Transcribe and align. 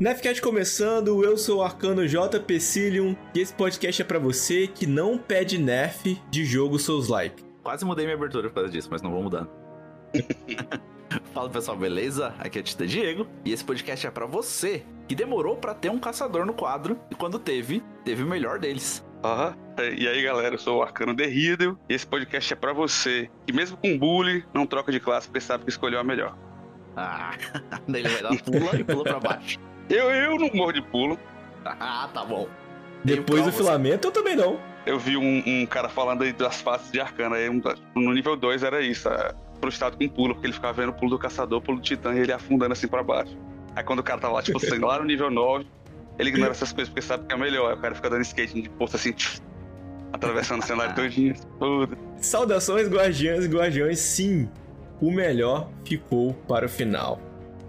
Nefcast 0.00 0.40
começando, 0.40 1.24
eu 1.24 1.36
sou 1.36 1.58
o 1.58 1.62
Arcano 1.62 2.06
J. 2.06 2.38
Pecilium 2.38 3.16
e 3.34 3.40
esse 3.40 3.52
podcast 3.52 4.00
é 4.00 4.04
para 4.04 4.20
você 4.20 4.68
que 4.68 4.86
não 4.86 5.18
pede 5.18 5.58
nerf 5.58 6.22
de 6.30 6.44
jogo 6.44 6.78
Souls-like. 6.78 7.42
Quase 7.64 7.84
mudei 7.84 8.04
minha 8.04 8.16
abertura 8.16 8.48
por 8.48 8.54
causa 8.54 8.70
disso, 8.70 8.86
mas 8.92 9.02
não 9.02 9.10
vou 9.10 9.24
mudar. 9.24 9.48
Fala 11.34 11.50
pessoal, 11.50 11.76
beleza? 11.76 12.32
Aqui 12.38 12.60
é 12.60 12.62
Tita 12.62 12.86
Diego 12.86 13.26
e 13.44 13.52
esse 13.52 13.64
podcast 13.64 14.06
é 14.06 14.10
para 14.12 14.24
você 14.24 14.84
que 15.08 15.16
demorou 15.16 15.56
para 15.56 15.74
ter 15.74 15.90
um 15.90 15.98
caçador 15.98 16.46
no 16.46 16.54
quadro 16.54 16.96
e 17.10 17.16
quando 17.16 17.36
teve, 17.36 17.82
teve 18.04 18.22
o 18.22 18.26
melhor 18.26 18.60
deles. 18.60 19.04
Aham. 19.24 19.56
E 19.98 20.06
aí, 20.06 20.22
galera, 20.22 20.54
eu 20.54 20.58
sou 20.60 20.78
o 20.78 20.82
Arcano 20.82 21.12
Derrido 21.12 21.76
e 21.88 21.94
esse 21.94 22.06
podcast 22.06 22.52
é 22.52 22.56
pra 22.56 22.72
você 22.72 23.28
que, 23.44 23.52
mesmo 23.52 23.76
com 23.76 23.98
bullying, 23.98 24.44
não 24.54 24.64
troca 24.64 24.92
de 24.92 25.00
classe 25.00 25.26
porque 25.26 25.40
sabe 25.40 25.64
que 25.64 25.70
escolheu 25.70 25.98
a 25.98 26.04
melhor. 26.04 26.38
Ah, 26.96 27.32
daí 27.88 28.02
ele 28.02 28.10
vai 28.10 28.22
dar 28.22 28.42
pula 28.44 28.78
e 28.78 28.84
pula 28.84 29.02
pra 29.02 29.18
baixo. 29.18 29.58
Eu, 29.88 30.10
eu 30.10 30.38
não 30.38 30.50
morro 30.54 30.72
de 30.72 30.82
pulo. 30.82 31.18
Ah, 31.64 32.08
tá 32.12 32.24
bom. 32.24 32.48
Depois 33.04 33.44
do 33.44 33.52
filamento 33.52 34.08
eu 34.08 34.12
também 34.12 34.34
não. 34.36 34.58
Eu 34.86 34.98
vi 34.98 35.16
um, 35.16 35.42
um 35.46 35.66
cara 35.66 35.88
falando 35.88 36.22
aí 36.22 36.32
das 36.32 36.60
faces 36.60 36.90
de 36.90 37.00
Arcano. 37.00 37.34
Aí, 37.34 37.48
um- 37.48 37.60
no 37.94 38.12
nível 38.12 38.36
2 38.36 38.62
era 38.62 38.80
isso, 38.80 39.08
é, 39.08 39.34
frustrado 39.60 39.96
com 39.96 40.08
pulo, 40.08 40.34
porque 40.34 40.46
ele 40.46 40.54
ficava 40.54 40.72
vendo 40.72 40.90
o 40.90 40.92
pulo 40.94 41.10
do 41.12 41.18
caçador, 41.18 41.60
pulo 41.60 41.78
do 41.78 41.84
titã 41.84 42.14
e 42.14 42.20
ele 42.20 42.32
afundando 42.32 42.72
assim 42.72 42.88
pra 42.88 43.02
baixo. 43.02 43.36
Aí 43.76 43.84
quando 43.84 43.98
o 44.00 44.02
cara 44.02 44.20
tava 44.20 44.34
lá, 44.34 44.42
tipo 44.42 44.56
assim, 44.58 44.78
lá 44.78 44.98
no 44.98 45.04
nível 45.04 45.30
9, 45.30 45.66
ele 46.18 46.30
ignora 46.30 46.50
essas 46.52 46.72
coisas 46.72 46.88
porque 46.88 47.02
sabe 47.02 47.26
que 47.26 47.34
é 47.34 47.36
melhor. 47.38 47.70
Aí 47.70 47.76
o 47.76 47.80
cara 47.80 47.94
fica 47.94 48.08
dando 48.10 48.22
skate 48.22 48.62
de 48.62 48.68
posto 48.70 48.96
assim, 48.96 49.12
tch, 49.12 49.40
atravessando 50.12 50.62
o 50.62 50.66
cenário 50.66 50.94
todinho. 50.96 51.34
Foda. 51.58 51.96
Saudações, 52.16 52.88
guardiãs 52.88 53.44
e 53.44 53.48
guardiões. 53.48 53.98
Sim, 54.00 54.48
o 55.00 55.12
melhor 55.12 55.68
ficou 55.84 56.32
para 56.48 56.66
o 56.66 56.68
final. 56.68 57.20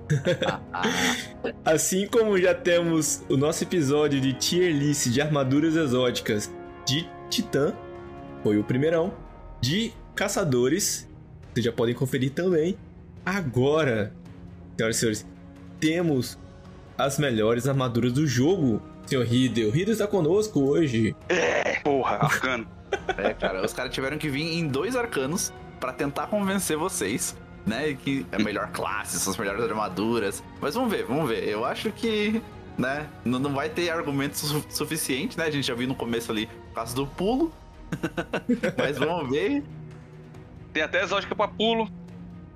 Assim 1.64 2.08
como 2.08 2.38
já 2.38 2.54
temos 2.54 3.24
o 3.30 3.38
nosso 3.38 3.64
episódio 3.64 4.20
de 4.20 4.34
tier 4.34 4.74
list 4.74 5.08
de 5.08 5.22
armaduras 5.22 5.76
exóticas 5.76 6.52
de 6.86 7.08
Titã, 7.30 7.74
foi 8.44 8.58
o 8.58 8.64
primeirão, 8.64 9.14
de 9.62 9.94
caçadores, 10.16 11.08
vocês 11.54 11.66
já 11.66 11.72
podem 11.72 11.94
conferir 11.94 12.32
também. 12.32 12.78
Agora, 13.26 14.14
senhoras 14.78 14.96
e 14.96 15.00
senhores, 15.00 15.28
temos 15.80 16.40
as 16.98 17.20
melhores 17.20 17.68
armaduras 17.68 18.14
do 18.14 18.26
jogo. 18.26 18.82
Senhor 19.06 19.26
Hideo, 19.26 19.70
Hideo 19.76 19.92
está 19.94 20.08
conosco 20.08 20.60
hoje. 20.62 21.16
É, 21.28 21.80
porra, 21.82 22.16
Arcano. 22.18 22.68
é, 23.18 23.34
cara, 23.34 23.64
os 23.66 23.74
caras 23.74 23.94
tiveram 23.94 24.18
que 24.18 24.30
vir 24.30 24.58
em 24.58 24.68
dois 24.68 24.96
arcanos 24.96 25.54
pra 25.80 25.94
tentar 25.94 26.28
convencer 26.28 26.78
vocês, 26.78 27.36
né? 27.70 27.94
Que 27.94 28.26
é 28.32 28.36
a 28.36 28.40
melhor 28.40 28.70
classe, 28.74 29.20
são 29.20 29.32
as 29.32 29.38
melhores 29.38 29.64
armaduras. 29.64 30.44
Mas 30.62 30.76
vamos 30.76 30.92
ver, 30.92 31.06
vamos 31.06 31.30
ver. 31.30 31.48
Eu 31.48 31.64
acho 31.64 31.92
que, 31.92 32.42
né? 32.78 33.08
Não, 33.24 33.40
não 33.40 33.54
vai 33.54 33.70
ter 33.70 33.90
argumento 33.90 34.38
su 34.38 34.64
suficiente, 34.70 35.38
né? 35.38 35.46
A 35.46 35.52
gente 35.52 35.66
já 35.66 35.74
viu 35.76 35.88
no 35.88 35.96
começo 35.96 36.32
ali 36.32 36.48
por 36.48 36.74
causa 36.76 36.96
do 36.96 37.06
pulo. 37.08 37.54
Mas 38.78 38.98
vamos 38.98 39.30
ver. 39.30 39.64
Tem 40.74 40.84
até 40.84 41.02
exótica 41.04 41.36
pra 41.36 41.48
pulo. 41.48 41.90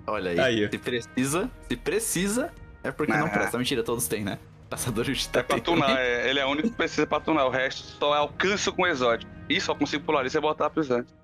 Olha 0.06 0.31
aí, 0.31 0.40
Aí, 0.40 0.69
se 0.69 0.78
precisa, 0.78 1.50
se 1.69 1.78
precisa, 1.78 2.52
é 2.84 2.91
porque 2.91 3.13
não 3.13 3.28
Ah. 3.28 3.29
presta. 3.29 3.57
Mentira, 3.57 3.81
todos 3.84 4.07
têm, 4.07 4.23
né? 4.23 4.38
Caçador 4.69 5.06
de 5.06 5.29
É 5.34 5.44
pra 5.44 5.59
tunar, 5.59 5.96
é, 6.00 6.29
ele 6.29 6.40
é 6.40 6.46
o 6.46 6.50
único 6.50 6.69
que 6.69 6.75
precisa 6.75 7.07
pra 7.07 7.19
tunar. 7.19 7.46
O 7.46 7.50
resto 7.50 7.84
só 8.00 8.13
alcanço 8.13 8.72
com 8.73 8.85
exótico. 8.85 9.31
E 9.50 9.59
só 9.62 9.73
consigo 9.73 10.03
pular 10.03 10.25
isso 10.25 10.38
e 10.38 10.41
botar 10.41 10.69
pro 10.69 10.81
exótico. 10.84 11.18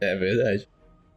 É 0.00 0.14
verdade. 0.16 0.68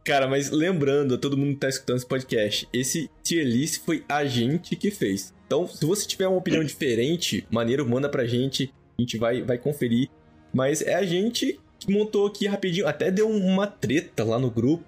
Cara, 0.08 0.26
mas 0.26 0.48
lembrando 0.48 1.16
a 1.16 1.18
todo 1.18 1.36
mundo 1.36 1.52
que 1.52 1.60
tá 1.60 1.68
escutando 1.68 1.98
esse 1.98 2.06
podcast, 2.06 2.66
esse 2.72 3.10
tier 3.22 3.44
list 3.44 3.82
foi 3.84 4.02
a 4.08 4.24
gente 4.24 4.74
que 4.74 4.90
fez. 4.90 5.34
Então, 5.46 5.68
se 5.68 5.84
você 5.84 6.06
tiver 6.06 6.26
uma 6.26 6.38
opinião 6.38 6.64
diferente, 6.64 7.46
maneiro, 7.50 7.86
manda 7.86 8.08
pra 8.08 8.24
gente, 8.24 8.72
a 8.98 9.02
gente 9.02 9.18
vai, 9.18 9.42
vai 9.42 9.58
conferir. 9.58 10.08
Mas 10.50 10.80
é 10.80 10.94
a 10.94 11.04
gente 11.04 11.60
que 11.78 11.92
montou 11.92 12.26
aqui 12.26 12.46
rapidinho, 12.46 12.88
até 12.88 13.10
deu 13.10 13.28
uma 13.28 13.66
treta 13.66 14.24
lá 14.24 14.38
no 14.38 14.50
grupo. 14.50 14.82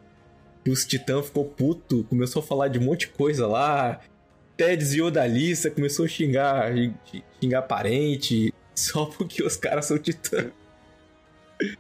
Que 0.64 0.70
os 0.70 0.86
titãs 0.86 1.26
ficou 1.26 1.44
puto, 1.44 2.02
começou 2.04 2.41
a 2.41 2.42
falar 2.42 2.69
de 2.69 2.78
um 2.78 2.82
monte 2.82 3.00
de 3.00 3.08
coisa 3.08 3.47
lá. 3.47 4.00
Até 4.54 4.75
desviou 4.75 5.10
da 5.10 5.26
lista, 5.26 5.70
começou 5.70 6.06
a 6.06 6.08
xingar, 6.08 6.72
xingar 7.38 7.60
parente, 7.60 8.54
só 8.75 9.04
porque 9.04 9.42
os 9.42 9.54
caras 9.54 9.84
são 9.84 9.98
titãs. 9.98 10.47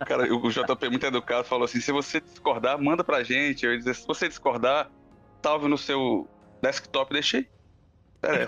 Cara, 0.06 0.32
o 0.32 0.50
JP 0.50 0.88
muito 0.88 1.06
educado 1.06 1.44
falou 1.44 1.64
assim: 1.64 1.80
se 1.80 1.92
você 1.92 2.20
discordar, 2.20 2.80
manda 2.80 3.02
pra 3.04 3.22
gente. 3.22 3.64
Eu 3.64 3.72
ia 3.72 3.78
dizer, 3.78 3.94
se 3.94 4.06
você 4.06 4.28
discordar, 4.28 4.90
salve 5.42 5.68
no 5.68 5.78
seu 5.78 6.28
desktop, 6.62 7.16
aí. 7.16 7.46
É, 8.22 8.46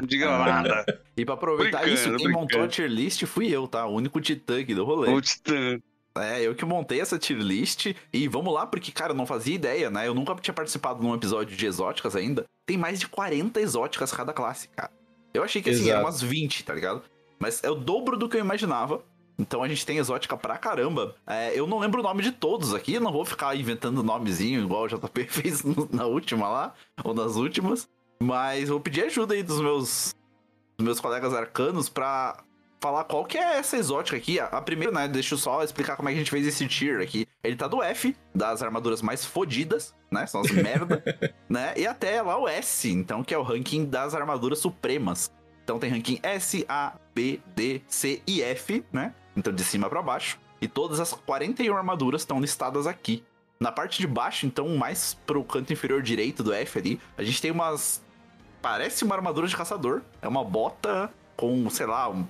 não 0.00 0.06
diga 0.06 0.26
nada. 0.38 1.02
E 1.16 1.24
pra 1.24 1.34
aproveitar 1.34 1.82
Brincando, 1.82 1.94
isso, 1.94 2.16
quem 2.16 2.28
montou 2.28 2.42
a 2.42 2.46
brincando. 2.46 2.68
tier 2.68 2.88
list 2.88 3.22
fui 3.26 3.48
eu, 3.54 3.68
tá? 3.68 3.86
O 3.86 3.92
único 3.94 4.20
titã 4.20 4.60
aqui 4.60 4.74
do 4.74 4.84
rolê. 4.84 5.12
O 5.12 5.20
Titã. 5.20 5.78
É, 6.16 6.40
eu 6.42 6.54
que 6.54 6.64
montei 6.64 7.00
essa 7.00 7.18
tier 7.18 7.38
list. 7.38 7.94
E 8.12 8.26
vamos 8.28 8.52
lá, 8.52 8.66
porque, 8.66 8.90
cara, 8.90 9.12
eu 9.12 9.16
não 9.16 9.26
fazia 9.26 9.54
ideia, 9.54 9.90
né? 9.90 10.08
Eu 10.08 10.14
nunca 10.14 10.34
tinha 10.36 10.54
participado 10.54 11.02
num 11.02 11.14
episódio 11.14 11.56
de 11.56 11.66
exóticas 11.66 12.16
ainda. 12.16 12.44
Tem 12.66 12.76
mais 12.76 12.98
de 12.98 13.06
40 13.06 13.60
exóticas 13.60 14.10
cada 14.12 14.32
classe, 14.32 14.68
cara. 14.68 14.90
Eu 15.34 15.42
achei 15.44 15.60
que 15.62 15.70
assim, 15.70 15.82
Exato. 15.82 15.96
eram 15.96 16.04
umas 16.06 16.22
20, 16.22 16.64
tá 16.64 16.74
ligado? 16.74 17.02
Mas 17.38 17.62
é 17.62 17.70
o 17.70 17.74
dobro 17.74 18.16
do 18.16 18.28
que 18.28 18.36
eu 18.36 18.40
imaginava. 18.40 19.04
Então 19.38 19.62
a 19.62 19.68
gente 19.68 19.86
tem 19.86 19.98
exótica 19.98 20.36
pra 20.36 20.58
caramba. 20.58 21.14
É, 21.26 21.58
eu 21.58 21.66
não 21.66 21.78
lembro 21.78 22.00
o 22.00 22.02
nome 22.02 22.22
de 22.22 22.32
todos 22.32 22.74
aqui, 22.74 22.98
não 22.98 23.12
vou 23.12 23.24
ficar 23.24 23.54
inventando 23.54 24.02
nomezinho 24.02 24.62
igual 24.62 24.82
o 24.82 24.88
JP 24.88 25.24
fez 25.30 25.62
na 25.92 26.06
última 26.06 26.48
lá, 26.48 26.74
ou 27.04 27.14
nas 27.14 27.36
últimas. 27.36 27.88
Mas 28.20 28.68
vou 28.68 28.80
pedir 28.80 29.04
ajuda 29.04 29.34
aí 29.34 29.44
dos 29.44 29.60
meus, 29.60 30.14
dos 30.76 30.84
meus 30.84 30.98
colegas 30.98 31.32
arcanos 31.32 31.88
pra 31.88 32.42
falar 32.80 33.04
qual 33.04 33.24
que 33.24 33.38
é 33.38 33.58
essa 33.58 33.76
exótica 33.76 34.16
aqui. 34.16 34.40
A, 34.40 34.46
a 34.46 34.60
primeira, 34.60 34.92
né, 34.92 35.06
deixa 35.06 35.34
eu 35.34 35.38
só 35.38 35.62
explicar 35.62 35.96
como 35.96 36.08
é 36.08 36.12
que 36.12 36.16
a 36.16 36.20
gente 36.20 36.30
fez 36.30 36.46
esse 36.46 36.66
tier 36.66 37.00
aqui. 37.00 37.26
Ele 37.42 37.56
tá 37.56 37.68
do 37.68 37.82
F, 37.82 38.16
das 38.34 38.62
armaduras 38.62 39.02
mais 39.02 39.24
fodidas, 39.24 39.94
né, 40.10 40.26
são 40.26 40.40
as 40.40 40.50
merda, 40.50 41.02
né, 41.48 41.74
e 41.76 41.86
até 41.86 42.20
lá 42.22 42.36
o 42.38 42.48
S, 42.48 42.90
então, 42.90 43.22
que 43.22 43.34
é 43.34 43.38
o 43.38 43.42
ranking 43.42 43.84
das 43.84 44.14
armaduras 44.14 44.58
supremas. 44.58 45.30
Então 45.62 45.78
tem 45.78 45.90
ranking 45.90 46.18
S, 46.22 46.64
A, 46.68 46.94
B, 47.14 47.40
D, 47.54 47.82
C 47.86 48.22
e 48.26 48.42
F, 48.42 48.84
né, 48.92 49.14
então 49.38 49.52
de 49.52 49.64
cima 49.64 49.88
pra 49.88 50.02
baixo. 50.02 50.38
E 50.60 50.66
todas 50.68 50.98
as 51.00 51.12
41 51.12 51.76
armaduras 51.76 52.22
estão 52.22 52.40
listadas 52.40 52.86
aqui. 52.86 53.22
Na 53.60 53.72
parte 53.72 53.98
de 54.00 54.06
baixo, 54.06 54.46
então, 54.46 54.68
mais 54.76 55.14
pro 55.26 55.42
canto 55.44 55.72
inferior 55.72 56.00
direito 56.02 56.42
do 56.42 56.52
F 56.52 56.78
ali, 56.78 57.00
a 57.16 57.22
gente 57.22 57.40
tem 57.40 57.50
umas. 57.50 58.02
Parece 58.62 59.04
uma 59.04 59.14
armadura 59.14 59.46
de 59.46 59.56
caçador. 59.56 60.02
É 60.20 60.28
uma 60.28 60.44
bota 60.44 61.12
com, 61.36 61.68
sei 61.70 61.86
lá, 61.86 62.08
um... 62.08 62.26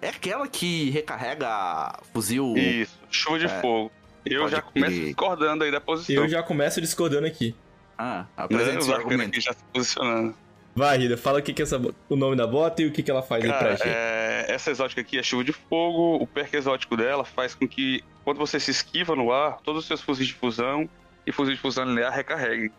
É 0.00 0.08
aquela 0.08 0.48
que 0.48 0.90
recarrega 0.90 1.98
fuzil. 2.12 2.54
Isso, 2.56 2.98
chuva 3.10 3.38
de 3.38 3.44
É. 3.46 3.60
fogo. 3.60 3.90
Eu 4.24 4.42
Pode 4.42 4.52
já 4.52 4.62
começo 4.62 4.92
discordando 5.00 5.64
aí 5.64 5.70
da 5.70 5.80
posição. 5.80 6.14
Eu 6.16 6.28
já 6.28 6.42
começo 6.42 6.80
discordando 6.80 7.26
aqui. 7.26 7.54
Ah, 7.98 8.26
seu 8.36 8.44
arcanos 8.56 8.90
argumento. 8.90 9.28
aqui 9.30 9.40
já 9.40 9.52
se 9.52 9.62
posicionando. 9.72 10.34
Vai, 10.74 10.96
Rida, 10.96 11.16
fala 11.18 11.38
o 11.38 11.42
que, 11.42 11.52
que 11.52 11.60
é 11.60 11.64
essa, 11.64 11.80
o 12.08 12.16
nome 12.16 12.34
da 12.34 12.46
bota 12.46 12.80
e 12.82 12.86
o 12.86 12.92
que, 12.92 13.02
que 13.02 13.10
ela 13.10 13.22
faz 13.22 13.44
aí 13.44 13.50
pra 13.50 13.58
Cara, 13.58 13.76
gente. 13.76 13.88
é, 13.88 14.46
essa 14.48 14.70
exótica 14.70 15.00
aqui 15.02 15.18
é 15.18 15.22
chuva 15.22 15.44
de 15.44 15.52
fogo. 15.52 16.16
O 16.16 16.26
perk 16.26 16.54
exótico 16.56 16.96
dela 16.96 17.24
faz 17.24 17.54
com 17.54 17.68
que, 17.68 18.02
quando 18.24 18.38
você 18.38 18.58
se 18.58 18.70
esquiva 18.70 19.14
no 19.14 19.30
ar, 19.32 19.58
todos 19.62 19.82
os 19.82 19.86
seus 19.86 20.00
fuzis 20.00 20.26
de 20.28 20.32
fusão 20.34 20.88
e 21.26 21.32
fuzis 21.32 21.56
de 21.56 21.60
fusão 21.60 21.84
linear 21.84 22.12
recarreguem. 22.14 22.70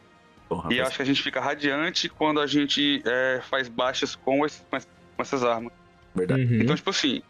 Porra, 0.49 0.73
E 0.73 0.77
eu 0.77 0.79
mas- 0.79 0.87
acho 0.87 0.97
que 0.97 1.03
a 1.03 1.05
gente 1.05 1.21
fica 1.21 1.39
radiante 1.39 2.09
quando 2.09 2.39
a 2.41 2.47
gente 2.47 3.01
é, 3.05 3.41
faz 3.49 3.69
baixas 3.69 4.15
com, 4.15 4.43
esse- 4.45 4.61
com 4.69 4.75
ess- 4.77 4.87
com 5.15 5.21
essas 5.21 5.43
armas. 5.43 5.71
verdade. 6.15 6.41
Uhum. 6.45 6.61
Então, 6.61 6.75
tipo 6.75 6.89
assim, 6.89 7.21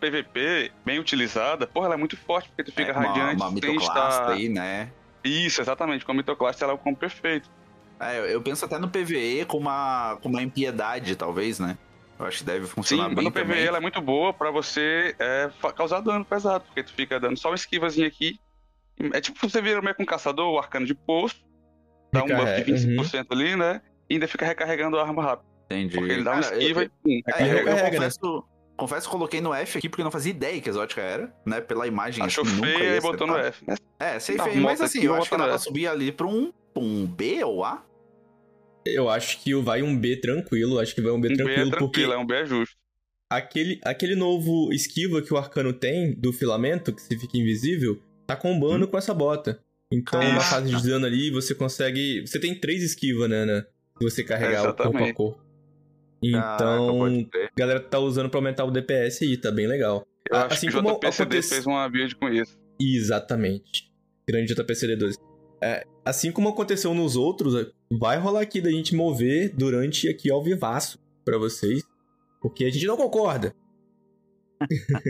PVP, 0.00 0.70
bem 0.84 0.98
utilizada, 0.98 1.66
porra, 1.66 1.86
ela 1.86 1.94
é 1.94 1.98
muito 1.98 2.16
forte, 2.16 2.48
porque 2.50 2.64
tu 2.70 2.72
fica 2.74 2.92
É, 2.92 2.96
uma, 2.96 3.06
radiante 3.08 3.36
uma 3.36 3.46
sem 3.48 3.54
mitoclasta 3.54 3.98
estar... 4.22 4.30
aí, 4.32 4.48
né? 4.48 4.90
Isso, 5.24 5.60
exatamente, 5.60 6.04
com 6.04 6.12
a 6.12 6.14
mitoclasta 6.14 6.64
ela 6.64 6.72
é 6.72 6.76
o 6.76 6.78
combo 6.78 6.98
perfeito. 6.98 7.48
É, 8.12 8.34
eu- 8.34 8.42
penso 8.42 8.64
até 8.64 8.78
no 8.78 8.88
PVE 8.88 9.44
com 9.46 9.58
uma, 9.58 10.18
com 10.22 10.28
uma 10.28 10.42
impiedade, 10.42 11.16
talvez, 11.16 11.58
né? 11.58 11.76
Eu 12.18 12.26
acho 12.26 12.38
que 12.38 12.44
deve 12.44 12.66
Sim, 12.66 12.72
funcionar 12.72 13.04
mas 13.08 13.14
bem 13.16 13.24
no 13.24 13.32
PVE 13.32 13.42
também. 13.42 13.64
ela 13.64 13.78
é 13.78 13.80
muito 13.80 14.00
boa 14.00 14.32
pra 14.32 14.50
você 14.50 15.14
é, 15.18 15.50
causar 15.76 16.00
dano 16.00 16.24
pesado, 16.24 16.64
porque 16.64 16.82
tu 16.82 16.92
fica 16.92 17.18
dando 17.18 17.36
só 17.38 17.48
uma 17.50 17.56
esquivazinha 17.56 18.06
aqui. 18.06 18.38
É 19.12 19.20
tipo 19.20 19.38
você 19.48 19.60
vira 19.60 19.82
meio 19.82 19.94
com 19.96 20.04
um 20.04 20.06
caçador, 20.06 20.52
o 20.52 20.58
arcano 20.58 20.86
de 20.86 20.94
poço, 20.94 21.36
dá 22.12 22.22
um 22.22 22.28
buff 22.28 22.54
de 22.62 22.72
25% 22.72 23.26
ali, 23.32 23.56
né? 23.56 23.80
E 24.08 24.14
ainda 24.14 24.28
fica 24.28 24.46
recarregando 24.46 24.96
a 24.98 25.02
arma 25.02 25.22
rápido. 25.22 25.48
Entendi. 25.66 25.96
Porque 25.96 26.12
ele 26.12 26.22
dá 26.22 26.32
uma 26.34 26.42
Cara, 26.42 26.56
esquiva 26.56 26.80
eu, 26.82 26.84
e 26.84 26.88
pum, 26.88 27.22
É, 27.34 27.42
eu, 27.42 27.46
recarrega. 27.56 27.70
eu 27.70 27.76
né? 27.76 27.90
confesso, 27.90 28.44
confesso 28.76 29.06
que 29.08 29.12
coloquei 29.12 29.40
no 29.40 29.52
F 29.52 29.78
aqui 29.78 29.88
porque 29.88 30.02
eu 30.02 30.04
não 30.04 30.12
fazia 30.12 30.30
ideia 30.30 30.60
que 30.60 30.68
exótica 30.68 31.00
era, 31.00 31.34
né? 31.44 31.60
Pela 31.60 31.86
imagem. 31.88 32.24
Achou 32.24 32.44
assim, 32.44 32.60
feia 32.62 32.84
ia 32.90 32.96
e 32.96 33.00
botou 33.00 33.26
no. 33.26 33.36
F. 33.36 33.64
né? 33.66 33.74
É, 33.98 34.18
sei 34.20 34.36
Tá, 34.36 34.44
feio, 34.44 34.62
mas 34.62 34.80
assim, 34.80 35.02
eu 35.02 35.14
acho 35.16 35.28
que 35.28 35.36
no 35.36 35.42
dá 35.42 35.48
pra 35.48 35.56
F. 35.56 35.64
subir 35.64 35.88
ali 35.88 36.12
pra 36.12 36.26
um, 36.26 36.52
pra 36.72 36.82
um 36.82 37.04
B 37.06 37.42
ou 37.42 37.64
A. 37.64 37.82
Eu 38.86 39.08
acho 39.08 39.42
que 39.42 39.54
vai 39.56 39.82
um 39.82 39.98
B 39.98 40.16
tranquilo, 40.16 40.78
acho 40.78 40.94
que 40.94 41.00
vai 41.00 41.12
um 41.12 41.20
B 41.20 41.28
Um 41.28 41.30
B 41.30 41.34
é 41.34 41.36
tranquilo, 41.36 41.70
tranquilo, 41.70 41.90
porque 41.90 42.02
é 42.02 42.18
um 42.18 42.26
B 42.26 42.34
é 42.34 42.46
justo. 42.46 42.76
aquele, 43.30 43.80
aquele 43.84 44.14
novo 44.14 44.72
esquiva 44.72 45.22
que 45.22 45.32
o 45.32 45.36
arcano 45.36 45.72
tem 45.72 46.14
do 46.14 46.32
filamento, 46.32 46.92
que 46.92 47.00
se 47.02 47.18
fica 47.18 47.36
invisível, 47.38 47.98
tá 48.26 48.36
combando 48.36 48.86
com 48.86 48.98
essa 48.98 49.14
bota. 49.14 49.60
Então, 49.92 50.20
na 50.20 50.40
fase 50.40 50.74
de 50.74 50.82
dano 50.88 51.06
ali, 51.06 51.30
você 51.30 51.54
consegue. 51.54 52.26
Você 52.26 52.38
tem 52.40 52.58
três 52.58 52.82
esquivas, 52.82 53.28
né? 53.30 53.44
né? 53.44 53.64
Se 53.98 54.04
você 54.04 54.24
carregar 54.24 54.68
o 54.68 54.74
corpo 54.74 54.98
a 54.98 55.12
corpo. 55.12 55.44
Então, 56.22 57.04
a 57.06 57.50
galera 57.56 57.80
tá 57.80 57.98
usando 57.98 58.28
pra 58.30 58.38
aumentar 58.38 58.64
o 58.64 58.70
DPS 58.70 59.22
aí, 59.22 59.36
tá 59.36 59.52
bem 59.52 59.66
legal. 59.66 60.06
Eu 60.30 60.38
acho 60.38 60.54
assim 60.54 60.68
que 60.68 60.76
o 60.76 60.82
como 60.82 60.94
JPCD 60.94 61.22
acontece- 61.22 61.48
fez 61.54 61.66
uma 61.66 61.88
build 61.88 62.16
com 62.16 62.28
isso. 62.28 62.58
Exatamente. 62.80 63.92
Grande 64.26 64.54
JPCD2. 64.54 65.16
É, 65.62 65.84
assim 66.04 66.32
como 66.32 66.48
aconteceu 66.48 66.94
nos 66.94 67.14
outros, 67.14 67.54
vai 67.98 68.18
rolar 68.18 68.40
aqui 68.42 68.60
da 68.60 68.70
gente 68.70 68.94
mover 68.94 69.54
durante 69.54 70.08
aqui 70.08 70.30
ao 70.30 70.42
vivaço 70.42 70.98
pra 71.24 71.38
vocês. 71.38 71.82
Porque 72.40 72.64
a 72.64 72.70
gente 72.70 72.86
não 72.86 72.96
concorda. 72.96 73.54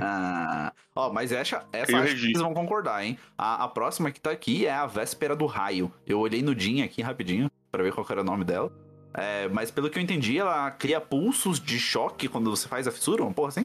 Ah, 0.03 0.73
ó, 0.95 1.13
mas 1.13 1.33
essa, 1.33 1.67
essa 1.73 1.99
acho 1.99 2.15
que 2.15 2.21
vocês 2.21 2.39
vão 2.39 2.55
concordar, 2.55 3.05
hein? 3.05 3.19
A, 3.37 3.65
a 3.65 3.69
próxima 3.69 4.11
que 4.11 4.21
tá 4.21 4.31
aqui 4.31 4.67
é 4.67 4.73
a 4.73 4.87
Véspera 4.87 5.35
do 5.35 5.47
Raio. 5.47 5.93
Eu 6.07 6.21
olhei 6.21 6.43
no 6.43 6.55
Din 6.55 6.83
aqui 6.83 7.03
rapidinho 7.03 7.51
pra 7.71 7.83
ver 7.83 7.93
qual 7.93 8.07
que 8.07 8.13
era 8.13 8.21
o 8.21 8.25
nome 8.25 8.45
dela. 8.45 8.73
É, 9.17 9.49
mas 9.49 9.71
pelo 9.71 9.89
que 9.91 9.99
eu 9.99 10.03
entendi, 10.03 10.39
ela 10.39 10.71
cria 10.73 11.01
pulsos 11.01 11.61
de 11.61 11.79
choque 11.79 12.29
quando 12.29 12.51
você 12.51 12.67
faz 12.67 12.87
a 12.87 12.93
fissura, 12.93 13.23
uma 13.23 13.33
porra 13.33 13.49
assim. 13.49 13.65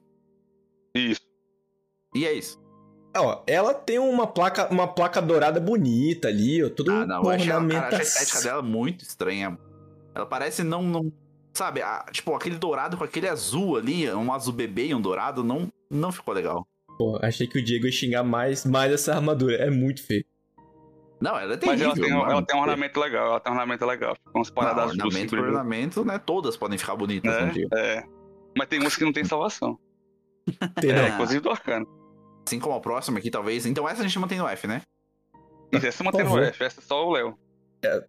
Isso. 0.96 1.22
E 2.14 2.26
é 2.26 2.34
isso. 2.34 2.60
Ó, 3.16 3.44
ela 3.48 3.74
tem 3.74 3.98
uma 3.98 4.28
placa, 4.28 4.68
uma 4.72 4.88
placa 4.88 5.22
dourada 5.22 5.60
bonita 5.60 6.28
ali, 6.28 6.64
ó, 6.64 6.70
tudo 6.70 6.92
Ah, 6.92 7.06
não, 7.06 7.24
eu 7.24 7.30
achei, 7.30 7.52
a- 7.52 7.68
cara, 7.68 7.98
a 7.98 8.02
estética 8.02 8.42
dela 8.42 8.62
muito 8.62 9.04
estranha. 9.04 9.58
Ela 10.14 10.26
parece 10.26 10.64
não. 10.64 10.84
não 10.84 11.12
sabe, 11.54 11.82
a- 11.82 12.06
tipo, 12.12 12.34
aquele 12.36 12.56
dourado 12.56 12.96
com 12.98 13.04
aquele 13.04 13.28
azul 13.28 13.78
ali, 13.78 14.10
um 14.12 14.32
azul 14.32 14.54
bebê 14.54 14.88
e 14.88 14.96
um 14.96 15.02
dourado, 15.02 15.44
não, 15.44 15.68
não 15.90 16.12
ficou 16.12 16.34
legal. 16.34 16.68
Pô, 16.98 17.18
achei 17.22 17.48
que 17.48 17.58
o 17.60 17.64
Diego 17.64 17.86
ia 17.86 17.92
xingar 17.92 18.24
mais, 18.24 18.64
mais 18.66 18.92
essa 18.92 19.16
armadura. 19.16 19.56
É 19.56 19.70
muito 19.70 20.06
feio. 20.06 20.24
Não, 21.20 21.38
ela 21.38 21.54
é 21.56 21.60
Mas 21.66 21.82
ela 21.82 21.94
tem, 21.96 22.12
mano. 22.12 22.32
ela 22.32 22.42
tem 22.46 22.56
um 22.58 22.62
ornamento 22.62 23.00
legal, 23.00 23.28
ela 23.32 23.40
tem 23.40 23.52
um 23.52 23.56
ornamento 23.56 23.86
legal. 23.86 24.16
Umas 24.34 24.48
Não, 24.50 24.54
paradas 24.56 24.84
azul, 24.92 24.98
ornamento 25.06 25.30
por 25.30 25.40
ornamento, 25.40 26.06
né? 26.06 26.18
Todas 26.20 26.56
podem 26.56 26.78
ficar 26.78 26.96
bonitas, 26.96 27.34
né, 27.34 27.52
Diego? 27.52 27.70
É, 27.76 27.96
é. 27.98 28.04
Mas 28.58 28.68
tem 28.68 28.80
umas 28.80 28.96
que 28.96 29.04
não 29.04 29.12
tem 29.12 29.24
salvação. 29.26 29.78
Tem, 30.80 30.92
É, 30.92 31.02
não. 31.10 31.16
inclusive 31.16 31.40
do 31.42 31.50
Arcano. 31.50 31.88
Assim 32.50 32.60
como 32.60 32.74
a 32.76 32.80
próxima 32.82 33.20
aqui, 33.20 33.30
talvez. 33.30 33.68
Então 33.68 33.88
essa 33.88 34.02
a 34.02 34.04
gente 34.08 34.18
mantém 34.18 34.40
no 34.40 34.48
F, 34.48 34.66
né? 34.66 34.82
Isso, 35.72 35.86
essa 35.86 36.04
mantém 36.04 36.24
no 36.24 36.30
favor. 36.32 36.44
F, 36.46 36.64
essa 36.64 36.80
é 36.80 36.84
só 36.84 37.08
o 37.08 37.12
Léo. 37.12 37.38
É. 37.84 38.04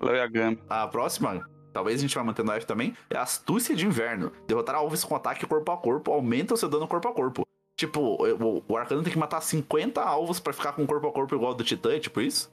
Léo 0.00 0.16
e 0.16 0.20
a 0.20 0.26
Gami. 0.26 0.58
A 0.66 0.86
próxima, 0.88 1.46
talvez 1.74 1.98
a 1.98 2.00
gente 2.02 2.14
vá 2.14 2.24
mantendo 2.24 2.50
no 2.50 2.56
F 2.56 2.66
também, 2.66 2.96
é 3.10 3.18
a 3.18 3.22
Astúcia 3.22 3.76
de 3.76 3.84
Inverno. 3.86 4.32
Derrotar 4.46 4.76
alvos 4.76 5.04
com 5.04 5.14
ataque 5.14 5.46
corpo 5.46 5.70
a 5.70 5.76
corpo 5.76 6.10
aumenta 6.10 6.54
o 6.54 6.56
seu 6.56 6.70
dano 6.70 6.88
corpo 6.88 7.06
a 7.06 7.12
corpo. 7.12 7.46
Tipo, 7.76 8.00
o, 8.00 8.64
o 8.66 8.76
Arcano 8.78 9.02
tem 9.02 9.12
que 9.12 9.18
matar 9.18 9.42
50 9.42 10.00
alvos 10.02 10.40
pra 10.40 10.54
ficar 10.54 10.72
com 10.72 10.86
corpo 10.86 11.06
a 11.08 11.12
corpo 11.12 11.34
igual 11.34 11.50
ao 11.50 11.54
do 11.56 11.64
Titã, 11.64 11.92
é 11.94 12.00
tipo 12.00 12.20
isso? 12.22 12.50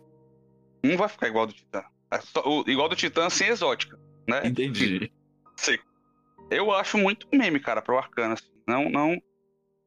Não 0.83 0.97
vai 0.97 1.07
ficar 1.07 1.27
igual 1.29 1.43
ao 1.43 1.47
do 1.47 1.53
Titã. 1.53 1.83
É 2.11 2.19
só- 2.19 2.43
o- 2.45 2.69
igual 2.69 2.89
do 2.89 2.95
Titã 2.97 3.29
sem 3.29 3.47
exótica, 3.47 3.97
né? 4.27 4.41
Entendi. 4.45 5.09
Seco. 5.55 5.85
Eu 6.51 6.69
acho 6.73 6.97
muito 6.97 7.27
meme, 7.33 7.59
cara, 7.61 7.81
pro 7.81 7.97
Arcano. 7.97 8.33
Assim. 8.33 8.49
Não, 8.67 8.89
não 8.89 9.17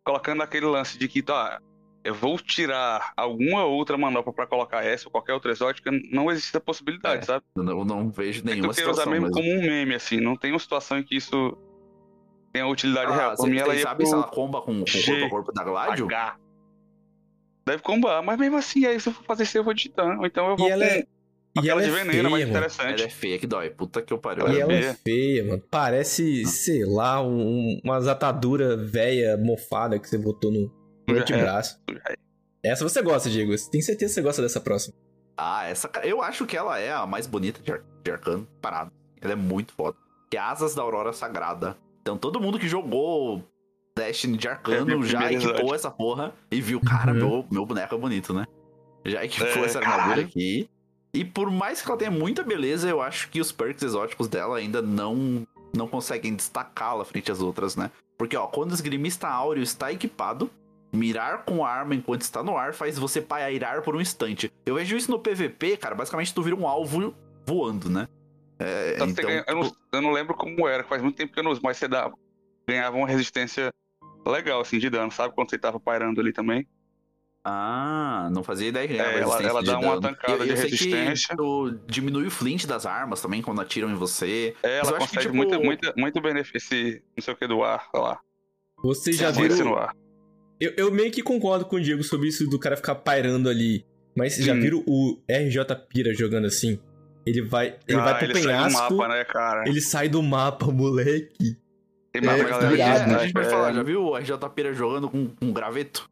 colocando 0.05 0.43
aquele 0.43 0.67
lance 0.67 0.99
de 0.99 1.09
que, 1.09 1.23
tá, 1.23 1.61
eu 2.05 2.15
vou 2.15 2.37
tirar 2.39 3.13
alguma 3.17 3.65
outra 3.65 3.97
manopla 3.97 4.33
pra 4.33 4.47
colocar 4.47 4.85
essa 4.85 5.07
ou 5.07 5.13
qualquer 5.13 5.35
outra 5.35 5.53
exótica. 5.53 5.91
Não 6.11 6.31
existe 6.31 6.49
essa 6.51 6.61
possibilidade, 6.61 7.23
É, 7.23 7.27
sabe? 7.27 7.45
Eu 7.57 7.63
não, 7.63 7.79
eu 7.79 7.85
não 7.85 8.11
vejo 8.11 8.41
É 8.41 8.45
nenhuma 8.47 8.73
eu 8.73 8.75
quero 8.75 8.91
usar 8.91 9.03
situação. 9.03 9.13
mesmo 9.13 9.27
Mas... 9.27 9.35
como 9.35 9.49
um 9.49 9.61
meme, 9.61 9.95
assim. 9.95 10.21
Não 10.21 10.37
tem 10.37 10.53
uma 10.53 10.59
situação 10.59 10.99
em 10.99 11.03
que 11.05 11.17
isso 11.17 11.57
tenha 12.53 12.67
utilidade 12.67 13.13
Ah, 13.13 13.15
real. 13.15 13.29
Pra 13.29 13.37
você, 13.37 13.51
mim, 13.51 13.59
ela 13.59 13.75
ia 13.75 13.83
sabe 13.83 13.99
pro 13.99 14.07
se 14.07 14.15
ela 14.15 14.25
comba 14.25 14.61
com, 14.61 14.81
com 14.81 14.87
G. 14.87 15.11
corpo 15.13 15.27
a 15.27 15.31
corpo 15.31 15.53
da 15.53 15.65
Gladio? 15.65 16.07
H. 16.07 16.37
Deve 17.65 17.83
combar, 17.83 18.21
mas 18.23 18.37
mesmo 18.39 18.57
assim, 18.57 18.85
aí 18.85 18.99
se 18.99 19.09
eu 19.09 19.13
for 19.13 19.25
fazer 19.25 19.45
isso, 19.45 19.57
eu 19.57 19.63
vou. 19.63 19.73
Ou 20.19 20.27
então 20.27 20.49
eu 20.51 20.57
vou 20.57 20.67
E 20.67 20.71
ela 20.73 20.85
com 20.85 21.07
é, 21.57 21.61
e 21.61 21.61
aquela 21.61 21.83
ela 21.83 21.83
de 21.83 21.89
é 21.89 21.93
veneno, 22.05 22.11
feia, 22.13 22.23
mais 22.31 22.33
mano. 22.45 22.51
interessante. 22.51 23.01
Ela 23.03 23.09
é 23.09 23.11
feia 23.11 23.39
que 23.39 23.47
dói. 23.47 23.71
Puta 23.71 24.03
que 24.03 24.13
eu 24.13 24.19
pariu. 24.19 24.47
E 24.49 24.49
Ela 24.49 24.55
é 24.57 24.61
ela 24.61 24.71
feia. 24.73 24.87
é 24.91 24.95
feia, 24.95 25.45
mano. 25.45 25.63
Parece, 25.71 26.45
sei 26.47 26.85
lá, 26.85 27.23
um, 27.23 27.81
umas 27.85 28.07
ataduras 28.09 28.91
velha, 28.91 29.37
mofada 29.37 29.99
que 29.99 30.09
você 30.09 30.19
botou 30.19 30.51
no, 30.51 30.61
no 31.09 31.15
Já 31.15 31.21
é. 31.21 31.23
antebraço. 31.23 31.81
Já 31.91 32.01
Essa 32.65 32.89
você 32.89 33.03
gosta, 33.03 33.29
Diego. 33.29 33.53
Tem 33.71 33.81
certeza 33.83 34.11
que 34.11 34.15
você 34.15 34.23
gosta 34.23 34.41
dessa 34.43 34.61
próxima. 34.61 34.95
Ah, 35.37 35.65
essa. 35.67 35.91
Eu 36.05 36.23
acho 36.23 36.47
que 36.47 36.57
ela 36.57 36.79
é 36.79 36.93
a 36.93 37.07
mais 37.07 37.27
bonita 37.27 37.61
de, 37.63 37.73
Ar- 37.73 37.83
de 38.05 38.11
Arcano, 38.11 38.47
parado. 38.61 38.93
Ela 39.21 39.33
é 39.33 39.37
muito 39.37 39.73
foda. 39.73 39.97
Que 40.31 40.37
é 40.37 40.41
Asas 40.41 40.75
da 40.75 40.83
Aurora 40.83 41.13
Sagrada. 41.13 41.77
Então 42.01 42.17
todo 42.17 42.41
mundo 42.41 42.59
que 42.59 42.69
jogou 42.69 43.43
Destiny 43.97 44.37
de 44.37 44.47
É, 44.49 44.51
Arcano 44.53 44.99
o 44.99 45.05
já 45.05 45.31
equipou 45.33 45.51
episódio. 45.51 45.75
essa 45.75 45.91
porra 45.91 46.33
e 46.51 46.61
viu, 46.61 46.81
cara, 46.81 47.13
Uhum. 47.13 47.19
meu, 47.19 47.47
meu 47.51 47.67
boneco 47.67 47.95
é 47.95 47.99
bonito, 47.99 48.33
né? 48.33 48.47
Já 49.05 49.25
equipou 49.25 49.47
É, 49.49 49.65
essa 49.65 49.79
armadura 49.79 50.05
caralho. 50.07 50.23
aqui. 50.27 50.69
E 51.15 51.25
por 51.25 51.51
mais 51.51 51.83
que 51.83 51.89
ela 51.89 51.99
tenha 51.99 52.11
muita 52.11 52.43
beleza, 52.43 52.89
eu 52.89 53.03
acho 53.03 53.29
que 53.29 53.41
os 53.41 53.53
perks 53.53 53.83
exóticos 53.83 54.29
dela 54.29 54.57
ainda 54.57 54.81
não 54.81 55.47
não 55.75 55.89
conseguem 55.89 56.35
destacá-la 56.35 57.03
frente 57.05 57.33
às 57.33 57.41
outras, 57.41 57.77
né? 57.77 57.91
Porque, 58.19 58.37
ó, 58.37 58.47
quando 58.47 58.73
o 58.73 58.75
esgrimista 58.75 59.27
áureo 59.27 59.63
está 59.63 59.91
equipado, 59.91 60.51
mirar 60.93 61.45
com 61.45 61.65
a 61.65 61.71
arma 61.71 61.95
enquanto 61.95 62.21
está 62.21 62.43
no 62.43 62.57
ar 62.57 62.75
faz 62.75 62.99
você 62.99 63.23
pairar 63.23 63.81
por 63.81 63.97
um 63.97 64.01
instante. 64.01 64.53
Eu 64.67 64.75
vejo 64.75 64.97
isso 64.97 65.11
no 65.11 65.19
PVP, 65.19 65.79
cara, 65.79 65.95
basicamente 65.95 66.35
tu 66.35 66.43
vira 66.43 66.55
um 66.55 66.69
alvo 66.69 67.15
voando, 67.47 67.89
né? 67.89 68.07
É, 68.59 68.99
você 68.99 69.11
então, 69.13 69.25
ganha- 69.25 69.45
eu, 69.49 69.55
não, 69.57 69.77
eu 69.93 70.03
não 70.03 70.13
lembro 70.13 70.35
como 70.35 70.69
era, 70.69 70.85
faz 70.85 71.03
muito 71.03 71.17
tempo 71.17 71.33
que 71.33 71.41
eu 71.41 71.43
não 71.43 71.51
uso, 71.51 71.61
mas 71.65 71.79
você 71.79 71.89
dá, 71.89 72.13
ganhava 72.69 72.97
uma 72.97 73.09
resistência 73.09 73.71
legal, 74.27 74.61
assim, 74.61 74.79
de 74.79 74.91
dano, 74.91 75.11
sabe? 75.11 75.35
Quando 75.35 75.51
você 75.51 75.59
tava 75.59 75.81
pairando 75.81 76.21
ali 76.21 76.33
também. 76.33 76.67
Ah, 77.45 78.29
não 78.33 78.45
fazia 78.45 78.69
ideia 78.69 78.87
que 78.87 78.95
É, 78.95 79.19
ela- 79.21 79.43
ela 79.43 79.61
de 79.61 79.67
dá 79.67 79.79
uma 79.81 80.01
dano. 80.01 80.01
tancada 80.03 80.33
eu, 80.35 80.45
de 80.45 80.51
eu 80.51 80.57
sei 80.57 80.71
resistência. 80.71 81.37
Tu 81.37 81.79
diminui 81.89 82.27
o 82.27 82.31
flint 82.31 82.67
das 82.67 82.87
armas 82.87 83.21
também 83.21 83.43
quando 83.43 83.61
atiram 83.61 83.91
em 83.91 83.95
você. 83.95 84.55
É, 84.63 84.79
Mas 84.79 84.89
ela 84.89 84.99
acho 84.99 85.09
que, 85.09 85.17
consegue 85.17 85.27
tipo, 85.27 85.37
muito, 85.37 85.61
muito, 85.61 85.93
muito 85.97 86.21
benefício, 86.21 87.03
não 87.17 87.23
sei 87.23 87.35
o 87.35 87.37
que 87.37 87.47
do 87.49 87.65
ar, 87.65 87.89
sei 87.91 88.01
lá. 88.01 88.21
Vocês 88.83 89.17
já 89.17 89.31
ar. 89.77 89.93
Eu, 90.61 90.73
eu 90.77 90.93
meio 90.93 91.11
que 91.11 91.23
concordo 91.23 91.65
com 91.65 91.77
o 91.77 91.81
Diego 91.81 92.05
sobre 92.05 92.29
isso 92.29 92.49
do 92.49 92.59
cara 92.59 92.77
ficar 92.77 92.95
pairando 92.95 93.49
ali. 93.49 93.85
Mas 94.17 94.35
vocês 94.35 94.47
já 94.47 94.53
Hum. 94.55 94.61
viram 94.61 94.85
o 94.87 95.19
RJ 95.29 95.75
Pira 95.89 96.15
jogando 96.15 96.47
assim? 96.47 96.79
Ele 97.27 97.43
vai, 97.43 97.77
ele 97.89 98.01
vai 98.01 98.13
Ah, 98.13 98.15
pro 98.17 98.25
ele 98.27 98.35
sai 98.35 98.43
do 98.43 98.47
penhasco, 98.49 98.97
mapa, 98.97 99.09
né, 99.09 99.25
cara? 99.25 99.65
ele 99.69 99.81
sai 99.81 100.09
do 100.09 100.23
mapa, 100.23 100.67
moleque. 100.71 101.57
Tem 102.13 102.21
é, 102.23 102.25
mapa, 102.25 102.43
mas 102.43 102.51
galera. 102.51 102.75
É, 102.79 103.07
né? 103.07 103.15
a 103.15 103.19
gente 103.19 103.33
vai 103.33 103.45
É, 103.45 103.49
falar, 103.51 103.73
já 103.73 103.83
viu 103.83 104.03
o 104.05 104.17
RJ 104.17 104.37
Pira 104.55 104.73
jogando 104.75 105.09
com 105.09 105.31
um 105.41 105.53
graveto? 105.53 106.09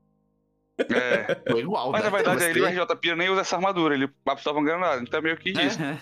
É. 0.89 1.39
Foi 1.51 1.61
igual, 1.61 1.91
Mas 1.93 2.03
né? 2.05 2.11
na 2.11 2.17
verdade, 2.17 2.41
Você- 2.43 2.51
ele, 2.51 2.61
o 2.63 2.67
RJ 2.67 2.97
Pira 2.97 3.17
nem 3.17 3.29
usa 3.31 3.41
essa 3.43 3.57
armadura, 3.57 3.95
ele 3.95 4.09
absorve 4.27 4.59
uma 4.61 4.67
granada. 4.67 5.03
Então 5.03 5.19
é 5.19 5.23
meio 5.23 5.37
que 5.37 5.51
isso. 5.51 5.81
É, 5.83 5.93
é. 5.93 5.99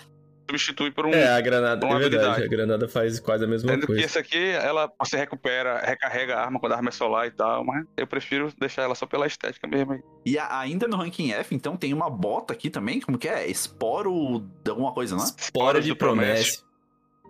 Substitui 0.49 0.89
por 0.89 1.05
um. 1.05 1.11
É, 1.11 1.27
a 1.27 1.39
granada, 1.41 1.85
uma 1.85 1.97
é 1.97 1.99
verdade, 1.99 2.25
habilidade. 2.25 2.43
a 2.43 2.47
granada 2.57 2.87
faz 2.87 3.19
quase 3.19 3.43
a 3.43 3.47
mesma 3.47 3.69
Sendo 3.69 3.81
que 3.81 3.85
coisa. 3.85 4.03
essa 4.03 4.19
aqui, 4.19 4.49
ela 4.49 4.91
você 4.99 5.15
recupera, 5.15 5.77
recarrega 5.79 6.37
a 6.37 6.41
arma 6.43 6.59
quando 6.59 6.71
a 6.71 6.75
arma 6.77 6.89
é 6.89 6.91
solar 6.91 7.27
e 7.27 7.31
tal, 7.31 7.63
mas 7.63 7.85
eu 7.95 8.07
prefiro 8.07 8.51
deixar 8.59 8.81
ela 8.81 8.95
só 8.95 9.05
pela 9.05 9.27
estética 9.27 9.67
mesmo. 9.67 9.93
aí. 9.93 9.99
E 10.25 10.39
a- 10.39 10.59
ainda 10.59 10.87
no 10.87 10.97
ranking 10.97 11.31
F, 11.33 11.53
então, 11.53 11.77
tem 11.77 11.93
uma 11.93 12.09
bota 12.09 12.51
aqui 12.51 12.71
também, 12.71 12.99
como 12.99 13.15
que 13.19 13.27
é? 13.27 13.47
Esporo 13.47 14.39
de 14.63 14.71
alguma 14.71 14.91
coisa, 14.91 15.15
não 15.15 15.23
é? 15.23 15.27
Espora 15.37 15.79
de 15.79 15.89
do 15.89 15.95
Promesse. 15.95 16.57
promessa. 16.57 16.68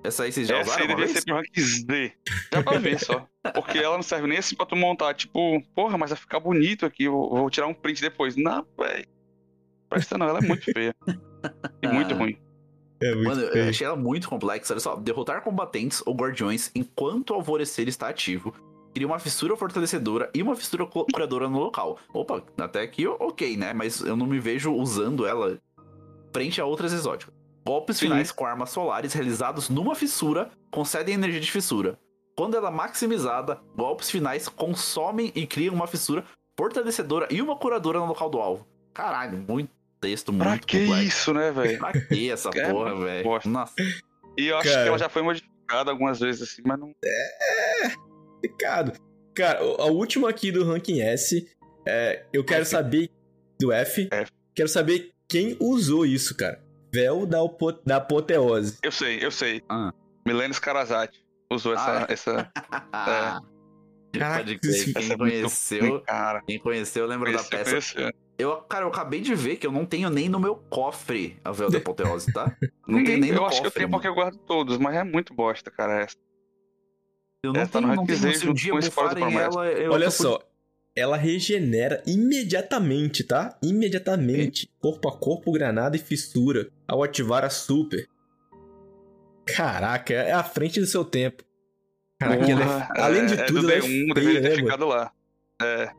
Essa 0.04 0.24
aí 0.24 0.32
vocês 0.32 0.48
já 0.48 0.58
Essa 0.60 0.70
usaram 0.72 0.82
aí 0.86 0.96
devia 0.96 1.08
ser 1.08 1.26
pro 1.26 1.36
rank 1.36 1.60
Z. 1.60 2.14
Já 2.54 2.64
pra 2.64 2.78
ver 2.80 3.00
só. 3.00 3.28
Porque 3.54 3.78
ela 3.78 3.96
não 3.96 4.04
serve 4.04 4.28
nem 4.28 4.38
assim 4.38 4.56
pra 4.56 4.66
tu 4.66 4.76
montar. 4.76 5.14
Tipo, 5.14 5.62
porra, 5.76 5.98
mas 5.98 6.10
vai 6.12 6.18
ficar 6.20 6.40
bonito 6.40 6.86
aqui. 6.86 7.04
Eu 7.04 7.12
vou, 7.12 7.30
vou 7.38 7.50
tirar 7.50 7.68
um 7.68 7.74
print 7.74 8.02
depois. 8.02 8.36
Não, 8.38 8.66
velho. 8.80 9.06
Presta 9.90 10.18
não, 10.18 10.30
ela 10.30 10.40
é 10.40 10.42
muito 10.42 10.64
feia. 10.72 10.96
E 11.82 11.88
muito 11.88 12.14
Ah. 12.14 12.18
ruim. 12.18 12.38
É 13.02 13.16
muito 13.16 13.28
Mano, 13.30 13.42
eu 13.42 13.52
feio. 13.52 13.70
achei 13.70 13.88
ela 13.88 13.96
muito 13.96 14.30
complexa. 14.30 14.74
Olha 14.74 14.80
só, 14.80 14.96
derrotar 14.96 15.42
combatentes 15.42 16.02
ou 16.06 16.14
guardiões 16.16 16.70
enquanto 16.76 17.32
o 17.32 17.34
alvorecer 17.34 17.88
está 17.88 18.08
ativo. 18.10 18.54
Cria 18.94 19.06
uma 19.08 19.20
fissura 19.20 19.56
fortalecedora 19.56 20.30
e 20.34 20.42
uma 20.42 20.56
fissura 20.56 20.86
cu- 20.86 21.06
curadora 21.12 21.48
no 21.48 21.60
local. 21.60 21.98
Opa, 22.14 22.44
até 22.58 22.82
aqui 22.82 23.06
ok, 23.08 23.56
né? 23.56 23.72
Mas 23.74 24.02
eu 24.02 24.16
não 24.18 24.26
me 24.26 24.40
vejo 24.40 24.72
usando 24.74 25.26
ela 25.26 25.60
frente 26.34 26.60
a 26.60 26.66
outras 26.66 26.92
exóticas. 26.94 27.34
Golpes 27.66 27.98
Sim. 27.98 28.08
finais 28.08 28.32
com 28.32 28.46
armas 28.46 28.70
solares 28.72 29.14
realizados 29.14 29.70
numa 29.70 29.96
fissura 29.96 30.50
concedem 30.72 31.14
energia 31.16 31.40
de 31.40 31.52
fissura. 31.52 32.00
Quando 32.36 32.56
ela 32.56 32.70
é 32.70 32.72
maximizada, 32.72 33.60
golpes 33.76 34.10
finais 34.10 34.48
consomem 34.48 35.32
e 35.36 35.46
criam 35.46 35.76
uma 35.76 35.88
fissura 35.88 36.24
fortalecedora 36.58 37.28
e 37.30 37.42
uma 37.42 37.58
curadora 37.58 38.00
no 38.00 38.06
local 38.06 38.30
do 38.30 38.40
alvo. 38.40 38.68
Caralho, 38.94 39.38
muito 39.48 39.70
texto, 40.00 40.32
muito 40.32 40.44
Pra 40.48 40.58
que 40.58 40.80
complexo. 40.88 41.04
isso, 41.08 41.34
né, 41.34 41.52
velho? 41.52 41.78
Pra 41.80 41.92
que 41.92 42.32
essa 42.32 42.50
É, 42.56 42.72
porra, 42.72 42.96
velho? 42.96 43.30
Nossa. 43.46 43.74
E 44.38 44.48
eu 44.48 44.58
acho 44.58 44.70
Cara. 44.70 44.82
que 44.84 44.88
ela 44.88 44.98
já 44.98 45.10
foi 45.10 45.22
modificada 45.22 45.92
algumas 45.92 46.20
vezes 46.20 46.42
assim, 46.42 46.62
mas 46.66 46.80
não. 46.80 46.94
Complicado. 48.36 48.94
Cara, 49.36 49.64
o- 49.64 49.82
a 49.82 49.86
última 49.86 50.30
aqui 50.30 50.52
do 50.52 50.64
ranking 50.66 51.02
S, 51.02 51.48
é, 51.88 52.26
eu 52.34 52.44
quero 52.44 52.62
F. 52.62 52.72
saber 52.72 53.10
do 53.60 53.72
F, 53.72 54.08
F. 54.12 54.32
quero 54.56 54.70
saber 54.70 55.12
quem 55.28 55.58
usou 55.60 56.06
isso, 56.06 56.36
cara. 56.36 56.62
Véu 56.92 57.26
da, 57.26 57.38
da 57.86 57.96
apoteose. 57.98 58.78
Eu 58.84 58.92
sei, 58.92 59.20
eu 59.24 59.32
sei. 59.32 59.62
Ah. 59.70 59.94
Milene 60.26 60.54
usou 61.52 61.74
essa. 61.74 62.04
Ah. 62.04 62.06
essa... 62.10 62.52
Ah, 62.92 63.42
Caraca, 64.12 64.38
Pode 64.40 64.58
crer, 64.58 64.72
esse- 64.74 64.94
quem 64.94 65.04
essa 65.04 65.14
é 65.14 65.18
muito 65.18 65.32
conheceu, 65.32 65.88
ruim, 65.92 66.02
cara. 66.04 66.42
quem 66.42 66.58
conheceu 66.60 67.06
lembra 67.06 67.32
da 67.32 67.38
Conheceu, 67.44 67.60
peça. 67.60 67.72
conheceu. 67.96 68.14
Eu, 68.40 68.56
cara, 68.64 68.86
eu 68.86 68.90
acabei 68.90 69.22
de 69.22 69.36
ver 69.36 69.58
que 69.58 69.68
eu 69.68 69.72
não 69.72 69.86
tenho 69.86 70.10
nem 70.10 70.28
no 70.28 70.40
meu 70.40 70.56
cofre 70.56 71.38
a 71.44 71.52
véu 71.52 71.70
da 71.70 71.78
apoteose, 71.80 72.32
tá? 72.34 72.56
Não 72.88 73.04
tem 73.04 73.18
nem 73.20 73.30
eu 73.30 73.36
no 73.36 73.46
acho 73.46 73.62
que 73.62 73.68
eu 73.68 73.70
cofre. 73.70 73.80
tenho 73.82 73.92
porque 73.92 74.08
eu 74.08 74.16
guardo 74.16 74.38
todos, 74.40 74.78
mas 74.80 74.96
é 74.96 75.04
muito 75.04 75.34
bosta, 75.36 75.70
cara. 75.70 76.02
Essa. 76.02 76.16
Eu 77.44 77.54
não 77.54 77.62
É, 77.62 77.66
tá 77.68 77.80
tenho, 77.80 77.96
não 77.96 78.06
tenho. 78.06 78.36
Se 78.36 78.50
um 78.50 78.54
dia 78.54 78.74
bufarem 78.74 79.38
ela, 79.38 79.68
eu 79.68 79.92
Olha 79.92 80.10
só, 80.10 80.40
ela 81.00 81.18
regenera 81.18 82.04
imediatamente, 82.06 83.24
tá? 83.24 83.58
Imediatamente. 83.64 84.70
Corpo 84.80 85.08
a 85.10 85.18
corpo, 85.18 85.52
granada 85.52 85.96
e 85.96 86.00
fissura. 86.00 86.70
Ao 86.88 87.02
ativar 87.04 87.44
a 87.44 87.50
super. 87.50 88.08
Caraca, 89.46 90.14
é 90.14 90.32
à 90.32 90.44
frente 90.44 90.80
do 90.80 90.86
seu 90.86 91.04
tempo. 91.04 91.44
Caraca, 92.20 92.52
ela 92.52 92.90
é- 92.98 93.02
além 93.02 93.26
de 93.26 93.34
é, 93.34 93.46
tudo, 93.46 93.60
é 93.60 93.62
do 93.62 93.72
ela 93.72 93.74
é 93.74 93.80
D1, 93.80 94.14
feia, 94.14 94.14
deveria 94.14 94.42
ter 94.42 94.50
né, 94.50 94.56
mano? 94.56 94.66
ficado 94.66 94.88
lá. 94.88 95.12
É, 95.62 95.92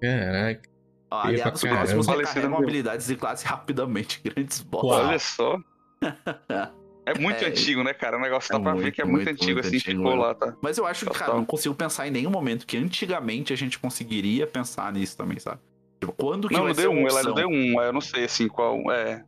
Caraca. 0.00 0.70
Aliados 1.10 1.60
próximos 1.62 2.06
recarregam 2.06 2.56
habilidades 2.56 3.06
de 3.08 3.16
classe 3.16 3.44
rapidamente. 3.44 4.20
Grandes. 4.22 4.64
Uau. 4.72 4.86
olha 4.86 5.18
só. 5.18 5.58
É 7.10 7.18
muito 7.18 7.44
É, 7.44 7.48
antigo, 7.48 7.82
né, 7.82 7.92
cara? 7.94 8.16
O 8.16 8.20
negócio 8.20 8.50
dá 8.52 8.58
é 8.58 8.62
pra 8.62 8.72
ver 8.74 8.80
muito, 8.82 8.94
que 8.94 9.00
é 9.02 9.04
muito, 9.04 9.16
muito, 9.24 9.30
antigo, 9.30 9.52
muito 9.54 9.66
assim, 9.66 9.76
antigo, 9.76 9.96
ficou 9.98 10.10
mano. 10.12 10.22
lá, 10.22 10.34
tá? 10.34 10.54
Mas 10.62 10.78
eu 10.78 10.86
acho 10.86 11.06
que, 11.06 11.12
cara, 11.18 11.34
não 11.34 11.44
consigo 11.44 11.74
pensar 11.74 12.06
em 12.06 12.10
nenhum 12.10 12.30
momento 12.30 12.66
que 12.66 12.76
antigamente 12.76 13.52
a 13.52 13.56
gente 13.56 13.78
conseguiria 13.78 14.46
pensar 14.46 14.92
nisso 14.92 15.16
também, 15.16 15.38
sabe? 15.38 15.60
Tipo, 16.00 16.12
quando 16.12 16.48
que 16.48 16.54
Não, 16.54 16.62
vai 16.62 16.70
no 16.72 16.74
ser 16.76 16.88
D1, 16.88 17.08
ela? 17.08 17.22
D1, 17.34 17.78
aí 17.80 17.86
eu 17.88 17.92
não 17.92 18.00
sei, 18.00 18.24
assim, 18.24 18.48
qual 18.48 18.76
é. 18.92 19.24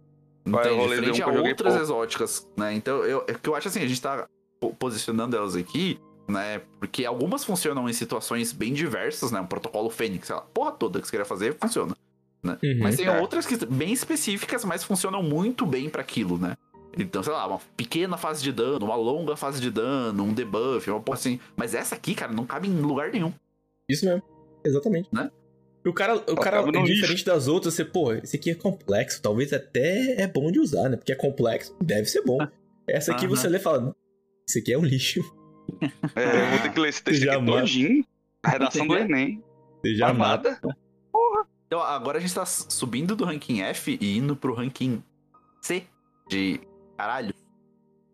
Qual 0.51 0.63
é 0.63 0.67
o 0.69 0.73
Entende? 0.75 0.77
rolê 0.83 0.97
Frente 0.97 1.11
D1 1.11 1.21
a 1.21 1.25
que 1.25 1.31
eu 1.31 1.35
joguei 1.35 1.51
outras 1.53 1.73
pouco. 1.75 1.83
exóticas, 1.85 2.49
né? 2.57 2.75
Então, 2.75 3.05
eu, 3.05 3.25
é 3.29 3.35
que 3.35 3.49
eu 3.49 3.55
acho 3.55 3.69
assim, 3.69 3.81
a 3.83 3.87
gente 3.87 4.01
tá 4.01 4.27
po- 4.61 4.75
posicionando 4.75 5.37
elas 5.37 5.55
aqui, 5.55 5.99
né? 6.29 6.61
Porque 6.79 7.05
algumas 7.05 7.45
funcionam 7.45 7.89
em 7.89 7.93
situações 7.93 8.53
bem 8.53 8.73
diversas, 8.73 9.31
né? 9.31 9.41
Um 9.41 9.47
protocolo 9.47 9.91
Fênix, 9.91 10.27
sei 10.29 10.37
lá, 10.37 10.43
porra 10.43 10.73
toda 10.73 11.01
que 11.01 11.07
você 11.07 11.11
queria 11.11 11.25
fazer, 11.27 11.57
funciona. 11.61 11.95
Né? 12.43 12.59
Uhum. 12.63 12.79
Mas 12.81 12.97
tem 12.97 13.07
É. 13.07 13.21
outras 13.21 13.47
que 13.47 13.55
bem 13.67 13.93
específicas, 13.93 14.65
mas 14.65 14.83
funcionam 14.83 15.23
muito 15.23 15.65
bem 15.65 15.89
pra 15.89 16.01
aquilo, 16.01 16.39
né? 16.39 16.57
Então, 16.99 17.23
sei 17.23 17.33
lá, 17.33 17.47
uma 17.47 17.59
pequena 17.77 18.17
fase 18.17 18.43
de 18.43 18.53
dano, 18.53 18.85
uma 18.85 18.97
longa 18.97 19.37
fase 19.37 19.61
de 19.61 19.71
dano, 19.71 20.25
um 20.25 20.33
debuff, 20.35 20.91
uma 20.91 21.01
porra 21.01 21.19
assim. 21.19 21.41
Mas 21.57 21.75
essa 21.75 21.95
aqui, 21.95 22.15
cara, 22.15 22.33
não 22.33 22.45
cabe 22.45 22.69
em 22.69 22.81
lugar 22.81 23.11
nenhum. 23.11 23.33
Isso 23.89 24.05
mesmo. 24.05 24.23
Exatamente. 24.65 25.09
Né? 25.13 25.31
E 25.85 25.89
O 25.89 25.93
cara, 25.93 26.15
o 26.17 26.37
cara 26.37 26.65
no 26.65 26.85
diferente 26.85 27.25
das 27.25 27.49
outras, 27.49 27.75
você, 27.75 27.85
pô, 27.85 28.13
esse 28.13 28.37
aqui 28.37 28.51
é 28.51 28.55
complexo, 28.55 29.21
talvez 29.21 29.53
até 29.53 30.23
é 30.23 30.27
bom 30.27 30.53
de 30.53 30.61
usar, 30.61 30.89
né? 30.89 30.97
Porque 30.97 31.13
é 31.13 31.17
complexo, 31.17 31.75
deve 31.83 32.07
ser 32.07 32.23
bom. 32.23 32.39
Essa 32.87 33.13
aqui 33.13 33.27
Aham. 33.27 33.35
você 33.37 33.49
lê 33.49 33.59
e 33.59 33.61
fala, 33.61 33.95
isso 34.49 34.59
aqui 34.59 34.73
é 34.73 34.79
um 34.79 34.85
lixo. 34.85 35.21
É, 36.15 36.43
eu 36.43 36.51
vou 36.51 36.59
ter 36.59 36.73
que 36.73 36.81
ler 36.81 36.89
esse 36.91 37.03
texto 37.03 37.23
Já 37.23 37.35
aqui 37.37 37.43
mata. 37.45 37.61
todinho. 37.61 38.05
A 38.45 38.51
redação 38.51 38.87
do 38.87 38.95
Enem. 38.99 39.43
Você 39.81 39.95
já 39.95 40.13
mata. 40.13 40.49
Amada. 40.49 40.77
Então, 41.67 41.81
agora 41.81 42.19
a 42.19 42.21
gente 42.21 42.35
tá 42.35 42.45
subindo 42.45 43.17
do 43.17 43.25
ranking 43.25 43.63
F 43.63 43.97
e 44.01 44.19
indo 44.19 44.37
pro 44.37 44.53
ranking 44.55 45.03
C 45.63 45.85
de 46.29 46.61
caralho. 47.03 47.35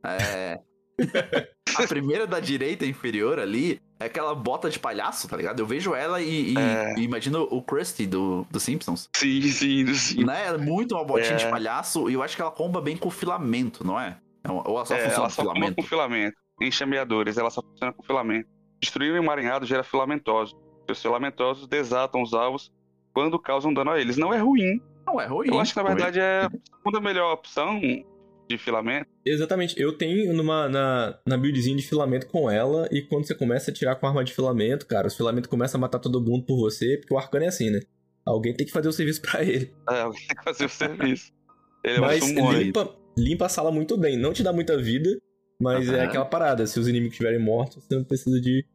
É. 0.04 0.58
A 1.78 1.86
primeira 1.86 2.26
da 2.26 2.40
direita 2.40 2.84
inferior 2.86 3.38
ali 3.38 3.80
é 4.00 4.06
aquela 4.06 4.34
bota 4.34 4.68
de 4.70 4.78
palhaço, 4.78 5.28
tá 5.28 5.36
ligado? 5.36 5.60
Eu 5.60 5.66
vejo 5.66 5.94
ela 5.94 6.20
e, 6.20 6.54
e- 6.54 6.58
É. 6.58 6.94
e 6.98 7.02
imagino 7.02 7.46
o 7.50 7.62
Krusty 7.62 8.06
do, 8.06 8.44
do 8.50 8.58
Simpsons. 8.58 9.08
Sim, 9.14 9.42
sim, 9.42 9.94
sim. 9.94 10.24
Né? 10.24 10.46
Ela 10.46 10.56
é 10.60 10.64
muito 10.64 10.94
uma 10.96 11.04
botinha 11.04 11.34
É. 11.34 11.36
de 11.36 11.46
palhaço 11.48 12.08
e 12.10 12.14
eu 12.14 12.22
acho 12.22 12.34
que 12.34 12.42
ela 12.42 12.50
comba 12.50 12.80
bem 12.80 12.96
com 12.96 13.10
filamento, 13.10 13.86
não 13.86 14.00
é? 14.00 14.16
Ou 14.48 14.76
ela 14.76 14.84
só 14.86 14.94
É, 14.94 15.04
funciona 15.04 15.14
ela 15.16 15.24
com 15.26 15.30
só 15.30 15.42
comba 15.42 15.54
filamento? 15.54 15.76
com 15.76 15.82
filamento. 15.82 16.36
Em 16.60 16.70
chameadores, 16.72 17.36
ela 17.38 17.50
só 17.50 17.62
funciona 17.62 17.92
com 17.92 18.02
filamento. 18.02 18.48
Destruir 18.80 19.12
o 19.12 19.16
emaranhado 19.16 19.66
gera 19.66 19.84
filamentosos. 19.84 20.56
Os 20.90 21.00
filamentosos 21.02 21.68
desatam 21.68 22.22
os 22.22 22.32
alvos 22.34 22.72
quando 23.12 23.38
causam 23.38 23.72
dano 23.74 23.90
a 23.92 24.00
eles. 24.00 24.16
Não 24.16 24.32
é 24.34 24.38
ruim. 24.38 24.80
Não 25.06 25.20
é 25.20 25.26
ruim. 25.26 25.48
Eu 25.48 25.60
acho 25.60 25.72
que 25.72 25.78
na 25.78 25.82
ruim. 25.86 25.94
verdade 25.94 26.18
é 26.18 26.46
a 26.46 26.50
segunda 26.76 27.00
melhor 27.00 27.32
opção 27.34 27.78
de 28.48 28.58
filamento. 28.58 29.08
Exatamente. 29.24 29.78
Eu 29.80 29.92
tenho 29.96 30.32
numa, 30.32 30.68
na, 30.68 31.18
na 31.26 31.36
buildzinha 31.36 31.76
de 31.76 31.82
filamento 31.82 32.26
com 32.26 32.50
ela, 32.50 32.88
e 32.90 33.02
quando 33.02 33.26
você 33.26 33.34
começa 33.34 33.70
a 33.70 33.74
tirar 33.74 33.96
com 33.96 34.06
arma 34.06 34.24
de 34.24 34.32
filamento, 34.32 34.86
cara, 34.86 35.06
os 35.06 35.16
filamentos 35.16 35.50
começam 35.50 35.78
a 35.78 35.82
matar 35.82 35.98
todo 35.98 36.20
mundo 36.20 36.44
por 36.46 36.56
você, 36.56 36.96
porque 36.96 37.12
o 37.12 37.18
arcano 37.18 37.44
é 37.44 37.48
assim, 37.48 37.70
né? 37.70 37.80
Alguém 38.24 38.54
tem 38.54 38.66
que 38.66 38.72
fazer 38.72 38.88
o 38.88 38.92
serviço 38.92 39.20
pra 39.22 39.42
ele. 39.42 39.74
É, 39.88 40.00
alguém 40.02 40.20
tem 40.26 40.36
que 40.36 40.44
fazer 40.44 40.64
o 40.64 40.68
serviço. 40.68 41.32
Ele 41.84 41.96
é 41.96 42.00
Mas 42.00 42.22
um 42.22 42.50
aí. 42.50 42.64
limpa, 42.64 42.96
limpa 43.16 43.46
a 43.46 43.48
sala 43.48 43.70
muito 43.70 43.96
bem. 43.96 44.16
Não 44.18 44.32
te 44.32 44.42
dá 44.42 44.52
muita 44.52 44.76
vida, 44.76 45.18
mas 45.60 45.88
é 45.88 46.00
Aham. 46.00 46.04
aquela 46.04 46.24
parada. 46.24 46.66
Se 46.66 46.78
os 46.78 46.86
inimigos 46.88 47.14
estiverem 47.14 47.38
mortos, 47.38 47.84
você 47.84 47.94
não 47.96 48.04
precisa 48.04 48.38
de, 48.40 48.66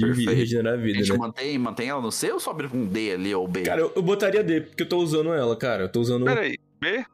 de 0.00 0.06
Perfeito. 0.06 0.30
regenerar 0.30 0.74
a 0.74 0.76
A 0.76 0.80
vida, 0.80 0.98
gente 0.98 1.12
né? 1.12 1.18
mantém, 1.18 1.58
mantém 1.58 1.88
ela 1.88 2.00
no 2.00 2.10
C 2.10 2.32
ou 2.32 2.40
sobe 2.40 2.68
com 2.68 2.86
D 2.86 3.12
ali 3.12 3.34
ou 3.34 3.46
B? 3.46 3.62
Cara, 3.62 3.80
eu, 3.80 3.92
eu 3.94 4.02
botaria 4.02 4.42
D, 4.42 4.62
porque 4.62 4.84
eu 4.84 4.88
tô 4.88 4.98
usando 4.98 5.32
ela, 5.34 5.54
cara. 5.56 5.84
Eu 5.84 5.92
tô 5.92 6.00
usando. 6.00 6.24
Pera 6.24 6.40
aí, 6.40 6.56
B? 6.80 7.04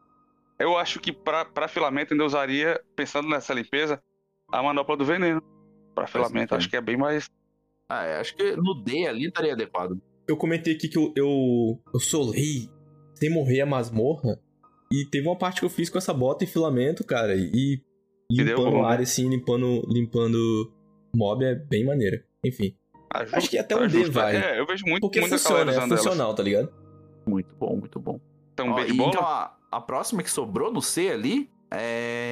Eu 0.61 0.77
acho 0.77 1.01
que 1.01 1.11
pra, 1.11 1.45
pra 1.47 1.67
filamento 1.67 2.13
ainda 2.13 2.25
usaria, 2.25 2.79
pensando 2.95 3.29
nessa 3.29 3.55
limpeza, 3.55 4.01
a 4.53 4.63
manopla 4.63 4.95
do 4.95 5.07
veneno. 5.07 5.43
Pra 5.95 6.07
filamento, 6.07 6.55
acho 6.55 6.69
que 6.69 6.77
é 6.77 6.81
bem 6.83 6.99
mais. 6.99 7.31
Ah, 7.89 8.05
é, 8.05 8.21
acho 8.21 8.37
que 8.37 8.55
no 8.57 8.75
D 8.75 9.07
ali 9.07 9.27
estaria 9.27 9.55
adequado. 9.55 10.01
Eu 10.29 10.37
comentei 10.37 10.75
aqui 10.75 10.87
que 10.89 10.99
eu, 10.99 11.13
eu, 11.17 11.81
eu 11.93 11.99
solei 11.99 12.69
sem 13.15 13.31
morrer 13.31 13.63
a 13.63 13.67
masmorra. 13.67 14.39
E 14.93 15.05
teve 15.07 15.27
uma 15.27 15.37
parte 15.37 15.61
que 15.61 15.67
eu 15.67 15.71
fiz 15.71 15.89
com 15.89 15.99
essa 15.99 16.13
bota 16.13 16.45
e 16.45 16.47
filamento, 16.47 17.05
cara. 17.05 17.35
E 17.35 17.83
limpando 18.31 18.71
bom, 18.71 18.79
a 18.81 18.89
né? 18.89 18.93
área, 18.93 19.03
assim, 19.03 19.29
limpando, 19.29 19.83
limpando 19.89 20.73
mob 21.15 21.45
é 21.45 21.55
bem 21.55 21.85
maneira. 21.85 22.23
Enfim. 22.45 22.77
Ajusta, 23.13 23.39
Acho 23.39 23.51
que 23.51 23.59
até 23.59 23.75
um 23.75 23.81
D 23.81 23.85
ajusta. 23.87 24.13
vai. 24.13 24.37
É, 24.37 24.61
eu 24.61 24.67
vejo 24.67 24.85
muito, 24.87 25.01
Porque 25.01 25.21
muita 25.21 25.39
funciona, 25.39 25.73
é 25.73 25.81
funcional, 25.81 26.35
tá 26.35 26.43
ligado? 26.43 26.73
Muito 27.27 27.55
bom, 27.57 27.77
muito 27.77 27.99
bom. 27.99 28.21
Então, 28.53 28.71
Ó, 28.71 28.75
B 28.75 28.85
de 28.85 28.93
bola? 28.93 29.11
Então, 29.11 29.23
a, 29.27 29.57
a 29.71 29.81
próxima 29.81 30.23
que 30.23 30.31
sobrou 30.31 30.73
no 30.73 30.83
C 30.83 31.11
ali 31.11 31.51
é. 31.73 32.31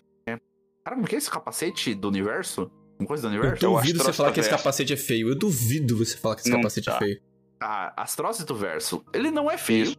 Cara, 0.85 0.97
como 0.97 1.07
que 1.07 1.15
é 1.15 1.19
esse 1.19 1.31
capacete 1.31 1.95
do 1.95 2.09
universo? 2.09 2.71
Uma 2.99 3.07
coisa 3.07 3.23
do 3.23 3.29
universo? 3.29 3.65
Eu 3.65 3.73
duvido 3.73 4.03
você 4.03 4.13
falar 4.13 4.33
que 4.33 4.41
esse 4.41 4.51
capacete 4.51 4.93
é 4.93 4.97
feio. 4.97 5.29
Eu 5.29 5.39
duvido 5.39 5.97
você 5.99 6.17
falar 6.17 6.35
que 6.35 6.41
esse 6.43 6.51
Não 6.51 6.59
capacete 6.59 6.89
é 6.89 6.93
tá. 6.93 6.99
feio. 6.99 7.21
Ah, 7.61 7.93
Astrócito 8.03 8.55
Verso. 8.55 9.05
Ele 9.13 9.31
não 9.31 9.51
é 9.51 9.59
feio, 9.59 9.85
Isso. 9.85 9.97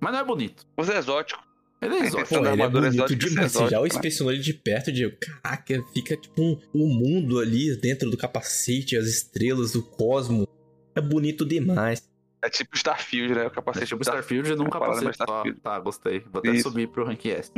mas 0.00 0.12
não 0.12 0.20
é 0.20 0.24
bonito. 0.24 0.64
Os 0.76 0.88
exóticos. 0.88 1.42
Ele 1.80 1.94
é 1.94 1.98
É, 2.00 2.06
exótico. 2.06 2.28
Pô, 2.40 2.46
ele 2.46 2.62
é 2.62 2.68
bonito 2.68 3.16
demais. 3.16 3.46
isso 3.52 3.58
Você 3.58 3.64
é 3.64 3.68
já 3.70 3.76
exótico, 3.78 3.96
inspecionou 3.96 4.32
ele 4.34 4.42
de 4.42 4.52
perto 4.52 4.92
de. 4.92 5.10
Caraca, 5.16 5.82
fica 5.94 6.16
tipo 6.16 6.42
um, 6.42 6.58
um 6.74 6.86
mundo 6.86 7.38
ali 7.38 7.74
dentro 7.80 8.10
do 8.10 8.16
capacete, 8.18 8.96
as 8.96 9.06
estrelas, 9.06 9.74
o 9.74 9.82
cosmo. 9.82 10.46
É 10.94 11.00
bonito 11.00 11.46
demais. 11.46 12.06
É 12.42 12.48
tipo 12.48 12.74
Starfield, 12.76 13.34
né? 13.34 13.44
O 13.44 13.46
É 13.46 13.50
capacete 13.50 13.86
tipo 13.86 13.98
do 13.98 14.02
Starfield 14.02 14.50
num 14.56 14.64
É 14.64 14.68
uma 14.68 14.70
parada 14.70 15.12
capacete 15.12 15.18
só. 15.26 15.60
Tá, 15.62 15.78
gostei. 15.78 16.20
Vou 16.20 16.38
até 16.40 16.50
Isso. 16.52 16.68
subir 16.68 16.88
pro 16.88 17.04
rank 17.04 17.26
S. 17.26 17.52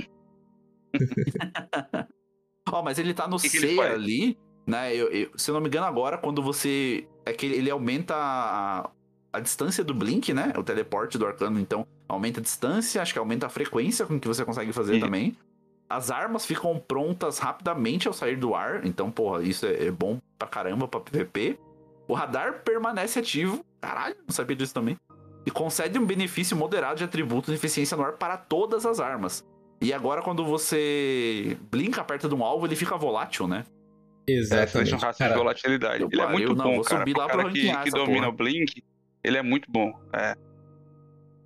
Ó, 2.70 2.82
mas 2.82 2.98
ele 2.98 3.14
tá 3.14 3.26
no 3.28 3.36
Que 3.38 3.48
que 3.48 3.60
C 3.60 3.76
faz? 3.76 3.92
ali, 3.92 4.38
né? 4.66 4.94
Eu, 4.94 5.08
eu- 5.10 5.30
se 5.36 5.50
eu 5.50 5.54
não 5.54 5.60
me 5.60 5.68
engano, 5.68 5.86
agora, 5.86 6.16
quando 6.18 6.42
você. 6.42 7.06
É 7.24 7.32
que 7.32 7.46
ele, 7.46 7.70
aumenta 7.70 8.14
a, 8.16 8.90
a 9.32 9.40
distância 9.40 9.84
do 9.84 9.94
Blink, 9.94 10.32
né? 10.32 10.52
O 10.56 10.62
teleporte 10.62 11.16
do 11.18 11.26
arcano, 11.26 11.58
então 11.60 11.86
aumenta 12.08 12.40
a 12.40 12.42
distância, 12.42 13.00
acho 13.00 13.12
que 13.12 13.18
aumenta 13.18 13.46
a 13.46 13.48
frequência 13.48 14.04
com 14.06 14.18
que 14.18 14.26
você 14.28 14.44
consegue 14.44 14.72
fazer 14.72 14.96
Isso. 14.96 15.04
também. 15.04 15.36
As 15.88 16.10
armas 16.10 16.46
ficam 16.46 16.78
prontas 16.78 17.38
rapidamente 17.38 18.08
ao 18.08 18.14
sair 18.14 18.36
do 18.36 18.54
ar, 18.54 18.84
então, 18.86 19.10
porra, 19.10 19.42
isso 19.42 19.66
é, 19.66 19.86
é 19.86 19.90
bom 19.90 20.18
pra 20.38 20.48
caramba 20.48 20.88
pra 20.88 21.00
PVP. 21.00 21.58
O 22.12 22.14
radar 22.14 22.62
permanece 22.62 23.18
ativo. 23.20 23.64
Caralho, 23.80 24.14
não 24.28 24.34
sabia 24.34 24.54
disso 24.54 24.74
também. 24.74 24.98
E 25.46 25.50
concede 25.50 25.98
um 25.98 26.04
benefício 26.04 26.54
moderado 26.54 26.96
de 26.96 27.04
atributos 27.04 27.46
de 27.46 27.54
eficiência 27.54 27.96
no 27.96 28.02
ar 28.04 28.12
para 28.18 28.36
todas 28.36 28.84
as 28.84 29.00
armas. 29.00 29.42
E 29.80 29.94
agora, 29.94 30.20
quando 30.20 30.44
você 30.44 31.56
blinka 31.70 32.04
perto 32.04 32.28
de 32.28 32.34
um 32.34 32.44
alvo, 32.44 32.66
ele 32.66 32.76
fica 32.76 32.98
volátil, 32.98 33.48
né? 33.48 33.64
É, 34.28 34.42
você 34.42 34.54
deixa 34.54 34.78
um 34.78 34.82
Exatamente. 34.82 34.94
rastro 35.02 35.28
de 35.28 35.34
volatilidade. 35.34 36.02
eu 36.02 36.08
Ele 36.12 36.20
é 36.20 36.28
muito 36.28 36.54
não, 36.54 36.64
bom, 36.66 36.74
vou 36.74 36.84
cara. 36.84 37.00
subir 37.00 37.16
lá 37.16 37.26
Pro 37.26 37.38
cara 37.38 37.50
que, 37.50 37.76
que 37.84 37.90
domina 37.90 38.20
porra. 38.20 38.28
o 38.28 38.32
Blink, 38.32 38.84
ele 39.24 39.38
é 39.38 39.42
muito 39.42 39.72
bom. 39.72 39.90
É. 40.14 40.34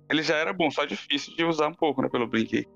Ele 0.09 0.21
já 0.21 0.35
era 0.35 0.51
bom, 0.51 0.69
só 0.69 0.83
difícil 0.83 1.33
de 1.33 1.45
usar 1.45 1.69
um 1.69 1.73
pouco, 1.73 2.01
né, 2.01 2.09
pelo 2.09 2.27
Blink. 2.27 2.67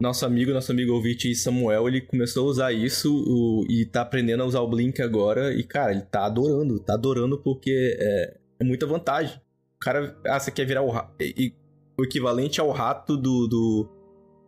Nosso 0.00 0.26
amigo, 0.26 0.52
nosso 0.52 0.72
amigo 0.72 0.92
ouvinte 0.92 1.32
Samuel, 1.34 1.86
ele 1.88 2.00
começou 2.00 2.46
a 2.46 2.50
usar 2.50 2.72
isso 2.72 3.14
o- 3.14 3.64
e 3.70 3.86
tá 3.86 4.02
aprendendo 4.02 4.42
a 4.42 4.46
usar 4.46 4.60
o 4.60 4.68
Blink 4.68 5.00
agora. 5.00 5.54
E, 5.54 5.62
cara, 5.62 5.92
ele 5.92 6.02
tá 6.02 6.24
adorando. 6.26 6.80
Tá 6.80 6.94
adorando 6.94 7.38
porque 7.38 7.96
é, 8.00 8.36
é 8.60 8.64
muita 8.64 8.86
vantagem. 8.86 9.36
O 9.76 9.78
cara, 9.80 10.18
ah, 10.26 10.38
você 10.40 10.50
quer 10.50 10.64
virar 10.66 10.82
o, 10.82 10.90
e- 11.20 11.34
e- 11.46 11.54
o 11.98 12.04
equivalente 12.04 12.60
ao 12.60 12.70
rato 12.70 13.16
do, 13.16 13.46
do, 13.46 13.88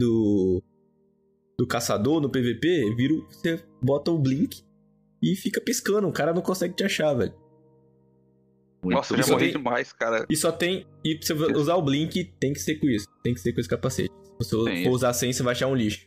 do, 0.01 0.63
do 1.59 1.67
caçador 1.67 2.21
no 2.21 2.29
PVP, 2.31 2.95
vira, 2.97 3.15
o- 3.15 3.27
você 3.31 3.63
bota 3.83 4.11
o 4.11 4.19
Blink 4.19 4.63
e 5.23 5.37
fica 5.37 5.61
piscando. 5.61 6.09
O 6.09 6.13
cara 6.13 6.33
não 6.35 6.43
consegue 6.43 6.75
te 6.75 6.83
achar, 6.85 7.15
velho. 7.15 7.35
Muito 8.83 8.97
Nossa, 8.97 9.15
eu 9.15 9.23
já 9.23 9.33
morri 9.33 9.45
tem- 9.45 9.53
demais, 9.57 9.93
cara. 9.93 10.27
E 10.29 10.37
só 10.37 10.51
tem. 10.53 10.87
E 11.05 11.15
pra 11.15 11.27
você 11.27 11.33
usar 11.57 11.77
o 11.77 11.83
Blink, 11.83 12.25
tem 12.41 12.53
que 12.53 12.59
ser 12.61 12.75
com 12.77 12.87
isso. 12.89 13.07
Tem 13.23 13.33
que 13.33 13.41
ser 13.41 13.53
com 13.53 13.61
esse 13.61 13.69
capacete. 13.69 14.13
Se 14.41 14.85
for 14.85 14.91
usar 14.91 15.13
sem, 15.13 15.33
você 15.33 15.43
vai 15.43 15.53
achar 15.53 15.67
um 15.69 15.75
lixo. 15.75 16.07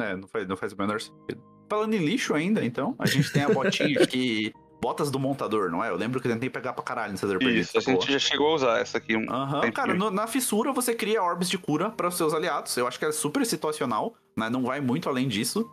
É, 0.00 0.16
não 0.16 0.26
faz, 0.28 0.46
não 0.48 0.56
faz 0.56 0.72
o 0.72 0.76
menor 0.76 1.00
sentido. 1.00 1.42
Falando 1.68 1.94
em 1.94 1.98
lixo 2.04 2.34
ainda, 2.34 2.64
então, 2.64 2.94
a 2.98 3.06
gente 3.06 3.32
tem 3.32 3.42
a 3.42 3.48
botinha 3.48 4.04
que. 4.06 4.52
Botas 4.82 5.10
do 5.10 5.18
montador, 5.18 5.70
não 5.70 5.84
é? 5.84 5.90
Eu 5.90 5.96
lembro 5.96 6.22
que 6.22 6.26
eu 6.26 6.32
tentei 6.32 6.48
pegar 6.48 6.72
pra 6.72 6.82
caralho 6.82 7.10
nessa 7.12 7.28
Serpent. 7.28 7.54
Isso, 7.54 7.76
a 7.76 7.82
gente 7.82 8.10
já 8.10 8.18
chegou 8.18 8.48
a 8.48 8.54
usar 8.54 8.78
essa 8.80 8.96
aqui. 8.96 9.14
Um 9.14 9.30
Aham, 9.30 9.60
tempinho. 9.60 9.72
cara, 9.74 9.92
no- 9.94 10.10
na 10.10 10.26
fissura 10.26 10.72
você 10.72 10.94
cria 10.94 11.22
orbes 11.22 11.50
de 11.50 11.58
cura 11.58 11.90
para 11.90 12.08
os 12.08 12.14
seus 12.16 12.32
aliados. 12.32 12.74
Eu 12.78 12.86
acho 12.88 12.98
que 12.98 13.04
é 13.04 13.12
super 13.12 13.44
situacional, 13.44 14.14
né? 14.34 14.48
Não 14.48 14.62
vai 14.62 14.80
muito 14.80 15.06
além 15.06 15.28
disso. 15.28 15.70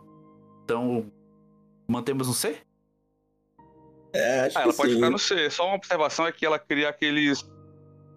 Então, 0.62 1.10
mantemos 1.88 2.28
no 2.28 2.34
C? 2.34 2.58
É, 4.12 4.40
acho 4.40 4.58
Ah, 4.58 4.60
que 4.60 4.66
ela 4.68 4.76
pode 4.76 4.90
sim. 4.90 4.96
ficar 4.96 5.10
no 5.10 5.18
C. 5.18 5.48
Só 5.50 5.64
uma 5.66 5.76
observação 5.76 6.26
é 6.26 6.32
que 6.32 6.44
ela 6.44 6.58
cria 6.58 6.90
aqueles 6.90 7.42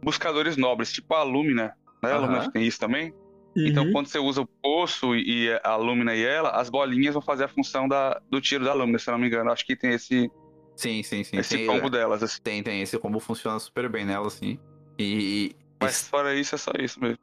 buscadores 0.04 0.58
nobres, 0.58 0.92
tipo 0.92 1.14
a 1.14 1.24
Lumina. 1.24 1.74
Né? 2.04 2.12
A 2.12 2.16
Aham. 2.18 2.26
Lumina 2.26 2.52
tem 2.52 2.68
isso 2.68 2.78
também. 2.80 3.14
Então, 3.56 3.84
Uhum. 3.86 3.92
quando 3.92 4.08
você 4.08 4.18
usa 4.18 4.42
o 4.42 4.46
poço 4.46 5.14
e 5.16 5.50
a 5.64 5.76
Lumina 5.76 6.16
e 6.16 6.24
ela, 6.24 6.52
as 6.52 6.70
bolinhas 6.70 7.14
vão 7.14 7.22
fazer 7.22 7.44
a 7.44 7.48
função 7.50 7.88
da, 7.88 8.22
do 8.30 8.40
tiro 8.40 8.64
da 8.64 8.74
Lumina, 8.74 8.98
se 8.98 9.10
eu 9.10 9.12
não 9.14 9.20
me 9.20 9.28
engano. 9.28 9.52
Acho 9.52 9.66
que 9.66 9.76
tem 9.76 9.92
esse, 9.94 10.32
Sim, 10.76 11.04
sim, 11.04 11.24
sim. 11.24 11.38
esse 11.38 11.58
tem, 11.58 11.68
combo 11.68 11.90
delas. 11.90 12.24
Assim. 12.24 12.42
tem, 12.42 12.64
tem 12.64 12.82
esse 12.82 12.98
combo 12.98 13.20
funciona 13.20 13.60
super 13.60 13.90
bem 13.90 14.06
nela, 14.06 14.28
assim. 14.28 14.58
E, 14.98 15.54
Mas 15.82 16.08
fora 16.08 16.34
isso, 16.34 16.56
é 16.56 16.58
só 16.58 16.72
isso 16.80 17.00
mesmo. 17.02 17.18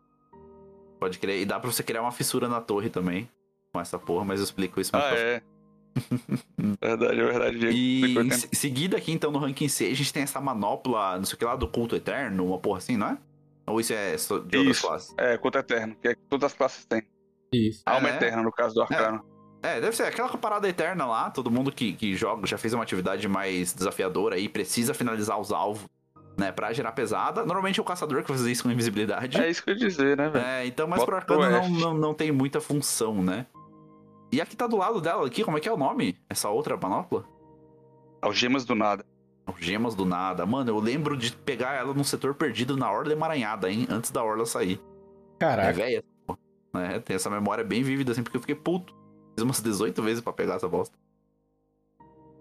pode 1.00 1.18
crer. 1.18 1.40
E 1.40 1.44
dá 1.46 1.58
pra 1.58 1.70
você 1.70 1.82
criar 1.82 2.02
uma 2.02 2.12
fissura 2.12 2.46
na 2.48 2.60
torre 2.60 2.90
também. 2.90 3.28
Com 3.72 3.80
essa 3.80 3.98
porra, 3.98 4.24
mas 4.24 4.40
eu 4.40 4.44
explico 4.44 4.80
isso 4.80 4.90
mais 4.92 5.04
Ah, 5.04 5.08
pra 5.08 5.18
é. 5.18 5.42
verdade, 6.80 7.20
é 7.20 7.24
verdade. 7.24 7.58
Diego. 7.58 7.74
E 7.74 8.18
em 8.18 8.30
seguida 8.54 8.96
aqui, 8.96 9.12
então, 9.12 9.30
no 9.30 9.38
ranking 9.38 9.68
C, 9.68 9.86
a 9.86 9.94
gente 9.94 10.12
tem 10.12 10.22
essa 10.22 10.40
manopla, 10.40 11.16
não 11.16 11.24
sei 11.24 11.34
o 11.34 11.38
que 11.38 11.44
lá, 11.44 11.56
do 11.56 11.68
culto 11.68 11.96
eterno, 11.96 12.46
uma 12.46 12.58
porra 12.58 12.78
assim, 12.78 12.96
não 12.96 13.08
é? 13.08 13.18
Ou 13.68 13.80
isso 13.80 13.92
é 13.92 14.16
de 14.16 14.56
outras 14.58 14.76
Isso. 14.76 14.86
classes? 14.86 15.14
É, 15.16 15.36
culto 15.38 15.58
eterno, 15.58 15.96
que 16.00 16.08
é 16.08 16.14
que 16.14 16.20
todas 16.28 16.52
as 16.52 16.56
classes 16.56 16.84
têm. 16.84 17.02
Isso. 17.52 17.82
Alma 17.86 18.10
É, 18.10 18.16
eterna, 18.16 18.42
no 18.42 18.52
caso 18.52 18.74
do 18.74 18.82
arcano. 18.82 19.24
É, 19.62 19.80
deve 19.80 19.96
ser 19.96 20.04
aquela 20.04 20.28
parada 20.36 20.68
eterna 20.68 21.04
lá, 21.06 21.30
todo 21.30 21.50
mundo 21.50 21.72
que, 21.72 21.92
que 21.92 22.14
joga, 22.14 22.46
já 22.46 22.56
fez 22.56 22.72
uma 22.72 22.82
atividade 22.82 23.26
mais 23.26 23.72
desafiadora 23.72 24.36
aí, 24.36 24.48
precisa 24.48 24.94
finalizar 24.94 25.38
os 25.40 25.50
alvos, 25.50 25.84
né, 26.36 26.52
pra 26.52 26.72
gerar 26.72 26.92
pesada. 26.92 27.44
Normalmente 27.44 27.80
é 27.80 27.82
o 27.82 27.84
caçador 27.84 28.22
que 28.22 28.28
faz 28.28 28.40
isso 28.42 28.62
com 28.62 28.70
invisibilidade. 28.70 29.40
É 29.40 29.50
isso 29.50 29.62
que 29.64 29.70
eu 29.70 29.74
ia 29.74 29.80
dizer, 29.80 30.16
né, 30.16 30.28
velho? 30.28 30.44
É, 30.44 30.66
então, 30.66 30.86
mas 30.86 31.00
Bota 31.00 31.06
pro 31.06 31.16
arcano 31.16 31.50
não, 31.50 31.68
não, 31.70 31.94
não 31.94 32.14
tem 32.14 32.30
muita 32.30 32.60
função, 32.60 33.22
né? 33.22 33.46
E 34.30 34.40
aqui 34.40 34.54
tá 34.54 34.66
do 34.66 34.76
lado 34.76 35.00
dela, 35.00 35.26
aqui, 35.26 35.42
como 35.42 35.56
é 35.56 35.60
que 35.60 35.68
é 35.68 35.72
o 35.72 35.76
nome? 35.76 36.18
Essa 36.28 36.50
outra 36.50 36.76
manopla? 36.76 37.24
Algemas 38.22 38.64
do 38.64 38.74
nada. 38.74 39.04
Gemas 39.58 39.94
do 39.94 40.04
nada. 40.04 40.44
Mano, 40.44 40.70
eu 40.70 40.78
lembro 40.78 41.16
de 41.16 41.32
pegar 41.32 41.74
ela 41.74 41.94
num 41.94 42.04
setor 42.04 42.34
perdido 42.34 42.76
na 42.76 42.90
Orla 42.90 43.12
Emaranhada, 43.12 43.70
hein? 43.70 43.86
Antes 43.90 44.10
da 44.10 44.22
Orla 44.22 44.44
sair. 44.46 44.80
É 45.36 45.38
Caraca. 45.38 45.72
velha. 45.72 46.04
pô. 46.26 46.36
É, 46.74 46.98
tem 46.98 47.16
essa 47.16 47.30
memória 47.30 47.64
bem 47.64 47.82
vívida, 47.82 48.12
assim, 48.12 48.22
porque 48.22 48.36
eu 48.36 48.40
fiquei 48.40 48.54
puto. 48.54 48.94
Fiz 49.34 49.42
umas 49.42 49.60
18 49.60 50.02
vezes 50.02 50.20
pra 50.22 50.32
pegar 50.32 50.56
essa 50.56 50.68
bosta. 50.68 50.96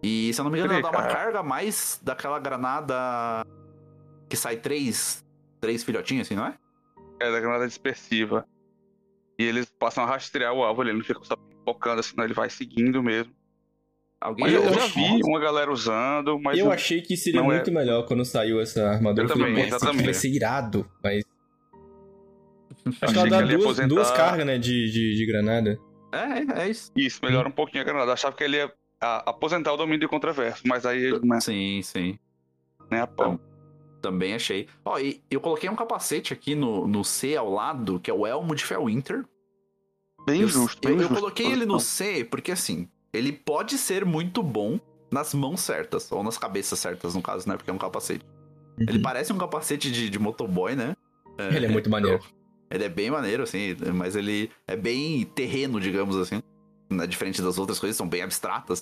E, 0.02 0.32
se 0.34 0.40
eu 0.40 0.44
não 0.44 0.52
me 0.52 0.60
engano, 0.60 0.74
ela 0.74 0.82
dá 0.82 0.90
uma 0.90 1.08
carga 1.08 1.40
a 1.40 1.44
mais 1.44 2.00
daquela 2.04 2.40
granada 2.40 3.46
que 4.30 4.36
sai 4.36 4.58
três, 4.58 5.26
três 5.60 5.84
filhotinhos, 5.84 6.28
assim, 6.28 6.36
não 6.36 6.46
é? 6.46 6.58
É 7.20 7.32
da 7.32 7.40
granada 7.40 7.68
dispersiva. 7.68 8.46
E 9.40 9.44
eles 9.44 9.66
passam 9.80 10.04
a 10.04 10.08
rastrear 10.08 10.54
o 10.54 10.64
alvo 10.64 10.82
ali, 10.82 10.92
ele 10.92 11.00
não 11.00 11.06
fica 11.06 11.20
só 11.24 11.36
focando 11.66 12.00
assim, 12.00 12.16
não, 12.16 12.24
ele 12.24 12.34
vai 12.34 12.50
seguindo 12.50 13.02
mesmo. 13.02 13.34
Alguém 14.20 14.48
eu, 14.48 14.64
eu 14.64 14.74
já 14.74 14.88
vi 14.88 15.22
uma 15.24 15.40
galera 15.40 15.72
usando, 15.72 16.40
mas 16.40 16.58
eu 16.58 16.66
eu- 16.66 16.72
achei 16.72 17.02
que 17.02 17.16
seria 17.16 17.40
é- 17.40 17.44
muito 17.44 17.72
melhor 17.72 18.06
quando 18.08 18.26
saiu 18.26 18.60
essa 18.60 18.90
armadura. 18.90 19.26
Eu 19.26 19.30
falei, 19.30 19.48
também, 19.48 19.56
"Pô, 19.64 19.68
essa 19.68 19.76
aqui 19.76 19.84
exatamente. 19.86 20.06
vai 20.06 20.14
ser 20.16 20.30
irado, 20.30 20.92
mas. 21.04 21.24
Acho 23.02 23.14
que 23.14 23.20
ela 23.20 23.30
dá 23.30 23.42
duas, 23.42 23.62
aposentar. 23.64 23.88
duas 23.88 24.12
cargas, 24.12 24.46
né, 24.46 24.58
de, 24.58 24.92
de, 24.92 25.16
de 25.16 25.26
granada. 25.26 25.78
É, 26.12 26.62
é 26.64 26.70
isso. 26.70 26.92
isso, 26.96 27.20
melhora 27.24 27.48
um 27.48 27.52
pouquinho 27.52 27.82
a 27.82 27.86
granada. 27.86 28.10
Eu 28.10 28.14
achava 28.14 28.36
que 28.36 28.44
ele 28.44 28.58
ia 28.58 28.72
a- 29.02 29.30
aposentar 29.30 29.74
o 29.74 29.78
domínio 29.78 30.00
de 30.00 30.08
contraverso, 30.08 30.64
mas 30.66 30.86
aí 30.86 30.98
ele 31.04 31.20
não 31.24 31.36
é 31.38 31.42
Sim, 31.42 31.82
sim. 31.84 32.18
nem 32.90 33.02
a 33.02 33.08
pau. 33.08 33.40
Também 34.02 34.34
achei. 34.36 34.68
Ó, 34.86 34.98
e 35.00 35.22
eu 35.30 35.42
coloquei 35.42 35.70
um 35.70 35.76
capacete 35.76 36.32
aqui 36.34 36.56
no, 36.56 36.88
no 36.88 37.04
C 37.04 37.36
ao 37.36 37.52
lado, 37.52 38.00
que 38.00 38.10
é 38.10 38.14
o 38.14 38.26
Elmo 38.26 38.56
de 38.56 38.64
Felwinter. 38.64 39.26
Bem 40.26 40.42
eu, 40.42 40.48
justo, 40.48 40.88
eu, 40.88 40.92
bem 40.92 40.98
eu 41.02 41.08
justo. 41.08 41.16
coloquei 41.22 41.52
ele 41.52 41.66
no 41.66 41.80
C 41.80 42.24
porque, 42.24 42.52
assim, 42.52 42.88
ele 43.18 43.32
pode 43.32 43.78
ser 43.78 44.06
muito 44.06 44.42
bom 44.44 44.80
nas 45.12 45.34
mãos 45.34 45.62
certas, 45.62 46.12
ou 46.12 46.24
nas 46.24 46.38
cabeças 46.38 46.80
certas, 46.80 47.16
no 47.16 47.22
caso, 47.22 47.48
né? 47.48 47.56
Porque 47.56 47.70
é 47.70 47.74
um 47.74 47.78
capacete. 47.78 48.26
Ele 48.80 48.98
Uhum. 48.98 49.02
parece 49.02 49.34
um 49.34 49.38
capacete 49.38 49.92
de, 49.92 50.10
de 50.10 50.20
motoboy, 50.20 50.76
né? 50.76 50.96
Ele 51.38 51.66
é 51.66 51.70
muito 51.70 51.90
maneiro. 51.90 52.20
Ele 52.70 52.84
é 52.84 52.90
bem 52.90 53.10
maneiro, 53.10 53.44
assim, 53.44 53.76
mas 53.94 54.16
ele 54.16 54.52
é 54.68 54.76
bem 54.76 55.24
terreno, 55.24 55.80
digamos 55.80 56.18
assim. 56.18 56.42
Né? 56.90 57.08
Diferente 57.08 57.42
das 57.42 57.58
outras 57.58 57.80
coisas, 57.80 57.96
são 57.96 58.08
bem 58.08 58.22
abstratas. 58.22 58.80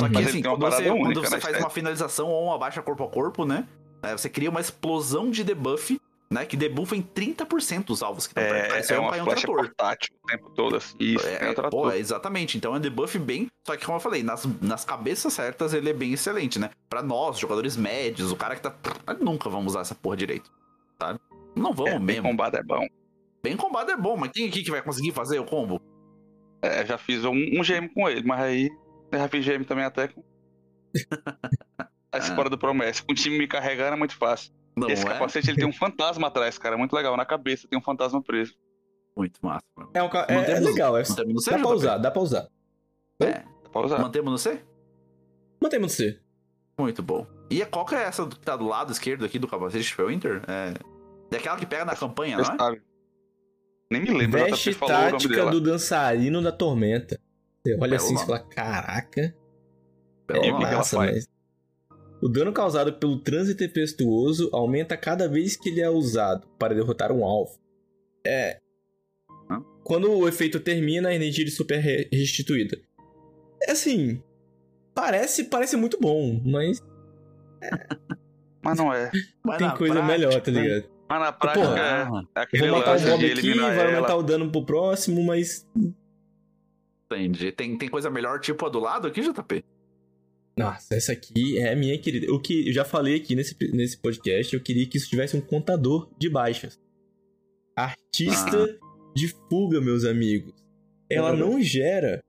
Só 0.00 0.08
que, 0.08 0.14
Mas 0.14 0.28
ele 0.28 0.28
assim, 0.28 0.42
quando 0.42 0.60
você, 0.60 0.90
única, 0.90 1.04
quando 1.04 1.20
você 1.22 1.34
né, 1.34 1.40
faz 1.40 1.58
uma 1.58 1.68
finalização 1.68 2.28
ou 2.28 2.46
uma 2.46 2.58
baixa 2.58 2.80
corpo 2.80 3.04
a 3.04 3.08
corpo, 3.08 3.44
né? 3.44 3.68
é, 4.02 4.16
você 4.16 4.28
cria 4.30 4.48
uma 4.48 4.60
explosão 4.60 5.30
de 5.30 5.44
debuff, 5.44 5.99
né? 6.32 6.46
Que 6.46 6.56
debuffa 6.56 6.94
em 6.94 7.02
30% 7.02 7.90
os 7.90 8.02
alvos 8.02 8.26
que 8.26 8.32
estão 8.38 8.44
perto. 8.44 8.92
É, 8.92 8.94
é 8.94 8.98
um 8.98 9.02
uma 9.02 9.10
pai 9.10 9.20
um 9.20 9.24
flecha 9.24 9.46
portátil 9.46 10.14
o 10.22 10.26
tempo 10.26 10.50
todo, 10.50 10.76
assim. 10.76 10.96
Isso, 11.00 11.26
É, 11.26 11.34
é, 11.34 11.48
um 11.48 11.50
é, 11.50 11.54
trator. 11.54 11.70
pô, 11.70 11.90
é 11.90 11.98
exatamente. 11.98 12.56
Então 12.56 12.74
é 12.74 12.78
um 12.78 12.80
debuff 12.80 13.18
bem. 13.18 13.48
Só 13.66 13.76
que, 13.76 13.84
como 13.84 13.96
eu 13.96 14.00
falei, 14.00 14.22
nas, 14.22 14.44
nas 14.60 14.84
cabeças 14.84 15.32
certas 15.32 15.74
ele 15.74 15.90
é 15.90 15.92
bem 15.92 16.12
excelente, 16.12 16.58
né? 16.58 16.70
Pra 16.88 17.02
nós, 17.02 17.38
jogadores 17.38 17.76
médios, 17.76 18.30
o 18.30 18.36
cara 18.36 18.54
que 18.54 18.62
tá. 18.62 18.74
Nunca 19.20 19.50
vamos 19.50 19.72
usar 19.72 19.80
essa 19.80 19.94
porra 19.94 20.16
direito. 20.16 20.50
Tá? 20.98 21.18
Não 21.56 21.72
vamos 21.72 21.92
É, 21.92 21.98
bem 21.98 22.16
mesmo. 22.16 22.28
combado 22.28 22.56
é 22.56 22.62
bom. 22.62 22.86
Bem 23.42 23.56
combado 23.56 23.90
é 23.90 23.96
bom, 23.96 24.16
mas 24.16 24.30
quem 24.32 24.46
aqui 24.48 24.62
que 24.62 24.70
vai 24.70 24.82
conseguir 24.82 25.12
fazer 25.12 25.38
o 25.38 25.44
combo? 25.44 25.80
É, 26.62 26.84
já 26.84 26.98
fiz 26.98 27.24
um, 27.24 27.32
um 27.32 27.62
GM 27.62 27.88
com 27.92 28.08
ele, 28.08 28.22
mas 28.22 28.40
aí 28.40 28.70
já 29.12 29.28
fiz 29.28 29.44
GM 29.44 29.64
também 29.64 29.84
até 29.84 30.08
com. 30.08 30.22
Ah. 32.12 32.20
fora 32.34 32.50
do 32.50 32.58
promessa. 32.58 33.04
Com 33.04 33.12
o 33.12 33.14
time 33.14 33.38
me 33.38 33.46
carregando 33.46 33.94
é 33.94 33.96
muito 33.96 34.16
fácil. 34.16 34.52
Não 34.80 34.88
Esse 34.90 35.06
é? 35.06 35.08
capacete 35.08 35.50
ele 35.50 35.58
tem 35.58 35.66
um 35.68 35.72
fantasma 35.72 36.28
atrás, 36.28 36.56
cara. 36.58 36.76
Muito 36.76 36.94
legal. 36.94 37.16
Na 37.16 37.24
cabeça 37.24 37.66
tem 37.68 37.78
um 37.78 37.82
fantasma 37.82 38.22
preso. 38.22 38.54
Muito 39.16 39.38
massa. 39.42 39.64
mano. 39.76 39.90
É, 39.92 40.02
um 40.02 40.08
ca- 40.08 40.26
é- 40.28 40.50
é 40.52 40.60
legal, 40.60 40.96
é, 40.96 41.02
Mantemos 41.08 41.34
no 41.34 41.40
C, 41.40 41.50
dá 41.50 41.58
pra 41.58 41.68
usar, 41.70 41.98
dá 41.98 42.10
pra 42.10 42.22
usar. 42.22 42.48
É. 43.20 43.32
Dá 43.62 43.68
pra 43.70 43.80
usar. 43.84 43.98
Mantemos 43.98 44.30
no 44.32 44.38
C? 44.38 44.60
Mantemos 45.62 45.92
C. 45.92 46.18
Muito 46.78 47.02
bom. 47.02 47.26
E 47.50 47.64
qual 47.66 47.84
que 47.84 47.94
é 47.94 48.04
essa 48.04 48.26
que 48.26 48.38
tá 48.38 48.56
do 48.56 48.66
lado 48.66 48.92
esquerdo 48.92 49.24
aqui 49.24 49.38
do 49.38 49.46
capacete 49.48 49.94
de 49.94 50.02
Winter? 50.02 50.42
É. 50.48 50.74
É 51.32 51.36
aquela 51.36 51.56
que 51.56 51.66
pega 51.66 51.84
na 51.84 51.94
campanha, 51.94 52.36
não 52.36 52.44
é? 52.44 52.56
sabe. 52.56 52.82
Nem 53.92 54.00
me 54.02 54.10
lembro. 54.10 54.38
Veste 54.44 54.74
tática 54.74 55.46
do 55.50 55.60
dançarino 55.60 56.40
da 56.40 56.52
tormenta. 56.52 57.20
Você 57.62 57.74
olha 57.74 57.80
Belo 57.80 57.94
assim 57.96 58.14
e 58.14 58.18
fala, 58.18 58.38
caraca, 58.38 59.34
Belo 60.26 60.44
é 60.44 60.52
massa, 60.52 60.96
mas... 60.96 61.28
O 62.22 62.28
dano 62.28 62.52
causado 62.52 62.92
pelo 62.94 63.18
trânsito 63.18 63.58
tempestuoso 63.58 64.50
aumenta 64.52 64.96
cada 64.96 65.28
vez 65.28 65.56
que 65.56 65.70
ele 65.70 65.80
é 65.80 65.88
usado 65.88 66.46
para 66.58 66.74
derrotar 66.74 67.10
um 67.12 67.24
alvo. 67.24 67.58
É... 68.26 68.58
Hã? 69.50 69.62
Quando 69.82 70.10
o 70.12 70.28
efeito 70.28 70.60
termina, 70.60 71.08
a 71.08 71.14
energia 71.14 71.44
de 71.44 71.50
super 71.50 71.78
é 71.78 72.08
restituída. 72.12 72.78
É 73.62 73.72
assim... 73.72 74.22
Parece, 74.92 75.44
parece 75.44 75.76
muito 75.76 75.98
bom, 76.00 76.40
mas 76.44 76.82
Mas 78.62 78.78
não 78.78 78.92
é. 78.92 79.10
Mas 79.44 79.58
tem 79.58 79.70
coisa 79.70 79.94
prática, 79.94 80.12
melhor, 80.12 80.40
tá 80.40 80.50
ligado? 80.50 80.84
Mas 81.08 81.20
na 81.20 81.32
prática 81.32 81.66
Porra. 81.66 81.78
é, 81.78 82.02
Ah, 82.02 82.24
é 82.36 82.40
aquele 82.42 82.68
Vou 82.68 82.78
matar 82.78 82.96
o 82.96 83.18
de 83.18 83.32
aqui, 83.32 83.54
vai 83.54 83.86
aumentar 83.86 84.12
ela. 84.12 84.16
o 84.16 84.22
dano 84.22 84.50
pro 84.50 84.64
próximo, 84.64 85.24
mas... 85.24 85.66
entendi. 87.06 87.52
Tem, 87.52 87.76
tem 87.76 87.88
coisa 87.88 88.10
melhor, 88.10 88.40
tipo 88.40 88.66
a 88.66 88.68
do 88.68 88.78
lado 88.78 89.08
aqui, 89.08 89.20
JP? 89.20 89.64
Nossa, 90.64 90.94
essa 90.94 91.12
aqui 91.12 91.58
é 91.58 91.72
a 91.72 91.76
minha 91.76 91.98
querida. 91.98 92.32
O 92.32 92.40
que 92.40 92.68
eu 92.68 92.72
já 92.72 92.84
falei 92.84 93.16
aqui 93.16 93.34
nesse, 93.34 93.56
nesse 93.72 93.96
podcast, 93.98 94.54
eu 94.54 94.62
queria 94.62 94.86
que 94.86 94.96
isso 94.96 95.08
tivesse 95.08 95.36
um 95.36 95.40
contador 95.40 96.10
de 96.18 96.28
baixas. 96.28 96.78
Artista 97.76 98.64
Ah. 98.64 99.12
de 99.14 99.28
fuga, 99.28 99.80
meus 99.80 100.04
amigos. 100.04 100.54
Ela 101.10 101.34
não 101.34 101.60
gera. 101.60 102.20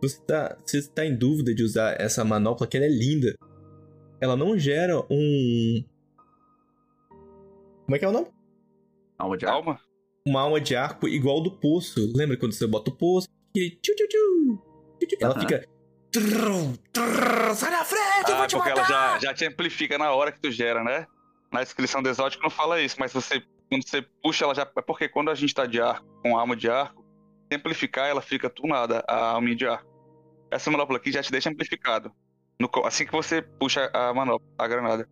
Você 0.00 0.20
tá, 0.22 0.58
você 0.64 0.82
tá 0.88 1.04
em 1.04 1.14
dúvida 1.16 1.54
de 1.54 1.62
usar 1.62 2.00
essa 2.00 2.24
manopla, 2.24 2.66
que 2.66 2.76
ela 2.76 2.86
é 2.86 2.88
linda. 2.88 3.34
Ela 4.20 4.36
não 4.36 4.58
gera 4.58 4.98
um. 5.10 5.84
Como 7.84 7.96
é 7.96 7.98
que 7.98 8.04
é 8.04 8.08
o 8.08 8.12
nome? 8.12 8.28
Alma 9.18 9.36
de 9.36 9.44
ar. 9.46 9.52
Calma. 9.52 9.80
Uma 10.26 10.40
alma 10.40 10.60
de 10.60 10.74
arco 10.76 11.08
igual 11.08 11.42
do 11.42 11.50
poço. 11.58 12.12
Lembra 12.14 12.36
quando 12.36 12.52
você 12.52 12.66
bota 12.66 12.90
o 12.90 12.96
poço? 12.96 13.28
E 13.56 13.70
tchu, 13.70 13.94
tchu, 13.94 14.08
tchu, 14.08 14.62
ela 15.20 15.38
fica. 15.38 15.64
Trrr, 16.12 16.76
trrr, 16.92 17.54
sai 17.54 17.70
na 17.70 17.84
frente, 17.84 18.28
eu 18.28 18.34
Ah, 18.34 18.38
vou 18.38 18.46
te 18.46 18.54
porque 18.56 18.68
matar! 18.70 18.90
ela 18.92 19.18
já, 19.18 19.18
já 19.18 19.34
te 19.34 19.46
amplifica 19.46 19.96
na 19.96 20.12
hora 20.12 20.30
que 20.30 20.40
tu 20.40 20.50
gera, 20.50 20.84
né? 20.84 21.06
Na 21.50 21.60
descrição 21.62 22.02
do 22.02 22.08
exótico 22.08 22.42
não 22.42 22.50
fala 22.50 22.80
isso, 22.80 22.96
mas 22.98 23.12
você 23.12 23.42
quando 23.70 23.88
você 23.88 24.02
puxa 24.22 24.44
ela 24.44 24.54
já. 24.54 24.62
É 24.76 24.82
porque 24.82 25.08
quando 25.08 25.30
a 25.30 25.34
gente 25.34 25.54
tá 25.54 25.64
de 25.64 25.80
arco, 25.80 26.06
com 26.22 26.36
alma 26.36 26.54
de 26.54 26.68
arco, 26.68 27.02
se 27.50 27.56
amplificar 27.56 28.08
ela 28.08 28.20
fica 28.20 28.50
tunada, 28.50 29.02
a 29.08 29.30
alma 29.32 29.54
de 29.56 29.66
arco. 29.66 29.90
Essa 30.50 30.70
manopla 30.70 30.98
aqui 30.98 31.10
já 31.10 31.22
te 31.22 31.32
deixa 31.32 31.48
amplificado. 31.48 32.12
No 32.60 32.68
assim 32.84 33.06
que 33.06 33.12
você 33.12 33.40
puxa 33.40 33.90
a 33.94 34.12
manopla, 34.12 34.46
a 34.58 34.68
granada. 34.68 35.08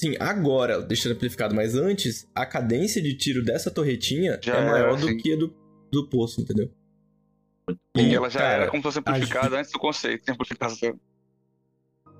Sim, 0.00 0.14
agora, 0.18 0.80
deixando 0.80 1.12
amplificado, 1.12 1.54
mas 1.54 1.74
antes, 1.74 2.26
a 2.34 2.46
cadência 2.46 3.02
de 3.02 3.14
tiro 3.16 3.44
dessa 3.44 3.70
torretinha 3.70 4.38
Já 4.42 4.56
é 4.56 4.64
maior 4.66 4.96
do 4.96 5.08
sim. 5.08 5.16
que 5.18 5.34
a 5.34 5.36
do, 5.36 5.54
do 5.92 6.08
poço, 6.08 6.40
entendeu? 6.40 6.70
E 7.96 8.14
ela 8.14 8.28
já 8.30 8.40
cara, 8.40 8.52
era 8.62 8.70
como 8.70 8.82
se 8.82 8.84
fosse 8.84 8.98
amplificada 8.98 9.58
antes 9.58 9.72
do 9.72 9.78
conceito 9.78 10.24
de 10.24 10.32
amplificação. 10.32 10.98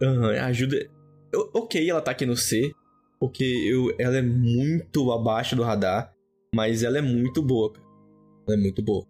aham, 0.02 0.30
ajuda. 0.44 0.90
Eu- 1.32 1.50
ok, 1.54 1.88
ela 1.88 2.00
tá 2.00 2.10
aqui 2.10 2.24
no 2.24 2.36
C, 2.36 2.72
porque 3.20 3.44
eu, 3.44 3.94
ela 3.98 4.16
é 4.16 4.22
muito 4.22 5.12
abaixo 5.12 5.54
do 5.54 5.62
radar, 5.62 6.12
mas 6.54 6.82
ela 6.82 6.98
é 6.98 7.02
muito 7.02 7.42
boa, 7.42 7.72
cara. 7.72 7.86
Ela 8.46 8.56
é 8.56 8.60
muito 8.60 8.82
boa. 8.82 9.06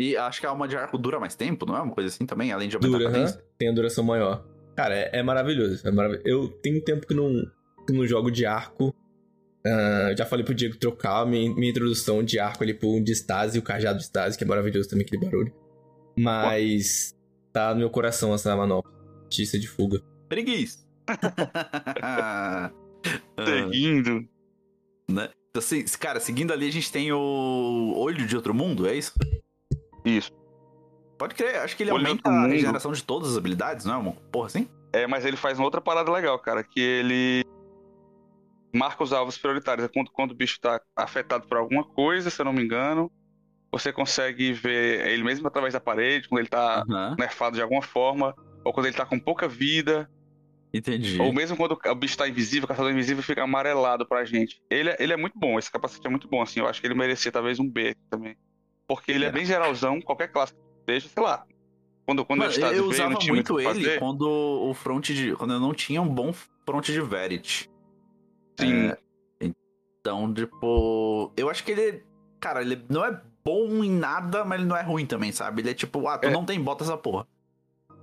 E 0.00 0.16
acho 0.16 0.40
que 0.40 0.46
a 0.46 0.50
alma 0.50 0.66
de 0.66 0.76
arco 0.76 0.98
dura 0.98 1.20
mais 1.20 1.36
tempo, 1.36 1.64
não 1.64 1.76
é? 1.76 1.80
Uma 1.80 1.94
coisa 1.94 2.08
assim 2.08 2.26
também, 2.26 2.50
além 2.50 2.68
de 2.68 2.74
aumentar 2.76 2.98
Dura, 2.98 3.08
a 3.08 3.12
cadência. 3.12 3.44
Tem 3.56 3.68
a 3.68 3.72
duração 3.72 4.02
maior. 4.02 4.44
Cara, 4.76 4.96
é, 4.96 5.20
é 5.20 5.22
maravilhoso. 5.22 5.86
É 5.86 6.20
eu 6.24 6.48
tenho 6.48 6.82
tempo 6.82 7.06
que 7.06 7.14
não, 7.14 7.30
que 7.86 7.92
não 7.92 8.04
jogo 8.04 8.30
de 8.30 8.44
arco. 8.44 8.92
Uh, 9.66 10.14
já 10.16 10.26
falei 10.26 10.44
pro 10.44 10.54
Diego 10.54 10.76
trocar 10.76 11.24
minha, 11.26 11.54
minha 11.54 11.70
introdução 11.70 12.22
de 12.22 12.38
arco 12.38 12.62
ali 12.62 12.74
por 12.74 12.88
um 12.88 13.02
de 13.02 13.12
Stasi, 13.12 13.58
o 13.58 13.62
cajado 13.62 13.98
de 13.98 14.04
Stasi, 14.04 14.36
que 14.36 14.44
é 14.44 14.46
maravilhoso 14.46 14.88
também 14.88 15.06
aquele 15.06 15.24
barulho. 15.24 15.52
Mas 16.16 17.14
tá 17.52 17.72
no 17.72 17.80
meu 17.80 17.90
coração 17.90 18.34
essa 18.34 18.54
manopla. 18.54 18.92
Notícia 19.22 19.58
de 19.58 19.66
fuga. 19.66 20.02
Preguiça. 20.28 20.84
Seguindo. 23.44 24.28
né? 25.10 25.28
Então, 25.50 25.58
assim, 25.58 25.84
cara, 25.98 26.20
seguindo 26.20 26.52
ali, 26.52 26.68
a 26.68 26.72
gente 26.72 26.90
tem 26.90 27.12
o 27.12 27.94
Olho 27.96 28.26
de 28.26 28.36
Outro 28.36 28.52
Mundo, 28.52 28.86
é 28.86 28.94
isso? 28.94 29.12
Isso. 30.04 30.30
Pode 31.18 31.34
crer, 31.34 31.56
acho 31.56 31.76
que 31.76 31.84
ele 31.84 31.92
Olho 31.92 32.06
aumenta 32.06 32.28
a 32.28 32.32
Mundo. 32.32 32.50
regeneração 32.50 32.92
de 32.92 33.02
todas 33.02 33.30
as 33.30 33.36
habilidades, 33.38 33.86
não 33.86 33.94
é 33.94 33.96
uma 33.96 34.12
porra 34.12 34.48
assim? 34.48 34.68
É, 34.92 35.06
mas 35.06 35.24
ele 35.24 35.36
faz 35.36 35.58
uma 35.58 35.64
outra 35.64 35.80
parada 35.80 36.10
legal, 36.10 36.38
cara, 36.38 36.62
que 36.62 36.80
ele 36.80 37.44
marca 38.74 39.02
os 39.02 39.12
alvos 39.12 39.38
prioritários. 39.38 39.86
É 39.86 39.88
Quando, 39.88 40.10
quando 40.10 40.32
o 40.32 40.34
bicho 40.36 40.58
tá 40.60 40.80
afetado 40.96 41.46
por 41.48 41.58
alguma 41.58 41.84
coisa, 41.84 42.30
se 42.30 42.40
eu 42.40 42.44
não 42.44 42.52
me 42.52 42.62
engano, 42.62 43.10
você 43.72 43.92
consegue 43.92 44.52
ver 44.52 45.06
ele 45.08 45.22
mesmo 45.22 45.46
através 45.46 45.72
da 45.74 45.80
parede, 45.80 46.28
quando 46.28 46.40
ele 46.40 46.48
tá 46.48 46.84
Aham, 46.88 47.16
nerfado 47.18 47.56
de 47.56 47.62
alguma 47.62 47.82
forma, 47.82 48.34
ou 48.64 48.72
quando 48.72 48.86
ele 48.86 48.96
tá 48.96 49.04
com 49.06 49.18
pouca 49.18 49.48
vida, 49.48 50.08
entendi. 50.72 51.20
ou 51.20 51.32
mesmo 51.32 51.56
quando 51.56 51.76
o 51.86 51.94
bicho 51.94 52.16
tá 52.16 52.28
invisível, 52.28 52.64
o 52.64 52.68
caçador 52.68 52.90
invisível 52.92 53.22
fica 53.22 53.42
amarelado 53.42 54.06
pra 54.06 54.24
gente. 54.24 54.60
Ele, 54.70 54.90
é- 54.90 54.96
ele 55.00 55.12
é 55.12 55.16
muito 55.16 55.38
bom, 55.38 55.58
esse 55.58 55.70
capacete 55.70 56.06
é 56.06 56.10
muito 56.10 56.28
bom, 56.28 56.42
assim, 56.42 56.60
eu 56.60 56.68
acho 56.68 56.80
que 56.80 56.86
ele 56.86 56.94
merecia 56.94 57.32
talvez 57.32 57.58
um 57.58 57.68
B 57.68 57.94
também. 58.10 58.36
Porque 58.86 59.10
ele 59.12 59.24
é, 59.24 59.28
É. 59.28 59.32
bem 59.32 59.44
geralzão, 59.44 60.00
qualquer 60.00 60.28
classe 60.28 60.52
que 60.52 60.60
deixa, 60.86 61.08
sei 61.08 61.22
lá. 61.22 61.44
Quando, 62.06 62.24
quando 62.24 62.40
Mano, 62.40 62.50
Estado 62.52 62.74
eu 62.74 62.88
veio, 62.90 63.08
usava 63.08 63.18
muito 63.32 63.58
ele 63.58 63.64
fazer. 63.64 63.98
quando 63.98 64.28
o 64.28 64.74
front 64.74 65.06
de. 65.06 65.34
Quando 65.36 65.54
eu 65.54 65.60
não 65.60 65.72
tinha 65.72 66.02
um 66.02 66.08
bom 66.08 66.34
front 66.66 66.84
de 66.84 67.00
Verity. 67.00 67.66
Sim. 68.58 68.88
É, 68.88 68.98
então, 69.40 70.32
tipo. 70.32 71.32
Eu 71.36 71.48
acho 71.50 71.64
que 71.64 71.72
ele. 71.72 72.04
Cara, 72.40 72.62
ele 72.62 72.84
não 72.88 73.04
é 73.04 73.20
bom 73.44 73.82
em 73.84 73.90
nada, 73.90 74.44
mas 74.44 74.58
ele 74.58 74.68
não 74.68 74.76
é 74.76 74.82
ruim 74.82 75.06
também, 75.06 75.32
sabe? 75.32 75.62
Ele 75.62 75.70
é 75.70 75.74
tipo, 75.74 76.06
ah, 76.08 76.18
tu 76.18 76.28
É. 76.28 76.30
não 76.30 76.44
tem 76.44 76.60
bota 76.60 76.84
essa 76.84 76.96
porra. 76.96 77.26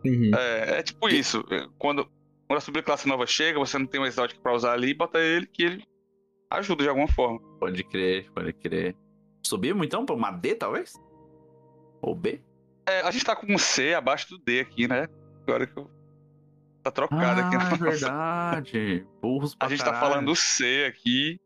Uhum. 0.06 0.32
É, 0.36 0.80
é 0.80 0.84
tipo 0.84 1.08
isso. 1.10 1.44
Quando, 1.78 2.06
quando 2.48 2.58
a 2.58 2.62
subclasse 2.62 3.08
nova 3.08 3.26
chega, 3.28 3.60
você 3.60 3.78
não 3.78 3.86
tem 3.86 4.02
um 4.02 4.06
exótico 4.06 4.42
pra 4.42 4.54
usar 4.54 4.74
ali, 4.74 4.94
bota 4.94 5.20
ele 5.20 5.46
que 5.46 5.64
ele 5.64 5.84
ajuda 6.50 6.84
de 6.84 6.90
alguma 6.90 7.08
forma. 7.08 7.40
Pode 7.60 7.84
crer, 7.84 8.32
pode 8.32 8.52
crer. 8.54 8.96
Subimos 9.46 9.86
então 9.86 10.06
pra 10.06 10.16
uma 10.16 10.32
D, 10.32 10.56
talvez? 10.56 10.94
Ou 12.02 12.16
B? 12.16 12.42
É, 12.88 13.02
a 13.02 13.12
gente 13.12 13.26
tá 13.26 13.36
com 13.36 13.52
um 13.52 13.58
C 13.58 13.94
abaixo 13.94 14.30
do 14.30 14.38
D 14.40 14.60
aqui, 14.60 14.88
né? 14.88 15.08
Agora 15.48 15.68
que 15.68 15.78
eu. 15.78 15.90
Tá 16.84 16.89
trocado 16.91 17.41
aqui. 17.41 17.56
Ah, 17.56 17.60
na 17.60 17.74
é 17.74 17.78
verdade. 17.78 19.08
Burros 19.22 19.54
pra 19.56 19.67
A 19.67 19.70
gente 19.70 19.80
tá 19.80 19.91
caralho. 19.91 20.08
falando 20.10 20.26
do 20.28 20.36
C 20.36 20.86
aqui. 20.88 21.39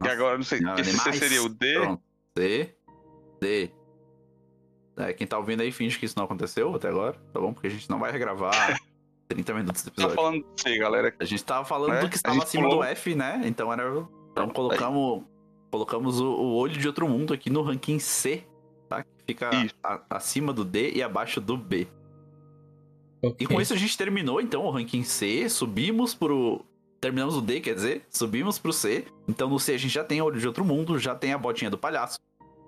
Nossa 0.00 0.12
agora, 0.12 0.36
não 0.36 0.44
sei, 0.44 0.58
senhora, 0.58 0.80
esse 0.80 0.96
C 0.98 1.12
seria 1.14 1.42
o 1.42 1.48
D? 1.48 1.74
Pronto. 1.80 2.02
D. 2.36 2.74
D. 3.40 3.70
É, 4.96 5.12
quem 5.12 5.26
tá 5.26 5.38
ouvindo 5.38 5.60
aí 5.62 5.70
finge 5.72 5.98
que 5.98 6.06
isso 6.06 6.14
não 6.16 6.24
aconteceu 6.24 6.74
até 6.74 6.88
agora, 6.88 7.14
tá 7.32 7.40
bom? 7.40 7.52
Porque 7.52 7.66
a 7.68 7.70
gente 7.70 7.88
não 7.90 7.98
vai 7.98 8.10
regravar 8.12 8.52
30 9.28 9.54
minutos 9.54 9.82
do 9.82 9.90
Tá 9.90 10.02
episódio. 10.04 10.16
falando 10.16 10.42
do 10.42 10.60
C, 10.60 10.78
galera. 10.78 11.14
A 11.18 11.24
gente 11.24 11.44
tava 11.44 11.64
falando 11.64 11.90
Né? 11.94 12.00
do 12.00 12.08
que 12.08 12.16
estava 12.16 12.42
acima 12.42 12.64
pulou. 12.68 12.78
do 12.78 12.84
F, 12.84 13.14
né? 13.14 13.40
Então 13.44 13.72
era. 13.72 13.84
Então 14.32 14.48
colocamos, 14.50 15.24
colocamos 15.70 16.20
o, 16.20 16.26
o 16.32 16.54
olho 16.56 16.76
de 16.78 16.86
outro 16.86 17.08
mundo 17.08 17.32
aqui 17.34 17.50
no 17.50 17.62
ranking 17.62 17.98
C, 17.98 18.44
tá? 18.88 19.02
Que 19.02 19.10
fica 19.26 19.50
a- 19.82 20.02
acima 20.10 20.52
do 20.52 20.64
D 20.64 20.92
e 20.92 21.02
abaixo 21.02 21.40
do 21.40 21.56
B. 21.56 21.88
Ok. 23.22 23.36
E 23.40 23.46
com 23.46 23.60
isso 23.60 23.72
a 23.72 23.76
gente 23.76 23.96
terminou, 23.96 24.40
então, 24.40 24.64
o 24.64 24.70
ranking 24.70 25.02
C, 25.02 25.48
subimos 25.48 26.14
pro. 26.14 26.64
Terminamos 27.00 27.36
o 27.36 27.40
D, 27.40 27.60
quer 27.60 27.74
dizer, 27.74 28.04
subimos 28.10 28.58
pro 28.58 28.72
C. 28.72 29.04
Então 29.28 29.48
no 29.48 29.60
C 29.60 29.74
a 29.74 29.78
gente 29.78 29.94
já 29.94 30.02
tem 30.02 30.20
Olho 30.20 30.40
de 30.40 30.46
Outro 30.46 30.64
Mundo, 30.64 30.98
já 30.98 31.14
tem 31.14 31.32
a 31.32 31.38
botinha 31.38 31.70
do 31.70 31.78
palhaço. 31.78 32.18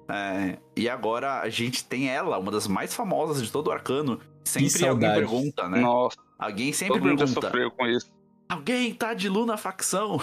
É, 0.09 0.59
e 0.77 0.89
agora 0.89 1.41
a 1.41 1.49
gente 1.49 1.85
tem 1.85 2.09
ela, 2.09 2.39
uma 2.39 2.51
das 2.51 2.69
mais 2.69 2.95
famosas 2.95 3.43
de 3.43 3.51
todo 3.51 3.69
o 3.69 3.73
arcano. 3.73 4.21
Sempre 4.45 4.87
alguém 4.87 5.13
pergunta, 5.13 5.69
né? 5.69 5.81
Nossa, 5.81 6.17
Alguém 6.41 6.73
sempre 6.73 6.95
todo 6.95 7.07
mundo 7.07 7.19
já 7.19 7.27
pergunta: 7.27 7.47
sofreu 7.49 7.71
com 7.71 7.87
isso. 7.87 8.11
Alguém 8.49 8.95
tá 8.95 9.13
de 9.13 9.29
Luna 9.29 9.59
facção? 9.59 10.19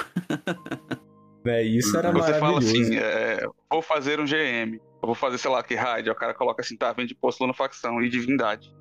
Véi, 1.46 1.78
isso 1.78 1.96
era 1.96 2.12
Você 2.12 2.34
fala 2.40 2.58
assim, 2.58 2.96
é, 2.96 3.46
vou 3.72 3.82
fazer 3.82 4.20
um 4.20 4.26
GM. 4.26 4.82
Eu 5.02 5.06
vou 5.06 5.16
fazer, 5.16 5.38
sei 5.38 5.50
lá, 5.50 5.64
que 5.64 5.76
raid. 5.76 6.10
O 6.10 6.16
cara 6.16 6.34
coloca 6.34 6.62
assim, 6.62 6.76
tá, 6.76 6.92
vende 6.92 7.16
posto 7.16 7.46
na 7.46 7.54
facção 7.54 8.02
e 8.02 8.10
divindade. 8.10 8.76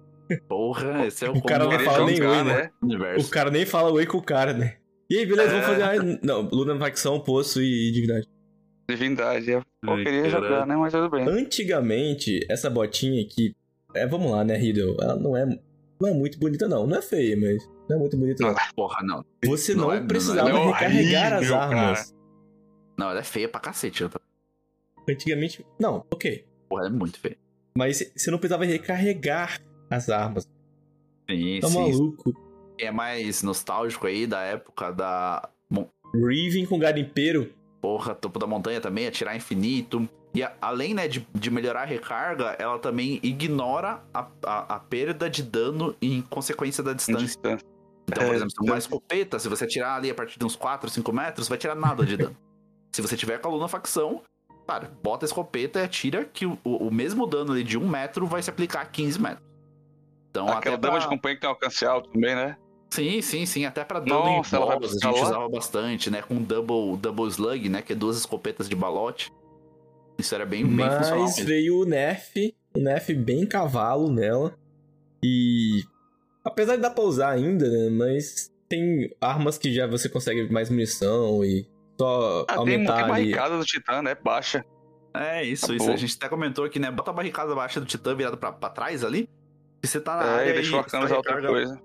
Porra, 0.48 1.06
esse 1.06 1.24
é 1.24 1.30
o, 1.30 1.34
O 1.36 1.42
cara 1.42 1.64
não 1.64 1.78
fala 1.80 2.06
nem 2.06 2.20
oi, 2.22 2.44
né? 2.44 2.70
universo. 2.82 3.26
O 3.26 3.30
cara 3.30 3.50
nem 3.50 3.64
fala 3.66 3.90
oi 3.92 4.06
com 4.06 4.18
o 4.18 4.22
cara, 4.22 4.52
né? 4.52 4.76
E 5.08 5.18
aí, 5.18 5.26
beleza, 5.26 5.54
É. 5.54 5.60
vamos 5.60 5.66
fazer. 5.66 5.82
Ah, 5.82 6.18
não, 6.22 6.42
Luna 6.50 6.76
Facção, 6.78 7.20
Poço 7.20 7.62
e 7.62 7.90
Divindade. 7.92 8.26
Divindade. 8.88 9.50
Eu 9.50 9.62
queria 9.82 10.28
jogar, 10.28 10.66
né? 10.66 10.76
Mas 10.76 10.92
tudo 10.92 11.10
bem. 11.10 11.28
Antigamente, 11.28 12.40
essa 12.50 12.68
botinha 12.70 13.22
aqui. 13.22 13.54
É, 13.94 14.06
vamos 14.06 14.30
lá, 14.30 14.44
né, 14.44 14.56
Riddle? 14.56 14.96
Ela 15.00 15.16
não 15.16 15.36
é, 15.36 15.46
não 16.00 16.08
é 16.08 16.12
muito 16.12 16.38
bonita, 16.38 16.68
não. 16.68 16.86
Não 16.86 16.98
é 16.98 17.02
feia, 17.02 17.36
mas 17.36 17.66
não 17.88 17.96
é 17.96 17.98
muito 18.00 18.16
bonita, 18.16 18.42
não. 18.44 18.54
Porra, 18.74 19.02
não. 19.04 19.24
Você 19.44 19.74
Não 19.74 19.84
não, 19.84 19.92
é- 19.94 20.00
não 20.00 20.06
precisava 20.06 20.50
ela 20.50 20.58
é 20.60 20.66
recarregar 20.66 21.32
as 21.34 21.38
horrível, 21.40 21.56
armas. 21.56 22.14
Não, 22.98 23.10
ela 23.10 23.20
é 23.20 23.24
feia 23.24 23.48
pra 23.48 23.60
cacete. 23.60 24.02
eu 24.02 24.08
tô- 24.08 24.20
Antigamente. 25.08 25.64
Não, 25.80 26.04
ok. 26.12 26.44
Porra, 26.68 26.86
ela 26.86 26.90
é 26.94 26.98
muito 26.98 27.18
feia. 27.20 27.36
Mas 27.78 28.10
você 28.16 28.30
não 28.30 28.38
precisava 28.38 28.64
recarregar 28.64 29.60
as 29.90 30.08
armas. 30.08 30.48
Sim, 31.28 31.60
Tá 31.60 31.68
sim. 31.68 31.74
maluco. 31.92 32.34
É 32.78 32.90
mais 32.90 33.42
nostálgico 33.42 34.06
aí 34.06 34.26
da 34.26 34.40
época 34.42 34.90
da. 34.92 35.48
Bom, 35.70 35.88
Riven 36.14 36.66
com 36.66 36.78
garimpeiro. 36.78 37.52
porra, 37.80 38.14
topo 38.14 38.38
da 38.38 38.46
montanha 38.46 38.80
também, 38.80 39.06
atirar 39.06 39.36
infinito. 39.36 40.08
E 40.34 40.42
a- 40.42 40.52
além, 40.60 40.92
né, 40.92 41.08
de, 41.08 41.26
de 41.34 41.50
melhorar 41.50 41.82
a 41.82 41.84
recarga, 41.84 42.56
ela 42.58 42.78
também 42.78 43.18
ignora 43.22 44.02
a, 44.12 44.26
a, 44.44 44.74
a 44.76 44.78
perda 44.80 45.30
de 45.30 45.42
dano 45.42 45.94
em 46.02 46.20
consequência 46.22 46.82
da 46.82 46.92
distância. 46.92 47.24
distância. 47.26 47.66
Então, 48.08 48.24
por 48.24 48.32
É, 48.32 48.36
exemplo, 48.36 48.50
se 48.52 48.60
uma 48.70 48.76
escopeta, 48.78 49.38
se 49.38 49.48
você 49.48 49.64
atirar 49.64 49.96
ali 49.96 50.10
a 50.10 50.14
partir 50.14 50.38
de 50.38 50.44
uns 50.44 50.54
4, 50.54 50.90
5 50.90 51.12
metros, 51.12 51.48
vai 51.48 51.56
tirar 51.58 51.74
nada 51.74 52.04
de 52.04 52.16
dano. 52.16 52.36
se 52.92 53.00
você 53.00 53.16
tiver 53.16 53.38
com 53.38 53.48
a 53.48 53.50
Luna 53.52 53.68
facção, 53.68 54.22
cara, 54.66 54.92
bota 55.02 55.24
a 55.24 55.28
escopeta 55.28 55.80
e 55.80 55.84
atira 55.84 56.24
que 56.24 56.44
o, 56.44 56.58
o 56.64 56.92
mesmo 56.92 57.26
dano 57.26 57.52
ali 57.52 57.64
de 57.64 57.78
1 57.78 57.88
metro 57.88 58.26
vai 58.26 58.42
se 58.42 58.50
aplicar 58.50 58.82
a 58.82 58.86
15 58.86 59.20
metros. 59.20 59.45
Então, 60.42 60.48
Aquela 60.56 60.74
até 60.76 60.82
dama 60.82 60.98
pra... 60.98 61.02
de 61.02 61.08
companhia 61.08 61.36
que 61.36 61.40
tem 61.40 61.48
alcance 61.50 61.84
alto 61.86 62.10
também, 62.10 62.34
né? 62.34 62.56
Sim, 62.90 63.20
sim, 63.20 63.46
sim. 63.46 63.64
Até 63.64 63.84
pra 63.84 64.00
dano 64.00 64.24
Nossa, 64.24 64.56
ela 64.56 64.76
a 64.76 64.86
gente 64.86 65.04
lá? 65.04 65.12
usava 65.12 65.48
bastante, 65.48 66.10
né? 66.10 66.22
Com 66.22 66.36
double, 66.42 66.96
double 66.98 67.26
slug, 67.28 67.68
né? 67.68 67.82
Que 67.82 67.92
é 67.92 67.96
duas 67.96 68.16
escopetas 68.16 68.68
de 68.68 68.76
balote. 68.76 69.32
Isso 70.18 70.34
era 70.34 70.46
bem, 70.46 70.64
bem 70.66 70.88
funcional 70.90 71.20
Mas 71.24 71.38
veio 71.40 71.80
o 71.80 71.84
Nerf. 71.84 72.54
O 72.74 72.80
Nerf 72.80 73.12
bem 73.14 73.46
cavalo 73.46 74.10
nela. 74.10 74.54
E. 75.22 75.82
Apesar 76.44 76.76
de 76.76 76.82
dar 76.82 76.90
pra 76.90 77.02
usar 77.04 77.30
ainda, 77.30 77.68
né? 77.68 77.90
Mas 77.90 78.50
tem 78.68 79.10
armas 79.20 79.58
que 79.58 79.72
já 79.74 79.86
você 79.86 80.08
consegue 80.08 80.50
mais 80.52 80.70
munição 80.70 81.44
e 81.44 81.66
só 81.98 82.42
Ah, 82.42 82.44
tem, 82.46 82.46
tem 82.46 82.56
aumentar 82.74 82.98
ali. 82.98 83.08
barricada 83.08 83.58
do 83.58 83.64
Titã, 83.64 84.00
né? 84.02 84.14
Baixa. 84.14 84.64
É, 85.14 85.42
isso, 85.42 85.66
Tá 85.66 85.74
isso. 85.74 85.86
bom. 85.86 85.92
A 85.92 85.96
gente 85.96 86.14
até 86.16 86.28
comentou 86.28 86.64
aqui, 86.64 86.78
né? 86.78 86.90
Bota 86.90 87.10
a 87.10 87.14
barricada 87.14 87.54
baixa 87.54 87.80
do 87.80 87.86
Titã 87.86 88.14
virado 88.14 88.36
pra, 88.36 88.52
pra 88.52 88.68
trás 88.70 89.02
ali. 89.02 89.28
E 89.86 89.88
você 89.88 90.00
tá 90.00 90.16
na 90.16 90.24
É, 90.24 90.28
área 90.40 90.50
e 90.50 90.52
deixa 90.54 90.76
o 90.76 90.80
e 90.84 90.90
só 90.90 91.04
usar 91.04 91.16
outra 91.16 91.40
coisa. 91.46 91.80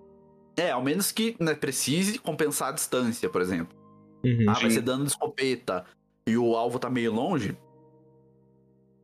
É, 0.57 0.71
ao 0.71 0.83
menos 0.83 1.11
que 1.11 1.35
né, 1.39 1.53
precise 1.53 2.17
compensar 2.17 2.69
a 2.69 2.71
distância, 2.71 3.29
por 3.29 3.41
exemplo. 3.41 3.77
Uhum. 4.25 4.45
Ah, 4.49 4.53
vai 4.53 4.71
ser 4.71 4.81
dano 4.81 5.03
de 5.05 5.11
escopeta 5.11 5.85
e 6.25 6.35
o 6.35 6.55
alvo 6.55 6.79
tá 6.79 6.89
meio 6.89 7.13
longe. 7.13 7.55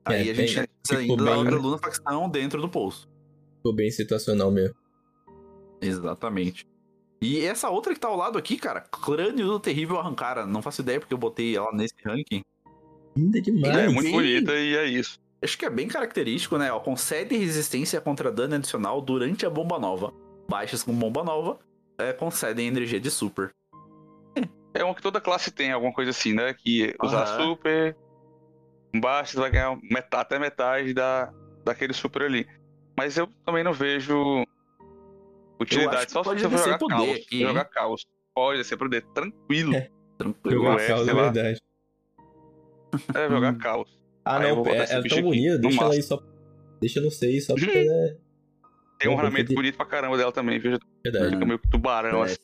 Aí 0.04 0.28
É, 0.30 0.32
a 0.32 0.34
gente 0.34 0.54
precisa 0.56 0.68
ficou 0.88 1.00
ainda 1.00 1.24
da 1.24 1.32
bem- 1.32 1.40
outra 1.40 1.56
Luna 1.58 1.78
facção 1.78 2.28
dentro 2.30 2.60
do 2.60 2.68
poço. 2.70 3.08
Ficou 3.58 3.76
bem 3.76 3.92
situacional 3.92 4.50
mesmo. 4.52 4.76
Exatamente. 5.82 6.66
E 7.22 7.42
essa 7.42 7.70
outra 7.70 7.94
que 7.94 8.00
tá 8.00 8.08
ao 8.08 8.16
lado 8.18 8.38
aqui, 8.38 8.58
cara, 8.58 8.82
crânio 8.82 9.46
do 9.48 9.60
terrível 9.60 10.00
arrancara. 10.00 10.46
Não 10.46 10.62
faço 10.62 10.82
ideia 10.82 11.00
porque 11.00 11.14
eu 11.14 11.18
botei 11.18 11.56
ela 11.56 11.72
nesse 11.72 11.96
ranking. 12.06 12.42
Linda 13.16 13.42
demais. 13.42 13.78
É, 13.78 13.88
muito 13.90 14.08
sim. 14.08 14.12
bonita 14.12 14.54
e 14.56 14.76
é 14.76 14.86
isso. 14.86 15.20
Acho 15.42 15.58
que 15.58 15.66
é 15.66 15.70
bem 15.70 15.88
característico, 15.88 16.58
né? 16.58 16.72
Ó, 16.72 16.80
concede 16.80 17.38
resistência 17.38 18.02
contra 18.02 18.32
dano 18.32 18.56
adicional 18.56 19.02
durante 19.02 19.46
a 19.46 19.50
bomba 19.50 19.78
nova. 19.78 20.14
Baixas 20.50 20.84
com 20.84 20.94
bomba 20.94 21.24
nova 21.24 21.60
é, 21.98 22.14
concedem 22.14 22.68
energia 22.68 23.00
de 23.00 23.12
super. 23.12 23.52
É 24.74 24.84
uma 24.84 24.94
que 24.94 25.02
toda 25.02 25.20
classe 25.20 25.50
tem, 25.50 25.72
alguma 25.72 25.92
coisa 25.92 26.12
assim, 26.12 26.34
né? 26.34 26.54
Que 26.54 26.96
usar 27.02 27.24
Aham. 27.24 27.46
super, 27.46 27.98
você 28.94 29.38
vai 29.38 29.50
ganhar 29.50 29.78
metade, 29.82 30.22
até 30.22 30.40
metade 30.40 30.94
da, 30.94 31.32
daquele 31.64 31.94
super 31.94 32.24
ali. 32.24 32.48
Mas 32.96 33.18
eu 33.18 33.28
também 33.46 33.64
não 33.64 33.74
vejo 33.74 34.44
utilidade. 35.60 36.12
Só 36.12 36.24
se 36.24 36.30
você 36.30 36.40
jogar 36.40 36.78
caos. 36.78 37.18
aqui, 37.18 37.42
jogar 37.42 37.66
caos. 37.66 38.06
Pode 38.36 38.60
descer 38.60 38.78
pro 38.78 38.90
D, 38.90 39.02
tranquilo. 39.02 39.76
É. 39.76 39.90
Tranquilo. 40.18 40.64
Jogar 40.64 40.80
é, 40.80 40.88
caos, 40.88 41.08
é 41.08 41.14
verdade. 41.14 41.62
É, 43.16 43.30
jogar 43.30 43.54
Hum. 43.54 43.58
caos. 43.58 44.00
Ah, 44.28 44.38
Aí 44.40 44.50
eu 44.50 44.56
não, 44.58 44.66
é, 44.68 44.78
é 44.84 45.02
tão 45.04 45.22
bonita. 45.22 45.58
Deixa 45.58 45.82
ela 45.84 45.94
aí 45.94 46.02
só. 46.04 46.22
Deixa 46.82 47.02
no 47.02 47.10
6 47.12 47.46
só 47.46 47.54
porque 47.56 47.70
ela 47.78 47.94
é. 47.94 48.18
Tem 49.00 49.12
um 49.12 49.16
ornamento 49.16 49.54
bonito 49.54 49.76
pra 49.78 49.86
caramba 49.86 50.18
dela 50.18 50.32
também, 50.32 50.60
viu? 50.60 50.78
Verdade. 51.04 51.34
Fica 51.34 51.46
meio 51.46 51.60
que 51.60 51.70
tubarão, 51.70 52.22
É. 52.24 52.26
assim. 52.26 52.38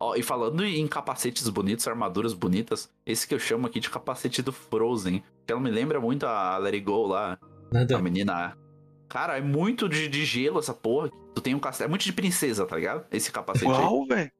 Ó, 0.00 0.14
e 0.14 0.22
falando 0.22 0.62
em 0.64 0.86
capacetes 0.86 1.48
bonitos, 1.48 1.86
armaduras 1.88 2.34
bonitas, 2.34 2.90
esse 3.06 3.26
que 3.26 3.34
eu 3.34 3.38
chamo 3.38 3.66
aqui 3.66 3.80
de 3.80 3.88
capacete 3.88 4.42
do 4.42 4.52
Frozen, 4.52 5.22
que 5.46 5.52
ela 5.52 5.60
me 5.60 5.70
lembra 5.70 5.98
muito 6.00 6.26
a 6.26 6.58
Let 6.58 6.74
It 6.74 6.84
Go 6.84 7.06
lá, 7.06 7.38
Nada. 7.72 7.96
a 7.96 8.02
menina. 8.02 8.56
Cara, 9.08 9.38
é 9.38 9.40
muito 9.40 9.88
de, 9.88 10.08
de 10.08 10.24
gelo 10.24 10.58
essa 10.58 10.74
porra. 10.74 11.08
Tu 11.34 11.40
tem 11.40 11.54
um 11.54 11.58
castelo. 11.58 11.88
É 11.88 11.90
muito 11.90 12.04
de 12.04 12.12
princesa, 12.12 12.66
tá 12.66 12.76
ligado? 12.76 13.06
Esse 13.10 13.30
capacete 13.32 13.70
aí. 13.70 13.72
Uau, 13.72 14.06
velho. 14.06 14.30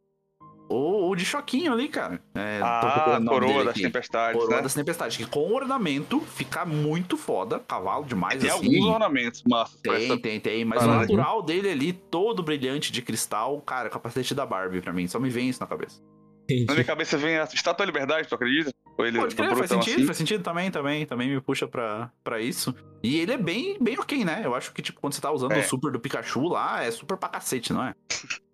Ou, 0.69 1.03
ou 1.05 1.15
de 1.17 1.25
choquinho 1.25 1.73
ali, 1.73 1.89
cara. 1.89 2.21
É, 2.35 2.61
Ah, 2.63 3.21
coroa 3.25 3.59
das 3.65 3.69
aqui. 3.69 3.83
tempestades, 3.83 4.41
Coroa 4.41 4.57
né? 4.57 4.63
das 4.63 4.75
tempestades, 4.75 5.17
que 5.17 5.25
com 5.25 5.53
ornamento 5.55 6.21
fica 6.21 6.65
muito 6.65 7.17
foda. 7.17 7.61
Cavalo 7.61 8.05
demais, 8.05 8.41
Tem 8.43 8.51
assim. 8.51 8.67
alguns 8.67 8.85
ornamentos 8.93 9.43
massas 9.49 9.81
pra 9.81 9.95
Tem, 9.95 10.05
essa 10.05 10.19
tem, 10.19 10.41
tem. 10.41 10.65
Mas 10.65 10.81
parada 10.81 10.99
o 10.99 11.03
aqui. 11.05 11.13
natural 11.15 11.43
dele 11.43 11.71
ali, 11.71 11.93
todo 11.93 12.43
brilhante 12.43 12.91
de 12.91 13.01
cristal, 13.01 13.61
cara, 13.61 13.89
capacete 13.89 14.35
da 14.35 14.45
Barbie 14.45 14.81
pra 14.81 14.93
mim. 14.93 15.07
Só 15.07 15.21
me 15.21 15.31
vem 15.31 15.49
isso 15.49 15.61
na 15.61 15.67
cabeça. 15.67 16.01
Na 16.03 16.55
minha 16.55 16.63
Entendi. 16.65 16.85
cabeça 16.85 17.17
vem 17.19 17.39
a 17.39 17.45
Estátua 17.45 17.85
da 17.85 17.85
Liberdade, 17.87 18.29
tu 18.29 18.35
acredita? 18.35 18.71
Ou 18.99 19.05
ele 19.05 19.19
Pode 19.19 19.35
é 19.35 19.37
crer, 19.37 19.57
faz 19.57 19.69
sentido, 19.69 19.97
assim? 19.97 20.07
faz 20.07 20.17
sentido 20.17 20.43
também, 20.43 20.71
também, 20.71 21.05
também 21.05 21.29
me 21.29 21.41
puxa 21.41 21.67
pra, 21.69 22.11
pra 22.25 22.41
isso. 22.41 22.75
E 23.03 23.19
ele 23.19 23.33
é 23.33 23.37
bem, 23.37 23.77
bem 23.81 23.99
ok, 23.99 24.25
né? 24.25 24.43
Eu 24.45 24.55
acho 24.55 24.73
que, 24.73 24.81
tipo, 24.81 25.01
quando 25.01 25.13
você 25.13 25.21
tá 25.21 25.31
usando 25.31 25.53
É. 25.53 25.59
o 25.59 25.63
super 25.65 25.91
do 25.93 25.99
Pikachu 26.01 26.49
lá, 26.49 26.83
é 26.85 26.91
super 26.91 27.17
pra 27.17 27.29
cacete, 27.29 27.73
não 27.73 27.85
é? 27.85 27.95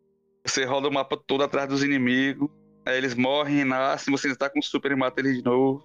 Você 0.44 0.64
roda 0.64 0.88
o 0.88 0.92
mapa 0.92 1.16
todo 1.16 1.42
atrás 1.44 1.68
dos 1.68 1.82
inimigos, 1.84 2.48
aí 2.84 2.96
eles 2.98 3.14
morrem, 3.14 3.64
nascem, 3.64 4.10
você 4.10 4.28
está 4.30 4.50
com 4.50 4.58
o 4.58 4.62
super 4.62 4.90
e 4.92 4.96
mata 4.96 5.20
eles 5.20 5.36
de 5.38 5.44
novo. 5.44 5.84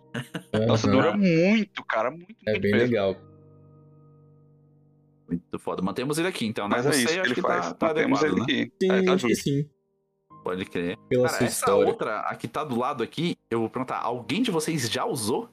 Nossa, 0.67 0.89
dura 0.89 1.15
muito, 1.15 1.83
cara, 1.85 2.09
muito, 2.09 2.35
É 2.47 2.51
muito 2.51 2.61
bem 2.63 2.71
mesmo. 2.71 2.87
legal. 2.87 3.15
Muito 5.27 5.59
foda. 5.59 5.81
Mantemos 5.81 6.17
ele 6.17 6.27
aqui, 6.27 6.45
então, 6.45 6.67
né? 6.69 6.77
Mas 6.77 6.85
é 6.85 6.91
Você, 6.91 6.97
isso 7.03 7.13
que 7.13 7.19
acho 7.19 7.27
ele 7.27 7.35
que 7.35 7.41
faz. 7.41 7.67
tá, 7.67 7.73
tá 7.73 7.87
Mantemos 7.87 8.23
ele 8.23 8.35
né? 8.35 8.41
aqui. 8.43 8.71
Sim, 8.81 8.91
É, 8.91 9.03
tá 9.03 9.13
acho 9.13 9.27
que 9.27 9.33
justo. 9.35 9.43
sim. 9.49 9.69
Pode 10.43 10.65
crer. 10.65 10.97
Pela 11.09 11.27
Cara, 11.27 11.35
essa 11.35 11.43
história. 11.45 11.85
outra, 11.87 12.19
a 12.21 12.35
que 12.35 12.47
tá 12.47 12.63
do 12.63 12.77
lado 12.77 13.03
aqui, 13.03 13.35
eu 13.51 13.59
vou 13.59 13.69
perguntar, 13.69 13.97
alguém 13.99 14.41
de 14.41 14.49
vocês 14.49 14.89
já 14.89 15.03
usou 15.05 15.49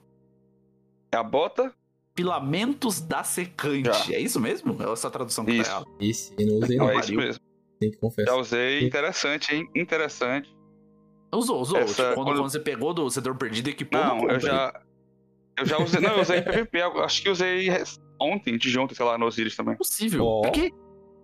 É 1.11 1.17
a 1.17 1.23
bota, 1.23 1.73
filamentos 2.15 3.01
da 3.01 3.21
secante? 3.23 3.83
Já. 4.07 4.13
É 4.15 4.19
isso 4.19 4.39
mesmo? 4.39 4.77
É 4.81 4.89
essa 4.91 5.11
tradução 5.11 5.43
que 5.43 5.51
Isso. 5.51 5.69
tá 5.69 5.75
errada? 5.75 5.85
Eu 6.39 6.47
não 6.47 6.55
usei, 6.63 6.77
não, 6.77 6.89
é 6.89 6.99
isso 6.99 7.13
mesmo. 7.15 7.43
Tem 7.79 7.89
que 7.89 7.95
Já 7.95 8.01
confessar. 8.01 8.35
usei, 8.37 8.83
interessante, 8.85 9.53
hein? 9.55 9.69
Interessante. 9.75 10.53
Usou, 11.33 11.59
usou. 11.61 11.77
Essa- 11.79 12.03
Tipo, 12.03 12.15
quando, 12.15 12.27
quando- 12.27 12.37
quando 12.39 12.49
você 12.51 12.59
pegou 12.59 12.93
do 12.93 13.09
Cedor 13.09 13.35
Perdido 13.35 13.67
e 13.69 13.71
equipou, 13.71 13.99
Não, 14.01 14.29
eu 14.29 14.39
já. 14.39 14.81
Eu 15.57 15.65
já 15.65 15.77
usei. 15.77 15.99
Não, 16.01 16.13
eu 16.15 16.21
usei 16.21 16.41
PVP. 16.69 16.81
Acho 16.81 17.21
que 17.21 17.29
usei 17.29 17.67
ontem, 18.19 18.57
de 18.57 18.79
ontem, 18.79 18.95
sei 18.95 19.05
lá, 19.05 19.17
no 19.17 19.25
Osiris 19.25 19.55
também. 19.55 19.75
Possível. 19.75 20.25
Ó. 20.25 20.41
Por 20.43 20.51
quê? 20.51 20.71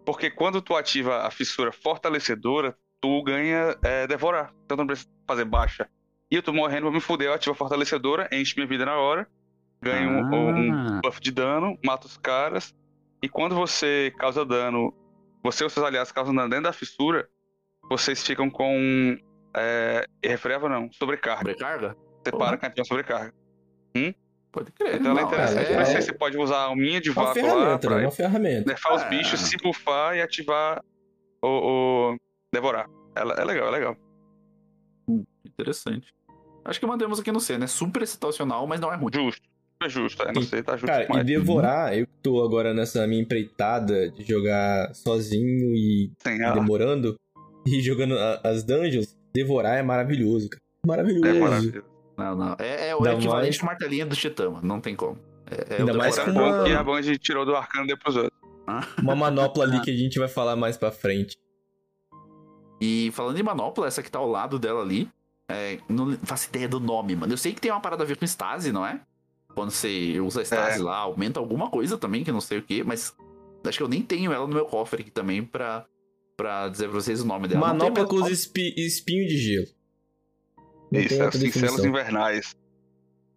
Porque 0.06 0.30
quando 0.32 0.62
tu 0.62 0.76
ativa 0.76 1.20
a 1.28 1.32
fissura 1.32 1.72
fortalecedora, 1.72 2.76
tu 3.00 3.24
ganha 3.24 3.78
é, 3.84 4.08
devorar. 4.08 4.54
Então 4.66 4.76
tu 4.78 4.80
não 4.82 4.88
precisa 4.88 5.10
fazer 5.28 5.46
baixa. 5.46 5.88
E 6.30 6.36
eu 6.36 6.44
tô 6.44 6.52
morrendo, 6.54 6.84
vou 6.84 6.92
me 6.92 7.00
fuder, 7.02 7.28
eu 7.28 7.34
ativo 7.34 7.52
a 7.52 7.56
fortalecedora, 7.56 8.28
enche 8.32 8.56
minha 8.56 8.66
vida 8.68 8.86
na 8.86 8.96
hora, 8.98 9.28
ganho 9.82 10.10
um, 10.10 10.34
um 10.34 10.74
Ah. 10.74 11.00
buff 11.04 11.20
de 11.20 11.30
dano, 11.32 11.78
mata 11.86 12.08
os 12.08 12.18
caras. 12.18 12.74
E 13.22 13.28
quando 13.30 13.54
você 13.54 14.14
causa 14.18 14.46
dano, 14.46 14.94
você 15.44 15.64
e 15.64 15.68
os 15.68 15.74
seus 15.74 15.86
aliados 15.86 16.12
causam 16.12 16.34
dano 16.34 16.50
dentro 16.50 16.66
da 16.66 16.74
fissura, 16.74 17.28
vocês 17.90 18.26
ficam 18.26 18.50
com. 18.50 19.18
É, 19.56 20.06
refreva 20.24 20.70
não, 20.70 20.90
sobrecarga. 20.94 21.40
Sobrecarga? 21.40 21.98
Você 22.24 22.32
para 22.32 22.58
com 22.58 22.66
a 22.82 22.86
sobrecarga. 22.86 23.34
Pode 24.52 24.72
crer. 24.74 24.96
Então 24.96 25.12
ela 25.12 25.22
é 25.22 25.24
não, 25.24 25.30
interessante. 25.30 25.72
é- 25.72 25.76
Mas 25.78 25.90
é- 25.90 26.02
você 26.02 26.14
pode 26.14 26.38
usar 26.38 26.58
a 26.58 26.64
alminha 26.64 27.00
de 27.02 27.10
É 27.10 27.12
uma 27.14 27.24
vácuo 27.26 27.42
lá 27.42 27.44
ferramenta, 27.50 27.72
né? 27.72 27.96
pra 27.96 28.06
Uma 28.06 28.12
ferramenta. 28.12 28.68
nerfar 28.70 28.96
os 28.96 29.02
Ah. 29.02 29.08
bichos, 29.08 29.40
se 29.40 29.58
buffar 29.58 30.16
e 30.16 30.22
ativar 30.22 30.82
o, 31.42 31.48
o 32.14 32.18
devorar. 32.54 32.88
É, 33.16 33.22
é 33.22 33.46
legal, 33.46 33.68
é 33.68 33.72
legal. 33.72 33.98
Interessante. 35.46 36.14
Acho 36.64 36.80
que 36.80 36.86
mantemos 36.86 37.20
aqui 37.20 37.32
no 37.32 37.40
C, 37.40 37.58
né? 37.58 37.66
Super 37.68 38.06
situacional, 38.08 38.68
mas 38.68 38.80
não 38.80 38.92
é 38.92 38.96
ruim. 38.96 39.10
Justo. 39.14 39.42
É 39.84 39.90
justo, 39.90 40.22
é, 40.24 40.32
não 40.34 40.42
Sim. 40.42 40.48
sei, 40.50 40.64
tá 40.64 40.74
justo 40.74 40.86
Cara, 40.88 41.04
e 41.04 41.08
demais. 41.08 41.26
devorar, 41.26 41.98
eu 41.98 42.06
que 42.06 42.14
tô 42.22 42.44
agora 42.44 42.74
nessa 42.74 43.06
minha 43.08 43.22
empreitada 43.22 44.12
de 44.12 44.24
jogar 44.24 44.94
sozinho 44.94 45.76
e, 45.76 46.12
Sim, 46.22 46.36
e 46.38 46.44
ah, 46.44 46.52
demorando, 46.52 47.16
e 47.66 47.82
jogando 47.82 48.18
a- 48.18 48.42
as 48.44 48.64
dungeons, 48.64 49.18
devorar 49.34 49.78
é 49.78 49.82
maravilhoso, 49.84 50.50
cara. 50.50 50.62
Maravilhoso. 50.86 51.26
é 51.28 51.40
maravilhoso. 51.40 51.86
Não, 52.18 52.36
não. 52.36 52.56
É, 52.60 52.90
é 52.90 52.96
o 52.96 53.00
Ainda 53.00 53.14
equivalente 53.14 53.58
mais- 53.58 53.60
ao 53.60 53.66
martelinho 53.66 54.06
do 54.08 54.16
Titã, 54.16 54.52
não 54.62 54.80
tem 54.80 54.96
como. 54.96 55.18
É, 55.50 55.76
é 55.76 55.78
Ainda 55.80 55.94
o 55.94 55.98
mais 55.98 56.18
é 56.18 56.26
bom 56.32 56.32
uma- 56.50 56.64
que 56.64 56.72
a 56.74 56.84
Band 56.84 57.02
tirou 57.20 57.46
do 57.46 57.56
arcano 57.56 57.86
e 57.86 57.88
deu 57.88 57.98
pros 57.98 58.16
outros. 58.16 58.40
Uma 59.02 59.16
manopla 59.16 59.64
ali 59.64 59.82
que 59.82 59.90
a 59.92 59.98
gente 59.98 60.20
vai 60.20 60.28
falar 60.28 60.56
mais 60.56 60.78
pra 60.78 60.92
frente. 60.92 61.36
E 62.80 63.12
falando 63.14 63.40
em 63.40 63.44
manopla, 63.44 63.88
essa 63.88 64.02
que 64.02 64.10
tá 64.12 64.20
ao 64.20 64.28
lado 64.28 64.58
dela 64.58 64.82
ali, 64.82 65.10
é, 65.50 65.78
não 65.90 66.18
faço 66.24 66.50
ideia 66.50 66.68
do 66.68 66.80
nome, 66.80 67.16
mano. 67.16 67.34
Eu 67.34 67.38
sei 67.38 67.54
que 67.54 67.62
tem 67.62 67.72
uma 67.72 67.80
parada 67.82 68.04
a 68.04 68.06
ver 68.06 68.18
com 68.18 68.26
estase, 68.26 68.72
não 68.72 68.86
é? 68.86 69.02
Quando 69.56 69.72
você 69.72 70.20
usa 70.20 70.42
estase 70.42 70.80
É. 70.80 70.84
lá, 70.84 70.98
aumenta 70.98 71.40
alguma 71.40 71.70
coisa 71.70 71.98
também, 71.98 72.24
que 72.24 72.30
eu 72.30 72.34
não 72.34 72.42
sei 72.42 72.60
o 72.60 72.64
que, 72.64 72.84
mas 72.84 73.16
acho 73.66 73.78
que 73.78 73.84
eu 73.84 73.88
nem 73.88 74.02
tenho 74.02 74.32
ela 74.32 74.48
no 74.48 74.54
meu 74.54 74.66
cofre 74.66 75.02
aqui 75.02 75.12
também 75.12 75.44
pra, 75.44 75.86
pra 76.38 76.70
dizer 76.70 76.86
pra 76.90 76.94
vocês 77.00 77.22
o 77.22 77.26
nome 77.26 77.48
dela. 77.48 77.60
Manopla 77.68 78.06
com 78.08 78.28
espi- 78.28 78.74
espinho 78.78 79.28
de 79.28 79.38
gelo. 79.38 79.68
Não 80.92 81.00
Isso, 81.00 81.22
é 81.22 81.28
os 81.28 81.36
cincelos 81.36 81.84
invernais. 81.86 82.56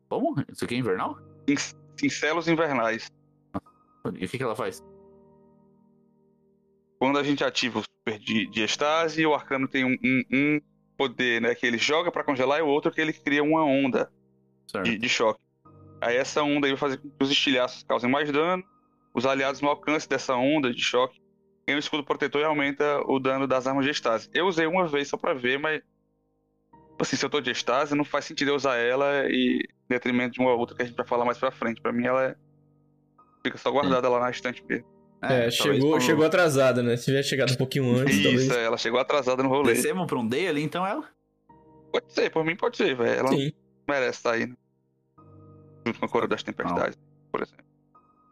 Como? 0.09 0.35
Isso 0.53 0.64
aqui 0.64 0.74
é 0.74 0.79
invernal? 0.79 1.18
Cin- 1.48 1.77
Cincelos 1.96 2.48
invernais. 2.48 3.11
E 4.18 4.24
o 4.24 4.29
que, 4.29 4.37
que 4.38 4.42
ela 4.42 4.57
faz? 4.57 4.83
Quando 6.98 7.18
a 7.18 7.22
gente 7.22 7.44
ativa 7.44 7.79
o 7.81 7.83
super 7.83 8.18
de, 8.18 8.46
de 8.46 8.62
estase, 8.62 9.24
o 9.27 9.35
arcano 9.35 9.68
tem 9.68 9.85
um, 9.85 9.96
um- 10.03 10.24
um 10.33 10.61
poder, 10.96 11.40
né? 11.40 11.55
Que 11.55 11.66
ele 11.66 11.79
joga 11.79 12.11
pra 12.11 12.24
congelar 12.24 12.59
e 12.59 12.62
o 12.62 12.66
outro 12.68 12.90
que 12.90 13.00
ele 13.00 13.12
cria 13.12 13.42
uma 13.42 13.64
onda 13.64 14.11
de, 14.83 14.96
de 14.98 15.09
choque. 15.09 15.40
Aí 16.04 16.16
essa 16.16 16.42
onda 16.42 16.66
aí 16.66 16.72
vai 16.72 16.78
fazer 16.78 16.98
com 16.98 17.08
que 17.08 17.24
os 17.24 17.30
estilhaços 17.30 17.82
causem 17.82 18.10
mais 18.10 18.30
dano. 18.30 18.62
Os 19.14 19.24
aliados 19.24 19.60
no 19.60 19.68
alcance 19.68 20.08
dessa 20.08 20.34
onda 20.34 20.72
de 20.72 20.82
choque 20.82 21.20
ganham 21.66 21.76
um 21.76 21.80
escudo 21.80 22.04
protetor 22.04 22.40
e 22.42 22.44
aumenta 22.44 23.00
o 23.06 23.18
dano 23.18 23.46
das 23.46 23.66
armas 23.66 23.84
de 23.84 23.90
estase. 23.90 24.28
Eu 24.34 24.46
usei 24.46 24.66
uma 24.66 24.86
vez 24.86 25.08
só 25.08 25.16
pra 25.16 25.32
ver, 25.32 25.58
mas. 25.58 25.80
tipo 25.80 26.96
Assim, 27.00 27.16
se 27.16 27.24
eu 27.24 27.30
tô 27.30 27.40
de 27.40 27.50
estase, 27.50 27.94
não 27.94 28.04
faz 28.04 28.24
sentido 28.26 28.48
eu 28.50 28.54
usar 28.54 28.76
ela 28.76 29.24
e 29.28 29.60
em 29.60 29.88
detrimento 29.88 30.34
de 30.34 30.40
uma 30.40 30.52
outra 30.54 30.76
que 30.76 30.82
a 30.82 30.84
gente 30.84 30.96
vai 30.96 31.06
falar 31.06 31.24
mais 31.24 31.38
pra 31.38 31.50
frente. 31.50 31.80
Pra 31.80 31.92
mim, 31.92 32.04
ela 32.06 32.22
é... 32.24 32.34
fica 33.42 33.56
só 33.56 33.70
guardada 33.70 34.08
lá 34.08 34.20
na 34.20 34.30
estante 34.30 34.62
mesmo. 34.68 34.86
É, 35.22 35.28
talvez 35.28 35.54
chegou, 35.54 35.90
quando- 35.92 36.02
chegou 36.02 36.26
atrasada, 36.26 36.82
né? 36.82 36.96
Se 36.98 37.06
tivesse 37.06 37.30
chegado 37.30 37.52
um 37.52 37.56
pouquinho 37.56 37.96
antes, 37.96 38.22
talvez. 38.22 38.42
Isso, 38.42 38.52
é, 38.52 38.64
ela 38.64 38.76
chegou 38.76 39.00
atrasada 39.00 39.42
no 39.42 39.48
rolê. 39.48 39.72
Descemos 39.72 40.06
pra 40.06 40.18
um 40.18 40.26
day 40.26 40.48
ali, 40.48 40.62
então 40.62 40.86
ela? 40.86 41.08
Pode 41.90 42.12
ser, 42.12 42.30
por 42.30 42.44
mim 42.44 42.56
pode 42.56 42.76
ser, 42.76 42.94
velho. 42.94 43.20
Ela 43.20 43.28
Sim. 43.28 43.52
merece 43.88 44.18
estar 44.18 44.32
aí. 44.32 44.46
né? 44.46 44.54
Junto 45.87 45.99
com 45.99 46.07
a 46.07 46.09
Coroa 46.09 46.29
das 46.29 46.42
Tempestades, 46.42 46.99
por 47.31 47.42
exemplo. 47.42 47.64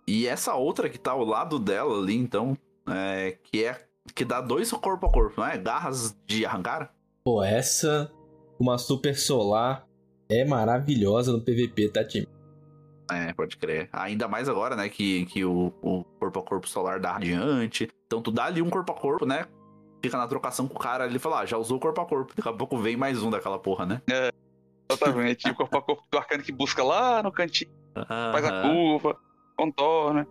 E 0.07 0.27
essa 0.27 0.55
outra 0.55 0.89
que 0.89 0.99
tá 0.99 1.13
ao 1.13 1.25
lado 1.25 1.59
dela 1.59 1.99
ali, 1.99 2.17
então, 2.17 2.57
é, 2.89 3.39
que 3.45 3.65
é 3.65 3.87
que 4.15 4.25
dá 4.25 4.41
dois 4.41 4.71
corpo 4.73 5.07
a 5.07 5.11
corpo, 5.11 5.41
não 5.41 5.47
é? 5.47 5.57
Garras 5.57 6.17
de 6.27 6.45
arrancar? 6.45 6.93
Pô, 7.25 7.43
essa, 7.43 8.11
uma 8.59 8.79
super 8.79 9.17
solar, 9.17 9.87
é 10.29 10.45
maravilhosa 10.45 11.33
no 11.33 11.41
PVP, 11.41 11.89
tá, 11.91 12.05
time? 12.05 12.27
É, 13.11 13.33
pode 13.33 13.57
crer. 13.57 13.89
Ainda 13.93 14.27
mais 14.27 14.49
agora, 14.49 14.75
né, 14.75 14.89
que, 14.89 15.27
que 15.27 15.45
o, 15.45 15.73
o 15.83 16.05
corpo 16.19 16.41
a 16.41 16.43
corpo 16.43 16.69
solar 16.69 16.99
dá 16.99 17.13
radiante. 17.13 17.89
Então 18.07 18.23
tu 18.23 18.31
dá 18.31 18.45
ali 18.45 18.63
um 18.63 18.71
corpo 18.71 18.91
a 18.93 18.95
corpo, 18.95 19.27
né? 19.27 19.47
Fica 20.03 20.17
na 20.17 20.27
trocação 20.27 20.67
com 20.67 20.75
o 20.75 20.79
cara, 20.79 21.07
ele 21.07 21.19
fala, 21.19 21.41
ah, 21.41 21.47
já 21.47 21.57
usou 21.57 21.77
o 21.77 21.81
corpo 21.81 22.01
a 22.01 22.07
corpo. 22.07 22.33
Daqui 22.35 22.49
a 22.49 22.53
pouco 22.53 22.77
vem 22.79 22.97
mais 22.97 23.23
um 23.23 23.31
daquela 23.31 23.59
porra, 23.59 23.87
né? 23.87 24.03
Exatamente. 24.95 25.49
e 25.49 25.51
o 25.51 25.55
corpo 25.55 25.79
a 25.79 25.83
corpo 25.83 26.05
do 26.11 26.19
arcano 26.19 26.43
que 26.43 26.53
busca 26.53 26.83
lá 26.83 27.23
no 27.23 27.31
cantinho, 27.33 27.71
faz 28.33 28.45
a 28.45 28.63
curva, 28.63 29.19
contorna. 29.57 30.27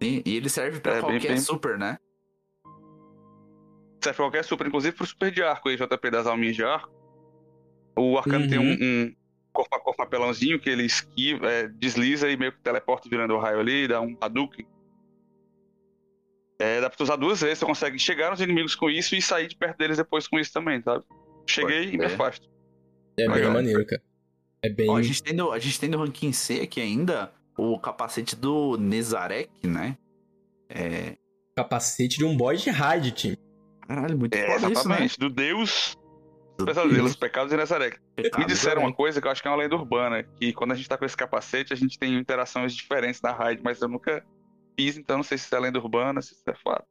E, 0.00 0.22
e 0.24 0.36
ele 0.36 0.48
serve 0.48 0.80
pra 0.80 0.92
É, 0.92 0.94
bem- 1.02 1.10
qualquer 1.10 1.28
bem- 1.28 1.36
super, 1.38 1.78
né? 1.78 1.98
Serve 4.02 4.16
pra 4.16 4.24
qualquer 4.24 4.44
super, 4.44 4.66
inclusive 4.66 4.96
pro 4.96 5.06
super 5.06 5.30
de 5.30 5.42
arco 5.42 5.68
aí, 5.68 5.76
JP 5.76 6.10
das 6.10 6.26
alminhas 6.26 6.56
de 6.56 6.64
arco. 6.64 6.90
O 7.98 8.16
arcano 8.16 8.48
tem 8.48 8.58
Uhum. 8.58 8.64
um, 8.80 9.04
um 9.06 9.14
corpo 9.52 9.74
a 9.76 9.80
corpo 9.80 9.98
papelãozinho 9.98 10.58
que 10.58 10.70
ele 10.70 10.84
esquiva, 10.84 11.50
é, 11.50 11.68
desliza 11.68 12.30
e 12.30 12.36
meio 12.36 12.52
que 12.52 12.60
teleporta 12.62 13.08
virando 13.10 13.34
o 13.34 13.38
raio 13.38 13.60
ali, 13.60 13.86
dá 13.86 14.00
um 14.00 14.16
Hadouken. 14.20 14.66
É, 16.58 16.80
dá 16.80 16.88
pra 16.88 16.96
tu 16.96 17.02
usar 17.02 17.16
duas 17.16 17.40
vezes, 17.40 17.58
você 17.58 17.66
consegue 17.66 17.98
chegar 17.98 18.30
nos 18.30 18.40
inimigos 18.40 18.74
com 18.74 18.88
isso 18.88 19.14
e 19.14 19.20
sair 19.22 19.48
de 19.48 19.56
perto 19.56 19.76
deles 19.78 19.96
depois 19.96 20.26
com 20.28 20.38
isso 20.38 20.52
também, 20.52 20.80
sabe? 20.82 21.04
Cheguei 21.46 21.90
e 21.92 21.98
me 21.98 22.04
afasto. 22.06 22.48
É 23.20 23.26
bem 23.26 23.34
Legal. 23.36 23.52
maneiro, 23.52 23.86
cara. 23.86 24.02
É 24.62 24.68
bem. 24.68 24.90
Ó, 24.90 24.96
a, 24.96 25.02
gente 25.02 25.22
tem 25.22 25.34
no, 25.34 25.52
a 25.52 25.58
gente 25.58 25.80
tem 25.80 25.88
no 25.88 25.98
ranking 25.98 26.32
C 26.32 26.60
aqui 26.60 26.80
ainda 26.80 27.32
o 27.56 27.78
capacete 27.78 28.36
do 28.36 28.76
Nezarek, 28.76 29.50
né? 29.66 29.96
É. 30.68 31.16
capacete 31.56 32.18
de 32.18 32.24
um 32.24 32.36
boy 32.36 32.56
de 32.56 32.70
raid, 32.70 33.10
time. 33.12 33.36
Caralho, 33.86 34.16
muito 34.18 34.34
É, 34.34 34.46
foda 34.46 34.54
isso, 34.56 34.66
né? 34.66 34.70
exatamente. 34.72 35.18
Do 35.18 35.28
Deus 35.28 35.96
dos 36.56 36.66
pesadelos, 36.66 37.16
pecados 37.16 37.50
de 37.50 37.56
Nazaré. 37.56 37.94
Me 38.38 38.44
disseram 38.44 38.82
uma 38.82 38.92
coisa 38.92 39.20
que 39.20 39.26
eu 39.26 39.30
acho 39.30 39.40
que 39.42 39.48
é 39.48 39.50
uma 39.50 39.56
lenda 39.56 39.74
urbana, 39.74 40.22
que 40.22 40.52
quando 40.52 40.72
a 40.72 40.74
gente 40.74 40.88
tá 40.88 40.96
com 40.98 41.04
esse 41.06 41.16
capacete, 41.16 41.72
a 41.72 41.76
gente 41.76 41.98
tem 41.98 42.14
interações 42.18 42.74
diferentes 42.74 43.20
na 43.22 43.32
raid, 43.32 43.62
mas 43.64 43.80
eu 43.80 43.88
nunca 43.88 44.22
fiz, 44.78 44.96
então 44.98 45.16
não 45.16 45.24
sei 45.24 45.38
se 45.38 45.46
isso 45.46 45.54
é 45.56 45.60
lenda 45.60 45.78
urbana, 45.78 46.20
se 46.20 46.32
isso 46.34 46.42
é 46.46 46.54
fato. 46.54 46.84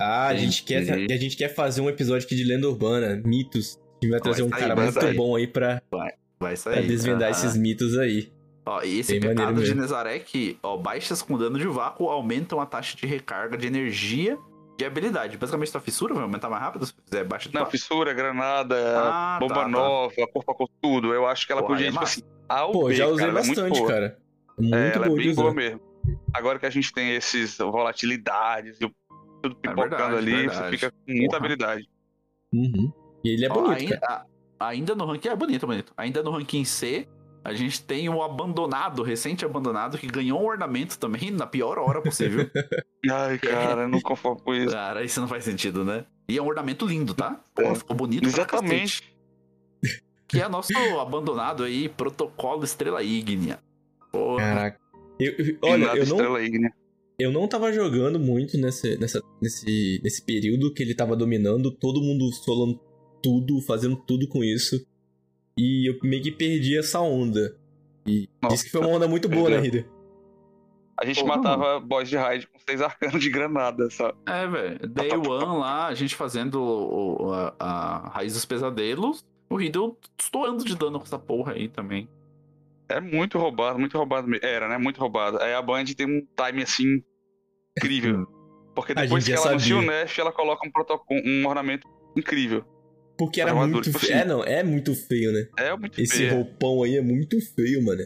Ah, 0.00 0.26
a 0.28 0.36
gente, 0.36 0.62
quer, 0.64 0.84
que- 1.06 1.12
a 1.12 1.16
gente 1.16 1.36
quer 1.36 1.48
fazer 1.54 1.80
um 1.80 1.88
episódio 1.88 2.26
aqui 2.26 2.36
de 2.36 2.44
lenda 2.44 2.68
urbana, 2.68 3.20
mitos. 3.24 3.78
Gente 4.04 4.10
vai 4.10 4.20
trazer 4.20 4.42
um 4.42 4.48
sair, 4.50 4.60
cara 4.60 4.74
vai 4.74 4.84
muito 4.84 5.00
sair. 5.00 5.16
bom 5.16 5.36
aí 5.36 5.46
pra, 5.46 5.82
Vai 5.90 6.12
pra 6.38 6.56
sair. 6.56 6.86
desvendar 6.86 7.30
aham. 7.30 7.30
esses 7.30 7.56
mitos 7.56 7.96
aí. 7.98 8.32
Ó, 8.66 8.82
e 8.82 9.00
esse 9.00 9.18
Bem 9.20 9.30
pecado 9.30 9.54
de 9.54 9.60
mesmo. 9.60 9.80
Nezaré 9.82 10.18
que, 10.18 10.58
ó, 10.62 10.76
baixas 10.76 11.20
com 11.22 11.36
dano 11.36 11.58
de 11.58 11.66
vácuo 11.66 12.08
aumentam 12.08 12.60
a 12.60 12.66
taxa 12.66 12.96
de 12.96 13.06
recarga 13.06 13.56
de 13.58 13.66
energia 13.66 14.38
de 14.78 14.84
habilidade. 14.84 15.36
Basicamente, 15.36 15.70
sua 15.70 15.80
fissura 15.80 16.14
vai 16.14 16.22
aumentar 16.24 16.48
mais 16.48 16.62
rápido 16.62 16.86
se 16.86 16.94
fizer 17.04 17.24
baixa 17.24 17.48
de 17.48 17.54
Não, 17.54 17.60
vácuo. 17.62 17.72
fissura, 17.78 18.12
granada, 18.14 18.74
Ah, 18.98 19.36
bomba 19.38 19.54
tá, 19.54 19.60
tá. 19.62 19.68
nova, 19.68 20.14
corpo 20.32 20.50
a 20.50 20.54
corpo, 20.54 20.74
tudo. 20.82 21.12
Eu 21.14 21.26
acho 21.26 21.46
que 21.46 21.52
ela 21.52 21.60
Porra, 21.62 21.74
podia, 21.74 21.86
é 21.88 21.90
tipo 21.90 22.00
massa. 22.00 22.20
assim, 22.20 22.28
A 22.48 22.64
ou 22.64 22.72
Pô, 22.72 22.88
B, 22.88 22.94
já 22.94 23.06
usei 23.06 23.26
cara, 23.26 23.30
é 23.30 23.34
bastante, 23.46 23.78
boa. 23.78 23.88
cara. 23.88 24.18
Muito 24.58 24.74
É, 24.74 24.92
ela 24.94 25.06
é 25.06 25.10
bem 25.10 25.34
boa 25.34 25.52
mesmo. 25.54 25.80
Agora 26.32 26.58
que 26.58 26.66
a 26.66 26.70
gente 26.70 26.92
tem 26.92 27.14
esses 27.14 27.58
volatilidades 27.58 28.78
e 28.80 28.84
o- 28.86 28.90
tudo 29.42 29.56
É 29.62 29.68
pipocando 29.68 29.90
verdade, 29.98 30.16
ali, 30.16 30.32
verdade. 30.36 30.58
você 30.58 30.70
fica 30.70 30.90
com 30.90 30.96
muita 31.12 31.26
Porra. 31.26 31.38
habilidade. 31.38 31.88
Uhum. 32.52 32.92
E 33.24 33.30
ele 33.30 33.46
é 33.46 33.50
Ó, 33.50 33.54
bonito, 33.54 33.92
ainda, 33.94 34.26
ainda 34.60 34.94
no 34.94 35.06
ranking. 35.06 35.28
É 35.28 35.36
bonito, 35.36 35.66
bonito. 35.66 35.92
Ainda 35.96 36.22
no 36.22 36.30
ranking 36.30 36.64
C, 36.64 37.08
a 37.42 37.54
gente 37.54 37.82
tem 37.82 38.08
o 38.08 38.22
abandonado, 38.22 39.02
recente 39.02 39.44
abandonado, 39.44 39.96
que 39.98 40.06
ganhou 40.06 40.40
um 40.40 40.46
ornamento 40.46 40.98
também 40.98 41.30
na 41.30 41.46
pior 41.46 41.78
hora 41.78 42.02
possível. 42.02 42.48
Ai, 43.10 43.38
cara, 43.38 43.82
eu 43.82 43.88
não 43.88 44.00
conformo 44.00 44.40
com 44.42 44.54
isso. 44.54 44.70
Cara, 44.74 45.02
isso 45.04 45.20
não 45.20 45.28
faz 45.28 45.44
sentido, 45.44 45.84
né? 45.84 46.04
E 46.28 46.38
é 46.38 46.42
um 46.42 46.46
ornamento 46.46 46.86
lindo, 46.86 47.14
tá? 47.14 47.40
Pô, 47.54 47.62
É. 47.62 47.74
ficou 47.74 47.96
bonito 47.96 48.24
Exatamente. 48.26 49.02
Que 50.26 50.40
é 50.40 50.48
nosso 50.48 50.72
abandonado 51.00 51.64
aí, 51.64 51.88
protocolo 51.88 52.64
Estrela 52.64 53.02
Ígnea. 53.02 53.58
Porra. 54.10 54.38
Caraca. 54.42 54.80
Eu- 55.20 55.32
eu- 55.38 55.58
olha, 55.62 55.84
eu 55.84 55.94
não, 55.96 56.02
estrela 56.02 56.42
ígnea. 56.42 56.72
eu 57.18 57.30
não 57.30 57.46
tava 57.46 57.72
jogando 57.72 58.18
muito 58.18 58.56
nesse, 58.58 58.96
nessa, 58.98 59.20
nesse, 59.40 60.00
nesse 60.02 60.24
período 60.24 60.72
que 60.72 60.82
ele 60.82 60.94
tava 60.94 61.14
dominando, 61.14 61.70
todo 61.70 62.00
mundo 62.00 62.32
solando 62.32 62.80
tudo, 63.24 63.60
fazendo 63.62 63.96
tudo 63.96 64.28
com 64.28 64.44
isso. 64.44 64.86
E 65.58 65.88
eu 65.90 65.98
meio 66.02 66.22
que 66.22 66.30
perdi 66.30 66.78
essa 66.78 67.00
onda. 67.00 67.56
E 68.06 68.28
Nossa, 68.42 68.54
disse 68.54 68.64
que 68.66 68.70
foi 68.70 68.80
uma 68.82 68.90
onda 68.90 69.08
muito 69.08 69.28
boa, 69.28 69.48
né. 69.48 69.58
Rider? 69.58 69.88
A 71.00 71.04
gente 71.06 71.20
Porra, 71.20 71.36
matava 71.36 71.80
boss 71.80 72.08
de 72.08 72.16
raid 72.16 72.46
com 72.46 72.58
seis 72.58 72.80
arcanos 72.80 73.20
de 73.20 73.28
granada, 73.30 73.90
sabe? 73.90 74.16
É, 74.26 74.46
velho. 74.46 74.78
Day 74.88 75.10
One 75.12 75.58
lá, 75.58 75.86
a 75.86 75.94
gente 75.94 76.14
fazendo 76.14 76.62
o- 76.62 77.32
a, 77.32 77.54
a 77.58 78.08
Raiz 78.10 78.34
dos 78.34 78.44
Pesadelos. 78.44 79.24
O 79.50 79.56
Riddle 79.56 79.96
estourando 80.20 80.64
de 80.64 80.76
dano 80.76 80.98
com 80.98 81.04
essa 81.04 81.18
porra 81.18 81.52
aí 81.54 81.68
também. 81.68 82.08
É 82.88 83.00
muito 83.00 83.38
roubado, 83.38 83.78
muito 83.78 83.96
roubado. 83.96 84.28
mesmo. 84.28 84.44
Era, 84.46 84.68
né? 84.68 84.78
Muito 84.78 85.00
roubado. 85.00 85.40
Aí 85.42 85.52
a 85.54 85.62
Band 85.62 85.84
tem 85.96 86.06
um 86.06 86.20
time 86.36 86.62
assim 86.62 87.02
incrível. 87.76 88.26
Porque 88.74 88.92
depois 88.94 89.24
que 89.24 89.32
ela 89.32 89.50
anuncia 89.50 89.76
o 89.76 89.80
sabia. 89.80 89.90
Nerf, 89.98 90.20
ela 90.20 90.32
coloca 90.32 90.66
um, 90.66 90.70
protocolo, 90.70 91.20
um 91.24 91.46
ornamento 91.46 91.88
incrível. 92.16 92.64
Porque 93.16 93.40
era 93.40 93.50
Armadura, 93.50 93.72
muito 93.74 93.84
tipo 93.84 93.98
feio. 93.98 94.12
assim. 94.14 94.22
É, 94.22 94.24
não, 94.26 94.42
é 94.44 94.62
muito 94.62 94.94
feio, 94.94 95.32
né? 95.32 95.46
É 95.56 95.76
muito 95.76 96.00
Esse 96.00 96.16
feio. 96.18 96.34
roupão 96.34 96.82
aí 96.82 96.96
é 96.96 97.02
muito 97.02 97.40
feio, 97.54 97.84
mano. 97.84 98.02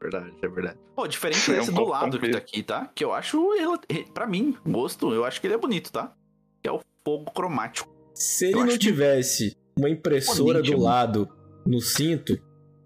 Verdade, 0.00 0.32
é 0.42 0.48
verdade. 0.48 0.78
Pô, 0.94 1.06
diferente 1.08 1.38
É 1.50 1.54
um 1.54 1.56
desse 1.58 1.70
do 1.70 1.76
pouco 1.76 1.90
lado 1.92 2.18
que 2.20 2.28
tá 2.30 2.38
aqui, 2.38 2.62
tá? 2.62 2.90
Que 2.94 3.04
eu 3.04 3.12
acho, 3.12 3.42
ele, 3.88 4.04
pra 4.12 4.26
mim, 4.26 4.56
gosto, 4.66 5.12
eu 5.12 5.24
acho 5.24 5.40
que 5.40 5.46
ele 5.46 5.54
é 5.54 5.58
bonito, 5.58 5.90
tá? 5.90 6.12
Que 6.62 6.68
é 6.68 6.72
o 6.72 6.80
fogo 7.04 7.30
cromático. 7.32 7.92
Se 8.14 8.46
ele 8.46 8.54
Eu 8.54 8.58
não 8.60 8.66
acho 8.66 8.78
que- 8.78 8.86
tivesse 8.86 9.56
uma 9.76 9.88
impressora 9.90 10.60
do 10.62 10.66
Bonito. 10.70 10.82
lado 10.84 11.28
no 11.66 11.80
cinto, 11.80 12.38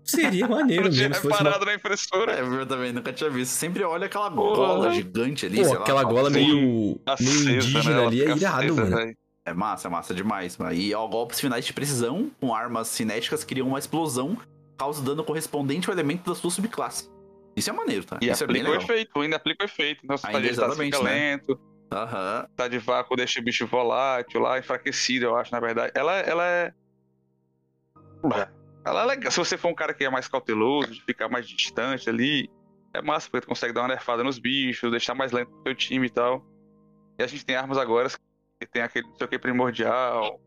seria 0.04 0.48
maneiro 0.48 0.86
Eu 0.86 0.90
tinha 0.90 1.08
mesmo. 1.08 1.22
Se 1.22 1.28
fosse 1.28 1.42
uma 1.42 1.58
na 1.58 1.74
impressora. 1.74 2.32
É, 2.32 2.40
eu 2.40 2.66
também 2.66 2.92
nunca 2.92 3.12
tinha 3.12 3.28
visto. 3.28 3.50
Sempre 3.50 3.82
olha 3.84 4.06
aquela 4.06 4.30
gola 4.30 4.90
gigante 4.92 5.44
ali, 5.44 5.58
Pô, 5.58 5.64
sei 5.64 5.74
lá. 5.74 5.80
aquela 5.80 6.04
gola 6.04 6.30
Sim. 6.30 6.34
meio, 6.36 6.56
meio 6.56 7.00
Acesa, 7.04 7.50
indígena 7.52 7.96
né? 8.00 8.06
Ali 8.06 8.22
é 8.22 8.24
irado, 8.36 8.56
acesa, 8.64 8.74
mano. 8.84 8.96
velho. 8.96 9.16
É 9.48 9.54
massa, 9.54 9.88
é 9.88 9.90
massa 9.90 10.14
demais. 10.14 10.56
mano. 10.56 10.72
E 10.72 10.94
ó, 10.94 11.06
golpes 11.06 11.40
finais 11.40 11.64
de 11.64 11.72
precisão 11.72 12.30
com 12.40 12.54
armas 12.54 12.88
cinéticas 12.88 13.44
criam 13.44 13.68
uma 13.68 13.78
explosão, 13.78 14.36
causa 14.76 15.02
dano 15.02 15.24
correspondente 15.24 15.88
ao 15.88 15.94
elemento 15.94 16.28
da 16.28 16.34
sua 16.34 16.50
subclasse. 16.50 17.10
Isso 17.56 17.70
é 17.70 17.72
maneiro, 17.72 18.04
tá? 18.04 18.18
E 18.22 18.28
Isso 18.28 18.44
é 18.44 18.46
bem 18.46 18.56
aplica 18.62 18.68
o 18.68 18.72
legal. 18.72 18.84
efeito, 18.84 19.20
ainda 19.20 19.36
aplica 19.36 19.64
o 19.64 19.66
efeito. 19.66 20.00
Se 20.18 20.26
Ainda 20.26 20.38
tá 20.38 20.40
de 20.40 20.48
estado 20.50 20.66
exatamente, 20.68 20.96
fica 20.96 21.04
né? 21.08 21.10
lento, 21.32 21.60
Aham. 21.90 22.46
tá 22.54 22.68
de 22.68 22.78
vácuo, 22.78 23.16
deixa 23.16 23.40
o 23.40 23.42
bicho 23.42 23.66
volátil 23.66 24.40
lá, 24.40 24.58
enfraquecido, 24.58 25.24
eu 25.26 25.36
acho, 25.36 25.50
na 25.50 25.58
verdade. 25.58 25.90
Ela, 25.94 26.12
ela 26.20 26.44
é. 26.46 26.72
Ela 28.84 29.02
é 29.02 29.06
legal. 29.06 29.30
Se 29.32 29.38
você 29.38 29.56
for 29.56 29.68
um 29.68 29.74
cara 29.74 29.92
que 29.92 30.04
é 30.04 30.10
mais 30.10 30.28
cauteloso, 30.28 30.92
de 30.92 31.02
ficar 31.02 31.28
mais 31.28 31.48
distante 31.48 32.08
ali, 32.08 32.48
é 32.94 33.02
massa, 33.02 33.28
porque 33.30 33.44
tu 33.44 33.48
consegue 33.48 33.72
dar 33.72 33.82
uma 33.82 33.88
nerfada 33.88 34.22
nos 34.24 34.38
bichos, 34.38 34.90
deixar 34.90 35.14
mais 35.14 35.32
lento 35.32 35.50
o 35.52 35.62
teu 35.62 35.74
time 35.74 36.06
e 36.06 36.10
tal. 36.10 36.44
E 37.18 37.22
a 37.22 37.26
gente 37.26 37.44
tem 37.44 37.56
armas 37.56 37.76
agora 37.78 38.08
que 38.08 38.16
tem 38.66 38.82
aquele 38.82 39.06
não 39.08 39.16
sei 39.16 39.26
o 39.26 39.30
que 39.30 39.38
primordial. 39.38 40.40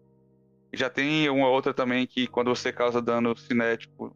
E 0.74 0.78
já 0.78 0.90
tem 0.90 1.30
uma 1.30 1.50
outra 1.50 1.74
também 1.74 2.08
que 2.08 2.28
quando 2.28 2.54
você 2.54 2.72
causa 2.72 3.02
dano 3.02 3.36
cinético, 3.38 4.16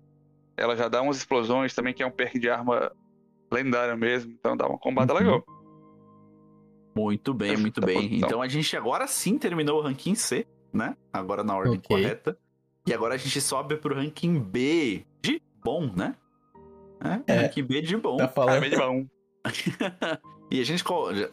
ela 0.58 0.75
já 0.75 0.88
dá 0.88 1.01
umas 1.01 1.17
explosões 1.17 1.73
também, 1.73 1.93
que 1.93 2.01
é 2.01 2.05
um 2.08 2.12
perk 2.12 2.39
de 2.39 2.49
arma 2.49 2.91
lendária 3.51 3.95
mesmo. 3.95 4.31
Então 4.31 4.55
dá 4.55 4.67
uma 4.67 4.77
combada 4.77 5.13
Uhum. 5.13 5.19
legal. 5.19 5.43
Muito 6.97 7.34
bem, 7.34 7.53
Essa 7.53 7.62
muito 7.62 7.81
tá 7.81 7.88
bem. 7.88 8.01
posição. 8.03 8.27
Então 8.27 8.41
a 8.41 8.47
gente 8.47 8.77
agora 8.77 9.05
sim 9.05 9.38
terminou 9.38 9.79
o 9.79 9.81
ranking 9.81 10.15
C, 10.15 10.47
né? 10.73 10.95
Agora 11.12 11.43
na 11.43 11.55
ordem 11.55 11.77
Ok. 11.77 11.88
correta. 11.89 12.38
E 12.88 12.93
agora 12.93 13.15
a 13.15 13.17
gente 13.17 13.41
sobe 13.41 13.75
pro 13.77 13.93
ranking 13.95 14.39
B 14.39 15.05
de 15.21 15.41
bom, 15.63 15.91
né? 15.93 16.15
É, 17.27 17.34
É. 17.34 17.41
ranking 17.41 17.63
B 17.63 17.81
de 17.81 17.97
bom. 17.97 18.15
Tá 18.17 18.25
Ah, 18.25 18.27
falando. 18.29 18.62
bem 18.62 18.69
de 18.69 18.77
bom. 18.77 19.05
E 20.51 20.62
a 20.62 20.63
gente 20.63 20.84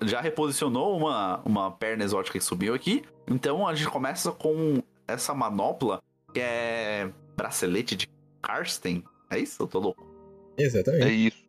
já- 0.02 0.20
reposicionou 0.20 0.96
uma, 0.96 1.40
uma 1.44 1.70
perna 1.70 2.02
exótica 2.04 2.38
que 2.38 2.44
subiu 2.44 2.74
aqui. 2.74 3.04
Então 3.28 3.66
a 3.66 3.74
gente 3.74 3.88
começa 3.90 4.32
com 4.32 4.82
essa 5.06 5.34
manopla 5.34 6.02
que 6.32 6.40
é 6.40 7.10
bracelete 7.36 7.94
de 7.94 8.08
Karsten. 8.40 9.04
É 9.30 9.38
isso? 9.38 9.62
Eu 9.62 9.66
tô 9.66 9.78
louco. 9.78 10.06
É 10.56 10.62
Exatamente. 10.62 11.26
isso. 11.28 11.44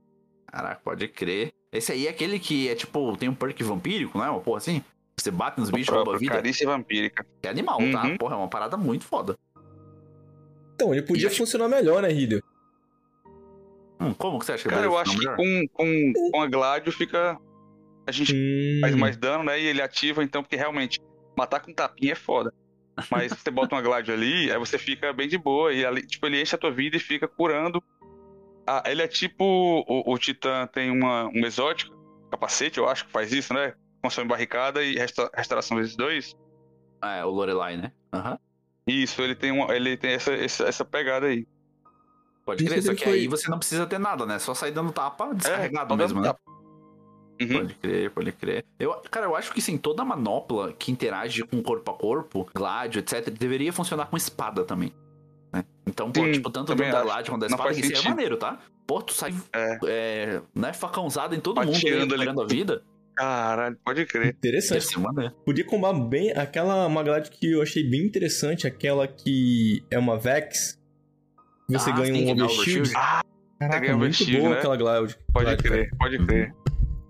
Caraca, 0.48 0.82
pode 0.84 1.08
crer. 1.08 1.52
Esse 1.72 1.92
aí 1.92 2.06
é 2.06 2.10
aquele 2.10 2.38
que 2.40 2.70
é 2.70 2.76
tipo, 2.76 3.16
tem 3.18 3.28
um 3.30 3.34
perk 3.34 3.64
vampírico, 3.64 4.18
não 4.18 4.26
é? 4.26 4.30
Uma 4.30 4.40
porra 4.42 4.58
assim? 4.58 4.84
Você 5.18 5.32
bate 5.32 5.60
nos 5.60 5.70
O 5.70 5.72
bichos, 5.72 5.94
rouba 5.96 6.18
vida. 6.18 6.34
Carícia 6.36 6.68
vampírica. 6.68 7.26
É 7.42 7.50
animal, 7.50 7.78
tá? 7.92 8.04
Uhum. 8.04 8.18
Porra, 8.18 8.36
é 8.36 8.38
uma 8.38 8.48
parada 8.48 8.78
muito 8.78 9.06
foda. 9.06 9.38
Então, 10.76 10.94
ele 10.94 11.02
podia 11.04 11.24
E 11.24 11.28
acho- 11.28 11.38
funcionar 11.38 11.68
melhor, 11.70 12.02
né, 12.02 12.10
Riddle? 12.10 12.44
Hum, 14.00 14.14
como 14.14 14.38
que 14.40 14.46
você 14.46 14.54
acha 14.54 14.64
que 14.64 14.70
Cara, 14.70 14.86
eu 14.86 14.98
acho 14.98 15.12
que 15.12 15.18
melhor? 15.20 15.38
com, 15.38 15.68
com, 15.74 16.14
com 16.32 16.42
a 16.42 16.48
Gládio 16.48 16.92
fica. 16.92 17.40
A 18.06 18.12
gente 18.12 18.34
Hum, 18.34 18.82
faz 18.82 18.96
mais 18.96 19.18
dano, 19.18 19.44
né? 19.46 19.60
E 19.60 19.66
ele 19.66 19.82
ativa, 19.82 20.24
então, 20.24 20.42
porque 20.44 20.56
realmente 20.56 21.00
matar 21.38 21.60
com 21.60 21.74
tapinha 21.74 22.14
é 22.14 22.16
foda. 22.16 22.54
Mas 23.10 23.32
você 23.34 23.50
bota 23.50 23.74
uma 23.76 23.82
Gládio 23.82 24.14
ali, 24.14 24.52
aí 24.52 24.58
você 24.60 24.78
fica 24.78 25.12
bem 25.14 25.28
de 25.28 25.38
boa. 25.38 25.74
E 25.74 25.86
ali, 25.86 26.06
tipo, 26.06 26.26
ele 26.28 26.42
enche 26.42 26.56
a 26.56 26.58
tua 26.60 26.72
vida 26.72 26.96
e 26.98 27.00
fica 27.00 27.28
curando. 27.28 27.84
Ah, 28.68 28.84
ele 28.86 29.02
é 29.02 29.08
tipo. 29.08 29.44
O, 29.88 30.14
o 30.14 30.18
Titã 30.18 30.68
tem 30.68 30.92
uma, 30.92 31.26
um 31.28 31.46
exótico, 31.46 31.96
capacete, 32.30 32.78
eu 32.78 32.88
acho 32.88 33.06
que 33.06 33.12
faz 33.12 33.32
isso, 33.34 33.54
né? 33.54 33.74
Consome 34.02 34.28
barricada 34.28 34.84
e 34.84 34.96
resta- 34.96 35.30
restauração 35.34 35.78
vezes 35.78 35.96
dois. 35.96 36.36
É, 37.02 37.26
o 37.26 37.30
Lorelai, 37.30 37.78
né? 37.78 37.92
Aham. 38.14 38.38
Isso, 38.86 39.22
ele 39.22 39.34
tem, 39.36 39.52
uma, 39.52 39.74
ele 39.76 39.96
tem 39.98 40.12
essa, 40.12 40.34
essa, 40.34 40.66
essa 40.66 40.86
pegada 40.86 41.28
aí. 41.28 41.48
Pode 42.46 42.64
crer, 42.66 42.84
só 42.84 42.94
que 42.94 43.04
foi- 43.04 43.20
aí 43.20 43.28
você 43.28 43.50
não 43.50 43.58
precisa 43.58 43.86
ter 43.88 43.98
nada, 43.98 44.26
né? 44.26 44.38
Só 44.40 44.54
sair 44.54 44.72
dando 44.72 44.92
tapa 44.92 45.34
descarregado 45.34 45.94
só 45.94 45.96
mesmo, 45.98 46.22
né? 46.22 46.28
tapa. 46.28 46.40
Uhum. 47.42 47.48
Pode 47.48 47.74
crer, 47.76 48.10
pode 48.12 48.32
crer. 48.32 48.66
Eu, 48.80 48.94
cara, 49.12 49.26
eu 49.26 49.36
acho 49.36 49.52
que 49.54 49.62
sim, 49.62 49.78
toda 49.78 50.04
manopla 50.06 50.72
que 50.74 50.92
interage 50.92 51.44
com 51.44 51.62
corpo 51.62 51.92
a 51.92 51.94
corpo, 51.94 52.48
gládio, 52.54 53.00
etc., 53.00 53.30
deveria 53.30 53.74
funcionar 53.74 54.06
com 54.06 54.16
espada 54.18 54.64
também. 54.64 54.94
né? 55.52 55.64
Então, 55.88 56.12
pô, 56.12 56.24
Sim, 56.24 56.32
tipo, 56.32 56.50
tanto 56.50 56.74
dentro 56.76 56.92
da 56.94 57.02
gládio 57.04 57.32
quanto 57.32 57.42
da 57.42 57.48
espada, 57.48 57.72
isso 57.72 57.94
é 58.08 58.10
maneiro, 58.10 58.38
tá? 58.38 58.60
Pô, 58.88 59.02
tu 59.02 59.14
sai, 59.14 59.34
É. 59.54 59.78
é, 59.88 60.42
né, 60.56 60.74
facãozado 60.74 61.34
em 61.36 61.40
todo 61.40 61.58
mundo 61.64 61.76
aí, 61.76 61.94
ali. 62.02 62.08
pegando 62.08 62.42
a 62.42 62.46
vida. 62.48 62.84
Caralho, 63.16 63.78
pode 63.86 64.06
crer. 64.08 64.30
Interessante. 64.30 65.00
maneiro. 65.00 65.34
Podia 65.46 65.64
combar 65.66 65.94
bem 65.94 66.32
aquela 66.32 66.90
Maglade 66.90 67.30
que 67.30 67.52
eu 67.52 67.62
achei 67.62 67.84
bem 67.88 68.02
interessante, 68.06 68.66
aquela 68.66 69.08
que 69.08 69.84
é 69.92 70.00
uma 70.00 70.18
Vex. 70.18 70.80
Você 71.70 71.92
Ah, 71.92 71.94
ganha 71.94 72.34
um 72.36 72.44
Overshield. 72.44 72.92
Ah, 72.96 73.22
Caraca, 73.60 73.80
ganha 73.80 73.96
muito 73.96 74.16
overshield, 74.16 74.38
boa 74.42 74.50
né? 74.54 74.58
aquela 74.58 74.76
Glide. 74.78 75.18
Pode 75.32 75.58
crer, 75.58 75.90
pode 75.98 76.26
crer. 76.26 76.54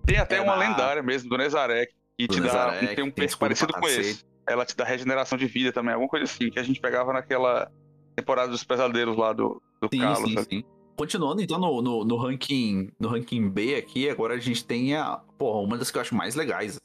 Tem 0.05 0.17
até 0.17 0.37
É 0.37 0.41
uma 0.41 0.55
lendária 0.55 1.01
mesmo, 1.01 1.29
do 1.29 1.37
Nezarek, 1.37 1.93
que 2.17 2.27
Do 2.27 2.33
te 2.35 2.41
dá. 2.41 2.45
Nezarek, 2.45 2.95
tem 2.95 3.03
um 3.03 3.07
tem 3.07 3.11
perk 3.11 3.29
escudo 3.29 3.39
parecido 3.39 3.73
com 3.73 3.87
esse. 3.87 4.25
Ela 4.47 4.65
te 4.65 4.75
dá 4.75 4.83
regeneração 4.83 5.37
de 5.37 5.45
vida 5.47 5.71
também, 5.71 5.93
alguma 5.93 6.09
coisa 6.09 6.25
assim, 6.25 6.49
que 6.49 6.59
a 6.59 6.63
gente 6.63 6.79
pegava 6.81 7.13
naquela 7.13 7.71
temporada 8.15 8.51
dos 8.51 8.63
pesadelos 8.63 9.17
lá 9.17 9.31
do, 9.31 9.61
do 9.81 9.89
Sim, 9.91 9.99
Carlos. 9.99 10.29
sim, 10.29 10.43
sim. 10.49 10.63
Continuando, 10.95 11.41
então, 11.41 11.57
no, 11.57 11.81
no, 11.81 12.05
no 12.05 12.15
ranking 12.17 12.91
no 12.99 13.07
ranking 13.07 13.49
B 13.49 13.75
aqui, 13.75 14.09
agora 14.09 14.35
a 14.35 14.39
gente 14.39 14.63
tem 14.63 14.95
a, 14.95 15.19
porra, 15.37 15.59
uma 15.59 15.77
das 15.77 15.89
que 15.89 15.97
eu 15.97 16.01
acho 16.01 16.13
mais 16.13 16.35
legais. 16.35 16.79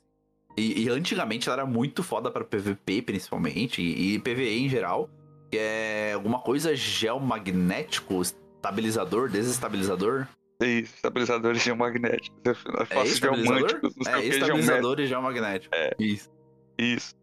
E, 0.56 0.84
e 0.84 0.88
antigamente 0.88 1.48
ela 1.48 1.62
era 1.62 1.66
muito 1.66 2.02
foda 2.02 2.30
pra 2.30 2.42
PVP, 2.42 3.02
principalmente, 3.02 3.82
e, 3.82 4.14
e 4.14 4.18
PVE 4.18 4.64
em 4.64 4.68
geral, 4.68 5.10
que 5.50 5.58
é 5.58 6.12
alguma 6.14 6.40
coisa 6.40 6.74
geomagnético, 6.74 8.22
estabilizador, 8.22 9.28
desestabilizador. 9.28 10.26
É 10.60 10.66
isso, 10.66 10.94
estabilizadores 10.96 11.62
geomagnéticos. 11.62 12.30
É 12.44 12.50
É 12.50 12.54
fácil 12.84 13.12
estabilizador? 13.12 13.58
geomânticos, 13.58 13.96
não 13.96 14.04
sei 14.04 14.12
É, 14.12 14.16
o 14.16 14.20
que, 14.20 14.32
geométricos. 14.32 14.36
estabilizador 14.58 15.00
e 15.00 15.06
geomagnético. 15.06 15.74
É. 15.74 15.90
Isso. 15.98 16.30
Isso. 16.78 17.14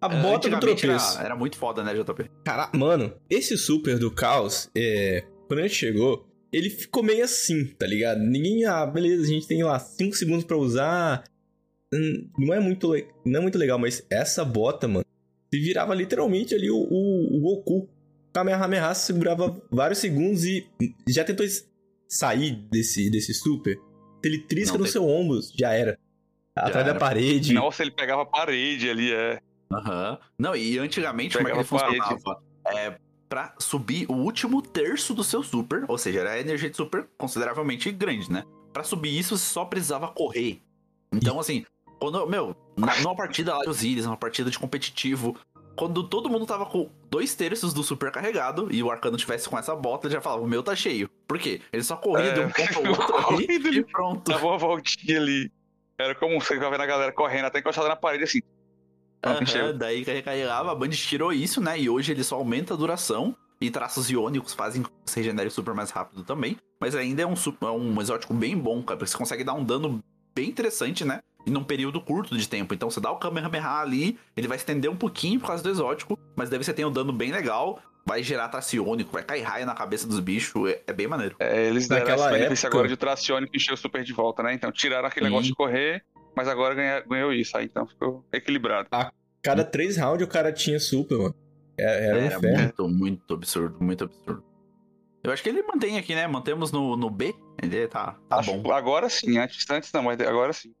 A 0.00 0.08
bota 0.08 0.48
do 0.48 0.56
É, 0.56 0.60
tropeço. 0.60 1.14
Era, 1.16 1.24
era 1.26 1.36
muito 1.36 1.56
foda, 1.56 1.84
né, 1.84 1.94
JP? 1.94 2.30
Cara, 2.44 2.70
mano, 2.74 3.12
esse 3.28 3.56
super 3.56 3.98
do 3.98 4.10
caos, 4.10 4.70
é, 4.76 5.24
quando 5.46 5.60
a 5.60 5.62
gente 5.62 5.74
chegou, 5.74 6.26
ele 6.52 6.70
ficou 6.70 7.02
meio 7.02 7.22
assim, 7.22 7.66
tá 7.78 7.86
ligado? 7.86 8.18
Ninguém, 8.20 8.64
ah, 8.64 8.86
beleza, 8.86 9.22
a 9.22 9.26
gente 9.26 9.46
tem 9.46 9.62
lá 9.62 9.78
5 9.78 10.16
segundos 10.16 10.44
pra 10.44 10.56
usar. 10.56 11.22
Hum, 11.92 12.28
Não 12.38 12.54
é 12.54 12.60
muito, 12.60 12.92
não 13.24 13.40
é 13.40 13.42
muito 13.42 13.58
legal, 13.58 13.78
mas 13.78 14.04
essa 14.10 14.44
bota, 14.44 14.88
mano, 14.88 15.04
se 15.52 15.60
virava 15.60 15.94
literalmente 15.94 16.54
ali 16.54 16.70
o, 16.70 16.76
o, 16.76 17.36
o 17.36 17.40
Goku. 17.40 17.88
Kamehameha 18.32 18.94
segurava 18.94 19.60
vários 19.72 19.98
segundos 19.98 20.44
e 20.44 20.64
já 21.08 21.24
tentou 21.24 21.44
sair 22.10 22.50
desse, 22.70 23.08
desse 23.10 23.32
super. 23.32 23.76
Se 24.22 24.28
ele 24.28 24.38
trisca 24.40 24.72
Não 24.72 24.78
no 24.80 24.84
tem. 24.84 24.92
seu 24.92 25.06
ombro, 25.08 25.38
já 25.56 25.72
era. 25.72 25.98
Atrás 26.56 26.84
da 26.84 26.90
era. 26.90 26.98
parede. 26.98 27.52
Nossa, 27.54 27.82
ele 27.82 27.92
pegava 27.92 28.22
a 28.22 28.26
parede 28.26 28.90
ali, 28.90 29.12
é. 29.12 29.40
Aham. 29.72 30.18
Não, 30.38 30.54
e 30.56 30.78
antigamente, 30.78 31.36
como 31.36 31.48
é 31.48 31.52
que 31.52 31.58
ele 31.58 31.64
funcionava? 31.64 32.42
É, 32.66 32.98
pra 33.28 33.54
subir 33.58 34.04
o 34.10 34.14
último 34.14 34.60
terço 34.60 35.14
do 35.14 35.22
seu 35.22 35.42
super, 35.42 35.84
ou 35.88 35.96
seja, 35.96 36.20
era 36.20 36.32
a 36.32 36.40
energia 36.40 36.68
de 36.68 36.76
super 36.76 37.08
consideravelmente 37.16 37.90
grande, 37.92 38.30
né? 38.30 38.42
Pra 38.72 38.82
subir 38.82 39.16
isso, 39.16 39.38
você 39.38 39.44
só 39.52 39.64
precisava 39.64 40.08
correr. 40.08 40.60
Então, 41.12 41.38
assim, 41.40 41.64
quando, 42.00 42.26
meu, 42.26 42.54
na- 42.76 42.96
numa 43.00 43.14
partida 43.16 43.54
lá 43.56 43.62
de 43.62 43.68
Osiris, 43.70 44.04
numa 44.04 44.16
partida 44.16 44.50
de 44.50 44.58
competitivo, 44.58 45.36
quando 45.76 46.02
todo 46.08 46.28
mundo 46.28 46.44
tava 46.46 46.66
com 46.66 46.90
dois 47.08 47.34
terços 47.34 47.72
do 47.72 47.82
super 47.82 48.10
carregado 48.10 48.68
e 48.72 48.82
o 48.82 48.90
arcano 48.90 49.16
tivesse 49.16 49.48
com 49.48 49.56
essa 49.58 49.74
bota, 49.74 50.06
ele 50.08 50.14
já 50.14 50.20
falava, 50.20 50.42
o 50.42 50.46
meu 50.48 50.62
tá 50.62 50.74
cheio. 50.76 51.08
Por 51.30 51.38
quê? 51.38 51.60
Ele 51.72 51.84
só 51.84 51.94
corria 51.96 52.26
É, 52.26 52.32
de 52.32 52.40
um 52.40 52.50
ponto 52.50 52.78
ao 52.78 52.86
outro 52.90 53.34
ali 53.36 53.78
e 53.78 53.84
pronto. 53.84 54.28
Dava 54.32 54.46
uma 54.48 54.58
voltinha 54.58 55.16
ali. 55.20 55.48
Era 55.96 56.12
como 56.12 56.40
você 56.40 56.58
vai 56.58 56.68
vendo 56.72 56.80
a 56.80 56.86
galera 56.86 57.12
correndo, 57.12 57.44
até 57.44 57.60
encostada 57.60 57.86
na 57.88 57.94
parede 57.94 58.24
assim. 58.24 58.40
Encheu. 59.40 59.72
daí 59.72 60.02
recarregava, 60.02 60.72
a 60.72 60.74
Band 60.74 60.88
tirou 60.88 61.32
isso, 61.32 61.60
né? 61.60 61.78
E 61.78 61.88
hoje 61.88 62.10
ele 62.10 62.24
só 62.24 62.34
aumenta 62.34 62.74
a 62.74 62.76
duração. 62.76 63.36
E 63.60 63.70
traços 63.70 64.10
iônicos 64.10 64.54
fazem 64.54 64.82
que 64.82 64.88
você 65.06 65.20
regenere 65.20 65.50
super 65.50 65.72
mais 65.72 65.90
rápido 65.90 66.24
também. 66.24 66.56
Mas 66.80 66.96
ainda 66.96 67.22
é 67.22 67.26
um, 67.26 67.36
su- 67.36 67.56
é 67.60 67.66
um 67.66 68.00
exótico 68.00 68.34
bem 68.34 68.56
bom, 68.58 68.82
cara. 68.82 68.98
Porque 68.98 69.10
você 69.12 69.16
consegue 69.18 69.44
dar 69.44 69.52
um 69.54 69.62
dano 69.62 70.00
bem 70.34 70.48
interessante, 70.48 71.04
né? 71.04 71.20
E 71.46 71.50
num 71.50 71.62
período 71.62 72.00
curto 72.00 72.36
de 72.36 72.48
tempo. 72.48 72.74
Então 72.74 72.90
você 72.90 73.00
dá 73.00 73.10
o 73.12 73.18
Kamehameha 73.18 73.68
ali, 73.80 74.18
ele 74.36 74.48
vai 74.48 74.56
estender 74.56 74.90
um 74.90 74.96
pouquinho 74.96 75.38
por 75.38 75.46
causa 75.46 75.62
do 75.62 75.68
exótico. 75.70 76.18
Mas 76.34 76.50
daí 76.50 76.58
você 76.58 76.72
tem 76.72 76.84
um 76.84 76.90
dano 76.90 77.12
bem 77.12 77.30
legal. 77.30 77.80
Vai 78.06 78.22
gerar 78.22 78.48
traço 78.48 78.74
iônico, 78.76 79.12
vai 79.12 79.22
cair 79.22 79.42
raio 79.42 79.66
na 79.66 79.74
cabeça 79.74 80.06
dos 80.06 80.18
bichos. 80.20 80.68
É, 80.68 80.82
é 80.88 80.92
bem 80.92 81.06
maneiro. 81.06 81.36
É, 81.38 81.66
eles 81.66 81.86
deram 81.86 82.00
Naquela 82.06 82.28
esse 82.30 82.38
benefício 82.38 82.66
época- 82.66 82.78
agora 82.78 82.88
de 82.88 82.96
traciônico 82.96 83.54
e 83.54 83.56
encheu 83.56 83.74
o 83.74 83.76
super 83.76 84.02
de 84.02 84.12
volta, 84.12 84.42
né? 84.42 84.52
Então 84.54 84.72
tiraram 84.72 85.06
aquele 85.06 85.26
Sim. 85.26 85.30
negócio 85.30 85.48
de 85.50 85.54
correr, 85.54 86.02
mas 86.36 86.48
agora 86.48 86.74
ganha- 86.74 87.00
ganhou 87.00 87.32
isso. 87.32 87.56
Aí 87.56 87.66
então 87.66 87.86
ficou 87.86 88.24
equilibrado. 88.32 88.88
Cada 89.42 89.64
três 89.64 89.96
rounds 89.96 90.26
o 90.26 90.28
cara 90.30 90.52
tinha 90.52 90.80
super, 90.80 91.18
mano. 91.18 91.34
É- 91.78 92.06
Era, 92.08 92.18
um 92.18 92.20
Era 92.22 92.36
inferno. 92.36 92.58
muito, 92.58 92.88
muito 92.88 93.34
absurdo, 93.34 93.76
muito 93.80 94.04
absurdo. 94.04 94.44
Eu 95.22 95.30
acho 95.32 95.42
que 95.42 95.48
ele 95.50 95.62
mantém 95.62 95.98
aqui, 95.98 96.14
né? 96.14 96.26
Mantemos 96.26 96.72
no, 96.72 96.96
no 96.96 97.10
B. 97.10 97.34
Ele 97.62 97.86
tá, 97.86 98.16
tá 98.28 98.36
Acho- 98.38 98.56
bom. 98.56 98.72
Agora 98.72 99.08
sim, 99.10 99.38
antes, 99.38 99.68
antes 99.70 99.92
não, 99.92 100.02
mas 100.02 100.18
agora 100.20 100.52
sim. 100.52 100.72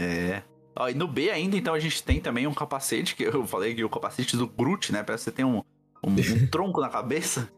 É. 0.00 0.42
Ó, 0.76 0.88
e 0.88 0.94
no 0.94 1.06
B 1.08 1.30
ainda, 1.30 1.56
então, 1.56 1.74
a 1.74 1.78
gente 1.80 2.02
tem 2.02 2.20
também 2.20 2.46
um 2.46 2.54
capacete, 2.54 3.14
que 3.16 3.24
eu 3.24 3.46
falei 3.46 3.74
que 3.74 3.82
o 3.84 3.88
capacete 3.88 4.36
do 4.36 4.46
Groot, 4.46 4.92
né? 4.92 5.02
Parece 5.02 5.24
que 5.24 5.30
você 5.30 5.36
tem 5.36 5.44
um, 5.44 5.62
um, 6.04 6.10
um 6.44 6.46
tronco 6.50 6.80
na 6.80 6.88
cabeça, 6.88 7.50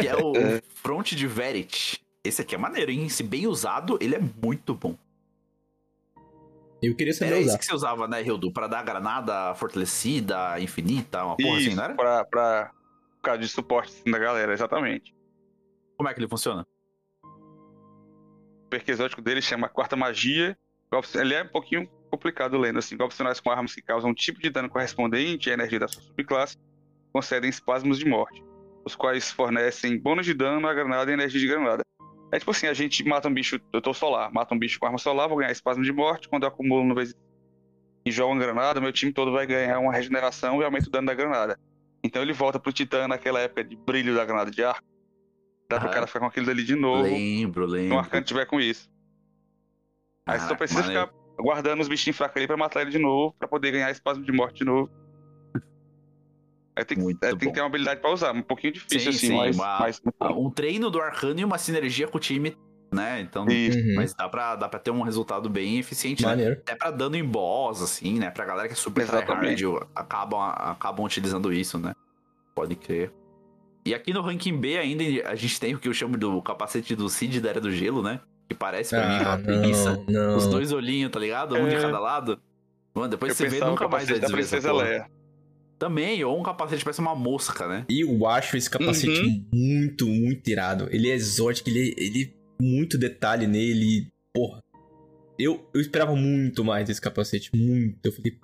que 0.00 0.06
é 0.06 0.16
o 0.16 0.32
É. 0.36 0.62
Front 0.74 1.12
de 1.14 1.26
Verit. 1.26 2.00
Esse 2.24 2.42
aqui 2.42 2.54
é 2.54 2.58
maneiro, 2.58 2.90
hein? 2.90 3.08
Se 3.08 3.22
bem 3.22 3.46
usado, 3.46 3.98
ele 4.00 4.14
é 4.14 4.20
muito 4.20 4.74
bom. 4.74 4.96
Eu 6.82 6.94
queria 6.94 7.12
saber 7.12 7.32
Era 7.32 7.40
usar. 7.40 7.48
esse 7.48 7.58
que 7.58 7.64
você 7.64 7.74
usava, 7.74 8.06
né, 8.06 8.22
Hildo? 8.22 8.52
Pra 8.52 8.66
dar 8.68 8.84
granada 8.84 9.54
fortalecida, 9.54 10.60
infinita, 10.60 11.24
uma 11.24 11.36
porra 11.36 11.58
Isso, 11.58 11.68
assim, 11.68 11.76
não 11.76 11.84
era? 11.84 11.94
pra, 11.94 12.24
pra, 12.24 12.70
por 13.16 13.22
causa 13.22 13.40
de 13.40 13.48
suporte 13.48 13.92
assim, 13.92 14.10
da 14.10 14.18
galera, 14.18 14.52
exatamente. 14.52 15.14
Como 15.96 16.08
é 16.08 16.14
que 16.14 16.20
ele 16.20 16.28
funciona? 16.28 16.64
O 17.24 18.68
perk 18.70 18.88
exótico 18.90 19.22
dele 19.22 19.42
chama 19.42 19.68
Quarta 19.68 19.96
Magia. 19.96 20.56
Ele 21.14 21.34
é 21.34 21.42
um 21.42 21.48
pouquinho 21.48 21.88
complicado 22.10 22.56
lendo, 22.56 22.78
assim. 22.78 22.96
Golpes 22.96 23.16
finais 23.16 23.40
com 23.40 23.50
armas 23.50 23.74
que 23.74 23.82
causam 23.82 24.10
um 24.10 24.14
tipo 24.14 24.40
de 24.40 24.48
dano 24.50 24.68
correspondente 24.68 25.50
à 25.50 25.54
energia 25.54 25.80
da 25.80 25.88
sua 25.88 26.02
subclasse 26.02 26.56
concedem 27.12 27.50
espasmos 27.50 27.98
de 27.98 28.04
morte, 28.06 28.42
os 28.84 28.94
quais 28.94 29.30
fornecem 29.30 29.98
bônus 29.98 30.26
de 30.26 30.34
dano 30.34 30.66
à 30.66 30.74
granada 30.74 31.10
e 31.10 31.14
energia 31.14 31.40
de 31.40 31.46
granada. 31.46 31.82
É 32.30 32.38
tipo 32.38 32.50
assim, 32.50 32.66
a 32.66 32.74
gente 32.74 33.02
mata 33.04 33.28
um 33.28 33.32
bicho, 33.32 33.58
eu 33.72 33.80
tô 33.80 33.94
solar, 33.94 34.30
mata 34.32 34.54
um 34.54 34.58
bicho 34.58 34.78
com 34.78 34.86
arma 34.86 34.98
solar, 34.98 35.28
vou 35.28 35.38
ganhar 35.38 35.50
espasmo 35.50 35.82
de 35.82 35.92
morte, 35.92 36.28
quando 36.28 36.42
eu 36.42 36.48
acumulo 36.48 36.84
no 36.84 36.94
vezes 36.94 37.14
e 38.04 38.10
jogo 38.10 38.32
uma 38.32 38.40
granada, 38.40 38.80
meu 38.80 38.92
time 38.92 39.12
todo 39.12 39.32
vai 39.32 39.46
ganhar 39.46 39.78
uma 39.78 39.92
regeneração 39.92 40.60
e 40.60 40.64
aumenta 40.64 40.88
o 40.88 40.90
dano 40.90 41.06
da 41.06 41.14
granada. 41.14 41.58
Então 42.02 42.22
ele 42.22 42.32
volta 42.32 42.58
pro 42.58 42.72
Titã 42.72 43.08
naquela 43.08 43.40
época 43.40 43.64
de 43.64 43.76
brilho 43.76 44.14
da 44.14 44.24
granada 44.24 44.50
de 44.50 44.62
arco. 44.62 44.86
Dá 45.68 45.78
pro 45.78 45.86
Aham. 45.88 45.94
cara 45.94 46.06
ficar 46.06 46.20
com 46.20 46.26
aquilo 46.26 46.46
dali 46.46 46.64
de 46.64 46.74
novo, 46.74 47.02
Lembro, 47.02 47.68
se 47.68 47.76
lembro. 47.76 47.96
um 47.96 47.98
arcano 47.98 48.24
tiver 48.24 48.46
com 48.46 48.60
isso. 48.60 48.88
Aí 50.26 50.38
você 50.38 50.48
só 50.48 50.54
precisa 50.54 50.80
maneiro. 50.82 51.08
ficar 51.08 51.42
guardando 51.42 51.80
os 51.80 51.88
bichinhos 51.88 52.16
fracos 52.16 52.36
ali 52.36 52.46
pra 52.46 52.56
matar 52.56 52.82
ele 52.82 52.90
de 52.90 52.98
novo, 52.98 53.34
pra 53.38 53.48
poder 53.48 53.72
ganhar 53.72 53.90
espasmo 53.90 54.24
de 54.24 54.32
morte 54.32 54.58
de 54.58 54.64
novo. 54.64 54.90
Aí 56.78 56.84
tem, 56.84 56.96
que- 56.96 57.02
Muito 57.02 57.22
é, 57.24 57.30
tem 57.30 57.38
que 57.48 57.52
ter 57.52 57.60
uma 57.60 57.66
habilidade 57.66 58.00
pra 58.00 58.12
usar, 58.12 58.32
um 58.32 58.40
pouquinho 58.42 58.72
difícil 58.74 59.00
Sim, 59.00 59.08
assim, 59.08 59.26
sim, 59.28 59.36
mas, 59.36 59.56
uma- 59.56 59.78
mas 59.80 60.00
Ah. 60.20 60.32
Um 60.32 60.48
treino 60.48 60.88
do 60.90 61.00
arcano 61.00 61.40
e 61.40 61.44
uma 61.44 61.58
sinergia 61.58 62.06
com 62.06 62.16
o 62.18 62.20
time, 62.20 62.56
né? 62.94 63.20
Então. 63.20 63.44
Uhum. 63.44 63.94
mas 63.96 64.14
dá 64.14 64.28
pra, 64.28 64.54
dá 64.54 64.68
pra 64.68 64.78
ter 64.78 64.92
um 64.92 65.02
resultado 65.02 65.50
bem 65.50 65.78
eficiente, 65.78 66.22
né? 66.22 66.28
Maneiro. 66.28 66.52
Até 66.52 66.76
pra 66.76 66.90
dano 66.92 67.16
em 67.16 67.24
boss, 67.24 67.82
assim, 67.82 68.18
né? 68.20 68.30
Pra 68.30 68.44
galera 68.44 68.68
que 68.68 68.74
é 68.74 68.76
super 68.76 69.04
tryhard, 69.06 69.64
acabam, 69.94 70.40
acabam 70.56 71.04
utilizando 71.04 71.52
isso, 71.52 71.78
né? 71.78 71.92
Pode 72.54 72.76
crer. 72.76 73.12
E 73.84 73.92
aqui 73.94 74.12
no 74.12 74.20
ranking 74.20 74.56
B 74.56 74.78
ainda 74.78 75.02
a 75.28 75.34
gente 75.34 75.58
tem 75.58 75.74
o 75.74 75.78
que 75.78 75.88
eu 75.88 75.94
chamo 75.94 76.16
do 76.16 76.40
capacete 76.42 76.94
do 76.94 77.08
Cid 77.08 77.40
da 77.40 77.48
Era 77.50 77.60
do 77.60 77.72
Gelo, 77.72 78.02
né? 78.02 78.20
Que 78.48 78.54
parece 78.54 78.90
pra 78.94 79.08
mim 79.08 79.24
Ah, 79.24 79.28
uma 79.34 79.38
preguiça. 79.38 80.04
não, 80.08 80.28
não. 80.28 80.36
Os 80.36 80.46
dois 80.46 80.70
olhinhos, 80.72 81.10
tá 81.10 81.18
ligado? 81.18 81.56
Um 81.56 81.68
de 81.68 81.74
É. 81.74 81.80
cada 81.80 81.98
lado. 81.98 82.40
Mano, 82.94 83.08
depois 83.08 83.30
Eu 83.30 83.36
você 83.36 83.48
vê, 83.48 83.64
nunca 83.64 83.86
mais 83.88 84.08
vai 84.08 84.18
da 84.18 84.26
desver 84.26 84.40
essa 84.42 84.56
Princesa 84.56 84.70
porra. 84.72 84.84
Leia. 84.84 85.10
Também, 85.78 86.24
ou 86.24 86.38
um 86.38 86.42
capacete 86.42 86.82
parece 86.84 87.00
uma 87.00 87.14
mosca, 87.14 87.68
né? 87.68 87.86
E 87.88 88.00
eu 88.00 88.26
acho 88.26 88.56
esse 88.56 88.68
capacete 88.68 89.20
Uhum. 89.20 89.44
muito, 89.54 90.06
muito 90.06 90.48
irado. 90.50 90.88
Ele 90.90 91.08
é 91.08 91.14
exótico, 91.14 91.68
ele, 91.70 91.94
ele 91.96 92.34
muito 92.60 92.98
detalhe 92.98 93.46
nele. 93.46 94.08
Porra. 94.34 94.60
Eu, 95.38 95.64
eu 95.72 95.80
esperava 95.80 96.16
muito 96.16 96.64
mais 96.64 96.84
desse 96.88 97.00
capacete. 97.00 97.50
Muito. 97.54 97.96
Eu 98.04 98.12
falei. 98.12 98.36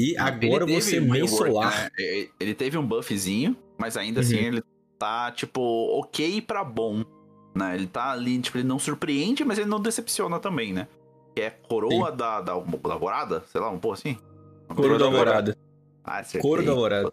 E 0.00 0.16
agora 0.18 0.66
você 0.66 0.98
um 0.98 1.10
rework, 1.10 1.36
solar. 1.36 1.84
né? 1.96 2.26
Ele- 2.40 2.54
teve 2.54 2.76
um 2.76 2.84
buffzinho, 2.84 3.56
mas 3.78 3.96
ainda 3.96 4.20
assim 4.20 4.36
Uhum. 4.38 4.42
ele 4.46 4.62
tá, 4.98 5.30
tipo, 5.30 5.60
ok 6.00 6.40
pra 6.42 6.64
bom. 6.64 7.04
Né? 7.54 7.76
Ele 7.76 7.86
tá 7.86 8.10
ali, 8.10 8.36
tipo, 8.40 8.58
ele 8.58 8.66
não 8.66 8.80
surpreende, 8.80 9.44
mas 9.44 9.58
ele 9.58 9.68
não 9.68 9.80
decepciona 9.80 10.40
também, 10.40 10.72
né? 10.72 10.88
Que 11.36 11.42
é 11.42 11.50
coroa 11.50 12.10
da, 12.10 12.40
da, 12.40 12.54
da 12.58 12.92
alvorada, 12.92 13.44
sei 13.52 13.60
lá, 13.60 13.70
um 13.70 13.78
pouco 13.78 13.96
assim. 13.96 14.16
Coro 14.74 14.98
da 14.98 15.04
alvorada. 15.04 15.56
Ah, 16.04 16.18
acertei. 16.18 16.42
Coro 16.42 16.62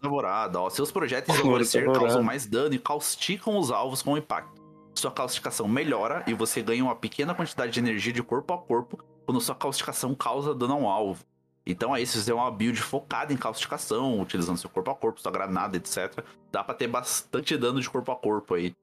alvorada. 0.04 0.60
Ó, 0.60 0.70
seus 0.70 0.92
projetos 0.92 1.34
envelhecer 1.39 1.82
alvorada. 1.82 2.06
causam 2.06 2.24
mais 2.24 2.46
dano 2.46 2.76
e 2.76 2.80
causticam 2.80 3.58
os 3.58 3.72
alvos 3.72 4.02
com 4.02 4.18
impacto. 4.18 4.62
Sua 4.94 5.10
causticação 5.10 5.68
melhora 5.68 6.24
e 6.28 6.34
você 6.34 6.62
ganha 6.62 6.84
uma 6.84 6.96
pequena 6.96 7.34
quantidade 7.34 7.72
de 7.72 7.80
energia 7.80 8.12
de 8.12 8.22
corpo 8.22 8.54
a 8.54 8.58
corpo 8.58 9.02
quando 9.26 9.39
sua 9.39 9.56
causticação 9.56 10.14
causa 10.14 10.54
dano 10.54 10.74
ao 10.74 10.88
alvo. 10.88 11.24
Então 11.66 11.94
aí, 11.94 12.06
se 12.06 12.14
você 12.14 12.20
fizer 12.20 12.34
uma 12.34 12.52
build 12.52 12.82
focada 12.82 13.32
em 13.32 13.38
causticação, 13.38 14.20
utilizando 14.20 14.58
seu 14.58 14.70
corpo 14.70 14.92
a 14.92 14.96
corpo, 14.96 15.22
sua 15.22 15.32
granada, 15.32 15.78
etc., 15.78 16.24
dá 16.52 16.64
pra 16.64 16.74
ter 16.74 16.88
bastante 16.88 17.56
dano 17.56 17.80
de 17.80 17.89
corpo 17.89 18.12
a 18.12 18.16
corpo 18.16 18.56
aí. 18.56 18.74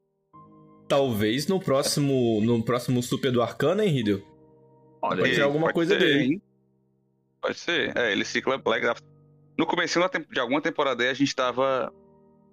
Talvez 0.87 1.47
no 1.47 1.61
próximo, 1.61 2.41
no 2.41 2.63
próximo 2.65 3.03
super 3.03 3.31
do 3.31 3.43
Arcana, 3.43 3.85
hein, 3.85 3.99
Hideo? 3.99 4.25
Olha 5.03 5.21
Pode 5.21 5.35
tirar 5.35 5.45
alguma 5.45 5.73
coisa 5.73 5.99
ser, 5.99 6.01
dele. 6.01 6.23
hein? 6.23 6.43
Pode 7.43 7.59
ser. 7.59 7.97
É, 7.97 8.13
ele 8.13 8.25
cicla 8.25 8.57
Black 8.57 8.83
Draft. 8.83 9.05
No 9.59 9.67
começo 9.67 9.99
de 10.31 10.41
alguma 10.41 10.61
temporada 10.61 11.03
aí, 11.03 11.09
a 11.11 11.15
gente 11.15 11.35
tava 11.35 11.93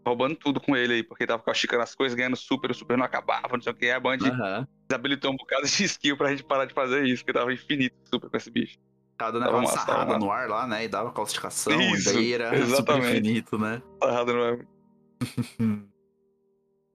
roubando 0.05 0.35
tudo 0.35 0.59
com 0.59 0.75
ele 0.75 0.95
aí, 0.95 1.03
porque 1.03 1.25
tava 1.27 1.43
casticando 1.43 1.83
as 1.83 1.93
coisas, 1.93 2.15
ganhando 2.15 2.35
super, 2.35 2.71
o 2.71 2.73
super 2.73 2.97
não 2.97 3.05
acabava, 3.05 3.49
não 3.53 3.61
sei 3.61 3.71
o 3.71 3.75
que. 3.75 3.89
A 3.89 3.99
Band 3.99 4.17
Aham. 4.17 4.67
desabilitou 4.89 5.31
um 5.31 5.37
bocado 5.37 5.67
de 5.67 5.83
skill 5.85 6.17
pra 6.17 6.31
gente 6.31 6.43
parar 6.43 6.65
de 6.65 6.73
fazer 6.73 7.05
isso, 7.05 7.23
porque 7.23 7.37
tava 7.37 7.53
infinito 7.53 7.95
super 8.05 8.29
com 8.29 8.37
esse 8.37 8.49
bicho. 8.49 8.77
Tava 9.17 9.33
dando 9.33 9.45
Tava 9.45 9.61
massa, 9.61 9.79
sarrada 9.79 10.05
tava 10.07 10.19
no 10.19 10.31
ar 10.31 10.49
lá, 10.49 10.67
né? 10.67 10.83
E 10.83 10.87
dava 10.87 11.11
causticação, 11.11 11.79
Isso, 11.79 12.13
daí 12.13 12.33
era 12.33 12.49
super 12.51 12.63
exatamente. 12.63 13.19
infinito, 13.19 13.57
né? 13.57 13.81
Errado, 14.03 14.33
não 14.33 14.45
é? 14.45 14.59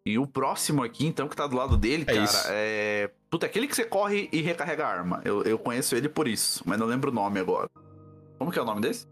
E 0.04 0.18
o 0.18 0.26
próximo 0.26 0.82
aqui, 0.82 1.06
então, 1.06 1.28
que 1.28 1.36
tá 1.36 1.46
do 1.46 1.56
lado 1.56 1.76
dele, 1.76 2.04
É 2.08 2.12
cara, 2.14 2.24
isso. 2.24 2.46
é. 2.48 3.10
Puta, 3.30 3.46
aquele 3.46 3.68
que 3.68 3.76
você 3.76 3.84
corre 3.84 4.28
e 4.32 4.40
recarrega 4.40 4.84
a 4.84 4.88
arma. 4.88 5.22
Eu, 5.24 5.42
eu 5.44 5.58
conheço 5.58 5.94
ele 5.94 6.08
por 6.08 6.26
isso, 6.26 6.62
mas 6.66 6.78
não 6.78 6.86
lembro 6.86 7.10
o 7.10 7.14
nome 7.14 7.38
agora. 7.38 7.68
Como 8.38 8.50
que 8.50 8.58
é 8.58 8.62
o 8.62 8.64
nome 8.64 8.80
desse? 8.80 9.06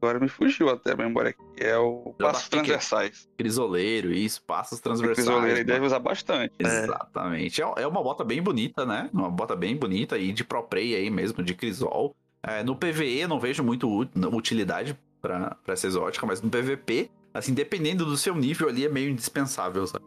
Agora 0.00 0.20
me 0.20 0.28
fugiu 0.28 0.68
até 0.68 0.92
a 0.92 0.96
memória 0.96 1.30
aqui. 1.30 1.42
É 1.56 1.76
o 1.78 2.14
Passos 2.18 2.48
dá 2.48 2.58
pique. 2.58 2.72
Crisoleiro. 2.72 3.14
Crisoleiro, 3.38 4.12
isso, 4.12 4.42
passos 4.42 4.80
transversais. 4.80 5.26
Crisoleiro 5.26 5.58
ele 5.58 5.64
né? 5.64 5.72
deve 5.72 5.86
usar 5.86 5.98
bastante. 5.98 6.54
É. 6.58 6.84
Exatamente. 6.84 7.62
É. 7.62 7.64
é 7.78 7.86
uma 7.86 8.02
bota 8.02 8.22
bem 8.22 8.42
bonita, 8.42 8.84
né? 8.84 9.08
Uma 9.12 9.30
bota 9.30 9.56
bem 9.56 9.76
bonita 9.76 10.16
aí 10.16 10.32
de 10.32 10.44
pro 10.44 10.62
play 10.62 10.94
aí 10.94 11.08
mesmo, 11.08 11.42
de 11.42 11.54
crisol. 11.54 12.14
É, 12.42 12.62
no 12.62 12.76
PVE 12.76 13.26
não 13.26 13.40
vejo 13.40 13.64
muito 13.64 13.88
utilidade 14.32 14.98
pra, 15.22 15.56
pra 15.64 15.72
essa 15.72 15.86
exótica, 15.86 16.26
mas 16.26 16.42
no 16.42 16.50
PVP, 16.50 17.10
assim, 17.32 17.54
dependendo 17.54 18.04
do 18.04 18.18
seu 18.18 18.34
nível 18.34 18.68
ali, 18.68 18.84
é 18.84 18.88
meio 18.88 19.08
indispensável, 19.08 19.86
sabe? 19.86 20.04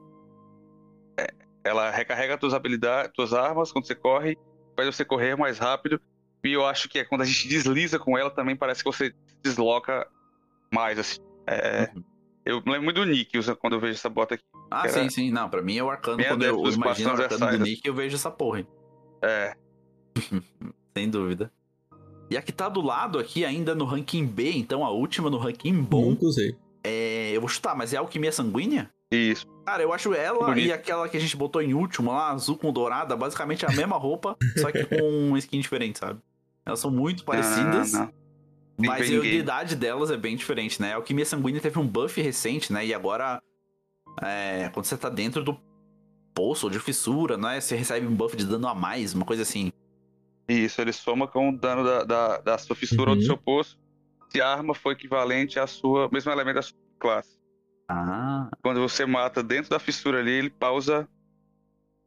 É, 1.19 1.27
ela 1.63 1.89
recarrega 1.89 2.37
tuas 2.37 2.53
habilidades, 2.53 3.11
tuas 3.15 3.33
armas 3.33 3.71
quando 3.71 3.87
você 3.87 3.95
corre, 3.95 4.37
faz 4.75 4.95
você 4.95 5.03
correr 5.03 5.35
mais 5.35 5.57
rápido. 5.57 5.99
E 6.43 6.53
eu 6.53 6.63
acho 6.63 6.87
que 6.87 6.99
é 6.99 7.03
quando 7.03 7.21
a 7.21 7.25
gente 7.25 7.47
desliza 7.49 7.97
com 7.97 8.15
ela 8.15 8.29
também 8.29 8.55
parece 8.55 8.83
que 8.83 8.89
você 8.91 9.11
desloca 9.47 10.07
mais, 10.73 10.99
assim. 10.99 11.19
É, 11.45 11.89
uhum. 11.95 12.03
Eu 12.45 12.57
lembro 12.65 12.83
muito 12.83 13.01
do 13.01 13.05
Nick 13.05 13.31
quando 13.59 13.73
eu 13.73 13.79
vejo 13.79 13.93
essa 13.93 14.09
bota 14.09 14.35
aqui. 14.35 14.43
Ah, 14.71 14.87
sim, 14.87 15.09
sim. 15.09 15.31
Não, 15.31 15.49
pra 15.49 15.61
mim 15.61 15.77
é 15.77 15.83
o 15.83 15.89
arcano. 15.89 16.23
quando 16.23 16.43
eu 16.43 16.65
imagino 16.71 17.09
o 17.09 17.21
arcano 17.21 17.57
do 17.57 17.63
Nick, 17.63 17.81
eu 17.85 17.93
vejo 17.93 18.15
essa 18.15 18.31
porra. 18.31 18.65
É. 19.21 19.53
Sem 20.97 21.09
dúvida. 21.09 21.51
E 22.29 22.37
a 22.37 22.41
que 22.41 22.51
tá 22.51 22.69
do 22.69 22.81
lado 22.81 23.19
aqui, 23.19 23.43
ainda 23.43 23.75
no 23.75 23.85
ranking 23.85 24.25
B, 24.25 24.51
então 24.51 24.85
a 24.85 24.91
última 24.91 25.29
no 25.29 25.37
ranking 25.37 25.73
bom. 25.81 26.11
Nunca 26.11 26.25
usei. 26.25 26.55
É, 26.83 27.31
eu 27.33 27.41
vou 27.41 27.49
chutar, 27.49 27.75
mas 27.75 27.93
é 27.93 27.97
a 27.97 27.99
Alquimia 27.99 28.31
Sanguínea? 28.31 28.89
Isso. 29.11 29.45
Cara, 29.65 29.83
eu 29.83 29.93
acho 29.93 30.13
ela 30.13 30.45
Bonito. 30.45 30.67
e 30.67 30.71
aquela 30.71 31.07
que 31.07 31.17
a 31.17 31.19
gente 31.19 31.35
botou 31.35 31.61
em 31.61 31.73
último 31.73 32.11
lá, 32.11 32.31
azul 32.31 32.57
com 32.57 32.71
dourada, 32.71 33.15
basicamente 33.15 33.65
a 33.65 33.69
mesma 33.69 33.97
roupa, 33.97 34.37
só 34.57 34.71
que 34.71 34.85
com 34.85 35.01
um 35.31 35.37
skin 35.37 35.59
diferente, 35.59 35.99
sabe? 35.99 36.19
Elas 36.65 36.79
são 36.79 36.91
muito 36.91 37.23
parecidas. 37.23 37.93
Não, 37.93 37.99
não, 37.99 38.05
não. 38.07 38.13
Mas 38.77 39.11
a 39.11 39.15
utilidade 39.15 39.75
delas 39.75 40.11
é 40.11 40.17
bem 40.17 40.35
diferente, 40.35 40.81
né? 40.81 40.93
A 40.93 40.97
Alquimia 40.97 41.25
Sanguínea 41.25 41.59
teve 41.61 41.79
um 41.79 41.87
buff 41.87 42.21
recente, 42.21 42.71
né? 42.71 42.85
E 42.85 42.93
agora, 42.93 43.41
é, 44.21 44.69
quando 44.73 44.85
você 44.85 44.95
tá 44.95 45.09
dentro 45.09 45.43
do 45.43 45.59
poço 46.33 46.67
ou 46.67 46.71
de 46.71 46.79
fissura, 46.79 47.37
né? 47.37 47.59
Você 47.59 47.75
recebe 47.75 48.05
um 48.05 48.15
buff 48.15 48.37
de 48.37 48.45
dano 48.45 48.67
a 48.67 48.75
mais, 48.75 49.13
uma 49.13 49.25
coisa 49.25 49.41
assim. 49.41 49.71
Isso, 50.47 50.79
ele 50.79 50.93
soma 50.93 51.27
com 51.27 51.49
o 51.49 51.57
dano 51.57 51.83
da, 51.83 52.03
da, 52.03 52.37
da 52.37 52.57
sua 52.57 52.75
fissura 52.75 53.09
uhum. 53.09 53.15
ou 53.15 53.15
do 53.15 53.25
seu 53.25 53.37
poço 53.37 53.77
se 54.29 54.41
a 54.41 54.49
arma 54.49 54.73
for 54.73 54.91
equivalente 54.91 55.59
à 55.59 55.67
sua 55.67 56.09
mesmo 56.11 56.31
elemento 56.31 56.55
da 56.55 56.61
sua 56.61 56.77
classe. 56.99 57.37
Ah. 57.87 58.49
Quando 58.61 58.81
você 58.81 59.05
mata 59.05 59.41
dentro 59.41 59.69
da 59.69 59.79
fissura 59.79 60.19
ali, 60.19 60.31
ele 60.31 60.49
pausa 60.49 61.07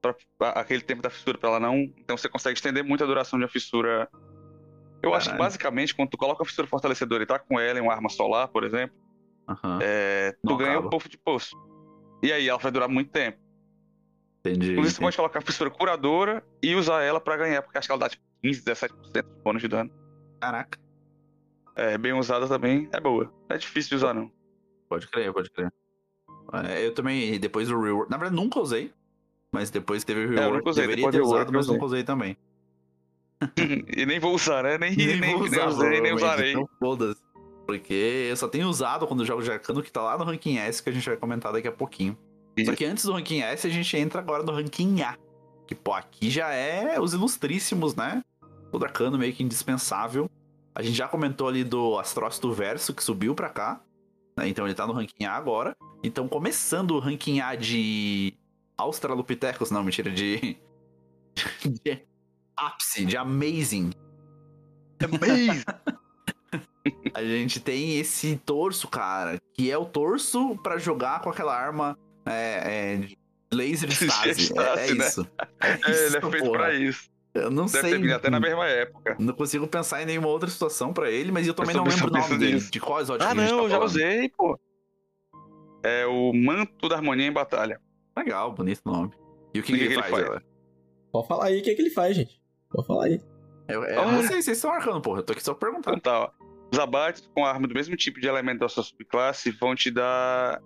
pra, 0.00 0.14
aquele 0.50 0.82
tempo 0.82 1.02
da 1.02 1.10
fissura 1.10 1.38
para 1.38 1.50
ela 1.50 1.60
não. 1.60 1.76
Então 1.98 2.16
você 2.16 2.28
consegue 2.28 2.58
estender 2.58 2.84
muito 2.84 3.02
a 3.02 3.06
duração 3.06 3.38
de 3.38 3.44
uma 3.44 3.50
fissura. 3.50 4.08
Eu 5.02 5.10
Caralho. 5.10 5.16
acho 5.16 5.30
que 5.30 5.36
basicamente 5.36 5.94
quando 5.94 6.10
tu 6.10 6.18
coloca 6.18 6.42
a 6.42 6.46
fissura 6.46 6.66
fortalecedora 6.68 7.22
e 7.22 7.26
tá 7.26 7.38
com 7.38 7.58
ela 7.58 7.78
em 7.78 7.82
uma 7.82 7.92
arma 7.92 8.08
solar, 8.08 8.48
por 8.48 8.64
exemplo, 8.64 8.96
uhum. 9.48 9.78
é, 9.80 10.32
tu 10.32 10.50
não 10.50 10.56
ganha 10.56 10.72
acaba. 10.72 10.86
um 10.86 10.90
buff 10.90 11.08
de 11.08 11.16
poço. 11.16 11.56
E 12.22 12.32
aí 12.32 12.48
ela 12.48 12.58
vai 12.58 12.70
durar 12.70 12.88
muito 12.88 13.10
tempo. 13.10 13.38
Entendi. 14.40 14.72
Inclusive, 14.72 14.94
você 14.94 15.00
pode 15.00 15.16
colocar 15.16 15.38
a 15.38 15.42
fissura 15.42 15.70
curadora 15.70 16.44
e 16.62 16.74
usar 16.74 17.02
ela 17.02 17.20
para 17.20 17.36
ganhar, 17.36 17.62
porque 17.62 17.78
acho 17.78 17.88
que 17.88 17.92
ela 17.92 18.00
dá 18.00 18.08
tipo 18.08 18.24
15, 18.42 18.62
17% 18.62 19.12
de 19.12 19.22
bônus 19.42 19.62
de 19.62 19.68
dano. 19.68 19.90
Caraca. 20.40 20.78
É, 21.76 21.96
bem 21.96 22.12
usada 22.12 22.46
também 22.48 22.88
é 22.92 23.00
boa. 23.00 23.24
Não 23.48 23.56
é 23.56 23.58
difícil 23.58 23.90
de 23.90 23.96
usar, 23.96 24.14
não. 24.14 24.30
Pode 24.88 25.06
crer, 25.08 25.32
pode 25.32 25.50
crer. 25.50 25.72
É, 26.68 26.86
eu 26.86 26.92
também, 26.94 27.38
depois 27.38 27.68
do 27.68 27.80
rework. 27.80 28.10
Na 28.10 28.16
verdade, 28.16 28.36
nunca 28.36 28.58
usei. 28.58 28.92
Mas 29.52 29.70
depois 29.70 30.04
teve 30.04 30.26
o 30.26 30.30
rework. 30.30 30.66
É, 30.66 30.70
usei, 30.70 30.86
deveria 30.86 31.10
ter 31.10 31.20
usado, 31.20 31.52
mas 31.52 31.66
nunca 31.66 31.84
usei 31.84 32.02
também. 32.02 32.36
e 33.96 34.06
nem 34.06 34.18
vou 34.18 34.34
usar, 34.34 34.62
né? 34.62 34.78
Nem, 34.78 34.94
nem, 34.94 35.20
nem 35.20 35.34
usar, 35.34 35.56
nem, 35.56 35.66
usei, 35.66 36.00
nem 36.00 36.12
usarei. 36.12 36.52
Então, 36.52 36.68
foda-se. 36.78 37.20
Porque 37.66 38.26
eu 38.28 38.36
só 38.36 38.48
tenho 38.48 38.68
usado 38.68 39.06
quando 39.06 39.20
eu 39.20 39.26
jogo 39.26 39.42
de 39.42 39.50
arcano, 39.50 39.82
que 39.82 39.92
tá 39.92 40.02
lá 40.02 40.18
no 40.18 40.24
ranking 40.24 40.58
S, 40.58 40.82
que 40.82 40.90
a 40.90 40.92
gente 40.92 41.08
vai 41.08 41.16
comentar 41.16 41.52
daqui 41.52 41.68
a 41.68 41.72
pouquinho. 41.72 42.18
Isso. 42.56 42.70
Só 42.70 42.76
que 42.76 42.84
antes 42.84 43.04
do 43.04 43.12
ranking 43.12 43.42
S, 43.42 43.66
a 43.66 43.70
gente 43.70 43.96
entra 43.96 44.20
agora 44.20 44.42
no 44.42 44.52
ranking 44.52 45.02
A. 45.02 45.16
Que, 45.66 45.74
pô, 45.74 45.92
aqui 45.92 46.28
já 46.28 46.52
é 46.52 46.98
os 47.00 47.14
ilustríssimos, 47.14 47.94
né? 47.94 48.22
O 48.72 48.78
Dracano 48.78 49.16
meio 49.16 49.32
que 49.32 49.42
indispensável. 49.42 50.28
A 50.74 50.82
gente 50.82 50.96
já 50.96 51.06
comentou 51.06 51.48
ali 51.48 51.62
do 51.62 51.98
Astrócito 51.98 52.52
Verso, 52.52 52.92
que 52.92 53.04
subiu 53.04 53.34
pra 53.34 53.48
cá. 53.48 53.80
Né? 54.36 54.48
Então 54.48 54.66
ele 54.66 54.74
tá 54.74 54.86
no 54.86 54.92
ranking 54.92 55.24
A 55.24 55.32
agora. 55.32 55.76
Então, 56.02 56.26
começando 56.28 56.92
o 56.92 56.98
ranking 56.98 57.40
A 57.40 57.54
de 57.54 58.34
Australopithecus, 58.76 59.70
não, 59.70 59.84
mentira, 59.84 60.10
de. 60.10 60.56
de 61.84 62.09
ápice, 62.66 63.04
de 63.04 63.16
Amazing. 63.16 63.90
Amazing! 65.02 65.62
a 67.14 67.22
gente 67.22 67.60
tem 67.60 67.98
esse 67.98 68.36
torso, 68.36 68.88
cara, 68.88 69.38
que 69.54 69.70
é 69.70 69.78
o 69.78 69.84
torso 69.84 70.56
para 70.62 70.78
jogar 70.78 71.20
com 71.20 71.30
aquela 71.30 71.56
arma 71.56 71.98
é, 72.26 73.00
é, 73.02 73.54
laser 73.54 73.90
stase. 73.90 74.52
é, 74.58 74.86
é, 74.86 74.92
isso. 74.92 75.26
É, 75.60 75.90
isso, 75.90 76.02
ele 76.04 76.16
é 76.16 76.20
feito 76.20 76.44
porra. 76.44 76.58
pra 76.58 76.74
isso. 76.74 77.10
Eu 77.32 77.50
não 77.50 77.66
Deve 77.66 77.88
sei. 77.88 78.00
Ter 78.00 78.12
até 78.12 78.28
na 78.28 78.40
mesma 78.40 78.66
época. 78.66 79.16
Não 79.18 79.32
consigo 79.32 79.66
pensar 79.66 80.02
em 80.02 80.06
nenhuma 80.06 80.28
outra 80.28 80.50
situação 80.50 80.92
para 80.92 81.10
ele, 81.10 81.30
mas 81.30 81.46
eu 81.46 81.54
também 81.54 81.76
eu 81.76 81.84
não 81.84 81.90
lembro 81.90 82.08
o 82.08 82.18
nome 82.18 82.38
dele. 82.38 82.60
De 82.60 82.80
qual 82.80 83.00
exótico 83.00 83.30
Ah, 83.30 83.34
não, 83.34 83.44
tá 83.44 83.62
eu 83.62 83.70
já 83.70 83.78
usei, 83.78 84.28
pô. 84.30 84.58
É 85.82 86.04
o 86.06 86.32
Manto 86.32 86.88
da 86.88 86.96
Harmonia 86.96 87.26
em 87.26 87.32
Batalha. 87.32 87.80
Legal, 88.16 88.52
bonito 88.52 88.82
nome. 88.84 89.12
E 89.54 89.60
o 89.60 89.62
que, 89.62 89.72
que, 89.72 89.78
que 89.78 89.84
ele, 89.84 89.94
faz, 89.94 90.10
faz? 90.10 90.42
Pode 91.12 91.28
falar 91.28 91.46
aí 91.46 91.60
o 91.60 91.62
que, 91.62 91.74
que 91.74 91.82
ele 91.82 91.90
faz, 91.90 92.16
gente. 92.16 92.39
Pode 92.70 92.86
falar 92.86 93.04
aí. 93.06 93.20
É, 93.68 93.74
é, 93.74 94.00
oh. 94.00 94.10
vocês, 94.16 94.44
vocês 94.44 94.56
estão 94.56 94.70
marcando, 94.70 95.00
porra. 95.00 95.20
Eu 95.20 95.22
tô 95.22 95.32
aqui 95.32 95.42
só 95.42 95.54
perguntando. 95.54 95.96
Então, 95.96 96.12
tá, 96.12 96.20
ó. 96.20 96.50
Os 96.72 96.78
abates 96.78 97.28
com 97.34 97.44
arma 97.44 97.66
do 97.66 97.74
mesmo 97.74 97.96
tipo 97.96 98.20
de 98.20 98.28
elemento 98.28 98.60
da 98.60 98.68
sua 98.68 98.84
subclasse 98.84 99.50
vão 99.50 99.74
te 99.74 99.90
dar 99.90 100.62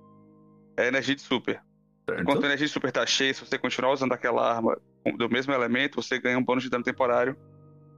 energia 0.79 1.15
de 1.15 1.23
super. 1.23 1.63
Certo. 2.07 2.21
Enquanto 2.21 2.43
a 2.43 2.47
energia 2.47 2.67
de 2.67 2.73
super 2.73 2.93
tá 2.93 3.07
cheia, 3.07 3.33
se 3.33 3.41
você 3.41 3.59
continuar 3.59 3.93
usando 3.93 4.13
aquela 4.13 4.57
arma 4.57 4.79
do 5.17 5.31
mesmo 5.31 5.55
elemento, 5.55 6.03
você 6.03 6.19
ganha 6.19 6.39
um 6.39 6.45
bônus 6.45 6.63
de 6.63 6.69
dano 6.69 6.85
temporário 6.85 7.37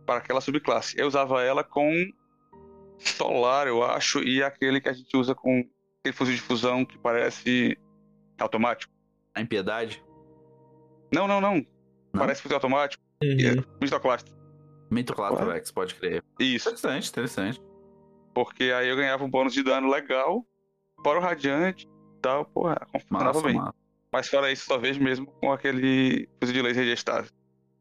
para 0.04 0.18
aquela 0.18 0.40
subclasse. 0.40 0.96
Eu 0.96 1.08
usava 1.08 1.42
ela 1.42 1.64
com 1.64 1.90
solar, 2.98 3.66
eu 3.66 3.82
acho, 3.82 4.20
e 4.22 4.42
aquele 4.42 4.80
que 4.80 4.88
a 4.88 4.92
gente 4.92 5.16
usa 5.16 5.34
com 5.34 5.68
aquele 6.00 6.14
fuzil 6.14 6.34
de 6.34 6.40
fusão 6.40 6.84
que 6.84 6.96
parece 6.98 7.76
automático. 8.38 8.92
A 9.34 9.40
impiedade? 9.40 10.02
Não, 11.12 11.26
não, 11.26 11.40
não. 11.40 11.56
não? 11.56 11.66
Parece 12.12 12.40
fuzil 12.40 12.56
automático. 12.56 13.02
Uhum. 13.22 13.30
É 13.30 13.64
Mistoclaster. 13.80 14.34
Mistoclaster 14.90 15.74
pode 15.74 15.94
crer. 15.94 16.22
Isso. 16.38 16.68
Interessante, 16.68 17.08
interessante. 17.08 17.60
Porque 18.34 18.64
aí 18.64 18.88
eu 18.88 18.96
ganhava 18.96 19.24
um 19.24 19.30
bônus 19.30 19.52
de 19.52 19.62
dano 19.62 19.88
legal, 19.88 20.44
fora 21.02 21.18
o 21.18 21.22
radiante 21.22 21.86
e 21.86 22.20
tal, 22.20 22.44
porra, 22.44 22.86
funcionava 22.92 23.40
bem. 23.40 23.54
Massa. 23.54 23.74
Mas 24.12 24.28
fora 24.28 24.52
isso, 24.52 24.66
só 24.66 24.78
vejo 24.78 25.02
mesmo 25.02 25.26
com 25.26 25.52
aquele 25.52 26.28
fuzil 26.38 26.54
de 26.54 26.62
laser 26.62 26.84
de 26.84 26.92
estase. 26.92 27.30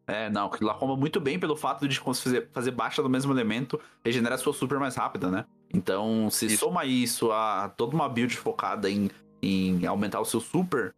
É, 0.08 0.30
não, 0.30 0.50
que 0.50 0.64
lá 0.64 0.74
comba 0.76 0.96
muito 0.96 1.20
bem 1.20 1.40
pelo 1.40 1.56
fato 1.56 1.88
de 1.88 2.00
fazer, 2.00 2.50
fazer 2.54 2.72
baixa 2.72 3.02
do 3.02 3.10
mesmo 3.10 3.34
elemento, 3.34 3.80
regenera 4.04 4.38
sua 4.38 4.54
super 4.54 4.80
mais 4.80 4.96
rápida, 4.96 5.32
né? 5.32 5.46
Então, 5.74 6.30
se 6.30 6.46
isso. 6.46 6.58
soma 6.58 6.86
isso 6.86 7.32
a 7.32 7.70
toda 7.70 7.96
uma 7.96 8.08
build 8.08 8.38
focada 8.38 8.90
em, 8.90 9.10
em 9.42 9.86
aumentar 9.86 10.20
o 10.20 10.26
seu 10.26 10.40
super, 10.40 10.94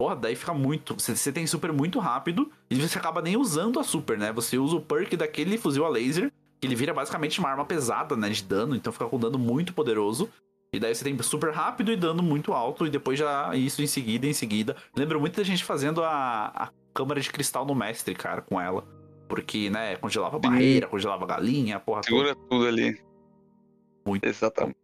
porra, 0.00 0.16
daí 0.16 0.34
fica 0.34 0.54
muito. 0.54 0.94
Você, 0.94 1.14
você 1.14 1.30
tem 1.30 1.46
super 1.46 1.70
muito 1.74 1.98
rápido 1.98 2.50
e 2.70 2.74
você 2.74 2.96
acaba 2.96 3.20
nem 3.20 3.36
usando 3.36 3.78
a 3.78 3.84
super, 3.84 4.16
né? 4.16 4.32
Você 4.32 4.56
usa 4.56 4.76
o 4.76 4.80
perk 4.80 5.14
daquele 5.14 5.58
fuzil 5.58 5.84
a 5.84 5.90
laser, 5.90 6.32
que 6.58 6.66
ele 6.66 6.74
vira 6.74 6.94
basicamente 6.94 7.38
uma 7.38 7.50
arma 7.50 7.66
pesada, 7.66 8.16
né? 8.16 8.30
De 8.30 8.42
dano, 8.42 8.74
então 8.74 8.90
fica 8.94 9.04
com 9.04 9.18
dano 9.18 9.38
muito 9.38 9.74
poderoso. 9.74 10.30
E 10.72 10.80
daí 10.80 10.94
você 10.94 11.04
tem 11.04 11.20
super 11.22 11.52
rápido 11.52 11.92
e 11.92 11.96
dano 11.96 12.22
muito 12.22 12.54
alto, 12.54 12.86
e 12.86 12.90
depois 12.90 13.18
já 13.18 13.54
isso 13.54 13.82
em 13.82 13.86
seguida, 13.86 14.26
em 14.26 14.32
seguida. 14.32 14.74
Lembro 14.96 15.20
muito 15.20 15.36
da 15.36 15.42
gente 15.42 15.62
fazendo 15.62 16.02
a, 16.02 16.46
a 16.46 16.70
câmara 16.94 17.20
de 17.20 17.28
cristal 17.28 17.66
no 17.66 17.74
mestre, 17.74 18.14
cara, 18.14 18.40
com 18.40 18.58
ela. 18.58 18.82
Porque, 19.28 19.68
né, 19.68 19.96
congelava 19.96 20.38
barreira, 20.38 20.86
congelava 20.86 21.26
galinha, 21.26 21.78
porra. 21.78 22.02
Segura 22.04 22.34
toda. 22.34 22.48
tudo 22.48 22.66
ali. 22.66 22.98
Muito. 24.06 24.24
Exatamente. 24.24 24.78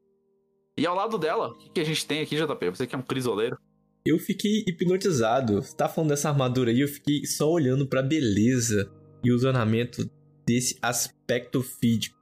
E 0.77 0.87
ao 0.87 0.95
lado 0.95 1.17
dela, 1.17 1.53
o 1.53 1.55
que, 1.55 1.71
que 1.71 1.81
a 1.81 1.85
gente 1.85 2.07
tem 2.07 2.21
aqui, 2.21 2.37
JP? 2.37 2.69
Você 2.69 2.87
que 2.87 2.95
é 2.95 2.99
um 2.99 3.03
crisoleiro. 3.03 3.57
Eu 4.07 4.21
fiquei 4.21 4.63
hipnotizado. 4.69 5.61
Você 5.61 5.77
tá 5.77 5.89
falando 5.89 6.11
dessa 6.11 6.29
armadura 6.29 6.71
aí, 6.71 6.81
eu 6.81 6.87
fiquei 6.87 7.27
só 7.27 7.51
olhando 7.51 7.89
pra 7.89 8.01
beleza 8.01 8.89
e 9.25 9.33
o 9.33 9.45
ornamento 9.45 10.09
desse 10.47 10.79
aspecto 10.81 11.61
físico. 11.61 12.15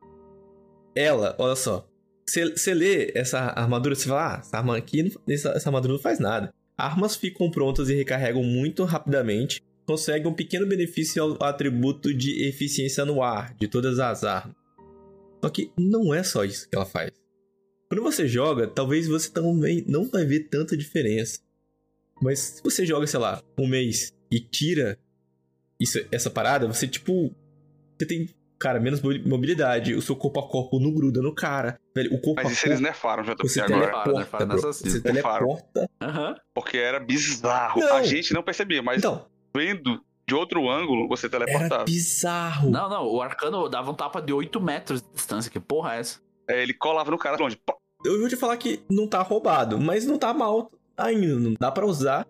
Ela, 0.96 1.36
olha 1.38 1.54
só, 1.54 1.86
você 2.26 2.72
lê 2.72 3.12
essa 3.14 3.38
armadura, 3.38 3.94
você 3.94 4.08
fala, 4.08 4.36
ah, 4.36 4.38
essa 4.38 4.56
arma 4.56 4.76
aqui, 4.78 5.12
essa, 5.28 5.50
essa 5.50 5.68
armadura 5.68 5.92
não 5.92 6.00
faz 6.00 6.18
nada. 6.18 6.54
Armas 6.74 7.16
ficam 7.16 7.50
prontas 7.50 7.90
e 7.90 7.94
recarregam 7.94 8.42
muito 8.42 8.84
rapidamente, 8.84 9.60
conseguem 9.86 10.26
um 10.26 10.34
pequeno 10.34 10.66
benefício 10.66 11.22
ao 11.22 11.42
atributo 11.42 12.14
de 12.14 12.48
eficiência 12.48 13.04
no 13.04 13.22
ar 13.22 13.54
de 13.56 13.68
todas 13.68 13.98
as 13.98 14.24
armas. 14.24 14.56
Só 15.44 15.50
que 15.50 15.70
não 15.78 16.14
é 16.14 16.22
só 16.22 16.44
isso 16.44 16.66
que 16.66 16.74
ela 16.74 16.86
faz. 16.86 17.10
Quando 17.90 18.02
você 18.02 18.26
joga, 18.26 18.66
talvez 18.66 19.06
você 19.06 19.30
também 19.30 19.84
não 19.86 20.08
vai 20.08 20.24
ver 20.24 20.48
tanta 20.48 20.74
diferença. 20.74 21.40
Mas 22.20 22.38
se 22.38 22.62
você 22.62 22.86
joga, 22.86 23.06
sei 23.06 23.20
lá, 23.20 23.42
um 23.58 23.66
mês 23.66 24.12
e 24.30 24.40
tira 24.40 24.98
isso, 25.80 25.98
essa 26.10 26.30
parada, 26.30 26.66
você 26.66 26.86
tipo. 26.86 27.34
Você 27.98 28.06
tem 28.06 28.28
cara, 28.58 28.80
menos 28.80 29.02
mobilidade, 29.02 29.94
o 29.94 30.00
seu 30.00 30.16
corpo 30.16 30.40
a 30.40 30.48
corpo 30.48 30.80
não 30.80 30.90
gruda 30.92 31.20
no 31.20 31.34
cara. 31.34 31.78
Velho, 31.94 32.14
o 32.14 32.20
corpo 32.20 32.40
Mas 32.42 32.52
isso 32.52 32.66
eles 32.66 32.80
nerfaram, 32.80 33.22
já 33.22 33.36
tô 33.36 33.46
você 33.46 33.60
agora. 33.60 34.02
Teleporta, 34.02 34.46
bro. 34.46 34.60
Você 34.60 35.00
teleporta. 35.02 35.90
Uhum. 36.02 36.34
Porque 36.54 36.78
era 36.78 36.98
bizarro. 36.98 37.80
Não. 37.80 37.96
A 37.96 38.02
gente 38.02 38.32
não 38.32 38.42
percebia, 38.42 38.82
mas 38.82 38.98
então, 38.98 39.26
vendo 39.54 40.02
de 40.26 40.34
outro 40.34 40.70
ângulo, 40.70 41.06
você 41.08 41.26
Era 41.26 41.44
teleportava. 41.44 41.84
bizarro. 41.84 42.70
Não, 42.70 42.88
não, 42.88 43.06
o 43.06 43.20
arcano 43.20 43.68
dava 43.68 43.90
um 43.90 43.94
tapa 43.94 44.22
de 44.22 44.32
8 44.32 44.58
metros 44.60 45.02
de 45.02 45.08
distância. 45.12 45.50
Que 45.50 45.60
porra 45.60 45.96
é 45.96 46.00
essa? 46.00 46.20
É, 46.48 46.62
ele 46.62 46.72
colava 46.72 47.10
no 47.10 47.18
cara 47.18 47.36
longe. 47.36 47.58
Eu 48.04 48.18
vou 48.18 48.28
te 48.28 48.36
falar 48.36 48.56
que 48.56 48.82
não 48.90 49.06
tá 49.06 49.20
roubado, 49.20 49.78
mas 49.78 50.06
não 50.06 50.18
tá 50.18 50.32
mal 50.32 50.70
ainda. 50.96 51.38
Não 51.38 51.54
dá 51.58 51.70
pra 51.70 51.86
usar. 51.86 52.26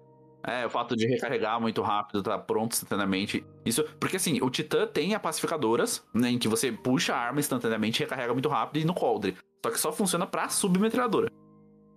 É, 0.46 0.66
o 0.66 0.70
fato 0.70 0.94
de 0.94 1.06
recarregar 1.06 1.58
muito 1.58 1.80
rápido, 1.80 2.22
tá 2.22 2.38
pronto 2.38 2.72
instantaneamente. 2.72 3.42
Isso, 3.64 3.82
porque 3.98 4.16
assim, 4.16 4.40
o 4.42 4.50
Titã 4.50 4.86
tem 4.86 5.14
a 5.14 5.20
pacificadoras, 5.20 6.04
né, 6.12 6.28
em 6.30 6.38
que 6.38 6.46
você 6.48 6.70
puxa 6.70 7.14
a 7.14 7.18
arma 7.18 7.40
instantaneamente, 7.40 8.00
recarrega 8.00 8.32
muito 8.34 8.48
rápido 8.50 8.82
e 8.82 8.84
no 8.84 8.92
coldre. 8.92 9.36
Só 9.64 9.70
que 9.70 9.80
só 9.80 9.90
funciona 9.90 10.26
pra 10.26 10.50
submetralhadora. 10.50 11.30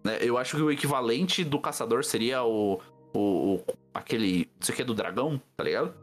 Né, 0.06 0.18
eu 0.22 0.38
acho 0.38 0.56
que 0.56 0.64
o 0.64 0.72
equivalente 0.72 1.44
do 1.44 1.60
caçador 1.60 2.06
seria 2.06 2.42
o. 2.44 2.80
o, 3.14 3.56
o 3.56 3.64
aquele. 3.94 4.50
Isso 4.62 4.72
aqui 4.72 4.82
é 4.82 4.86
do 4.86 4.94
dragão, 4.94 5.42
tá 5.58 5.66
ligado? 5.66 5.94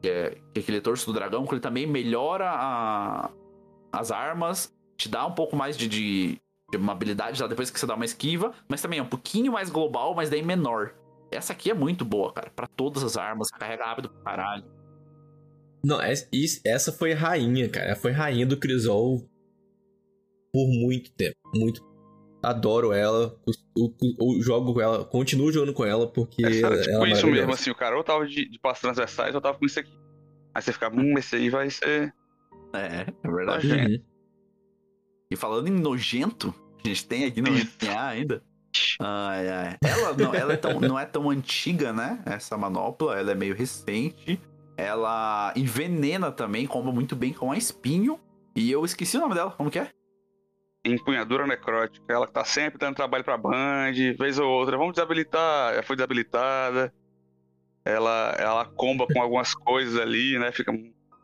Que 0.00 0.08
é, 0.08 0.30
que 0.54 0.60
é 0.60 0.62
aquele 0.62 0.80
torso 0.80 1.06
do 1.06 1.12
dragão, 1.12 1.44
que 1.44 1.54
ele 1.54 1.60
também 1.60 1.88
melhora 1.88 2.48
a- 2.50 3.30
as 3.92 4.12
armas, 4.12 4.72
te 4.96 5.08
dá 5.08 5.26
um 5.26 5.32
pouco 5.32 5.56
mais 5.56 5.76
de, 5.76 5.88
de 5.88 6.40
uma 6.76 6.92
habilidade 6.92 7.40
lá 7.42 7.48
depois 7.48 7.70
que 7.70 7.78
você 7.80 7.86
dá 7.86 7.94
uma 7.94 8.04
esquiva, 8.04 8.52
mas 8.68 8.80
também 8.82 8.98
é 8.98 9.02
um 9.02 9.06
pouquinho 9.08 9.52
mais 9.52 9.70
global, 9.70 10.14
mas 10.14 10.30
daí 10.30 10.42
menor. 10.42 10.94
Essa 11.30 11.52
aqui 11.52 11.70
é 11.70 11.74
muito 11.74 12.04
boa, 12.04 12.32
cara. 12.32 12.50
Pra 12.50 12.66
todas 12.66 13.02
as 13.04 13.16
armas, 13.16 13.50
carrega 13.50 13.84
rápido 13.84 14.08
pra 14.10 14.22
caralho. 14.22 14.64
Não, 15.84 15.98
essa 16.02 16.92
foi 16.92 17.12
rainha, 17.12 17.68
cara. 17.68 17.94
Foi 17.96 18.10
rainha 18.10 18.44
do 18.44 18.56
Crisol 18.58 19.26
por 20.52 20.66
muito 20.68 21.10
tempo. 21.12 21.36
Muito. 21.54 21.88
Adoro 22.42 22.92
ela. 22.92 23.38
O, 23.76 23.84
o- 23.86 24.36
o- 24.38 24.42
jogo 24.42 24.74
com 24.74 24.80
ela. 24.80 25.04
Continuo 25.04 25.52
jogando 25.52 25.72
com 25.72 25.84
ela 25.84 26.10
porque 26.10 26.44
É, 26.44 26.52
sabe, 26.60 26.78
tipo 26.80 26.90
ela 26.90 27.06
é 27.08 27.12
isso 27.12 27.26
mesmo, 27.26 27.52
assim, 27.52 27.70
o 27.70 27.74
cara 27.74 27.96
ou 27.96 28.02
tava 28.04 28.26
de, 28.26 28.48
de 28.48 28.58
passos 28.58 28.80
transversais 28.80 29.34
ou 29.34 29.40
tava 29.40 29.58
com 29.58 29.64
isso 29.66 29.78
aqui. 29.78 29.92
Aí 30.54 30.60
você 30.62 30.72
fica, 30.72 30.90
hum, 30.92 31.16
esse 31.18 31.36
aí 31.36 31.48
vai 31.48 31.70
ser. 31.70 32.12
É, 32.74 33.06
é 33.22 33.30
verdade. 33.30 33.68
Nojento. 33.68 33.90
Uhum. 33.92 34.09
E 35.30 35.36
falando 35.36 35.68
em 35.68 35.72
nojento, 35.72 36.54
a 36.84 36.88
gente 36.88 37.06
tem 37.06 37.24
aqui 37.24 37.40
no. 37.40 37.50
RPA 37.56 38.02
ainda. 38.08 38.42
Ai, 39.00 39.48
ai. 39.48 39.76
Ela, 39.84 40.16
não, 40.16 40.34
ela 40.34 40.52
é 40.52 40.56
tão- 40.56 40.80
não 40.80 40.98
é 40.98 41.04
tão 41.04 41.30
antiga, 41.30 41.92
né? 41.92 42.22
Essa 42.26 42.56
manopla, 42.56 43.18
ela 43.18 43.32
é 43.32 43.34
meio 43.34 43.54
recente. 43.54 44.40
Ela 44.76 45.52
envenena 45.56 46.30
também, 46.32 46.66
comba 46.66 46.90
muito 46.92 47.14
bem 47.14 47.32
com 47.32 47.52
a 47.52 47.56
espinho. 47.56 48.18
E 48.56 48.70
eu 48.70 48.84
esqueci 48.84 49.16
o 49.16 49.20
nome 49.20 49.34
dela, 49.34 49.50
como 49.52 49.70
que 49.70 49.78
é? 49.78 49.88
Empunhadura 50.84 51.46
necrótica. 51.46 52.04
Ela 52.08 52.26
que 52.26 52.32
tá 52.32 52.44
sempre 52.44 52.78
dando 52.78 52.96
trabalho 52.96 53.22
pra 53.24 53.36
Band, 53.36 53.92
vez 54.18 54.38
ou 54.38 54.48
outra. 54.48 54.76
Vamos 54.78 54.94
desabilitar. 54.94 55.74
Já 55.74 55.82
foi 55.82 55.96
desabilitada. 55.96 56.92
Ela, 57.84 58.34
ela 58.38 58.64
comba 58.64 59.06
com 59.06 59.20
algumas 59.20 59.54
coisas 59.54 60.00
ali, 60.00 60.38
né? 60.38 60.50
Fica. 60.52 60.72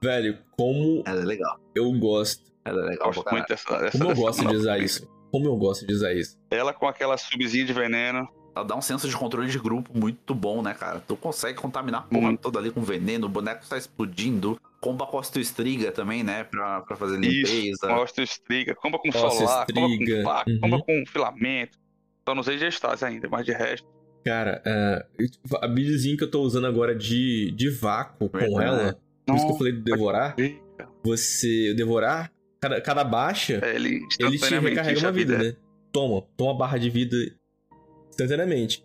Velho, 0.03 0.39
como 0.57 1.03
Ela 1.07 1.23
é 1.23 1.25
legal. 1.25 1.59
eu 1.75 1.91
gosto. 1.93 2.45
Ela 2.67 2.83
é 2.87 2.91
legal. 2.91 3.13
Gosto 3.13 3.31
muito 3.31 3.47
dessa. 3.49 3.79
dessa 3.79 3.99
Como 3.99 4.05
eu 4.05 4.09
dessa 4.15 4.21
gosto 4.23 4.47
de 4.49 4.57
usar 4.57 4.79
isso. 4.79 5.09
Como 5.31 5.47
eu 5.47 5.57
gosto 5.57 5.87
de 5.87 5.93
usar 5.95 6.13
isso. 6.15 6.39
Ela 6.51 6.73
com 6.73 6.87
aquela 6.87 7.17
subzinha 7.17 7.65
de 7.65 7.73
veneno. 7.73 8.29
Ela 8.55 8.65
dá 8.65 8.75
um 8.75 8.81
senso 8.81 9.07
de 9.07 9.15
controle 9.15 9.49
de 9.51 9.59
grupo 9.59 9.91
muito 9.99 10.35
bom, 10.35 10.63
né, 10.63 10.73
cara? 10.73 11.01
Tu 11.07 11.15
consegue 11.17 11.59
contaminar 11.59 12.01
a 12.01 12.05
porra 12.05 12.29
Muito. 12.29 12.41
toda 12.41 12.59
ali 12.59 12.71
com 12.71 12.81
veneno, 12.81 13.27
o 13.27 13.29
boneco 13.29 13.63
está 13.63 13.77
explodindo. 13.77 14.59
Comba 14.81 15.07
com 15.07 15.19
a 15.19 15.23
tua 15.23 15.43
estriga 15.43 15.93
também, 15.93 16.23
né? 16.25 16.45
Pra, 16.45 16.81
pra 16.81 16.97
fazer 16.97 17.23
Isso, 17.23 17.53
limpeza. 17.55 17.89
Mostra 17.89 18.25
estriga. 18.25 18.75
Comba 18.75 18.99
com 18.99 19.13
solar, 19.13 19.67
comba 19.67 19.87
estriga. 19.89 20.17
com 20.17 20.23
faca, 20.25 20.51
Uhum. 20.51 20.61
comba 20.61 20.83
com 20.83 21.05
filamento. 21.07 21.79
Só 22.27 22.35
não 22.35 22.41
usei 22.41 22.57
gestase 22.57 23.05
ainda, 23.05 23.29
mas 23.29 23.45
de 23.45 23.53
resto. 23.53 23.87
Cara, 24.25 24.63
eu- 25.19 25.29
a 25.61 25.69
buildzinha 25.69 26.17
que 26.17 26.25
eu 26.25 26.31
tô 26.31 26.41
usando 26.41 26.67
agora 26.67 26.95
de, 26.95 27.53
de 27.53 27.69
vácuo 27.69 28.29
com 28.31 28.61
ela. 28.61 28.97
Por 29.27 29.37
isso 29.37 29.47
que 29.47 29.53
eu 29.53 29.57
falei 29.59 29.73
de 29.75 29.83
devorar. 29.83 30.35
Você. 31.05 31.75
Devorar, 31.75 32.33
cada, 32.69 32.81
cada 32.81 33.05
baixa. 33.05 33.61
é, 33.63 33.75
ele 33.75 34.01
ele 34.19 34.39
te 34.39 34.55
recarrega 34.59 35.01
uma 35.01 35.13
vida, 35.13 35.37
vida. 35.39 35.51
né? 35.53 35.57
Toma, 35.93 36.23
toma 36.37 36.57
barra 36.59 36.79
de 36.79 36.91
vida 36.91 37.17
instantaneamente. 38.11 38.85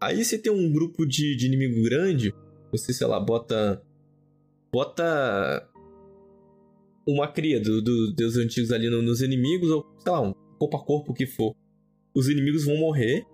Aí 0.00 0.24
você 0.24 0.36
tem 0.38 0.52
um 0.52 0.72
grupo 0.72 1.06
de, 1.06 1.36
de 1.36 1.46
inimigo 1.46 1.82
grande, 1.84 2.34
você, 2.70 2.92
sei 2.92 3.06
lá, 3.06 3.18
bota. 3.20 3.82
Bota. 4.72 5.68
Uma 7.06 7.26
cria 7.26 7.60
do, 7.60 7.82
do- 7.82 8.12
dos 8.12 8.36
antigos 8.36 8.70
ali 8.70 8.88
no- 8.88 9.02
nos 9.02 9.20
inimigos, 9.22 9.70
ou 9.70 9.84
sei 9.98 10.12
lá, 10.12 10.20
um 10.20 10.32
corpo 10.58 10.76
a 10.76 10.84
corpo 10.84 11.12
o 11.12 11.14
que 11.14 11.26
for. 11.26 11.54
Os 12.14 12.28
inimigos 12.28 12.64
vão 12.64 12.76
morrer, 12.76 13.24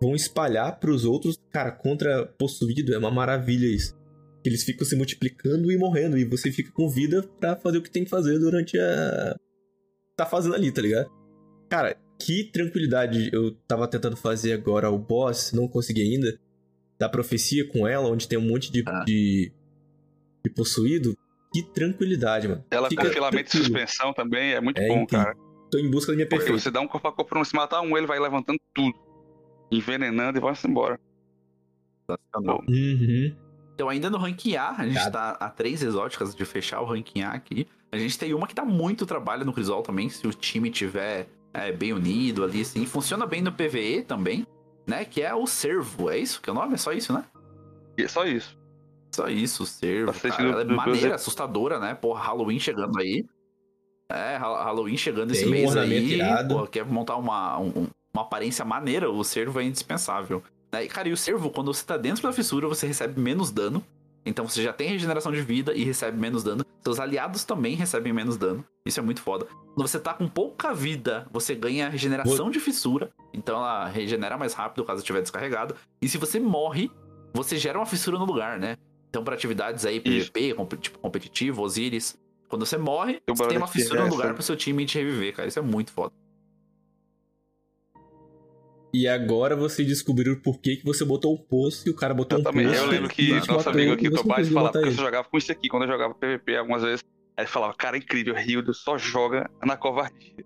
vão 0.00 0.14
espalhar 0.14 0.78
pros 0.78 1.04
outros. 1.04 1.36
Cara, 1.50 1.72
contra 1.72 2.26
possuído 2.38 2.94
é 2.94 2.98
uma 2.98 3.10
maravilha 3.10 3.66
isso. 3.66 3.96
Eles 4.44 4.62
ficam 4.62 4.86
se 4.86 4.94
multiplicando 4.94 5.72
e 5.72 5.76
morrendo, 5.76 6.16
e 6.16 6.24
você 6.24 6.52
fica 6.52 6.70
com 6.72 6.88
vida 6.88 7.22
pra 7.40 7.56
fazer 7.56 7.78
o 7.78 7.82
que 7.82 7.90
tem 7.90 8.04
que 8.04 8.10
fazer 8.10 8.38
durante 8.38 8.78
a. 8.78 9.36
Tá 10.16 10.24
fazendo 10.26 10.54
ali, 10.54 10.72
tá 10.72 10.80
ligado? 10.82 11.10
Cara, 11.68 11.96
que 12.18 12.44
tranquilidade 12.44 13.28
eu 13.32 13.54
tava 13.68 13.86
tentando 13.86 14.16
fazer 14.16 14.52
agora 14.54 14.90
o 14.90 14.98
boss, 14.98 15.52
não 15.52 15.68
consegui 15.68 16.00
ainda. 16.02 16.38
Da 16.98 17.08
profecia 17.08 17.68
com 17.68 17.86
ela, 17.86 18.08
onde 18.08 18.26
tem 18.26 18.38
um 18.38 18.48
monte 18.48 18.72
de, 18.72 18.82
Ah. 18.86 19.04
de, 19.04 19.52
de 20.44 20.50
possuído. 20.54 21.16
Que 21.52 21.62
tranquilidade, 21.62 22.48
mano. 22.48 22.64
Ela 22.70 22.88
Fica 22.88 23.04
com 23.04 23.10
filamento 23.10 23.44
de 23.44 23.50
tranquilo. 23.50 23.64
suspensão 23.64 24.12
também 24.14 24.52
é 24.54 24.60
muito 24.60 24.78
É 24.80 24.88
bom, 24.88 25.02
incrível. 25.02 25.24
cara. 25.26 25.36
Tô 25.70 25.78
em 25.78 25.90
busca 25.90 26.12
da 26.12 26.16
minha 26.16 26.26
Porque 26.26 26.38
perfeita. 26.44 26.62
você 26.62 26.70
dá 26.70 26.80
um 26.80 26.88
corpo 26.88 27.08
a 27.08 27.12
corpo, 27.12 27.44
se 27.44 27.54
matar 27.54 27.80
um, 27.82 27.96
ele 27.96 28.06
vai 28.06 28.18
levantando 28.18 28.58
tudo. 28.74 28.94
Envenenando 29.70 30.38
e 30.38 30.40
vai-se 30.40 30.66
embora. 30.66 30.98
Sensacional. 32.08 32.62
Uhum. 32.68 33.36
Então, 33.76 33.90
ainda 33.90 34.08
no 34.08 34.16
ranking 34.16 34.56
A, 34.56 34.70
a 34.70 34.88
gente 34.88 35.10
tá 35.10 35.36
a 35.38 35.50
três 35.50 35.82
exóticas 35.82 36.34
de 36.34 36.44
fechar 36.46 36.80
o 36.80 36.86
ranking 36.86 37.20
A 37.20 37.32
aqui. 37.32 37.68
A 37.92 37.98
gente 37.98 38.18
tem 38.18 38.32
uma 38.32 38.46
que 38.46 38.54
dá 38.54 38.64
muito 38.64 39.04
trabalho 39.04 39.44
no 39.44 39.52
Crisol 39.52 39.82
também, 39.82 40.08
se 40.08 40.26
o 40.26 40.32
time 40.32 40.70
tiver 40.70 41.28
é, 41.52 41.70
bem 41.70 41.92
unido 41.92 42.42
ali, 42.42 42.62
assim. 42.62 42.86
Funciona 42.86 43.26
bem 43.26 43.42
no 43.42 43.52
PVE 43.52 44.02
também, 44.02 44.46
né? 44.86 45.04
Que 45.04 45.20
é 45.20 45.34
o 45.34 45.46
Servo. 45.46 46.08
É 46.10 46.18
isso 46.18 46.40
que 46.40 46.48
é 46.48 46.52
o 46.52 46.56
nome? 46.56 46.72
É 46.72 46.76
só 46.78 46.90
isso, 46.92 47.12
né? 47.12 47.22
É 47.98 48.08
só 48.08 48.24
isso. 48.24 48.56
Só 49.14 49.28
isso, 49.28 49.62
o 49.62 49.66
Servo. 49.66 50.10
Cara. 50.36 50.42
do- 50.42 50.52
Ela 50.52 50.60
é 50.62 50.64
do- 50.64 50.70
do- 50.70 50.76
maneira, 50.76 51.14
assustadora, 51.14 51.78
né? 51.78 51.94
Porra, 51.94 52.22
Halloween 52.24 52.58
chegando 52.58 52.98
aí. 52.98 53.26
É, 54.10 54.36
Ha- 54.36 54.64
Halloween 54.64 54.96
chegando 54.96 55.32
esse 55.32 55.40
Tem 55.42 55.48
um 55.48 55.52
mês 55.52 55.68
ornamento 55.68 55.92
aí. 56.14 56.48
Pô, 56.54 56.66
quer 56.66 56.84
montar 56.86 57.16
uma, 57.16 57.58
um- 57.58 57.88
uma 58.14 58.22
aparência 58.22 58.64
maneira, 58.64 59.10
o 59.10 59.22
Servo 59.22 59.60
é 59.60 59.64
indispensável. 59.64 60.42
E, 60.72 60.88
cara, 60.88 61.08
e 61.08 61.12
o 61.12 61.16
Servo, 61.16 61.50
quando 61.50 61.72
você 61.72 61.84
tá 61.84 61.96
dentro 61.96 62.22
da 62.22 62.32
fissura, 62.32 62.68
você 62.68 62.86
recebe 62.86 63.20
menos 63.20 63.50
dano. 63.50 63.82
Então 64.24 64.46
você 64.48 64.62
já 64.62 64.72
tem 64.72 64.88
regeneração 64.88 65.30
de 65.30 65.40
vida 65.40 65.72
e 65.72 65.84
recebe 65.84 66.18
menos 66.18 66.42
dano. 66.42 66.64
Seus 66.82 66.98
aliados 66.98 67.44
também 67.44 67.74
recebem 67.76 68.12
menos 68.12 68.36
dano. 68.36 68.64
Isso 68.84 68.98
é 68.98 69.02
muito 69.02 69.20
foda. 69.22 69.46
Quando 69.74 69.86
você 69.88 69.98
tá 70.00 70.12
com 70.12 70.26
pouca 70.28 70.74
vida, 70.74 71.26
você 71.30 71.54
ganha 71.54 71.88
regeneração 71.88 72.50
de 72.50 72.58
fissura. 72.60 73.10
Então 73.32 73.56
ela 73.56 73.86
regenera 73.86 74.36
mais 74.36 74.52
rápido 74.52 74.84
caso 74.84 75.00
estiver 75.00 75.22
descarregado. 75.22 75.76
E 76.02 76.08
se 76.08 76.18
você 76.18 76.40
morre, 76.40 76.90
você 77.32 77.56
gera 77.56 77.78
uma 77.78 77.86
fissura 77.86 78.18
no 78.18 78.24
lugar, 78.24 78.58
né? 78.58 78.76
Então, 79.08 79.22
pra 79.22 79.34
atividades 79.34 79.86
aí. 79.86 80.00
PVP, 80.00 80.54
comp- 80.54 80.74
tipo 80.80 80.98
competitivo, 80.98 81.62
Osiris. 81.62 82.18
Quando 82.48 82.66
você 82.66 82.76
morre, 82.76 83.20
Eu 83.26 83.34
você 83.34 83.46
tem 83.48 83.56
uma 83.58 83.66
fissura 83.68 84.00
no 84.00 84.10
lugar 84.10 84.34
pro 84.34 84.42
seu 84.42 84.56
time 84.56 84.84
te 84.84 84.98
reviver, 84.98 85.34
cara. 85.34 85.48
Isso 85.48 85.58
é 85.58 85.62
muito 85.62 85.92
foda. 85.92 86.12
E 88.96 89.06
agora 89.06 89.54
você 89.54 89.84
descobriu 89.84 90.40
por 90.40 90.58
que, 90.58 90.76
que 90.76 90.82
você 90.82 91.04
botou 91.04 91.34
um 91.34 91.36
poço 91.36 91.86
e 91.86 91.90
o 91.90 91.94
cara 91.94 92.14
botou 92.14 92.38
Eu 92.38 92.40
um 92.40 92.44
também. 92.44 92.66
poço. 92.66 92.78
Eu 92.78 92.86
lembro 92.86 93.10
e 93.12 93.14
que 93.14 93.30
nosso 93.46 93.68
amigo 93.68 93.90
e 93.90 93.92
aqui, 93.92 94.08
conseguiu 94.08 94.54
falava 94.54 94.72
que 94.72 94.86
eu 94.86 94.90
jogava 94.90 95.28
com 95.28 95.36
isso 95.36 95.52
aqui 95.52 95.68
quando 95.68 95.82
eu 95.82 95.88
jogava 95.88 96.14
PVP 96.14 96.56
algumas 96.56 96.82
vezes. 96.82 97.04
Aí 97.36 97.44
ele 97.44 97.50
falava, 97.50 97.74
cara, 97.74 97.98
incrível, 97.98 98.34
Hildo 98.38 98.72
só 98.72 98.96
joga 98.96 99.50
na 99.62 99.76
covardia. 99.76 100.42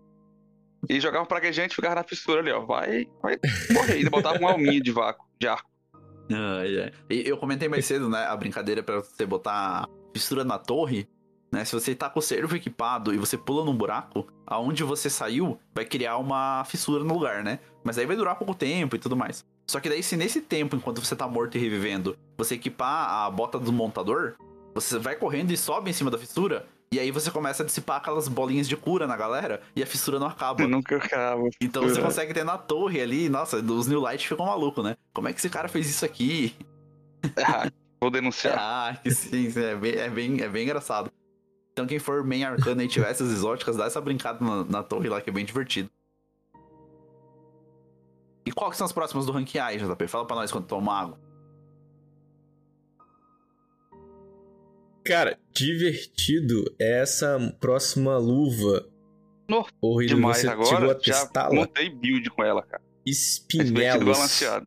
E 0.88 0.98
jogava 0.98 1.24
praguejante 1.26 1.74
e 1.74 1.76
ficava 1.76 1.94
na 1.94 2.02
fissura 2.02 2.40
ali, 2.40 2.50
ó. 2.50 2.66
Vai, 2.66 3.06
vai 3.22 3.38
morrer. 3.70 3.92
Ainda 3.98 4.10
botava 4.10 4.36
uma 4.40 4.50
alminha 4.50 4.80
de 4.80 4.90
vácuo, 4.90 5.24
de 5.40 5.46
arco. 5.46 5.70
Ai. 6.32 6.90
E 7.08 7.28
eu 7.28 7.36
comentei 7.36 7.68
mais 7.68 7.84
cedo, 7.86 8.08
né? 8.08 8.24
A 8.24 8.36
brincadeira 8.36 8.82
pra 8.82 8.96
você 8.96 9.24
botar 9.24 9.86
fissura 10.12 10.42
na 10.42 10.58
torre. 10.58 11.06
Né? 11.52 11.64
Se 11.64 11.72
você 11.72 11.94
tá 11.94 12.08
com 12.08 12.20
o 12.20 12.22
servo 12.22 12.54
equipado 12.54 13.12
e 13.12 13.18
você 13.18 13.36
pula 13.36 13.64
num 13.64 13.74
buraco, 13.74 14.26
aonde 14.46 14.84
você 14.84 15.10
saiu 15.10 15.58
vai 15.74 15.84
criar 15.84 16.16
uma 16.18 16.64
fissura 16.64 17.02
no 17.02 17.14
lugar, 17.14 17.42
né? 17.42 17.58
Mas 17.82 17.98
aí 17.98 18.06
vai 18.06 18.16
durar 18.16 18.36
pouco 18.36 18.54
tempo 18.54 18.94
e 18.94 18.98
tudo 18.98 19.16
mais. 19.16 19.44
Só 19.66 19.80
que 19.80 19.88
daí, 19.88 20.02
se 20.02 20.16
nesse 20.16 20.40
tempo, 20.40 20.76
enquanto 20.76 21.04
você 21.04 21.14
tá 21.14 21.28
morto 21.28 21.56
e 21.56 21.60
revivendo, 21.60 22.16
você 22.36 22.56
equipar 22.56 23.08
a 23.08 23.30
bota 23.30 23.58
do 23.58 23.72
montador, 23.72 24.34
você 24.74 24.98
vai 24.98 25.14
correndo 25.16 25.52
e 25.52 25.56
sobe 25.56 25.90
em 25.90 25.92
cima 25.92 26.10
da 26.10 26.18
fissura, 26.18 26.66
e 26.92 26.98
aí 26.98 27.12
você 27.12 27.30
começa 27.30 27.62
a 27.62 27.66
dissipar 27.66 27.98
aquelas 27.98 28.26
bolinhas 28.26 28.68
de 28.68 28.76
cura 28.76 29.06
na 29.06 29.16
galera, 29.16 29.62
e 29.76 29.82
a 29.82 29.86
fissura 29.86 30.18
não 30.18 30.26
acaba. 30.26 30.62
Eu 30.62 30.68
nunca 30.68 30.96
acabo. 30.96 31.48
Então 31.60 31.84
você 31.84 32.02
consegue 32.02 32.34
ter 32.34 32.44
na 32.44 32.58
torre 32.58 33.00
ali, 33.00 33.28
nossa, 33.28 33.58
os 33.58 33.86
New 33.86 34.00
Light 34.00 34.26
ficam 34.26 34.46
malucos, 34.46 34.82
né? 34.82 34.96
Como 35.12 35.28
é 35.28 35.32
que 35.32 35.38
esse 35.38 35.48
cara 35.48 35.68
fez 35.68 35.88
isso 35.88 36.04
aqui? 36.04 36.54
Ah, 37.36 37.70
vou 38.00 38.10
denunciar. 38.10 38.56
Ah, 38.58 38.96
que 38.96 39.10
sim, 39.10 39.50
sim, 39.50 39.62
é 39.62 39.76
bem, 39.76 39.92
é, 39.92 40.08
bem, 40.08 40.40
é 40.40 40.48
bem 40.48 40.64
engraçado. 40.64 41.12
Então 41.72 41.86
quem 41.86 41.98
for 41.98 42.24
main 42.24 42.44
arcano 42.44 42.82
e 42.82 42.88
tiver 42.88 43.10
essas 43.10 43.30
exóticas, 43.32 43.76
dá 43.76 43.84
essa 43.86 44.00
brincada 44.00 44.44
na, 44.44 44.64
na 44.64 44.82
torre 44.82 45.08
lá, 45.08 45.20
que 45.20 45.30
é 45.30 45.32
bem 45.32 45.44
divertido. 45.44 45.90
E 48.44 48.52
qual 48.52 48.70
que 48.70 48.76
são 48.76 48.84
as 48.84 48.92
próximas 48.92 49.26
do 49.26 49.32
Rank 49.32 49.54
A, 49.56 49.74
JP? 49.76 50.06
Fala 50.08 50.26
pra 50.26 50.36
nós 50.36 50.50
quando 50.50 50.66
toma 50.66 50.92
água. 50.92 51.20
Cara, 55.04 55.38
divertido 55.52 56.64
é 56.78 57.00
essa 57.00 57.38
próxima 57.60 58.16
luva. 58.18 58.86
No, 59.48 59.66
Ô, 59.80 60.00
Hiro, 60.00 60.14
Demais 60.16 60.38
você 60.38 60.48
agora, 60.48 60.68
chegou 60.68 60.90
a 60.90 60.94
já 60.94 60.94
testá-la? 61.00 61.54
montei 61.54 61.88
build 61.90 62.30
com 62.30 62.44
ela, 62.44 62.62
cara. 62.62 62.82
É 63.06 63.10
Espinhelos. 63.10 64.04
balanceado. 64.04 64.66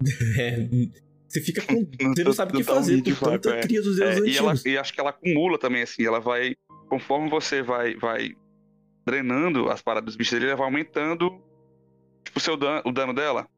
É, 1.32 1.40
você 1.40 1.40
fica 1.40 1.62
com. 1.62 1.86
Você 2.14 2.24
não 2.24 2.32
sabe 2.32 2.52
o 2.52 2.56
que 2.56 2.64
tá 2.64 2.74
fazer 2.74 2.96
vídeo 2.96 3.16
por 3.16 3.30
tanta 3.30 3.48
vago, 3.50 3.60
é. 3.60 3.62
cria 3.62 3.82
dos 3.82 3.98
É, 4.00 4.14
deus 4.14 4.26
e, 4.28 4.36
ela, 4.38 4.50
antigos. 4.52 4.66
e 4.66 4.78
acho 4.78 4.92
que 4.92 5.00
ela 5.00 5.10
acumula 5.10 5.58
também, 5.58 5.82
assim, 5.82 6.04
ela 6.06 6.20
vai. 6.20 6.54
Conforme 6.88 7.30
você 7.30 7.62
vai, 7.62 7.94
vai 7.96 8.34
drenando 9.06 9.70
as 9.70 9.80
paradas 9.80 10.06
dos 10.06 10.16
bichos 10.16 10.32
dele, 10.34 10.46
ela 10.50 10.56
vai 10.56 10.66
aumentando 10.66 11.30
tipo, 12.24 12.38
o 12.38 12.40
seu 12.40 12.56
dano, 12.56 12.82
o 12.84 12.92
dano 12.92 13.14
dela. 13.14 13.48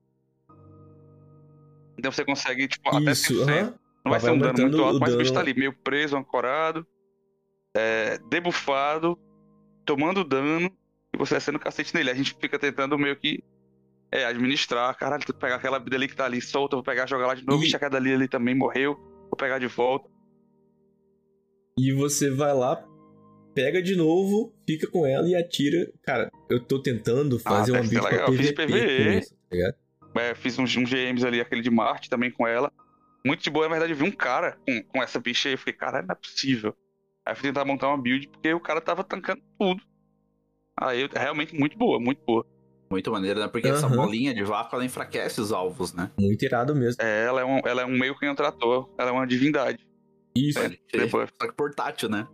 Então 1.99 2.11
você 2.11 2.25
consegue, 2.25 2.67
tipo, 2.69 2.89
até 2.89 3.13
Isso, 3.13 3.35
100%. 3.35 3.43
aham. 3.49 3.75
Não 4.05 4.11
vai 4.11 4.21
Vai 4.21 4.21
ser 4.21 4.31
um 4.33 4.39
dano 4.39 4.61
muito 4.61 4.83
alto, 4.85 4.97
o 4.99 5.01
mas 5.01 5.15
o 5.15 5.19
bicho 5.19 5.33
tá 5.33 5.41
dano. 5.41 5.51
ali, 5.51 5.59
meio 5.59 5.73
preso, 5.73 6.17
ancorado, 6.17 6.87
é, 7.75 8.19
debufado, 8.29 9.19
tomando 9.87 10.23
dano, 10.23 10.71
e 11.13 11.17
você 11.17 11.41
sendo 11.41 11.59
cacete 11.59 11.95
nele. 11.95 12.11
A 12.11 12.15
gente 12.15 12.37
fica 12.39 12.59
tentando 12.59 12.99
meio 12.99 13.17
que 13.17 13.43
é, 14.15 14.25
administrar. 14.25 14.97
Caralho, 14.97 15.25
que 15.25 15.33
pegar 15.33 15.57
aquela 15.57 15.79
vida 15.79 15.97
ali 15.97 16.07
que 16.09 16.15
tá 16.17 16.25
ali 16.25 16.41
solta, 16.41 16.77
vou 16.77 16.85
pegar, 16.85 17.07
jogar 17.09 17.27
lá 17.27 17.35
de 17.35 17.45
novo. 17.45 17.63
E- 17.63 17.67
Ixi, 17.67 17.77
aquela 17.77 17.97
ali, 17.97 18.13
ali 18.13 18.29
também 18.29 18.55
morreu, 18.55 18.95
vou 19.25 19.37
pegar 19.37 19.59
de 19.59 19.67
volta. 19.67 20.09
E 21.77 21.93
você 21.93 22.31
vai 22.31 22.55
lá, 22.55 22.85
pega 23.55 23.83
de 23.83 23.97
novo, 23.97 24.55
fica 24.67 24.87
com 24.89 25.05
ela 25.05 25.29
e 25.29 25.35
atira. 25.35 25.91
Cara, 26.03 26.31
eu 26.49 26.61
tô 26.61 26.81
tentando 26.81 27.39
fazer 27.39 27.73
um 27.73 27.75
deve 27.75 27.89
ser 27.89 27.97
ambiente 27.99 28.03
pra 28.09 28.11
legal. 28.13 28.29
Eu 28.33 28.39
fiz 28.39 28.53
PVP 28.53 28.67
PVE. 28.67 29.19
isso, 29.19 29.35
tá 29.35 29.57
ligado? 29.57 29.75
É, 30.17 30.35
fiz 30.37 30.59
uns, 30.59 30.77
uns 30.77 30.89
GMs 30.89 31.27
ali, 31.27 31.41
aquele 31.41 31.61
de 31.61 31.71
Marte 31.71 32.09
também 32.09 32.31
com 32.31 32.47
ela. 32.47 32.73
Muito 33.27 33.43
de 33.43 33.51
boa, 33.51 33.65
na 33.67 33.71
verdade, 33.73 33.93
eu 33.93 33.97
vi 33.97 34.05
um 34.05 34.13
cara 34.13 34.57
com, 34.65 34.83
com 34.85 35.03
essa 35.03 35.19
bicha 35.19 35.49
aí. 35.49 35.55
Eu 35.55 35.59
fiquei, 35.59 35.73
caralho, 35.73 36.07
não 36.07 36.13
é 36.13 36.17
possível. 36.17 36.73
Aí 37.27 37.33
eu 37.33 37.37
fui 37.37 37.49
tentar 37.49 37.65
montar 37.65 37.89
uma 37.89 38.01
build 38.01 38.29
porque 38.29 38.53
o 38.55 38.61
cara 38.61 38.81
tava 38.81 39.03
tancando 39.03 39.43
tudo. 39.59 39.83
Aí 40.79 41.01
eu, 41.03 41.09
realmente 41.13 41.59
muito 41.59 41.77
boa, 41.77 41.99
muito 41.99 42.23
boa. 42.25 42.47
Muito 42.95 43.11
maneiro, 43.11 43.41
né? 43.41 43.49
Porque 43.49 43.67
essa 43.67 43.87
Aham. 43.87 43.97
bolinha 43.97 44.33
de 44.33 44.45
vácuo, 44.45 44.77
ela 44.77 44.85
enfraquece 44.85 45.41
os 45.41 45.51
alvos, 45.51 45.93
né? 45.93 46.13
Muito 46.17 46.45
irado 46.45 46.77
mesmo. 46.77 47.03
É, 47.03 47.25
ela 47.25 47.41
é 47.41 47.45
um, 47.45 47.59
ela 47.65 47.83
é 47.83 47.85
um 47.85 47.99
meio 47.99 48.15
canhão 48.15 48.37
trator, 48.37 48.89
ela 48.97 49.11
é 49.11 49.13
uma 49.13 49.27
divindade. 49.27 49.85
Isso. 50.37 50.61
É, 50.61 50.69
debuff. 50.93 51.33
Só 51.43 51.49
que 51.49 51.55
portátil, 51.57 52.09
né? 52.09 52.25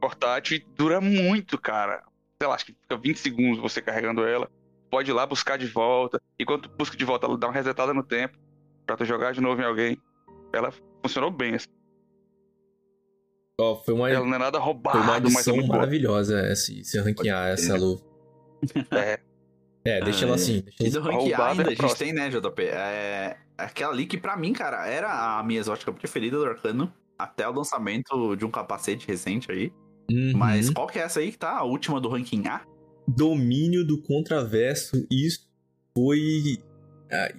Portátil 0.00 0.56
e 0.58 0.64
dura 0.76 1.00
muito, 1.00 1.58
cara. 1.60 2.04
Sei 2.40 2.48
lá, 2.48 2.54
acho 2.54 2.66
que 2.66 2.72
fica 2.80 2.96
20 2.96 3.16
segundos 3.16 3.58
você 3.58 3.82
carregando 3.82 4.24
ela. 4.24 4.48
Pode 4.88 5.10
ir 5.10 5.14
lá 5.14 5.26
buscar 5.26 5.58
de 5.58 5.66
volta. 5.66 6.22
E 6.38 6.44
quando 6.44 6.68
tu 6.68 6.70
busca 6.78 6.96
de 6.96 7.04
volta, 7.04 7.26
ela 7.26 7.36
dá 7.36 7.48
uma 7.48 7.52
resetada 7.52 7.92
no 7.92 8.04
tempo. 8.04 8.38
Pra 8.86 8.96
tu 8.96 9.04
jogar 9.04 9.32
de 9.32 9.40
novo 9.40 9.60
em 9.60 9.64
alguém. 9.64 10.00
Ela 10.52 10.72
funcionou 11.02 11.32
bem, 11.32 11.56
assim. 11.56 11.66
Ó, 13.60 13.74
foi 13.82 13.94
uma, 13.94 14.08
Ela 14.08 14.24
não 14.24 14.34
é 14.36 14.38
nada 14.38 14.60
foi 14.60 14.60
uma 14.60 14.64
roubado, 14.92 15.28
mas 15.32 15.48
é 15.48 15.52
muito 15.52 15.66
boa. 15.66 15.80
maravilhosa 15.80 16.48
esse, 16.52 16.84
se 16.84 17.00
ranquear 17.00 17.48
essa 17.48 17.76
luva. 17.76 18.00
É, 18.92 19.18
É, 19.88 20.00
deixa 20.02 20.24
ela 20.24 20.32
Ah, 20.32 20.34
assim. 20.34 20.60
Deixa 20.60 20.86
E 20.86 20.90
do 20.90 21.00
ranquear 21.00 21.20
roubada 21.20 21.62
ainda, 21.62 21.72
é 21.72 21.72
a 21.72 21.88
gente 21.88 21.96
tem, 21.96 22.12
né, 22.12 22.28
JP? 22.28 22.62
É 22.62 23.36
aquela 23.56 23.92
ali 23.92 24.06
que 24.06 24.18
pra 24.18 24.36
mim, 24.36 24.52
cara, 24.52 24.86
era 24.86 25.38
a 25.38 25.42
minha 25.42 25.58
exótica 25.58 25.90
preferida 25.92 26.36
do 26.36 26.44
Arcano. 26.44 26.92
Até 27.18 27.48
o 27.48 27.52
lançamento 27.52 28.36
de 28.36 28.44
um 28.44 28.50
capacete 28.50 29.08
recente 29.08 29.50
aí. 29.50 29.72
Uhum. 30.10 30.32
Mas 30.36 30.70
qual 30.70 30.86
que 30.86 30.98
é 30.98 31.02
essa 31.02 31.20
aí 31.20 31.32
que 31.32 31.38
tá? 31.38 31.56
A 31.56 31.64
última 31.64 32.00
do 32.00 32.08
ranking 32.08 32.46
A? 32.46 32.62
Domínio 33.08 33.84
do 33.84 34.00
contraverso, 34.02 35.06
isso 35.10 35.48
foi. 35.96 36.58
Ah, 37.10 37.32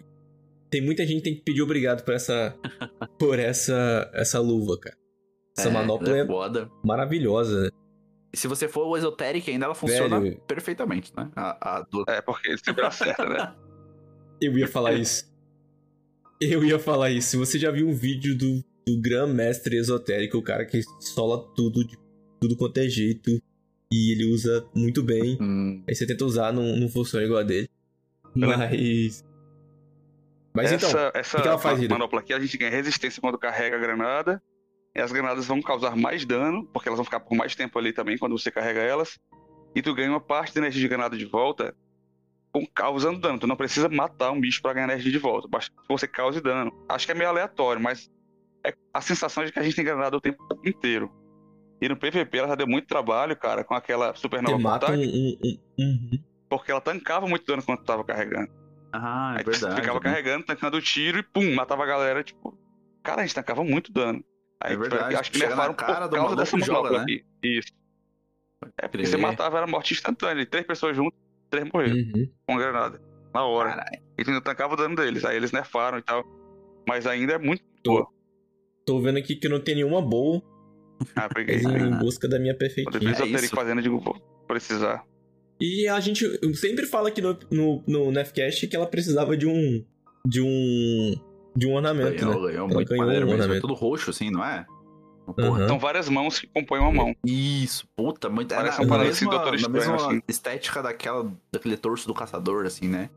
tem 0.69 0.81
muita 0.81 1.05
gente 1.05 1.17
que 1.17 1.23
tem 1.23 1.35
que 1.35 1.43
pedir 1.43 1.61
obrigado 1.61 2.03
por 2.03 2.13
essa. 2.13 2.55
por 3.17 3.39
essa, 3.39 4.09
essa 4.13 4.39
luva, 4.39 4.77
cara. 4.79 4.97
Essa 5.57 5.69
manopla 5.69 6.17
é 6.17 6.25
foda. 6.25 6.69
maravilhosa, 6.83 7.63
né? 7.63 7.69
E 8.31 8.37
se 8.37 8.47
você 8.47 8.67
for 8.67 8.87
o 8.87 8.95
Esoteric 8.95 9.49
ainda, 9.49 9.65
ela 9.65 9.75
funciona 9.75 10.19
Velho. 10.19 10.39
perfeitamente, 10.47 11.11
né? 11.15 11.31
A, 11.35 11.77
a 11.77 11.81
do... 11.81 12.03
é, 12.07 12.21
porque 12.21 12.55
sempre 12.57 12.85
acerta, 12.85 13.25
né? 13.27 13.55
Eu 14.41 14.57
ia 14.57 14.67
falar 14.67 14.93
isso. 14.93 15.29
Eu 16.39 16.63
ia 16.63 16.79
falar 16.79 17.09
isso. 17.09 17.29
Se 17.29 17.37
você 17.37 17.59
já 17.59 17.69
viu 17.71 17.87
um 17.89 17.93
vídeo 17.93 18.37
do, 18.37 18.63
do 18.87 19.01
Grandmestre 19.01 19.75
Esotérico, 19.75 20.37
o 20.37 20.41
cara 20.41 20.65
que 20.65 20.81
sola 21.01 21.45
tudo 21.53 21.85
de 21.85 21.97
tudo 22.39 22.55
quanto 22.55 22.77
é 22.77 22.87
jeito 22.87 23.41
e 23.91 24.13
ele 24.13 24.31
usa 24.31 24.65
muito 24.73 25.03
bem. 25.03 25.37
Hum, 25.41 25.83
Aí 25.87 25.95
você 25.95 26.05
tenta 26.05 26.23
usar, 26.23 26.53
não, 26.53 26.77
não 26.77 26.87
funciona 26.87 27.25
igual 27.25 27.39
a 27.41 27.43
dele. 27.43 27.69
Mas. 28.33 29.25
Mas 30.53 30.71
então, 30.71 30.89
essa 30.89 31.11
essa 31.13 31.41
que 31.41 31.47
ela 31.47 31.57
faz, 31.57 31.85
manopla 31.87 32.19
aqui, 32.19 32.33
a 32.33 32.39
gente 32.39 32.57
ganha 32.57 32.71
resistência 32.71 33.21
quando 33.21 33.37
carrega 33.37 33.75
a 33.75 33.79
granada. 33.79 34.41
E 34.99 35.01
as 35.01 35.13
granadas 35.13 35.47
vão 35.47 35.61
causar 35.61 35.95
mais 35.95 36.25
dano, 36.25 36.65
porque 36.73 36.89
elas 36.89 36.97
vão 36.97 37.05
ficar 37.05 37.21
por 37.21 37.33
mais 37.33 37.55
tempo 37.55 37.79
ali 37.79 37.93
também 37.93 38.17
quando 38.17 38.37
você 38.37 38.51
carrega 38.51 38.81
elas. 38.81 39.17
E 39.73 39.81
tu 39.81 39.95
ganha 39.95 40.09
uma 40.09 40.19
parte 40.19 40.53
da 40.53 40.59
energia 40.59 40.81
de 40.81 40.87
granada 40.89 41.15
de 41.17 41.23
volta 41.23 41.73
com 42.51 42.65
causando 42.65 43.17
dano. 43.17 43.39
Tu 43.39 43.47
não 43.47 43.55
precisa 43.55 43.87
matar 43.87 44.31
um 44.31 44.41
bicho 44.41 44.61
pra 44.61 44.73
ganhar 44.73 44.89
energia 44.89 45.09
de 45.09 45.17
volta. 45.17 45.47
Basta 45.47 45.71
que 45.71 45.87
você 45.87 46.05
cause 46.05 46.41
dano. 46.41 46.69
Acho 46.89 47.05
que 47.05 47.13
é 47.13 47.15
meio 47.15 47.29
aleatório, 47.29 47.81
mas 47.81 48.11
é 48.65 48.73
a 48.93 48.99
sensação 48.99 49.45
de 49.45 49.53
que 49.53 49.59
a 49.59 49.63
gente 49.63 49.73
tem 49.77 49.85
granada 49.85 50.17
o 50.17 50.19
tempo 50.19 50.43
inteiro. 50.65 51.09
E 51.81 51.87
no 51.87 51.95
PVP 51.95 52.37
ela 52.37 52.49
já 52.49 52.55
deu 52.55 52.67
muito 52.67 52.85
trabalho, 52.85 53.37
cara, 53.37 53.63
com 53.63 53.73
aquela 53.73 54.13
você 54.13 54.19
supernova 54.19 54.59
mata 54.59 54.91
um. 54.91 54.95
um, 54.99 55.37
um- 55.79 56.19
porque 56.49 56.71
ela 56.71 56.81
tancava 56.81 57.25
muito 57.25 57.45
dano 57.45 57.63
quando 57.63 57.79
tu 57.79 57.85
tava 57.85 58.03
carregando. 58.03 58.49
Ah, 58.91 59.35
é 59.35 59.37
Aí 59.37 59.43
tu 59.45 59.51
verdade. 59.51 59.75
ficava 59.79 59.99
né? 59.99 60.03
carregando, 60.03 60.45
tancando 60.45 60.75
o 60.75 60.81
tiro 60.81 61.19
e 61.19 61.23
pum, 61.23 61.55
matava 61.55 61.83
a 61.83 61.87
galera, 61.87 62.21
tipo. 62.21 62.57
Cara, 63.01 63.21
a 63.21 63.25
gente 63.25 63.35
tancava 63.35 63.63
muito 63.63 63.93
dano. 63.93 64.21
Aí, 64.61 64.73
É 64.73 64.77
verdade, 64.77 65.15
acho 65.15 65.31
que 65.31 65.39
nerfaram 65.39 65.73
por 65.73 65.83
do 65.83 65.85
causa 65.85 66.09
maluco 66.11 66.35
dessa 66.35 66.57
manopla 66.57 66.91
né? 66.97 67.03
aqui. 67.03 67.25
Isso. 67.43 67.71
É 68.77 68.87
porque 68.87 69.05
você 69.07 69.15
matava, 69.17 69.57
era 69.57 69.67
morte 69.67 69.93
instantânea. 69.93 70.45
Três 70.45 70.65
pessoas 70.65 70.95
juntas, 70.95 71.17
três 71.49 71.67
morreram 71.73 71.95
Uhum. 71.95 72.29
com 72.45 72.57
granada. 72.57 73.01
Na 73.33 73.45
hora. 73.45 73.69
Caralho. 73.69 74.01
E 74.17 74.23
tu 74.23 74.29
ainda 74.31 74.41
tancava 74.41 74.73
o 74.73 74.77
dano 74.77 74.95
deles. 74.95 75.23
Aí 75.23 75.37
eles 75.37 75.51
nerfaram 75.51 75.97
e 75.97 76.01
tal. 76.01 76.23
Mas 76.87 77.07
ainda 77.07 77.33
é 77.33 77.37
muito 77.37 77.63
Tô, 77.83 77.91
boa. 77.93 78.07
tô 78.85 78.99
vendo 79.01 79.17
aqui 79.17 79.35
que 79.35 79.47
não 79.47 79.59
tem 79.61 79.75
nenhuma 79.75 80.01
boa, 80.01 80.41
Ah, 81.15 81.29
peguei. 81.29 81.61
mas 81.61 81.81
em 81.81 81.93
Ah. 81.93 81.97
busca 81.99 82.27
da 82.27 82.37
minha 82.39 82.53
Quando 82.53 82.63
eu 82.63 82.69
vi 82.69 82.75
perfeitinha. 82.75 83.09
o 83.09 83.13
Esoteric 83.13 83.45
isso. 83.45 83.55
fazendo, 83.55 83.77
eu 83.77 83.83
digo, 83.83 83.99
vou 83.99 84.19
precisar. 84.47 85.05
E 85.61 85.87
a 85.87 85.99
gente 85.99 86.25
sempre 86.55 86.85
fala 86.85 87.07
aqui 87.09 87.21
no, 87.21 87.37
no, 87.51 87.83
no 87.87 88.11
Nefcast 88.11 88.67
que 88.67 88.75
ela 88.75 88.87
precisava 88.87 89.37
de 89.37 89.45
um. 89.47 89.85
de 90.25 90.41
um. 90.41 91.13
De 91.55 91.67
um 91.67 91.73
ornamento, 91.75 92.19
Ganhou, 92.25 92.41
né? 92.41 92.47
ganhou 92.51 92.65
Ela 92.65 92.73
muito 92.73 92.89
ganhou 92.89 93.05
maneiro 93.05 93.25
um 93.25 93.29
mesmo. 93.29 93.41
É 93.41 93.45
ornamento. 93.45 93.61
tudo 93.61 93.73
roxo, 93.73 94.09
assim, 94.09 94.29
não 94.29 94.43
é? 94.43 94.65
Porra, 95.25 95.59
Aham. 95.59 95.67
São 95.67 95.79
várias 95.79 96.09
mãos 96.09 96.39
que 96.39 96.47
compõem 96.47 96.79
uma 96.81 96.91
mão. 96.91 97.15
Isso, 97.23 97.87
puta, 97.95 98.29
muito. 98.29 98.51
É 98.53 98.57
Parece 98.57 98.81
um 98.81 98.85
na 98.85 98.89
parada 98.89 99.09
assim, 99.09 99.25
mesma, 99.25 99.35
Doutor 99.43 99.51
na 99.51 99.55
Estranho, 99.57 99.91
mesma 99.91 100.07
assim. 100.07 100.21
estética 100.27 100.81
daquela, 100.81 101.31
daquele 101.51 101.77
torso 101.77 102.07
do 102.07 102.13
caçador, 102.15 102.65
assim, 102.65 102.87
né? 102.87 103.09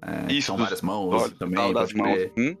É, 0.00 0.32
Isso, 0.32 0.46
são 0.46 0.56
várias 0.56 0.80
mãos 0.80 1.22
Olha, 1.22 1.32
também. 1.38 1.72
das 1.74 1.92
mãos. 1.92 2.30
Hum? 2.38 2.56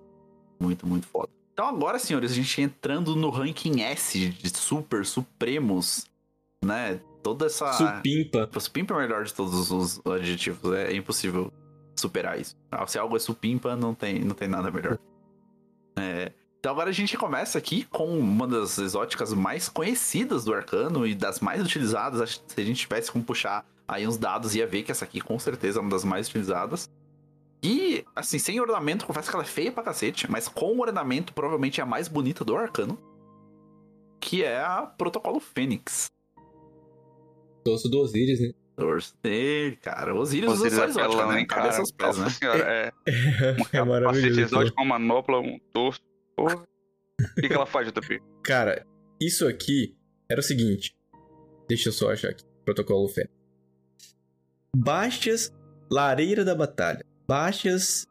Muito, 0.60 0.86
muito 0.86 1.06
foda. 1.06 1.28
Então 1.54 1.66
agora, 1.66 1.98
senhores, 1.98 2.32
a 2.32 2.34
gente 2.34 2.60
entrando 2.60 3.16
no 3.16 3.30
ranking 3.30 3.80
S 3.80 4.18
de 4.28 4.48
super 4.56 5.06
supremos, 5.06 6.06
né? 6.62 7.00
Toda 7.22 7.46
essa. 7.46 7.72
Supimpa. 7.72 8.48
Supimpa 8.58 8.92
é 8.94 8.96
o 8.96 9.00
melhor 9.00 9.24
de 9.24 9.32
todos 9.32 9.70
os 9.70 10.00
adjetivos. 10.06 10.72
É 10.74 10.94
impossível 10.94 11.50
superar 11.96 12.38
isso. 12.38 12.54
Ah, 12.70 12.86
Se 12.86 12.98
algo 12.98 13.16
é 13.16 13.18
supimpa, 13.18 13.74
não 13.76 13.94
tem, 13.94 14.20
não 14.20 14.34
tem 14.34 14.48
nada 14.48 14.70
melhor. 14.70 14.98
É, 16.00 16.32
então 16.58 16.72
agora 16.72 16.90
a 16.90 16.92
gente 16.92 17.16
começa 17.16 17.56
aqui 17.56 17.84
com 17.84 18.18
uma 18.18 18.46
das 18.46 18.76
exóticas 18.78 19.32
mais 19.32 19.68
conhecidas 19.68 20.44
do 20.44 20.52
arcano 20.52 21.06
e 21.06 21.14
das 21.14 21.40
mais 21.40 21.62
utilizadas. 21.62 22.42
Se 22.46 22.60
a 22.60 22.64
gente 22.64 22.80
tivesse 22.80 23.10
como 23.10 23.24
puxar 23.24 23.64
aí 23.88 24.06
uns 24.06 24.18
dados, 24.18 24.54
ia 24.54 24.66
ver 24.66 24.82
que 24.82 24.92
essa 24.92 25.04
aqui 25.04 25.20
com 25.20 25.38
certeza 25.38 25.78
é 25.78 25.80
uma 25.80 25.90
das 25.90 26.04
mais 26.04 26.28
utilizadas. 26.28 26.88
E, 27.62 28.04
assim, 28.14 28.38
sem 28.38 28.60
ornamento, 28.60 29.06
confesso 29.06 29.28
que 29.28 29.36
ela 29.36 29.44
é 29.44 29.46
feia 29.46 29.72
pra 29.72 29.82
cacete, 29.82 30.30
mas 30.30 30.48
com 30.48 30.78
ornamento, 30.78 31.32
provavelmente 31.34 31.80
é 31.80 31.82
a 31.82 31.86
mais 31.86 32.08
bonita 32.08 32.44
do 32.44 32.56
arcano. 32.56 32.98
Que 34.18 34.44
é 34.44 34.60
a 34.60 34.82
Protocolo 34.82 35.40
Fênix. 35.40 36.10
Torso 37.64 37.88
do 37.88 38.00
Osiris, 38.00 38.40
né? 38.40 38.52
Torcer, 38.80 39.78
cara. 39.80 40.14
Osíris 40.14 40.50
usa 40.50 40.58
Vocês 40.58 40.74
só 40.74 40.84
exótica, 40.86 41.26
né? 41.26 41.44
cara? 41.44 41.62
Cabeça 41.62 41.80
aos 41.80 41.92
pés, 41.92 42.16
Nossa 42.18 42.24
né? 42.24 42.30
senhora, 42.30 42.64
é. 42.64 42.92
É 43.06 43.54
Capacete 43.54 43.84
maravilhoso. 43.88 44.40
exótico, 44.40 44.82
uma 44.82 44.98
manopla, 44.98 45.38
um 45.38 45.58
torso. 45.72 46.00
Porra. 46.36 46.56
O 46.56 47.40
que, 47.40 47.48
que 47.48 47.54
ela 47.54 47.66
faz, 47.66 47.86
JP? 47.88 48.20
Cara, 48.42 48.86
isso 49.20 49.46
aqui 49.46 49.94
era 50.30 50.40
o 50.40 50.42
seguinte. 50.42 50.96
Deixa 51.68 51.90
eu 51.90 51.92
só 51.92 52.10
achar 52.10 52.30
aqui. 52.30 52.44
Protocolo 52.64 53.08
Fé. 53.08 53.28
Baixas 54.74 55.52
Lareira 55.90 56.44
da 56.44 56.54
Batalha. 56.54 57.04
Baixas 57.28 58.06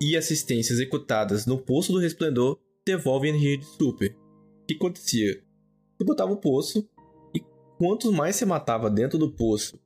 e 0.00 0.16
assistência 0.16 0.72
executadas 0.72 1.46
no 1.46 1.58
Poço 1.58 1.92
do 1.92 1.98
Resplendor 1.98 2.58
devolvem 2.84 3.30
energia 3.30 3.58
de 3.58 3.64
super. 3.64 4.10
O 4.62 4.66
que 4.66 4.74
acontecia? 4.74 5.42
Você 5.96 6.04
botava 6.04 6.30
o 6.32 6.36
poço 6.36 6.88
quantos 7.78 8.12
mais 8.12 8.36
você 8.36 8.44
matava 8.44 8.90
dentro 8.90 9.16
do 9.18 9.30
poço 9.30 9.78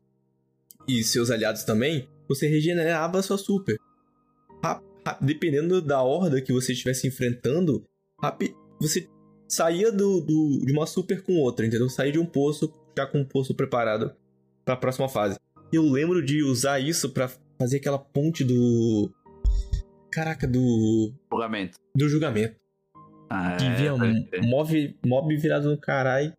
e 0.89 1.05
seus 1.05 1.31
aliados 1.31 1.63
também, 1.63 2.09
você 2.29 2.49
regenerava 2.49 3.19
a 3.19 3.23
sua 3.23 3.39
super. 3.39 3.77
Dependendo 5.21 5.83
da 5.83 6.01
horda 6.01 6.41
que 6.41 6.53
você 6.53 6.73
estivesse 6.73 7.07
enfrentando, 7.09 7.85
você 8.81 9.09
saía 9.49 9.91
do, 9.91 10.21
do, 10.21 10.63
de 10.65 10.73
uma 10.73 10.87
super 10.87 11.23
com 11.23 11.39
outra, 11.39 11.67
entendeu? 11.67 11.89
Saía 11.89 12.13
de 12.13 12.19
um 12.21 12.27
poço 12.27 12.73
já 12.97 13.05
com 13.07 13.19
um 13.19 13.25
poço 13.25 13.55
preparado 13.55 14.15
pra 14.65 14.77
próxima 14.77 15.09
fase. 15.09 15.39
Eu 15.73 15.83
lembro 15.83 16.25
de 16.25 16.43
usar 16.43 16.79
isso 16.79 17.11
pra 17.11 17.29
fazer 17.59 17.79
aquela 17.79 17.99
ponte 17.99 18.45
do. 18.45 19.11
Caraca, 20.11 20.47
do. 20.47 21.13
Julgamento. 21.33 21.79
Do 21.97 22.09
julgamento. 22.09 22.55
Ah, 23.29 23.57
Que 23.57 23.69
vinha 23.71 23.97
pode 23.97 24.05
um 24.19 24.25
crer. 24.25 24.43
mob, 24.45 24.97
mob 25.05 25.37
virado 25.37 25.69
no 25.71 25.79
caralho 25.79 26.33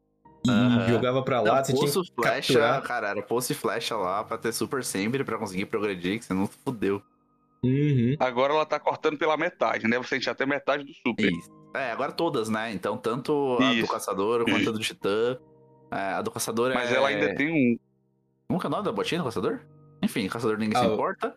e 0.45 0.49
Aham. 0.49 0.87
jogava 0.89 1.21
pra 1.23 1.41
lá, 1.41 1.55
Não, 1.57 1.63
você 1.65 1.73
tinha 1.73 1.85
poço 1.85 2.03
que 2.03 2.13
flecha, 2.15 2.53
capturar. 2.53 2.81
cara, 2.83 3.07
era 3.09 3.21
poço 3.21 3.51
e 3.51 3.55
flecha 3.55 3.95
lá 3.95 4.23
pra 4.23 4.37
ter 4.37 4.51
super 4.51 4.83
sempre 4.83 5.23
pra 5.23 5.37
conseguir 5.37 5.65
progredir, 5.67 6.19
que 6.19 6.25
você 6.25 6.33
não 6.33 6.47
fudeu. 6.47 7.01
Uhum. 7.63 8.15
Agora 8.19 8.53
ela 8.53 8.65
tá 8.65 8.77
cortando 8.79 9.17
pela 9.17 9.37
metade, 9.37 9.87
né? 9.87 9.97
Você 9.97 10.19
já 10.19 10.31
até 10.31 10.45
metade 10.45 10.83
do 10.83 10.91
super. 10.93 11.31
Isso. 11.31 11.49
É, 11.73 11.91
agora 11.91 12.11
todas, 12.11 12.49
né? 12.49 12.71
Então, 12.73 12.97
tanto 12.97 13.57
a 13.59 13.69
do 13.69 13.73
Isso. 13.75 13.91
caçador 13.91 14.43
quanto 14.43 14.69
a 14.69 14.71
do 14.73 14.79
titã. 14.79 15.37
É, 15.89 16.13
a 16.13 16.21
do 16.21 16.29
caçador 16.29 16.73
Mas 16.73 16.91
é. 16.91 16.95
ela 16.95 17.07
ainda 17.07 17.33
tem 17.35 17.49
um. 17.49 17.79
Como 18.47 18.59
que 18.59 18.65
é 18.65 18.69
o 18.69 18.71
nome 18.71 18.83
da 18.83 18.91
botinha 18.91 19.19
do 19.21 19.25
caçador? 19.25 19.61
Enfim, 20.01 20.27
caçador 20.27 20.57
ninguém 20.57 20.77
se 20.77 20.85
Ah, 20.85 20.89
o- 20.89 20.93
importa. 20.93 21.35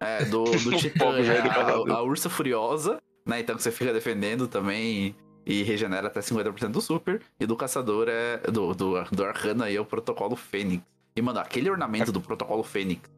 É, 0.00 0.24
do, 0.24 0.42
do 0.44 0.76
titã 0.76 1.06
é 1.18 1.42
do 1.42 1.92
a, 1.92 1.98
a 1.98 2.02
ursa 2.02 2.28
furiosa, 2.28 2.98
né? 3.26 3.38
Então 3.40 3.54
que 3.56 3.62
você 3.62 3.70
fica 3.70 3.92
defendendo 3.92 4.48
também 4.48 5.14
e 5.48 5.62
regenera 5.62 6.06
até 6.08 6.20
50% 6.20 6.68
do 6.68 6.80
super. 6.80 7.22
E 7.40 7.46
do 7.46 7.56
caçador 7.56 8.06
é. 8.08 8.36
Do, 8.50 8.74
do, 8.74 9.02
do 9.04 9.24
arcano 9.24 9.64
aí 9.64 9.74
é 9.76 9.80
o 9.80 9.84
protocolo 9.86 10.36
Fênix. 10.36 10.84
E, 11.16 11.22
mano, 11.22 11.40
aquele 11.40 11.70
ornamento 11.70 12.12
do 12.12 12.20
protocolo 12.20 12.62
Fênix. 12.62 13.10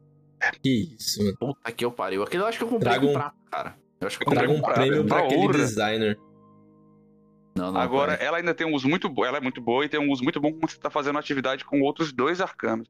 Que 0.63 0.95
isso, 0.95 1.23
mano. 1.23 1.37
Puta 1.37 1.71
que 1.71 1.83
eu 1.85 1.91
pariu. 1.91 2.23
Aquele 2.23 2.41
eu 2.43 2.47
acho 2.47 2.57
que 2.57 2.63
eu 2.63 2.69
comprei 2.69 2.93
Traga 2.93 3.05
um- 3.05 3.13
prata, 3.13 3.35
cara. 3.51 3.75
Eu 3.99 4.07
acho 4.07 4.17
que 4.17 4.23
eu 4.23 4.27
comprei 4.27 4.47
Traga 4.47 4.57
um 4.59 4.61
prata. 4.63 4.79
prêmio 4.81 5.05
pra 5.05 5.17
Uma 5.17 5.25
aquele 5.25 5.41
honra. 5.43 5.53
designer. 5.53 6.19
Não, 7.55 7.71
não, 7.71 7.81
Agora, 7.81 8.13
pera. 8.13 8.23
ela 8.23 8.37
ainda 8.37 8.53
tem 8.53 8.65
um 8.65 8.73
uso 8.73 8.87
muito 8.87 9.09
bom. 9.09 9.25
Ela 9.25 9.37
é 9.37 9.41
muito 9.41 9.59
boa 9.61 9.83
e 9.85 9.89
tem 9.89 9.99
um 9.99 10.09
uso 10.09 10.23
muito 10.23 10.39
bom 10.39 10.51
quando 10.53 10.71
você 10.71 10.77
tá 10.79 10.89
fazendo 10.89 11.19
atividade 11.19 11.65
com 11.65 11.81
outros 11.81 12.11
dois 12.13 12.39
arcanos. 12.39 12.87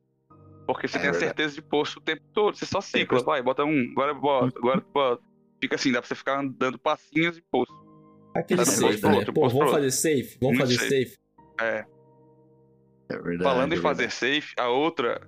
Porque 0.68 0.88
você 0.88 0.98
É 0.98 1.02
tem 1.02 1.10
a 1.10 1.12
verdade. 1.14 1.28
certeza 1.30 1.56
de 1.56 1.62
posto 1.64 1.98
o 1.98 2.02
tempo 2.02 2.22
todo. 2.32 2.56
Você 2.56 2.66
só 2.66 2.80
cicla, 2.80 3.22
vai, 3.24 3.42
bota 3.42 3.66
um, 3.66 3.90
agora 3.92 4.14
bota, 4.14 4.58
agora 4.58 4.86
bota. 4.94 5.24
Fica 5.60 5.76
assim, 5.76 5.92
dá 5.92 6.00
pra 6.00 6.08
você 6.08 6.16
ficar 6.16 6.42
dando 6.48 6.78
passinhos 6.78 7.38
e 7.38 7.42
posto. 7.52 7.74
Aquele 8.34 8.60
Tá 8.64 8.66
safe, 8.66 9.06
né? 9.06 9.14
outro, 9.18 9.34
Pô, 9.34 9.50
vamos 9.50 9.72
fazer 9.72 9.92
safe? 9.92 10.38
Vamos 10.42 10.58
fazer 10.58 10.76
safe. 10.78 11.06
safe? 11.06 11.18
É. 11.60 11.86
É 13.10 13.18
verdade. 13.18 13.44
Falando 13.44 13.74
é 13.74 13.76
em 13.78 13.82
fazer 13.82 14.10
safe, 14.12 14.54
a 14.58 14.70
outra 14.70 15.20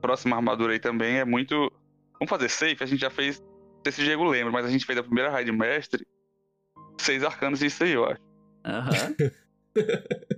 próxima 0.00 0.36
armadura 0.36 0.72
aí 0.72 0.78
também 0.78 1.16
é 1.18 1.24
muito. 1.24 1.54
Vamos 2.14 2.28
fazer 2.30 2.48
safe? 2.48 2.82
A 2.82 2.86
gente 2.86 3.00
já 3.00 3.10
fez. 3.10 3.40
Não 3.40 3.82
sei 3.84 3.92
se 3.92 4.00
o 4.02 4.04
Diego 4.04 4.24
lembra, 4.24 4.52
mas 4.52 4.64
a 4.64 4.68
gente 4.70 4.86
fez 4.86 4.96
a 4.98 5.02
primeira 5.02 5.28
raid 5.30 5.50
mestre. 5.50 6.06
Seis 7.00 7.24
arcanos 7.24 7.58
disso 7.58 7.82
aí, 7.82 7.90
eu 7.92 8.04
acho. 8.04 8.20
Aham. 8.64 9.14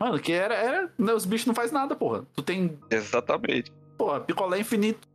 Mano, 0.00 0.18
que 0.18 0.32
era, 0.32 0.54
era. 0.54 0.92
né, 0.98 1.12
Os 1.12 1.24
bichos 1.26 1.46
não 1.46 1.54
faz 1.54 1.70
nada, 1.70 1.94
porra. 1.94 2.26
Tu 2.34 2.42
tem, 2.42 2.78
Exatamente. 2.90 3.70
porra, 3.98 4.18
picolé 4.20 4.58
infinito. 4.58 5.06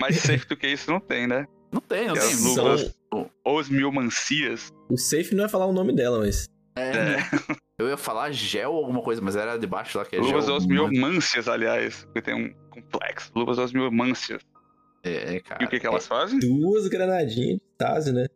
Mais 0.00 0.16
safe 0.18 0.46
do 0.46 0.56
que 0.56 0.66
isso 0.68 0.90
não 0.90 1.00
tem, 1.00 1.26
né? 1.26 1.46
Não 1.72 1.80
tem, 1.80 2.06
não 2.08 2.14
tem. 2.14 2.22
São-. 2.22 3.30
Os 3.44 3.68
mil 3.68 3.90
mancias. 3.90 4.72
O 4.90 4.96
safe 4.98 5.34
não 5.34 5.44
é 5.44 5.48
falar 5.48 5.66
o 5.66 5.72
nome 5.72 5.94
dela, 5.94 6.18
mas. 6.18 6.48
É, 6.76 6.90
É. 6.90 6.92
né? 7.16 7.30
Eu 7.78 7.88
ia 7.88 7.96
falar 7.96 8.30
gel 8.30 8.72
ou 8.72 8.78
alguma 8.78 9.00
coisa, 9.02 9.22
mas 9.22 9.36
era 9.36 9.56
debaixo 9.56 9.96
lá 9.96 10.04
que 10.04 10.14
é 10.14 10.20
Luvas 10.20 10.44
gel. 10.46 10.54
osmiomâncias, 10.56 11.48
aliás, 11.48 12.04
porque 12.04 12.20
tem 12.22 12.34
um 12.34 12.52
complexo. 12.70 13.30
Luvas 13.34 13.58
osmiomâncias. 13.58 14.42
É, 15.02 15.36
E 15.36 15.40
cara. 15.40 15.64
o 15.64 15.68
que, 15.68 15.80
que 15.80 15.86
elas 15.86 16.06
fazem? 16.06 16.38
Duas 16.40 16.86
granadinhas 16.88 17.54
de 17.58 17.62
Tase, 17.78 18.12
né? 18.12 18.26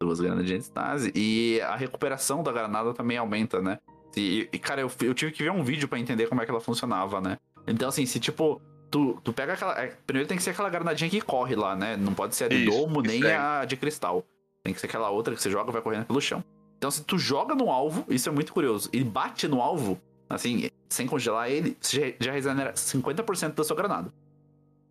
Duas 0.00 0.20
granadas 0.20 0.46
de 0.46 0.56
estase. 0.56 1.12
E 1.14 1.60
a 1.60 1.76
recuperação 1.76 2.42
da 2.42 2.50
granada 2.50 2.92
também 2.92 3.16
aumenta, 3.16 3.62
né? 3.62 3.78
E, 4.16 4.48
e, 4.52 4.58
cara, 4.58 4.80
eu, 4.80 4.90
eu 5.00 5.14
tive 5.14 5.30
que 5.30 5.44
ver 5.44 5.52
um 5.52 5.62
vídeo 5.62 5.86
pra 5.86 5.96
entender 5.96 6.26
como 6.26 6.42
é 6.42 6.44
que 6.44 6.50
ela 6.50 6.60
funcionava, 6.60 7.20
né? 7.20 7.38
Então, 7.68 7.88
assim, 7.88 8.04
se 8.04 8.18
tipo. 8.18 8.60
Tu, 8.90 9.16
tu 9.22 9.32
pega 9.32 9.52
aquela. 9.52 9.80
é, 9.80 9.92
Primeiro 10.04 10.28
tem 10.28 10.36
que 10.36 10.42
ser 10.42 10.50
aquela 10.50 10.68
granadinha 10.68 11.08
que 11.08 11.20
corre 11.20 11.54
lá, 11.54 11.76
né? 11.76 11.96
Não 11.96 12.12
pode 12.12 12.34
ser 12.34 12.44
a 12.44 12.48
de 12.48 12.56
Isso, 12.66 12.76
domo 12.76 13.00
nem 13.00 13.20
segue. 13.22 13.32
a 13.32 13.64
de 13.64 13.76
cristal. 13.76 14.24
Tem 14.64 14.72
que 14.72 14.80
ser 14.80 14.86
aquela 14.86 15.10
outra 15.10 15.34
que 15.34 15.42
você 15.42 15.50
joga 15.50 15.70
e 15.70 15.72
vai 15.72 15.82
correndo 15.82 16.06
pelo 16.06 16.20
chão. 16.20 16.44
Então, 16.78 16.90
se 16.90 17.04
tu 17.04 17.18
joga 17.18 17.54
no 17.54 17.70
alvo, 17.70 18.04
isso 18.08 18.28
é 18.28 18.32
muito 18.32 18.52
curioso, 18.52 18.88
e 18.92 19.04
bate 19.04 19.46
no 19.46 19.60
alvo, 19.60 20.00
assim, 20.28 20.68
sem 20.88 21.06
congelar 21.06 21.50
ele, 21.50 21.76
você 21.80 22.16
já, 22.20 22.32
regenera 22.32 22.72
50% 22.72 23.54
da 23.54 23.64
sua 23.64 23.76
granada. 23.76 24.12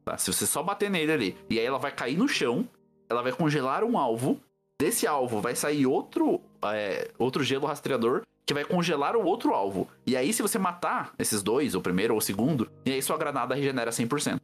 Tá? 0.05 0.17
Se 0.17 0.31
você 0.31 0.47
só 0.47 0.63
bater 0.63 0.89
nele 0.89 1.11
ali, 1.11 1.37
e 1.49 1.59
aí 1.59 1.65
ela 1.65 1.77
vai 1.77 1.91
cair 1.91 2.17
no 2.17 2.27
chão, 2.27 2.67
ela 3.09 3.21
vai 3.21 3.31
congelar 3.31 3.83
um 3.83 3.97
alvo, 3.97 4.39
desse 4.79 5.05
alvo 5.05 5.41
vai 5.41 5.55
sair 5.55 5.85
outro, 5.85 6.41
é, 6.63 7.11
outro 7.17 7.43
gelo 7.43 7.67
rastreador 7.67 8.23
que 8.45 8.53
vai 8.53 8.65
congelar 8.65 9.15
o 9.15 9.23
outro 9.23 9.53
alvo. 9.53 9.87
E 10.05 10.17
aí, 10.17 10.33
se 10.33 10.41
você 10.41 10.57
matar 10.57 11.13
esses 11.19 11.43
dois, 11.43 11.75
o 11.75 11.81
primeiro 11.81 12.13
ou 12.13 12.19
o 12.19 12.21
segundo, 12.21 12.69
e 12.85 12.91
aí 12.91 13.01
sua 13.01 13.17
granada 13.17 13.53
regenera 13.53 13.91
100%. 13.91 14.39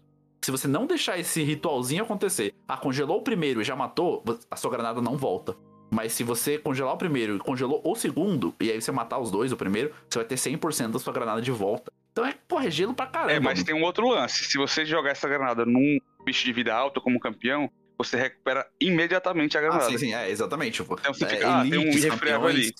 Se 0.47 0.51
você 0.51 0.65
não 0.65 0.85
deixar 0.85 1.19
esse 1.19 1.43
ritualzinho 1.43 2.05
acontecer, 2.05 2.55
ah, 2.65 2.77
congelou 2.77 3.17
o 3.17 3.21
primeiro 3.21 3.59
e 3.59 3.65
já 3.65 3.75
matou, 3.75 4.23
a 4.49 4.55
sua 4.55 4.71
granada 4.71 5.01
não 5.01 5.17
volta. 5.17 5.57
Mas 5.91 6.13
se 6.13 6.23
você 6.23 6.57
congelar 6.57 6.93
o 6.93 6.97
primeiro 6.97 7.35
e 7.35 7.39
congelou 7.39 7.81
o 7.83 7.93
segundo, 7.95 8.55
e 8.61 8.71
aí 8.71 8.81
você 8.81 8.89
matar 8.89 9.19
os 9.19 9.29
dois, 9.29 9.51
o 9.51 9.57
primeiro, 9.57 9.93
você 10.09 10.19
vai 10.19 10.25
ter 10.25 10.35
100% 10.35 10.91
da 10.91 10.99
sua 10.99 11.11
granada 11.11 11.41
de 11.41 11.51
volta. 11.51 11.91
Então 12.13 12.25
é, 12.25 12.33
porra, 12.47 12.67
é 12.67 12.71
gelo 12.71 12.93
pra 12.93 13.07
caramba. 13.07 13.33
É, 13.33 13.41
mas 13.41 13.61
tem 13.61 13.75
um 13.75 13.83
outro 13.83 14.07
lance. 14.07 14.45
Se 14.45 14.57
você 14.57 14.85
jogar 14.85 15.09
essa 15.09 15.27
granada 15.27 15.65
num 15.65 15.99
bicho 16.23 16.45
de 16.45 16.53
vida 16.53 16.73
alta 16.73 17.01
como 17.01 17.19
campeão, 17.19 17.69
você 17.97 18.15
recupera 18.15 18.65
imediatamente 18.79 19.57
a 19.57 19.59
Ah, 19.59 19.63
granada. 19.63 19.89
sim, 19.89 19.97
sim, 19.97 20.13
é, 20.13 20.29
exatamente. 20.29 20.81
Então 20.81 21.13
você 21.13 21.25
É, 21.25 21.27
fica, 21.27 21.57
ah, 21.59 21.61
tem 21.69 21.77
um 21.77 21.91
irrefriável 21.91 22.47
ali. 22.47 22.73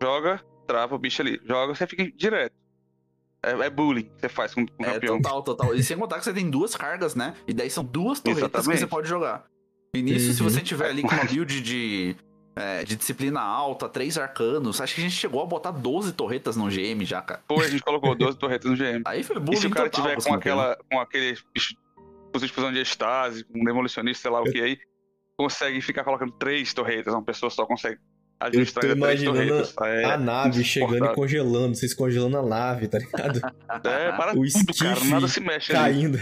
Joga, 0.00 0.42
trava 0.66 0.94
o 0.94 0.98
bicho 0.98 1.20
ali. 1.20 1.38
Joga, 1.44 1.74
você 1.74 1.86
fica 1.86 2.10
direto. 2.16 2.61
É, 3.42 3.50
é 3.52 3.70
bullying 3.70 4.04
que 4.04 4.20
você 4.20 4.28
faz 4.28 4.54
com, 4.54 4.64
com 4.66 4.82
o 4.82 4.86
É, 4.86 4.94
campeão. 4.94 5.20
total, 5.20 5.42
total. 5.42 5.74
E 5.74 5.82
sem 5.82 5.96
contar 5.98 6.18
que 6.18 6.24
você 6.24 6.32
tem 6.32 6.48
duas 6.48 6.76
cargas, 6.76 7.14
né? 7.14 7.34
E 7.46 7.52
daí 7.52 7.68
são 7.70 7.84
duas 7.84 8.20
torretas 8.20 8.48
que 8.50 8.56
Exatamente. 8.56 8.78
você 8.80 8.86
pode 8.86 9.08
jogar. 9.08 9.44
E 9.94 10.00
nisso, 10.02 10.32
se 10.32 10.42
Uhum. 10.42 10.48
você 10.48 10.60
tiver 10.60 10.88
ali 10.88 11.02
com 11.02 11.08
uma 11.08 11.24
build 11.24 11.60
de, 11.60 12.16
é, 12.56 12.84
de 12.84 12.96
disciplina 12.96 13.40
alta, 13.40 13.88
três 13.88 14.16
arcanos, 14.16 14.80
acho 14.80 14.94
que 14.94 15.00
a 15.00 15.04
gente 15.04 15.16
chegou 15.16 15.42
a 15.42 15.46
botar 15.46 15.70
12 15.72 16.12
torretas 16.12 16.56
no 16.56 16.68
GM 16.70 17.04
já, 17.04 17.20
cara. 17.20 17.42
Pô, 17.48 17.60
a 17.60 17.68
gente 17.68 17.82
colocou 17.82 18.14
12 18.14 18.38
torretas 18.38 18.70
no 18.70 18.76
GM. 18.76 19.02
Aí 19.04 19.22
foi 19.22 19.36
E 19.36 19.40
bullying 19.40 19.60
se 19.60 19.66
o 19.66 19.70
cara 19.70 19.90
total 19.90 20.04
tiver 20.04 20.12
pros 20.14 20.26
com 20.26 20.34
aquela. 20.34 20.78
com 20.90 21.00
aquele 21.00 21.34
de 21.34 22.48
fusão 22.48 22.72
de 22.72 22.80
estase, 22.80 23.44
com 23.44 23.60
um 23.60 23.64
demolicionista, 23.64 24.22
sei 24.22 24.30
lá 24.30 24.40
o 24.40 24.44
que 24.44 24.58
aí, 24.60 24.78
consegue 25.36 25.80
ficar 25.82 26.04
colocando 26.04 26.32
três 26.32 26.72
torretas. 26.72 27.12
Uma 27.12 27.22
pessoa 27.22 27.50
só 27.50 27.66
consegue 27.66 27.98
administrar 28.46 28.84
tô 28.84 28.92
ainda 28.92 29.06
três 29.06 29.22
imaginando 29.22 29.64
torretas. 29.74 29.74
É, 29.82 30.04
a 30.04 30.16
nave 30.16 30.64
chegando 30.64 31.06
e 31.06 31.14
congelando, 31.14 31.74
vocês 31.74 31.94
congelando 31.94 32.38
a 32.38 32.42
nave, 32.42 32.88
tá 32.88 32.98
ligado? 32.98 33.40
é 33.84 34.12
para 34.12 34.32
o 34.38 34.44
tudo, 34.44 34.78
cara. 34.78 34.92
esquife 34.92 35.10
Nada 35.10 35.28
se 35.28 35.40
mexe 35.40 35.74
ali. 35.74 35.94
Caindo. 35.94 36.18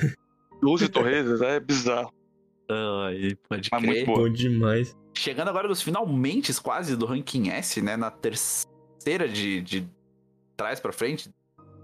12 0.60 0.88
torretas, 0.88 1.40
é 1.42 1.58
bizarro. 1.60 2.12
Ai, 2.70 3.36
pode 3.48 3.68
Mas 3.72 3.82
crer. 3.82 3.94
muito 3.94 4.06
boa. 4.06 4.28
Bom 4.28 4.32
demais. 4.32 4.96
Chegando 5.16 5.48
agora 5.48 5.68
nos 5.68 5.82
finalmente 5.82 6.52
quase 6.60 6.96
do 6.96 7.06
ranking 7.06 7.50
S, 7.50 7.82
né? 7.82 7.96
Na 7.96 8.10
terceira 8.10 9.28
de, 9.28 9.60
de 9.60 9.88
trás 10.56 10.78
pra 10.78 10.92
frente. 10.92 11.30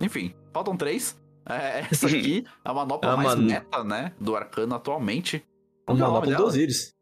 Enfim, 0.01 0.35
faltam 0.53 0.77
três. 0.77 1.19
É, 1.49 1.87
essa 1.91 2.07
aqui 2.09 2.45
é 2.65 2.69
a 2.69 2.75
manopla 2.75 3.13
A 3.13 3.17
mais 3.17 3.39
meta, 3.39 3.83
né? 3.83 4.13
Do 4.21 4.37
arcano 4.37 4.75
atualmente. 4.75 5.45
O 5.83 5.93
Como 5.93 6.05
é 6.05 6.09
o 6.09 6.13
nome 6.13 6.96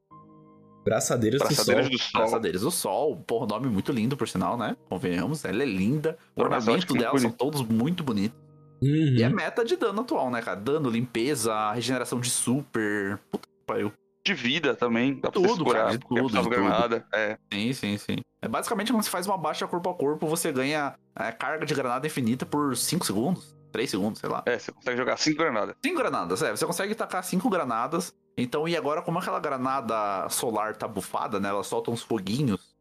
Osíris. 0.85 1.41
Braçadeiras 1.41 1.41
do 1.41 1.49
Sol. 1.49 1.65
Braçadeiras 1.65 1.91
do 1.91 1.99
Sol. 1.99 2.21
Braçadeiras 2.21 2.61
do 2.63 2.71
Sol. 2.71 3.17
Porra, 3.27 3.47
nome 3.47 3.69
muito 3.69 3.93
lindo, 3.93 4.17
por 4.17 4.29
sinal, 4.29 4.57
né? 4.57 4.77
Convenhamos. 4.89 5.45
Ela 5.45 5.63
é 5.63 5.67
linda. 5.67 6.17
O 6.37 6.43
ornamento 6.43 6.95
dela 6.95 7.19
são 7.19 7.31
todos 7.31 7.63
muito 7.63 8.03
bonitos. 8.05 8.39
Uhum. 8.83 9.15
E 9.17 9.23
é 9.23 9.29
meta 9.29 9.65
de 9.65 9.77
dano 9.77 10.03
atual, 10.03 10.31
né, 10.31 10.43
cara? 10.43 10.61
Dano, 10.61 10.91
limpeza, 10.91 11.73
regeneração 11.73 12.21
de 12.21 12.29
super. 12.29 13.19
Puta 13.31 13.49
que 13.49 13.65
pariu. 13.67 13.93
De 14.27 14.33
vida 14.35 14.75
também, 14.75 15.15
dá 15.15 15.31
pra 15.31 15.33
Tudo, 15.33 15.67
cara, 15.67 15.91
de 15.91 15.99
tudo, 15.99 16.29
de 16.29 16.35
tudo. 16.35 16.49
granada. 16.49 17.05
É, 17.13 17.37
Sim, 17.53 17.73
sim, 17.75 17.99
sim. 17.99 18.17
É 18.41 18.49
basicamente 18.49 18.91
quando 18.91 19.03
você 19.03 19.11
faz 19.11 19.27
uma 19.27 19.37
baixa 19.37 19.67
corpo 19.67 19.91
a 19.91 19.95
corpo, 19.95 20.27
você 20.27 20.51
ganha 20.51 20.95
é, 21.15 21.31
carga 21.31 21.67
de 21.67 21.75
granada 21.75 22.07
infinita 22.07 22.47
por 22.47 22.75
5 22.75 23.05
segundos. 23.05 23.55
3 23.75 23.91
segundos, 23.91 24.21
sei 24.21 24.31
lá. 24.31 24.45
é, 24.47 24.57
você 24.57 24.71
consegue 24.71 24.97
jogar 24.97 25.17
cinco 25.17 25.39
granadas. 25.39 25.75
5 25.85 25.99
granadas, 25.99 26.43
é. 26.43 26.51
Você 26.53 26.65
consegue 26.65 26.95
tacar 26.95 27.25
5 27.25 27.51
granadas. 27.51 28.15
Então, 28.37 28.69
e 28.69 28.77
agora, 28.77 29.03
como 29.03 29.19
aquela 29.19 29.41
granada 29.41 30.29
solar 30.29 30.77
tá 30.77 30.87
bufada, 30.87 31.41
né? 31.41 31.49
Ela 31.49 31.65
solta 31.65 31.91
uns 31.91 32.01
foguinhos. 32.01 32.73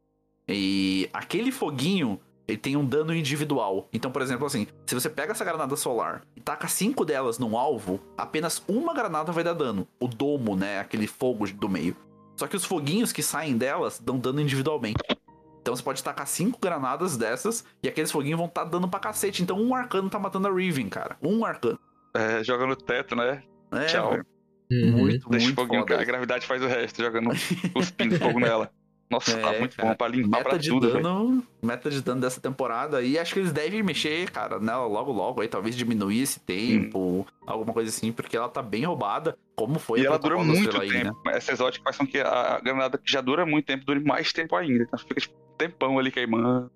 E 0.47 1.09
aquele 1.11 1.51
foguinho, 1.51 2.19
ele 2.47 2.59
tem 2.59 2.77
um 2.77 2.85
dano 2.85 3.11
individual. 3.11 3.89
Então, 3.91 4.11
por 4.11 4.21
exemplo, 4.21 4.45
assim, 4.45 4.67
se 4.85 4.93
você 4.93 5.09
pega 5.09 5.31
essa 5.31 5.43
granada 5.43 5.75
solar 5.75 6.21
e 6.35 6.41
taca 6.41 6.67
5 6.67 7.03
delas 7.03 7.39
num 7.39 7.57
alvo, 7.57 7.99
apenas 8.15 8.61
uma 8.67 8.93
granada 8.93 9.31
vai 9.31 9.43
dar 9.43 9.53
dano. 9.53 9.87
O 9.99 10.07
domo, 10.07 10.55
né? 10.55 10.79
Aquele 10.79 11.07
fogo 11.07 11.47
do 11.53 11.67
meio. 11.67 11.97
Só 12.35 12.45
que 12.45 12.55
os 12.55 12.65
foguinhos 12.65 13.11
que 13.11 13.23
saem 13.23 13.57
delas 13.57 13.99
dão 13.99 14.19
dano 14.19 14.39
individualmente. 14.39 15.01
Então 15.63 15.73
você 15.73 15.81
pode 15.81 16.03
tacar 16.03 16.27
cinco 16.27 16.59
granadas 16.61 17.15
dessas 17.15 17.63
e 17.81 17.87
aqueles 17.87 18.11
foguinhos 18.11 18.37
vão 18.37 18.47
estar 18.47 18.65
dando 18.65 18.85
pra 18.85 18.99
cacete. 18.99 19.41
Então 19.41 19.57
um 19.57 19.73
arcano 19.73 20.09
tá 20.09 20.19
matando 20.19 20.49
a 20.49 20.53
Riven, 20.53 20.89
cara. 20.89 21.15
Um 21.23 21.45
arcano. 21.45 21.79
É, 22.13 22.43
joga 22.43 22.67
no 22.67 22.75
teto, 22.75 23.15
né? 23.15 23.41
É, 23.71 23.85
Tchau. 23.85 24.19
Uhum. 24.69 24.91
Muito, 24.91 25.29
Deixa 25.29 25.45
o 25.45 25.47
muito 25.47 25.55
foguinho 25.55 25.81
foda. 25.87 26.01
A 26.01 26.03
gravidade 26.03 26.45
faz 26.45 26.61
o 26.61 26.67
resto, 26.67 27.01
jogando 27.01 27.29
cuspindo 27.73 28.19
fogo 28.19 28.39
nela. 28.41 28.69
Nossa, 29.09 29.37
tá 29.37 29.53
É, 29.53 29.59
muito 29.59 29.75
cara. 29.77 29.89
bom 29.89 29.95
pra 29.95 30.07
limpar 30.07 30.37
Meta 30.39 30.49
pra 30.49 30.57
de 30.57 30.69
tudo, 30.69 30.91
dano, 30.91 31.43
meta 31.61 31.89
de 31.89 32.01
dano 32.01 32.19
dessa 32.19 32.41
temporada. 32.41 33.01
E 33.01 33.17
acho 33.17 33.33
que 33.33 33.39
eles 33.39 33.51
devem 33.51 33.83
mexer, 33.83 34.29
cara, 34.31 34.59
nela 34.59 34.85
logo 34.87 35.11
logo 35.11 35.39
aí, 35.41 35.47
talvez 35.47 35.75
diminuir 35.75 36.21
esse 36.21 36.39
tempo, 36.39 37.25
alguma 37.45 37.71
coisa 37.73 37.89
assim, 37.89 38.11
porque 38.11 38.35
ela 38.35 38.49
tá 38.49 38.61
bem 38.61 38.83
roubada, 38.85 39.37
como 39.55 39.77
foi 39.77 39.99
E 39.99 40.03
a 40.03 40.07
ela 40.07 40.17
dura 40.19 40.37
muito 40.37 40.61
Estrela 40.63 40.83
aí, 40.83 40.89
né? 40.89 41.03
tempo. 41.03 41.29
Essa 41.29 41.51
exótica 41.51 41.83
faz 41.83 41.97
com 41.97 42.07
que 42.07 42.19
a 42.19 42.59
granada 42.59 42.97
que 42.97 43.11
já 43.11 43.21
dura 43.21 43.45
muito 43.45 43.65
tempo 43.65 43.85
dure 43.85 43.99
mais 43.99 44.33
tempo 44.33 44.55
ainda. 44.55 44.83
Então 44.83 44.97
fica 44.97 45.15
tipo, 45.21 45.35
tempão 45.57 45.97
ali 45.99 46.11
queimando. 46.11 46.71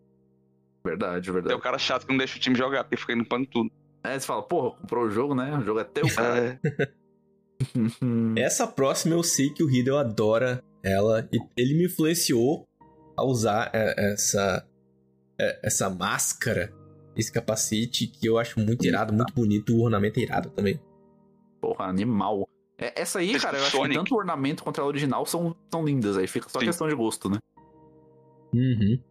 Verdade, 0.85 1.25
Tem 1.25 1.33
verdade. 1.33 1.55
o 1.55 1.59
cara 1.59 1.77
chato 1.77 2.05
que 2.05 2.11
não 2.11 2.17
deixa 2.17 2.37
o 2.37 2.39
time 2.39 2.55
jogar, 2.55 2.83
porque 2.83 2.97
fica 2.97 3.13
limpando 3.13 3.45
tudo. 3.47 3.69
É, 4.03 4.17
você 4.17 4.25
fala, 4.25 4.41
porra, 4.41 4.71
comprou 4.71 5.05
o 5.05 5.09
jogo, 5.09 5.35
né? 5.35 5.57
O 5.57 5.61
jogo 5.61 5.79
é 5.79 5.83
teu, 5.83 6.07
cara. 6.13 6.59
É, 6.63 6.89
Essa 8.41 8.67
próxima 8.67 9.15
eu 9.15 9.23
sei 9.23 9.49
que 9.49 9.63
o 9.63 9.67
Riddle 9.67 9.97
adora 9.97 10.63
ela 10.83 11.27
e 11.33 11.39
ele 11.57 11.73
me 11.73 11.85
influenciou 11.85 12.65
a 13.17 13.25
usar 13.25 13.71
é, 13.73 14.13
essa 14.13 14.65
é, 15.39 15.59
essa 15.63 15.89
máscara, 15.89 16.73
esse 17.15 17.31
capacete 17.31 18.07
que 18.07 18.27
eu 18.27 18.37
acho 18.37 18.59
muito 18.59 18.85
irado, 18.85 19.13
muito 19.13 19.33
bonito, 19.33 19.75
o 19.75 19.83
ornamento 19.83 20.19
é 20.19 20.23
irado 20.23 20.49
também. 20.49 20.79
Porra, 21.59 21.85
animal. 21.85 22.47
É, 22.77 23.01
essa 23.01 23.19
aí, 23.19 23.39
cara, 23.39 23.57
eu 23.57 23.63
acho 23.63 23.81
que 23.81 23.93
tanto 23.93 24.13
o 24.13 24.17
ornamento 24.17 24.63
quanto 24.63 24.79
a 24.79 24.85
original 24.85 25.25
são, 25.25 25.55
são 25.71 25.83
lindas 25.83 26.15
aí. 26.15 26.27
Fica 26.27 26.47
só 26.47 26.59
Sim. 26.59 26.67
questão 26.67 26.87
de 26.87 26.95
gosto, 26.95 27.29
né? 27.29 27.39
Uhum. 28.53 29.01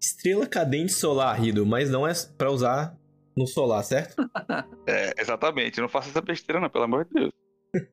Estrela 0.00 0.46
cadente 0.46 0.92
solar, 0.92 1.40
Riddle, 1.40 1.66
mas 1.66 1.90
não 1.90 2.06
é 2.06 2.12
pra 2.36 2.50
usar 2.50 2.96
no 3.36 3.46
solar, 3.46 3.82
certo? 3.82 4.14
é, 4.86 5.14
exatamente. 5.20 5.80
Não 5.80 5.88
faça 5.88 6.10
essa 6.10 6.20
besteira, 6.20 6.60
não, 6.60 6.70
pelo 6.70 6.84
amor 6.84 7.04
de 7.06 7.12
Deus. 7.12 7.32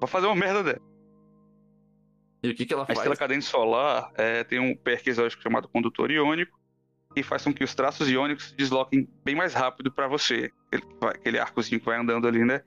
Vou 0.00 0.08
fazer 0.08 0.26
uma 0.26 0.36
merda 0.36 0.62
dessa. 0.62 0.96
E 2.42 2.50
o 2.50 2.54
que, 2.54 2.66
que 2.66 2.72
ela 2.72 2.82
A 2.82 2.86
faz? 2.86 2.98
estrela 2.98 3.16
cadente 3.16 3.44
solar 3.44 4.12
é, 4.14 4.44
tem 4.44 4.60
um 4.60 4.76
perk 4.76 5.08
exótico 5.08 5.42
chamado 5.42 5.68
condutor 5.68 6.10
iônico, 6.10 6.58
que 7.14 7.22
faz 7.22 7.42
com 7.42 7.52
que 7.52 7.64
os 7.64 7.74
traços 7.74 8.10
iônicos 8.10 8.50
se 8.50 8.56
desloquem 8.56 9.08
bem 9.24 9.34
mais 9.34 9.54
rápido 9.54 9.90
pra 9.90 10.06
você. 10.06 10.50
Aquele, 11.00 11.38
arcozinho 11.38 11.80
que 11.80 11.86
vai 11.86 11.98
andando 11.98 12.28
ali, 12.28 12.44
né? 12.44 12.62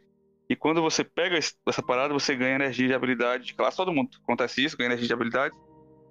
E 0.49 0.55
quando 0.55 0.81
você 0.81 1.03
pega 1.03 1.37
essa 1.37 1.83
parada, 1.83 2.13
você 2.13 2.35
ganha 2.35 2.55
energia 2.55 2.87
de 2.87 2.93
habilidade 2.93 3.45
de 3.45 3.53
classe. 3.53 3.77
Todo 3.77 3.93
mundo 3.93 4.09
acontece 4.23 4.65
isso, 4.65 4.75
ganha 4.75 4.87
energia 4.87 5.07
de 5.07 5.13
habilidade. 5.13 5.55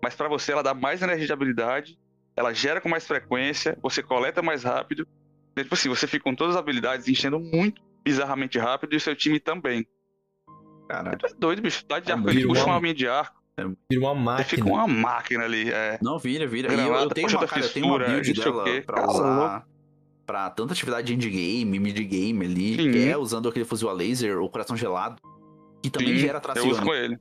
Mas 0.02 0.14
pra 0.14 0.28
você, 0.28 0.52
ela 0.52 0.62
dá 0.62 0.74
mais 0.74 1.02
energia 1.02 1.26
de 1.26 1.32
habilidade, 1.32 1.98
ela 2.36 2.52
gera 2.52 2.80
com 2.80 2.88
mais 2.88 3.06
frequência, 3.06 3.76
você 3.82 4.02
coleta 4.02 4.40
mais 4.42 4.62
rápido. 4.64 5.06
E, 5.56 5.62
Tipo 5.62 5.74
assim, 5.74 5.88
você 5.88 6.06
fica 6.06 6.22
com 6.24 6.34
todas 6.34 6.54
as 6.54 6.60
habilidades 6.60 7.08
enchendo 7.08 7.40
muito 7.40 7.82
bizarramente 8.04 8.58
rápido 8.58 8.92
e 8.92 8.96
o 8.96 9.00
seu 9.00 9.14
time 9.16 9.40
também. 9.40 9.86
Caralho. 10.88 11.18
Tu 11.18 11.26
é 11.26 11.30
doido, 11.36 11.62
bicho. 11.62 11.84
Dá 11.86 11.98
de 11.98 12.10
É 12.10 12.14
arco 12.14 12.28
ali, 12.28 12.46
puxa 12.46 12.64
uma 12.64 12.80
minha 12.80 12.94
de 12.94 13.06
arco. 13.08 13.36
Vira 13.90 14.00
uma 14.00 14.36
Você 14.36 14.44
fica 14.44 14.64
máquina. 14.64 14.84
uma 14.84 14.86
máquina 14.86 15.44
ali. 15.44 15.70
É. 15.70 15.98
Não, 16.00 16.16
vira, 16.18 16.46
vira. 16.46 16.68
E 16.72 16.74
eu, 16.74 16.78
eu 16.80 16.86
Granada, 16.86 17.14
tenho 17.14 17.26
puxa 17.26 17.38
uma, 17.38 17.46
cara, 17.48 17.60
eu 17.66 17.72
tenho 17.72 17.86
uma 17.86 17.98
build 17.98 18.32
dela 18.32 18.64
quê. 18.64 18.82
pra 18.86 18.96
Cara, 18.96 19.08
usar 19.08 19.66
pra 20.24 20.50
tanta 20.50 20.74
atividade 20.74 21.12
endgame, 21.12 21.78
mid-game 21.80 22.44
ali, 22.44 22.76
Sim. 22.76 22.92
que 22.92 23.08
é 23.08 23.16
usando 23.16 23.48
aquele 23.48 23.64
fuzil 23.64 23.88
a 23.88 23.92
laser, 23.92 24.38
o 24.40 24.48
coração 24.48 24.76
gelado, 24.76 25.20
que 25.82 25.90
também 25.90 26.14
Sim, 26.14 26.18
gera 26.18 26.40
Eu 26.54 26.68
uso 26.68 26.82
com 26.82 26.94
ele. 26.94 27.18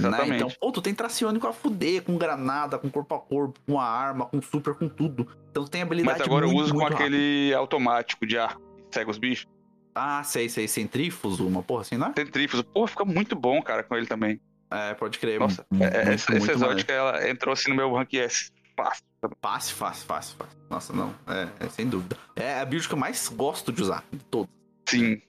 Né? 0.00 0.08
Exatamente. 0.08 0.44
Então, 0.44 0.56
pô, 0.60 0.72
tu 0.72 0.80
tem 0.82 0.94
traciônico 0.94 1.46
a 1.46 1.52
fuder, 1.52 2.02
com 2.02 2.16
granada, 2.16 2.78
com 2.78 2.90
corpo 2.90 3.14
a 3.14 3.20
corpo, 3.20 3.60
com 3.66 3.78
a 3.80 3.84
arma, 3.84 4.26
com 4.26 4.40
super, 4.40 4.74
com 4.74 4.88
tudo. 4.88 5.26
Então 5.50 5.64
tu 5.64 5.70
tem 5.70 5.82
habilidade 5.82 6.18
Mas 6.18 6.26
agora 6.26 6.46
eu 6.46 6.50
muito, 6.50 6.64
uso 6.64 6.72
com 6.74 6.80
muito 6.80 6.94
aquele 6.94 7.52
automático 7.54 8.26
de 8.26 8.38
arco 8.38 8.60
que 8.88 8.94
cega 8.94 9.10
os 9.10 9.18
bichos. 9.18 9.46
Ah, 9.94 10.22
sei, 10.24 10.48
sei, 10.48 10.66
centrífuso, 10.66 11.46
uma 11.46 11.62
porra 11.62 11.82
assim, 11.82 11.96
não 11.96 12.06
é? 12.08 12.12
Centrífugo. 12.16 12.64
Pô, 12.64 12.86
fica 12.86 13.04
muito 13.04 13.36
bom, 13.36 13.60
cara, 13.62 13.82
com 13.82 13.94
ele 13.94 14.06
também. 14.06 14.40
É, 14.70 14.94
pode 14.94 15.18
crer. 15.18 15.38
Nossa, 15.38 15.66
mu- 15.70 15.84
é- 15.84 15.86
é- 15.88 15.90
muito, 15.96 16.08
essa, 16.14 16.30
muito 16.32 16.44
essa 16.44 16.52
exótica, 16.52 16.92
ela 16.92 17.28
entrou 17.28 17.52
assim 17.52 17.68
no 17.68 17.76
meu 17.76 17.92
rank 17.92 18.14
S. 18.14 18.50
Fácil. 18.74 19.04
Fácil, 19.42 19.76
fácil, 19.76 20.06
fácil, 20.06 20.36
fácil. 20.36 20.58
Nossa, 20.70 20.92
não, 20.94 21.14
é, 21.28 21.66
é 21.66 21.68
sem 21.68 21.86
dúvida. 21.86 22.16
É 22.34 22.58
a 22.58 22.64
build 22.64 22.88
que 22.88 22.94
eu 22.94 22.98
mais 22.98 23.28
gosto 23.28 23.70
de 23.70 23.82
usar, 23.82 24.02
de 24.10 24.18
todos. 24.24 24.48
Sim. 24.88 25.20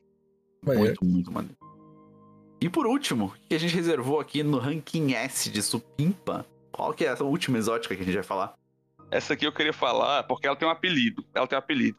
Muito, 0.66 1.04
muito 1.04 1.30
maneiro. 1.30 1.58
E 2.64 2.70
por 2.70 2.88
último, 2.88 3.26
o 3.26 3.32
que 3.50 3.56
a 3.56 3.60
gente 3.60 3.76
reservou 3.76 4.22
aqui 4.22 4.42
no 4.42 4.58
ranking 4.58 5.14
S 5.14 5.50
de 5.50 5.62
Supimpa? 5.62 6.46
Qual 6.72 6.94
que 6.94 7.04
é 7.04 7.10
essa 7.10 7.26
última 7.26 7.58
exótica 7.58 7.94
que 7.94 8.02
a 8.02 8.06
gente 8.06 8.16
vai 8.16 8.24
falar? 8.24 8.54
Essa 9.12 9.34
aqui 9.34 9.46
eu 9.46 9.52
queria 9.52 9.74
falar 9.74 10.24
porque 10.24 10.48
ela 10.48 10.56
tem 10.56 10.66
um 10.66 10.72
apelido. 10.72 11.26
Ela 11.36 11.46
tem 11.46 11.58
um 11.58 11.60
apelido. 11.60 11.98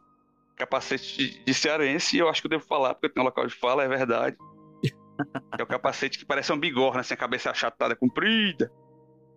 Capacete 0.55 1.39
de, 1.45 1.53
cearense, 1.53 2.15
e 2.15 2.19
eu 2.19 2.27
acho 2.27 2.41
que 2.41 2.47
eu 2.47 2.49
devo 2.49 2.65
falar, 2.65 2.95
porque 2.95 3.05
eu 3.05 3.13
tenho 3.13 3.23
um 3.23 3.27
local 3.27 3.45
de 3.45 3.53
fala, 3.53 3.83
é 3.83 3.87
verdade. 3.87 4.37
é 5.55 5.61
o 5.61 5.67
capacete 5.67 6.17
que 6.17 6.25
parece 6.25 6.51
uma 6.51 6.57
bigorna, 6.57 7.01
assim, 7.01 7.13
a 7.13 7.17
cabeça 7.17 7.51
achatada, 7.51 7.95
comprida. 7.95 8.71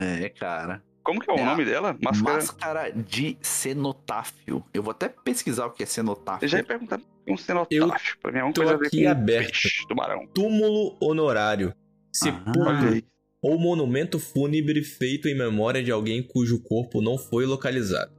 É, 0.00 0.30
cara. 0.30 0.82
Como 1.02 1.20
que 1.20 1.30
é 1.30 1.34
o 1.34 1.36
É 1.36 1.42
a 1.42 1.46
nome 1.46 1.64
dela? 1.64 1.96
Máscara. 2.02 2.34
Máscara 2.34 2.92
de 2.92 3.36
cenotáfio. 3.40 4.64
Eu 4.74 4.82
vou 4.82 4.90
até 4.90 5.08
pesquisar 5.08 5.66
o 5.66 5.70
que 5.70 5.82
é 5.82 5.86
cenotáfio. 5.86 6.44
Eu 6.44 6.48
já 6.48 6.58
ia 6.58 6.64
perguntar 6.64 7.00
um 7.26 7.36
cenotáfio. 7.36 8.18
Pra 8.20 8.32
mim 8.32 8.38
é 8.38 8.44
uma 8.44 8.52
tô 8.52 8.60
coisa 8.60 8.74
a 8.74 8.78
ver 8.78 8.86
aqui 8.88 9.06
aberto. 9.06 9.50
peixe, 9.52 9.86
tubarão. 9.88 10.26
Túmulo 10.34 10.96
honorário. 11.00 11.74
Sepulcro 12.12 12.88
aí. 12.92 13.04
ou 13.42 13.58
monumento 13.58 14.18
fúnebre 14.18 14.82
feito 14.82 15.28
em 15.28 15.36
memória 15.36 15.82
de 15.82 15.90
alguém 15.90 16.22
cujo 16.26 16.62
corpo 16.62 17.00
não 17.00 17.16
foi 17.16 17.46
localizado. 17.46 18.12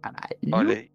Caralho. 0.00 0.38
Olha 0.52 0.74
aí. 0.76 0.90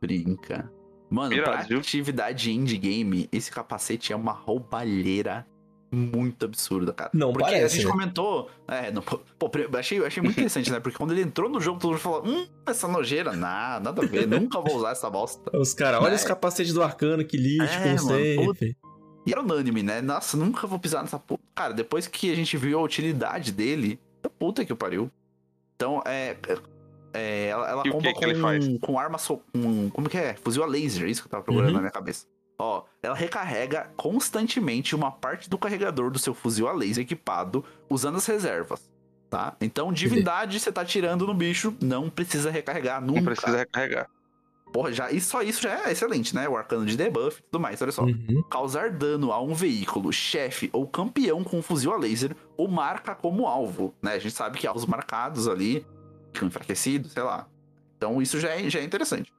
Brinca. 0.00 0.70
Mano, 1.10 1.34
Irado, 1.34 1.50
pra 1.58 1.62
viu? 1.62 1.78
atividade 1.78 2.52
endgame, 2.52 3.28
esse 3.32 3.50
capacete 3.50 4.12
é 4.12 4.16
uma 4.16 4.32
roubalheira 4.32 5.46
muito 5.92 6.44
absurda, 6.44 6.92
cara. 6.92 7.10
Não 7.12 7.32
Porque 7.32 7.44
a 7.44 7.52
parece, 7.52 7.76
gente 7.76 7.86
né? 7.86 7.90
comentou. 7.92 8.50
É, 8.68 8.90
não, 8.92 9.02
pô, 9.02 9.18
pô, 9.18 9.50
achei, 9.78 10.04
achei 10.04 10.22
muito 10.22 10.36
interessante, 10.36 10.70
né? 10.70 10.78
Porque 10.80 10.96
quando 10.96 11.12
ele 11.12 11.22
entrou 11.22 11.48
no 11.50 11.60
jogo, 11.60 11.80
todo 11.80 11.90
mundo 11.90 12.00
falou: 12.00 12.22
Hum, 12.26 12.46
essa 12.66 12.86
nojeira, 12.86 13.32
nada, 13.32 13.80
nada 13.84 14.02
a 14.02 14.06
ver, 14.06 14.26
nunca 14.26 14.60
vou 14.60 14.76
usar 14.76 14.90
essa 14.92 15.08
bosta. 15.10 15.50
Os 15.58 15.74
caras, 15.74 16.00
olha 16.00 16.10
Né? 16.10 16.16
os 16.16 16.24
capacetes 16.24 16.72
do 16.72 16.82
arcano, 16.82 17.24
que 17.24 17.36
lixo, 17.36 17.74
É, 17.74 17.94
mano, 17.96 17.98
sempre. 18.08 18.76
E 19.26 19.32
era 19.32 19.40
unânime, 19.42 19.82
né? 19.82 20.00
Nossa, 20.00 20.36
nunca 20.36 20.66
vou 20.66 20.78
pisar 20.78 21.02
nessa 21.02 21.18
puta. 21.18 21.42
Cara, 21.54 21.74
depois 21.74 22.06
que 22.06 22.30
a 22.32 22.34
gente 22.34 22.56
viu 22.56 22.78
a 22.78 22.82
utilidade 22.82 23.52
dele, 23.52 23.98
puta 24.38 24.64
que 24.64 24.74
pariu. 24.74 25.10
Então, 25.76 26.02
é. 26.06 26.36
é, 27.12 27.48
ela 27.48 27.68
ela 27.68 27.82
E 27.86 27.90
comba 27.90 28.02
que 28.04 28.12
que 28.14 28.24
ele 28.24 28.34
faz? 28.40 28.66
com, 28.66 28.78
com 28.78 28.98
arma. 28.98 29.18
So, 29.18 29.40
com, 29.52 29.90
como 29.90 30.08
que 30.08 30.16
é? 30.16 30.34
Fuzil 30.34 30.62
a 30.62 30.66
laser, 30.66 31.08
isso 31.08 31.22
que 31.22 31.26
eu 31.28 31.30
tava 31.30 31.42
procurando 31.42 31.68
Uhum. 31.68 31.74
na 31.74 31.80
minha 31.80 31.90
cabeça. 31.90 32.26
Ó, 32.62 32.84
ela 33.02 33.14
recarrega 33.14 33.90
constantemente 33.96 34.94
uma 34.94 35.10
parte 35.10 35.48
do 35.48 35.56
carregador 35.56 36.10
do 36.10 36.18
seu 36.18 36.34
fuzil 36.34 36.68
a 36.68 36.72
laser 36.72 37.02
equipado 37.02 37.64
usando 37.88 38.16
as 38.16 38.26
reservas. 38.26 38.90
Tá? 39.30 39.56
Então, 39.62 39.90
divindade, 39.90 40.60
você 40.60 40.70
tá 40.70 40.84
tirando 40.84 41.26
no 41.26 41.32
bicho, 41.32 41.74
não 41.80 42.10
precisa 42.10 42.50
recarregar 42.50 43.00
nunca. 43.00 43.20
Não 43.20 43.24
precisa 43.24 43.56
recarregar. 43.56 44.10
Porra, 44.70 44.92
já, 44.92 45.10
e 45.10 45.22
só 45.22 45.40
isso 45.40 45.62
já 45.62 45.86
é 45.86 45.92
excelente, 45.92 46.34
né? 46.34 46.46
O 46.48 46.56
arcano 46.56 46.84
de 46.84 46.98
debuff 46.98 47.40
e 47.40 47.42
tudo 47.44 47.60
mais, 47.60 47.80
olha 47.80 47.92
só 47.92 48.02
Uhum. 48.02 48.42
causar 48.50 48.90
dano 48.90 49.32
a 49.32 49.40
um 49.40 49.54
veículo, 49.54 50.12
chefe 50.12 50.68
ou 50.70 50.86
campeão 50.86 51.42
com 51.42 51.58
um 51.58 51.62
fuzil 51.62 51.94
a 51.94 51.96
laser 51.96 52.36
ou 52.58 52.68
marca 52.68 53.14
como 53.14 53.46
alvo, 53.46 53.94
né? 54.02 54.12
A 54.12 54.18
gente 54.18 54.34
sabe 54.34 54.58
que 54.58 54.66
alvos 54.66 54.84
marcados 54.84 55.48
ali 55.48 55.86
ficam 56.32 56.46
enfraquecidos, 56.46 57.12
sei 57.12 57.22
lá. 57.22 57.48
Então 57.96 58.20
isso 58.20 58.38
já 58.38 58.50
é, 58.50 58.68
já 58.68 58.80
é 58.80 58.84
interessante. 58.84 59.32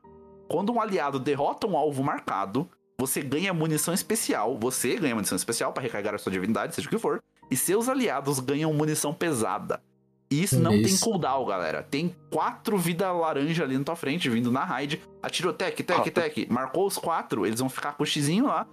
Quando 0.49 0.74
um 0.74 0.82
aliado 0.82 1.19
derrota 1.19 1.67
um 1.67 1.78
alvo 1.78 2.03
marcado, 2.03 2.67
você 3.01 3.19
ganha 3.19 3.51
munição 3.51 3.95
especial, 3.95 4.55
você 4.59 4.95
ganha 4.95 5.15
munição 5.15 5.35
especial 5.35 5.73
para 5.73 5.81
recarregar 5.81 6.13
a 6.13 6.19
sua 6.19 6.31
divindade, 6.31 6.75
seja 6.75 6.87
o 6.87 6.91
que 6.91 6.99
for, 6.99 7.19
e 7.49 7.57
seus 7.57 7.89
aliados 7.89 8.39
ganham 8.39 8.71
munição 8.71 9.11
pesada. 9.11 9.81
E 10.29 10.43
isso 10.43 10.59
não 10.59 10.69
tem 10.71 10.83
Isso. 10.83 11.03
cooldown, 11.03 11.43
galera. 11.45 11.81
Tem 11.81 12.15
quatro 12.29 12.77
vida 12.77 13.11
laranja 13.11 13.63
ali 13.63 13.75
na 13.75 13.83
tua 13.83 13.95
frente, 13.95 14.29
vindo 14.29 14.51
na 14.51 14.63
raid. 14.63 15.01
Atirou 15.21 15.51
tec, 15.51 15.75
tec, 15.75 15.97
Rápido. 15.97 16.13
tec. 16.13 16.47
Marcou 16.49 16.85
os 16.85 16.97
quatro, 16.97 17.45
eles 17.45 17.59
vão 17.59 17.67
ficar 17.67 17.93
com 17.93 18.03
o 18.03 18.05
xizinho 18.05 18.45
lá. 18.45 18.65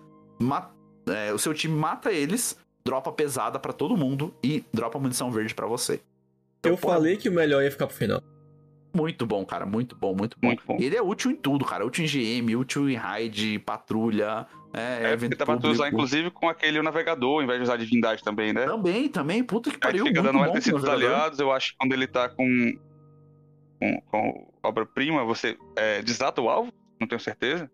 é, 1.09 1.33
o 1.33 1.39
seu 1.39 1.53
time 1.55 1.75
mata 1.75 2.13
eles, 2.13 2.57
dropa 2.85 3.11
pesada 3.11 3.59
pra 3.59 3.73
todo 3.73 3.97
mundo 3.97 4.33
e 4.45 4.63
dropa 4.73 4.99
munição 5.01 5.33
verde 5.33 5.55
pra 5.55 5.67
você. 5.67 6.01
Então, 6.61 6.73
Eu 6.73 6.79
pô, 6.79 6.89
falei 6.91 7.17
que 7.17 7.29
o 7.29 7.33
melhor 7.33 7.63
ia 7.65 7.71
ficar 7.71 7.87
pro 7.87 7.97
final. 7.97 8.23
Muito 8.95 9.27
bom, 9.27 9.45
cara. 9.45 9.67
Muito 9.67 9.95
bom, 9.97 10.15
muito 10.15 10.39
bom. 10.41 10.49
Muito 10.49 10.63
bom. 10.67 10.77
Ele 10.81 10.97
é 10.97 11.03
útil 11.03 11.31
em 11.31 11.37
tudo, 11.37 11.65
cara. 11.65 11.85
Útil 11.85 12.05
em 12.05 12.09
GM, 12.09 12.57
útil 12.57 12.89
em 12.89 12.95
raid, 12.95 13.59
patrulha, 13.61 14.47
é, 14.73 15.11
É, 15.11 15.13
evento 15.13 15.31
porque 15.31 15.37
dá 15.37 15.47
pra 15.47 15.57
tu 15.57 15.69
usar, 15.69 15.89
inclusive, 15.89 16.31
com 16.31 16.49
aquele 16.49 16.81
navegador, 16.83 17.37
ao 17.37 17.43
invés 17.43 17.59
de 17.59 17.65
usar 17.65 17.77
divindade 17.77 18.23
também, 18.23 18.53
né? 18.53 18.67
Também, 18.67 19.09
também. 19.09 19.43
Puta 19.43 19.71
que 19.71 19.79
pariu. 19.79 20.07
fica 20.07 20.23
muito 20.23 20.33
dando 20.33 20.45
navegador. 20.45 20.91
aliados, 20.91 21.39
eu 21.39 21.51
acho 21.51 21.73
que 21.73 21.79
quando 21.79 21.93
ele 21.93 22.07
tá 22.07 22.29
com, 22.29 22.73
com, 23.81 24.01
com 24.03 24.53
obra-prima, 24.63 25.25
você 25.25 25.57
é, 25.77 26.03
desata 26.03 26.41
o 26.41 26.49
alvo, 26.49 26.73
não 27.01 27.09
tenho 27.09 27.21
certeza. 27.21 27.71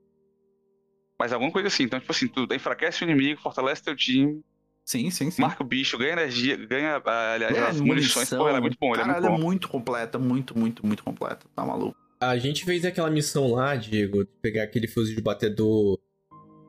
Mas 1.18 1.32
alguma 1.32 1.50
coisa 1.50 1.68
assim. 1.68 1.84
Então, 1.84 1.98
tipo 1.98 2.12
assim, 2.12 2.28
tu 2.28 2.46
enfraquece 2.52 3.02
o 3.02 3.04
inimigo, 3.04 3.40
fortalece 3.40 3.82
teu 3.82 3.96
time, 3.96 4.40
Sim, 4.84 5.10
sim, 5.10 5.30
sim. 5.30 5.40
marca 5.40 5.62
o 5.62 5.66
bicho, 5.66 5.96
ganha 5.96 6.12
energia, 6.12 6.56
ganha 6.56 7.00
ah, 7.04 7.32
aliás, 7.34 7.56
É, 7.56 7.60
as 7.68 7.80
munições. 7.80 8.28
Pô, 8.28 8.48
ele 8.48 8.58
é 8.58 8.60
muito 8.60 8.76
bom, 8.78 8.92
ele 8.92 9.02
é 9.02 9.04
Cara, 9.06 9.20
muito 9.20 9.30
bom. 9.30 9.36
é 9.36 9.42
muito 9.44 9.68
completa, 9.68 10.18
muito, 10.18 10.58
muito, 10.58 10.86
muito 10.86 11.02
completa. 11.02 11.46
Tá 11.54 11.64
maluco. 11.64 11.96
A 12.20 12.36
gente 12.36 12.64
fez 12.64 12.84
aquela 12.84 13.10
missão 13.10 13.52
lá, 13.52 13.74
Diego, 13.76 14.24
de 14.24 14.30
pegar 14.42 14.62
aquele 14.64 14.86
fuzil 14.86 15.16
de 15.16 15.22
batedor 15.22 15.98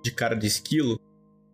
de 0.03 0.11
cara 0.11 0.35
de 0.35 0.47
esquilo. 0.47 0.99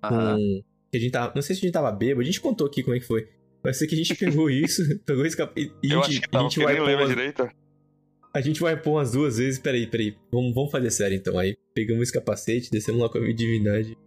Aham. 0.04 0.36
Com... 0.38 0.64
Que 0.92 0.98
a 0.98 1.00
gente 1.00 1.12
tava... 1.12 1.32
Não 1.34 1.42
sei 1.42 1.56
se 1.56 1.62
a 1.62 1.66
gente 1.66 1.74
tava 1.74 1.92
bêbado, 1.92 2.22
a 2.22 2.24
gente 2.26 2.42
contou 2.42 2.68
aqui 2.68 2.84
como 2.84 2.96
é 2.96 3.00
que 3.00 3.06
foi. 3.08 3.28
Vai 3.64 3.74
ser 3.74 3.88
que 3.88 3.96
a 3.96 3.98
gente 3.98 4.14
pegou 4.16 4.50
isso, 4.52 4.84
pegou 5.06 5.26
esse 5.26 5.38
cap... 5.38 5.60
e, 5.60 5.72
Eu 5.84 6.00
a 6.00 6.02
acho 6.02 6.12
gente, 6.12 6.22
que 6.22 6.28
a 6.28 6.30
tava, 6.32 6.44
gente 6.50 6.60
vai 6.60 6.74
nem 6.74 6.82
pôr 6.82 6.88
lembra 6.88 7.04
umas, 7.06 7.10
direito. 7.16 7.50
a 8.34 8.42
gente 8.42 8.60
vai 8.60 8.76
pôr 8.80 8.92
umas 8.92 9.12
duas 9.14 9.38
vezes. 9.38 9.60
Peraí, 9.60 9.88
peraí. 9.88 10.16
Vamos, 10.32 10.54
vamos 10.54 10.72
fazer 10.72 10.92
sério 10.92 11.16
então. 11.16 11.38
Aí 11.40 11.56
pegamos 11.74 12.04
esse 12.04 12.14
capacete, 12.14 12.70
descemos 12.72 13.02
lá 13.02 13.10
com 13.10 13.18
a 13.20 13.34
divindade, 13.34 13.98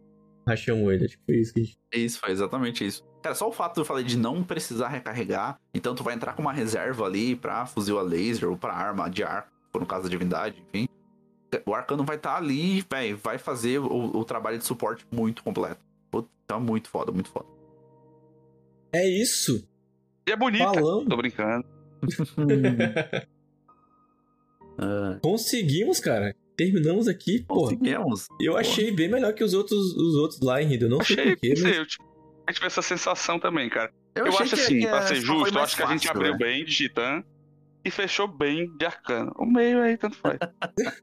ele. 0.47 1.05
Acho 1.05 1.19
que 1.19 1.25
foi 1.25 1.37
isso 1.37 1.55
que 1.55 1.61
a 1.61 1.65
gente. 1.65 1.79
Isso, 1.93 2.19
foi 2.19 2.31
exatamente 2.31 2.87
isso. 2.87 3.03
Cara, 3.23 3.35
só 3.35 3.49
o 3.49 3.53
fato 3.53 3.75
que 3.75 3.81
eu 3.81 3.85
falei 3.85 4.05
de 4.05 4.19
não 4.19 4.43
precisar 4.43 4.89
recarregar, 4.89 5.59
então 5.73 5.95
tu 5.95 6.03
vai 6.03 6.15
entrar 6.15 6.35
com 6.35 6.43
uma 6.43 6.53
reserva 6.53 7.07
ali 7.07 7.35
pra 7.35 7.65
fuzil 7.67 7.99
a 7.99 8.03
laser 8.03 8.51
ou 8.51 8.57
pra 8.57 8.75
arma 8.75 9.09
de 9.09 9.23
arco, 9.23 9.49
no 9.75 9.87
caso 9.87 10.05
da 10.05 10.11
divindade, 10.11 10.63
enfim. 10.69 10.89
O 11.65 11.75
arcano 11.75 12.05
vai 12.05 12.17
estar 12.17 12.37
ali, 12.37 12.85
velho, 12.91 13.17
vai 13.17 13.39
fazer 13.39 13.79
o, 13.79 14.17
o 14.17 14.25
trabalho 14.25 14.59
de 14.59 14.65
suporte 14.65 15.07
muito 15.11 15.43
completo. 15.43 15.81
Puta, 16.11 16.29
tá 16.47 16.59
muito 16.59 16.89
foda, 16.89 17.13
muito 17.13 17.31
foda. 17.31 17.47
É 18.93 19.07
isso! 19.09 19.67
E 20.27 20.33
é 20.33 20.37
bonita. 20.37 20.65
Falamos. 20.65 21.09
Tô 21.09 21.17
brincando. 21.17 21.65
Ah, 24.77 25.19
Conseguimos, 25.23 26.01
cara. 26.01 26.35
Terminamos 26.57 27.09
aqui, 27.09 27.43
pô. 27.43 27.63
conseguimos. 27.63 28.27
Eu 28.41 28.57
achei 28.57 28.93
bem 28.93 29.09
melhor 29.09 29.33
que 29.33 29.43
os 29.43 29.55
outros, 29.55 29.95
os 29.97 30.15
outros 30.17 30.41
lá 30.41 30.63
em 30.63 30.67
Riddle. 30.67 30.89
Não 30.89 31.03
sei 31.03 31.15
Achei, 31.17 31.33
porquê, 31.37 31.49
não 31.51 31.57
sei, 31.57 31.65
mas. 31.65 31.77
eu 31.79 31.87
tive, 31.87 32.05
eu 32.49 32.55
tive 32.55 32.67
essa 32.67 32.83
sensação 32.83 33.39
também, 33.41 33.69
cara. 33.69 33.93
Eu, 34.15 34.27
achei 34.27 34.43
acho 34.47 34.55
que- 34.55 34.61
assim, 34.63 34.79
que 34.81 34.87
pra 34.87 35.03
só 35.03 35.09
ser 35.09 35.15
justo, 35.17 35.59
eu 35.59 35.63
acho 35.63 35.77
que 35.77 35.83
a 35.83 35.87
gente 35.87 36.07
fácil, 36.07 36.11
abriu 36.21 36.33
né? 36.33 36.39
bem 36.39 36.65
de 36.65 36.73
Titã 36.75 37.25
e 37.85 37.91
fechou 37.91 38.29
bem 38.29 38.71
de 38.77 38.87
Arcano. 38.87 39.33
O 39.37 39.45
meio 39.45 39.83
aí, 39.83 39.97
tanto 39.97 40.17
faz. 40.17 40.39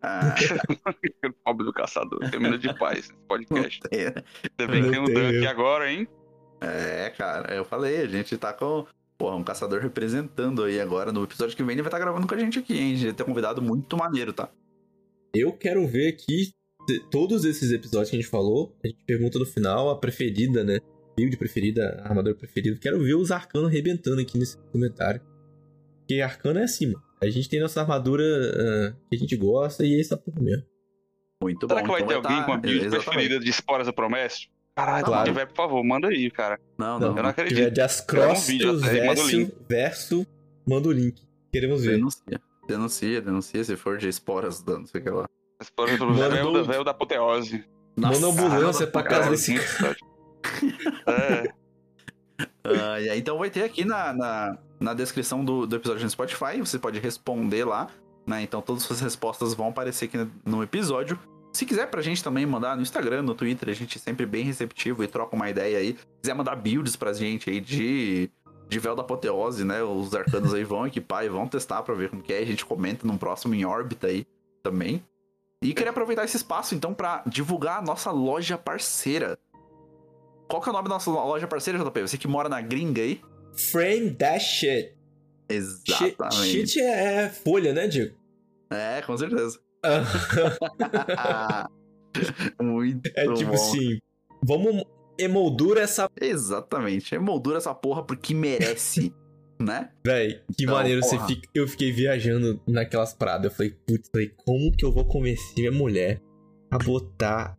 Ah, 0.02 0.34
o 1.26 1.34
pobre 1.43 1.66
do 1.66 1.74
caçador. 1.74 2.20
Termina 2.32 2.58
de 2.58 2.74
paz 2.80 2.99
esse 2.99 3.14
podcast. 3.28 3.80
é, 3.91 4.08
Ainda 4.08 4.72
bem 4.72 4.84
que 4.84 4.89
tem 4.91 4.99
um 4.99 5.04
Não 5.04 5.14
Dan 5.14 5.28
aqui 5.30 5.47
agora, 5.47 5.91
hein? 5.91 6.08
É, 6.62 7.10
cara, 7.18 7.54
eu 7.54 7.66
falei, 7.66 8.02
a 8.02 8.08
gente 8.08 8.38
tá 8.38 8.54
com. 8.54 8.86
Porra, 9.18 9.36
um 9.36 9.43
caçador 9.43 9.82
representando 9.82 10.64
aí 10.64 10.80
agora. 10.80 11.12
No 11.12 11.24
episódio 11.24 11.56
que 11.56 11.62
vem 11.64 11.74
ele 11.74 11.82
vai 11.84 11.89
estar 11.89 11.99
gravando 11.99 12.26
com 12.26 12.34
a 12.34 12.38
gente 12.39 12.58
aqui, 12.60 12.74
hein? 12.78 12.93
A 12.93 12.95
gente 12.95 13.06
vai 13.08 13.14
ter 13.14 13.24
um 13.24 13.28
convidado 13.28 13.62
muito 13.62 13.95
maneiro, 13.97 14.32
tá? 14.34 14.49
Eu 15.34 15.54
quero 15.54 15.88
ver 15.88 16.10
aqui 16.10 16.52
todos 17.10 17.46
esses 17.46 17.72
episódios 17.72 18.10
que 18.10 18.16
a 18.18 18.20
gente 18.20 18.30
falou. 18.30 18.76
A 18.84 18.88
gente 18.88 19.04
pergunta 19.06 19.40
no 19.40 19.46
final 19.46 19.90
a 19.90 19.98
preferida, 20.00 20.64
né? 20.64 20.80
Build 21.18 21.38
preferida, 21.38 22.02
armador 22.04 22.36
preferido. 22.36 22.80
Quero 22.80 23.00
ver 23.00 23.16
os 23.16 23.32
arcanos 23.32 23.68
arrebentando 23.70 24.20
aqui 24.22 24.38
nesse 24.38 24.58
comentário. 24.72 25.22
Porque 26.00 26.22
arcano 26.22 26.60
é 26.60 26.64
assim, 26.64 26.88
mano. 26.88 27.04
A 27.22 27.30
gente 27.30 27.48
tem 27.48 27.60
nossa 27.60 27.80
armadura 27.82 28.24
ah, 28.24 28.94
que 29.10 29.16
a 29.16 29.20
gente 29.20 29.36
gosta 29.38 29.86
e 29.86 29.96
é 29.96 30.02
essa 30.02 30.18
porra 30.18 30.42
mesmo. 30.42 30.64
Muito 31.44 31.68
Será 31.68 31.80
bom. 31.82 31.86
que 31.86 31.92
vai 31.92 32.02
então 32.02 32.08
ter 32.22 32.28
alguém 32.28 32.40
tá- 32.40 32.46
com 32.46 32.52
a 32.54 32.58
build 32.58 32.78
Exatamente. 32.86 33.06
preferida 33.10 33.40
de 33.40 33.50
Esporas 33.50 33.88
da 33.88 33.94
Promessa? 33.94 34.40
Caralho, 34.76 35.06
Claro. 35.06 35.26
se 35.28 35.32
tiver, 35.34 35.46
por 35.48 35.56
favor, 35.56 35.84
manda 35.84 36.08
aí, 36.08 36.32
cara. 36.32 36.60
Não, 36.78 37.00
Não. 37.00 37.16
Eu 37.18 37.24
não 37.24 37.30
Se 37.30 37.36
tiver 37.36 37.42
acredito. 37.44 37.74
de 37.74 37.82
as 37.82 38.02
Grava 38.02 38.34
um 38.34 38.36
manda 38.36 38.90
verso, 38.90 39.38
link. 39.38 39.54
verso, 39.70 40.28
manda 40.68 40.88
o 40.88 40.92
link. 40.92 41.22
Queremos 41.52 41.84
ver. 41.84 41.92
Denuncia. 41.98 42.42
Denuncia, 42.72 43.22
denuncia 43.22 43.63
se 43.63 43.76
for 43.76 43.97
de 43.97 44.07
esporas, 44.07 44.63
não 44.63 44.86
sei 44.86 45.01
o 45.01 45.03
que 45.03 45.09
lá. 45.09 45.26
Esporas 45.61 45.99
da 45.99 46.05
Manda 46.05 46.28
Promessa, 46.30 46.47
o- 46.49 46.53
véu, 46.53 46.65
véu 46.65 46.84
da 46.84 46.91
apoteose. 46.91 47.65
Manda 47.97 48.28
ambulância 48.28 48.88
pra 48.88 49.03
casa 49.03 49.30
desse 49.30 49.55
cara. 49.55 49.95
É, 52.63 53.09
aí, 53.11 53.19
então 53.19 53.38
vai 53.38 53.49
ter 53.49 53.63
aqui 53.63 53.84
na, 53.86 54.13
na, 54.13 54.57
na 54.80 54.93
descrição 54.93 55.43
do, 55.43 55.65
do 55.67 55.76
episódio 55.76 56.03
no 56.03 56.09
Spotify, 56.09 56.59
você 56.59 56.80
pode 56.80 56.99
responder 56.99 57.65
lá, 57.65 57.88
né? 58.26 58.41
Então 58.43 58.61
todas 58.61 58.84
as 58.84 58.88
suas 58.88 59.01
respostas 59.01 59.53
vão 59.53 59.69
aparecer 59.69 60.05
aqui 60.05 60.17
no, 60.17 60.32
no 60.45 60.63
episódio. 60.63 61.19
Se 61.53 61.65
quiser 61.65 61.88
pra 61.88 62.01
gente 62.01 62.24
também 62.24 62.45
mandar 62.45 62.76
no 62.76 62.82
Instagram, 62.82 63.24
no 63.24 63.36
Twitter, 63.36 63.69
a 63.69 63.74
gente 63.74 63.97
é 63.97 64.01
sempre 64.01 64.26
bem 64.26 64.43
receptivo 64.45 65.03
e 65.03 65.07
troca 65.07 65.36
uma 65.36 65.49
ideia 65.49 65.80
aí. 65.80 65.89
Se 65.97 66.05
quiser 66.22 66.34
mandar 66.34 66.55
builds 66.55 66.95
pra 66.95 67.13
gente 67.13 67.49
aí 67.49 67.59
de, 67.59 68.30
de 68.72 68.80
véu 68.80 68.95
da 68.95 69.01
apoteose, 69.01 69.65
né? 69.65 69.84
Os 69.84 70.15
arcanos 70.15 70.53
aí 70.53 70.63
vão 70.63 70.88
equipar 70.88 71.26
e 71.26 71.30
vão 71.30 71.45
testar 71.45 71.84
pra 71.84 71.93
ver 71.93 72.09
como 72.09 72.24
que 72.24 72.32
é. 72.32 72.39
A 72.39 72.45
gente 72.45 72.65
comenta 72.65 73.05
num 73.05 73.17
próximo 73.17 73.53
em 73.53 73.65
órbita 73.65 74.07
aí 74.07 74.26
também. 74.63 75.03
E 75.61 75.74
queria 75.74 75.91
aproveitar 75.91 76.24
esse 76.24 76.38
espaço 76.38 76.74
então 76.74 76.93
pra 76.93 77.22
divulgar 77.28 77.80
a 77.80 77.82
nossa 77.82 78.09
loja 78.11 78.57
parceira. 78.57 79.38
Qual 80.47 80.61
que 80.61 80.69
é 80.69 80.72
o 80.72 80.74
nome 80.74 80.88
da 80.88 80.95
nossa 80.95 81.11
loja 81.11 81.47
parceira, 81.47 81.78
JP? 81.78 82.01
Você 82.01 82.17
que 82.17 82.30
mora 82.30 82.47
na 82.47 82.61
gringa 82.61 83.01
aí? 83.01 83.22
Frame 83.72 84.11
that 84.11 84.39
shit. 84.39 84.95
Shit, 85.51 86.03
Exatamente. 86.13 86.67
shit 86.67 86.80
é 86.82 87.28
folha, 87.28 87.74
né, 87.74 87.89
Diego? 87.89 88.15
É, 88.69 89.01
com 89.01 89.17
certeza. 89.17 89.59
Ah, 91.17 91.67
Muito 92.61 93.09
é 93.15 93.34
tipo 93.34 93.49
bom. 93.49 93.53
assim, 93.53 93.99
vamos 94.41 94.84
emoldura 95.24 95.82
essa... 95.82 96.09
Exatamente. 96.19 97.15
Emoldura 97.15 97.57
essa 97.57 97.74
porra 97.74 98.03
porque 98.03 98.34
merece, 98.34 99.13
né? 99.61 99.91
Véi, 100.05 100.41
que 100.57 100.63
Então, 100.63 100.76
maneiro 100.76 101.01
você 101.03 101.15
porra. 101.15 101.28
fica... 101.28 101.49
Eu 101.53 101.67
fiquei 101.67 101.91
viajando 101.91 102.61
naquelas 102.67 103.13
paradas. 103.13 103.51
Eu 103.51 103.57
falei, 103.57 103.72
putz, 103.88 104.09
como 104.45 104.72
que 104.72 104.86
eu 104.86 104.91
vou 104.91 105.05
convencer 105.05 105.53
minha 105.57 105.72
mulher 105.72 106.22
a 106.69 106.78
botar 106.78 107.57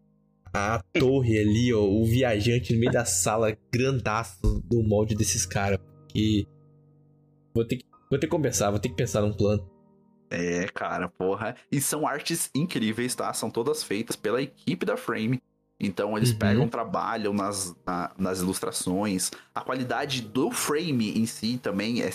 a 0.55 0.83
torre 0.93 1.39
ali, 1.39 1.73
ó, 1.73 1.83
o 1.83 2.05
viajante 2.05 2.75
no 2.75 2.81
meio 2.81 2.93
da 2.93 3.05
sala 3.05 3.57
grandaço 3.73 4.63
do 4.67 4.83
molde 4.83 5.15
desses 5.15 5.47
caras? 5.47 5.79
Porque... 5.79 6.47
Vou 7.55 7.65
ter 7.67 7.77
que... 7.77 7.85
Vou 8.11 8.19
ter 8.19 8.27
que 8.27 8.31
conversar, 8.31 8.71
vou 8.71 8.79
ter 8.79 8.91
que 8.91 8.97
pensar 8.97 9.23
num 9.23 9.33
plano. 9.33 9.67
É, 10.31 10.67
cara, 10.73 11.09
porra. 11.09 11.55
E 11.71 11.79
são 11.81 12.07
artes 12.07 12.51
incríveis, 12.55 13.15
tá? 13.15 13.33
São 13.35 13.51
todas 13.51 13.83
feitas 13.83 14.17
pela 14.17 14.41
equipe 14.41 14.87
da 14.87 14.97
Frame. 14.97 15.43
Então 15.83 16.17
eles 16.17 16.31
Uhum. 16.31 16.39
pegam, 16.39 16.69
trabalham 16.69 17.35
nas, 17.35 17.75
na- 17.85 18.11
nas 18.17 18.41
ilustrações. 18.41 19.31
A 19.55 19.61
qualidade 19.61 20.23
do 20.23 20.51
frame 20.51 21.19
em 21.19 21.27
si 21.27 21.59
também 21.61 22.01
é 22.03 22.11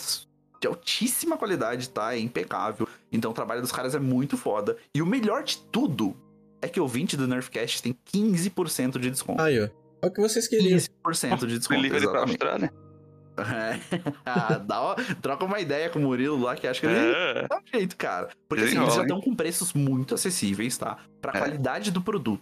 de 0.60 0.66
altíssima 0.68 1.38
qualidade, 1.38 1.90
tá? 1.90 2.16
É 2.16 2.20
impecável. 2.20 2.88
Então 3.12 3.30
o 3.32 3.34
trabalho 3.34 3.62
dos 3.62 3.72
caras 3.72 3.94
é 3.94 4.00
muito 4.00 4.38
foda. 4.38 4.78
E 4.96 5.02
o 5.02 5.06
melhor 5.06 5.44
de 5.44 5.58
tudo 5.72 6.16
é 6.62 6.68
que 6.68 6.80
o 6.80 6.88
20 6.88 7.16
do 7.18 7.28
Nerfcast 7.28 7.84
tem 7.84 7.96
15% 8.12 8.98
de 8.98 9.12
desconto. 9.12 9.42
Aí, 9.42 9.62
ó. 9.62 9.68
É 10.02 10.08
o 10.08 10.12
que 10.12 10.22
vocês 10.22 10.48
queriam. 10.48 10.78
15% 10.80 11.46
de 11.46 11.58
desconto, 11.60 11.82
Delivery 11.82 12.08
pra 12.08 12.24
exatamente. 12.24 12.32
Austrália. 12.44 12.74
É. 13.40 13.80
Ah, 14.26 14.58
dá 14.66 14.82
uma- 14.82 14.96
troca 15.22 15.46
uma 15.46 15.60
ideia 15.60 15.90
com 15.92 16.00
o 16.00 16.02
Murilo 16.04 16.40
lá, 16.42 16.56
que 16.56 16.66
acho 16.68 16.80
que 16.82 16.88
ele 16.88 16.96
É. 16.96 17.48
dá 17.48 17.58
um 17.58 17.62
jeito, 17.72 17.96
cara. 17.96 18.30
Porque 18.50 18.64
assim, 18.64 18.80
eles 18.82 18.96
já 18.96 19.02
estão 19.04 19.22
com 19.22 19.36
preços 19.36 19.74
muito 19.74 20.16
acessíveis, 20.16 20.76
tá? 20.78 20.98
Pra 21.22 21.34
É. 21.36 21.40
qualidade 21.40 21.92
do 21.92 22.02
produto. 22.02 22.42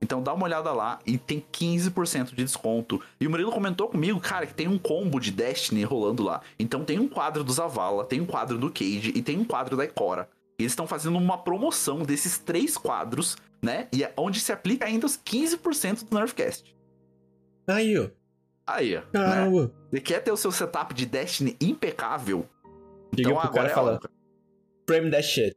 Então 0.00 0.22
dá 0.22 0.32
uma 0.34 0.44
olhada 0.44 0.72
lá 0.72 0.98
e 1.06 1.16
tem 1.16 1.42
15% 1.52 2.34
de 2.34 2.44
desconto. 2.44 3.00
E 3.20 3.26
o 3.26 3.30
Murilo 3.30 3.50
comentou 3.50 3.88
comigo, 3.88 4.20
cara, 4.20 4.46
que 4.46 4.54
tem 4.54 4.68
um 4.68 4.78
combo 4.78 5.18
de 5.18 5.30
Destiny 5.30 5.84
rolando 5.84 6.22
lá. 6.22 6.42
Então 6.58 6.84
tem 6.84 6.98
um 6.98 7.08
quadro 7.08 7.42
do 7.42 7.52
Zavala, 7.52 8.04
tem 8.04 8.20
um 8.20 8.26
quadro 8.26 8.58
do 8.58 8.70
Cage 8.70 9.12
e 9.14 9.22
tem 9.22 9.38
um 9.38 9.44
quadro 9.44 9.76
da 9.76 9.84
Ikora. 9.84 10.28
E 10.58 10.62
eles 10.62 10.72
estão 10.72 10.86
fazendo 10.86 11.16
uma 11.18 11.38
promoção 11.38 12.02
desses 12.02 12.38
três 12.38 12.76
quadros, 12.76 13.36
né? 13.62 13.88
E 13.92 14.04
é 14.04 14.12
onde 14.16 14.40
se 14.40 14.52
aplica 14.52 14.86
ainda 14.86 15.06
os 15.06 15.16
15% 15.16 16.08
do 16.08 16.18
Nerfcast. 16.18 16.74
Aí, 17.66 17.98
ó. 17.98 18.08
Aí, 18.66 18.96
ó. 18.96 19.02
Né? 19.12 19.70
Você 19.90 20.00
quer 20.00 20.20
ter 20.20 20.32
o 20.32 20.36
seu 20.36 20.52
setup 20.52 20.94
de 20.94 21.06
Destiny 21.06 21.56
impecável? 21.60 22.46
Então 23.16 23.38
agora 23.38 23.50
cara 23.50 23.68
é 23.68 23.74
fala, 23.74 24.00
frame 24.86 25.10
that 25.10 25.22
shit. 25.22 25.56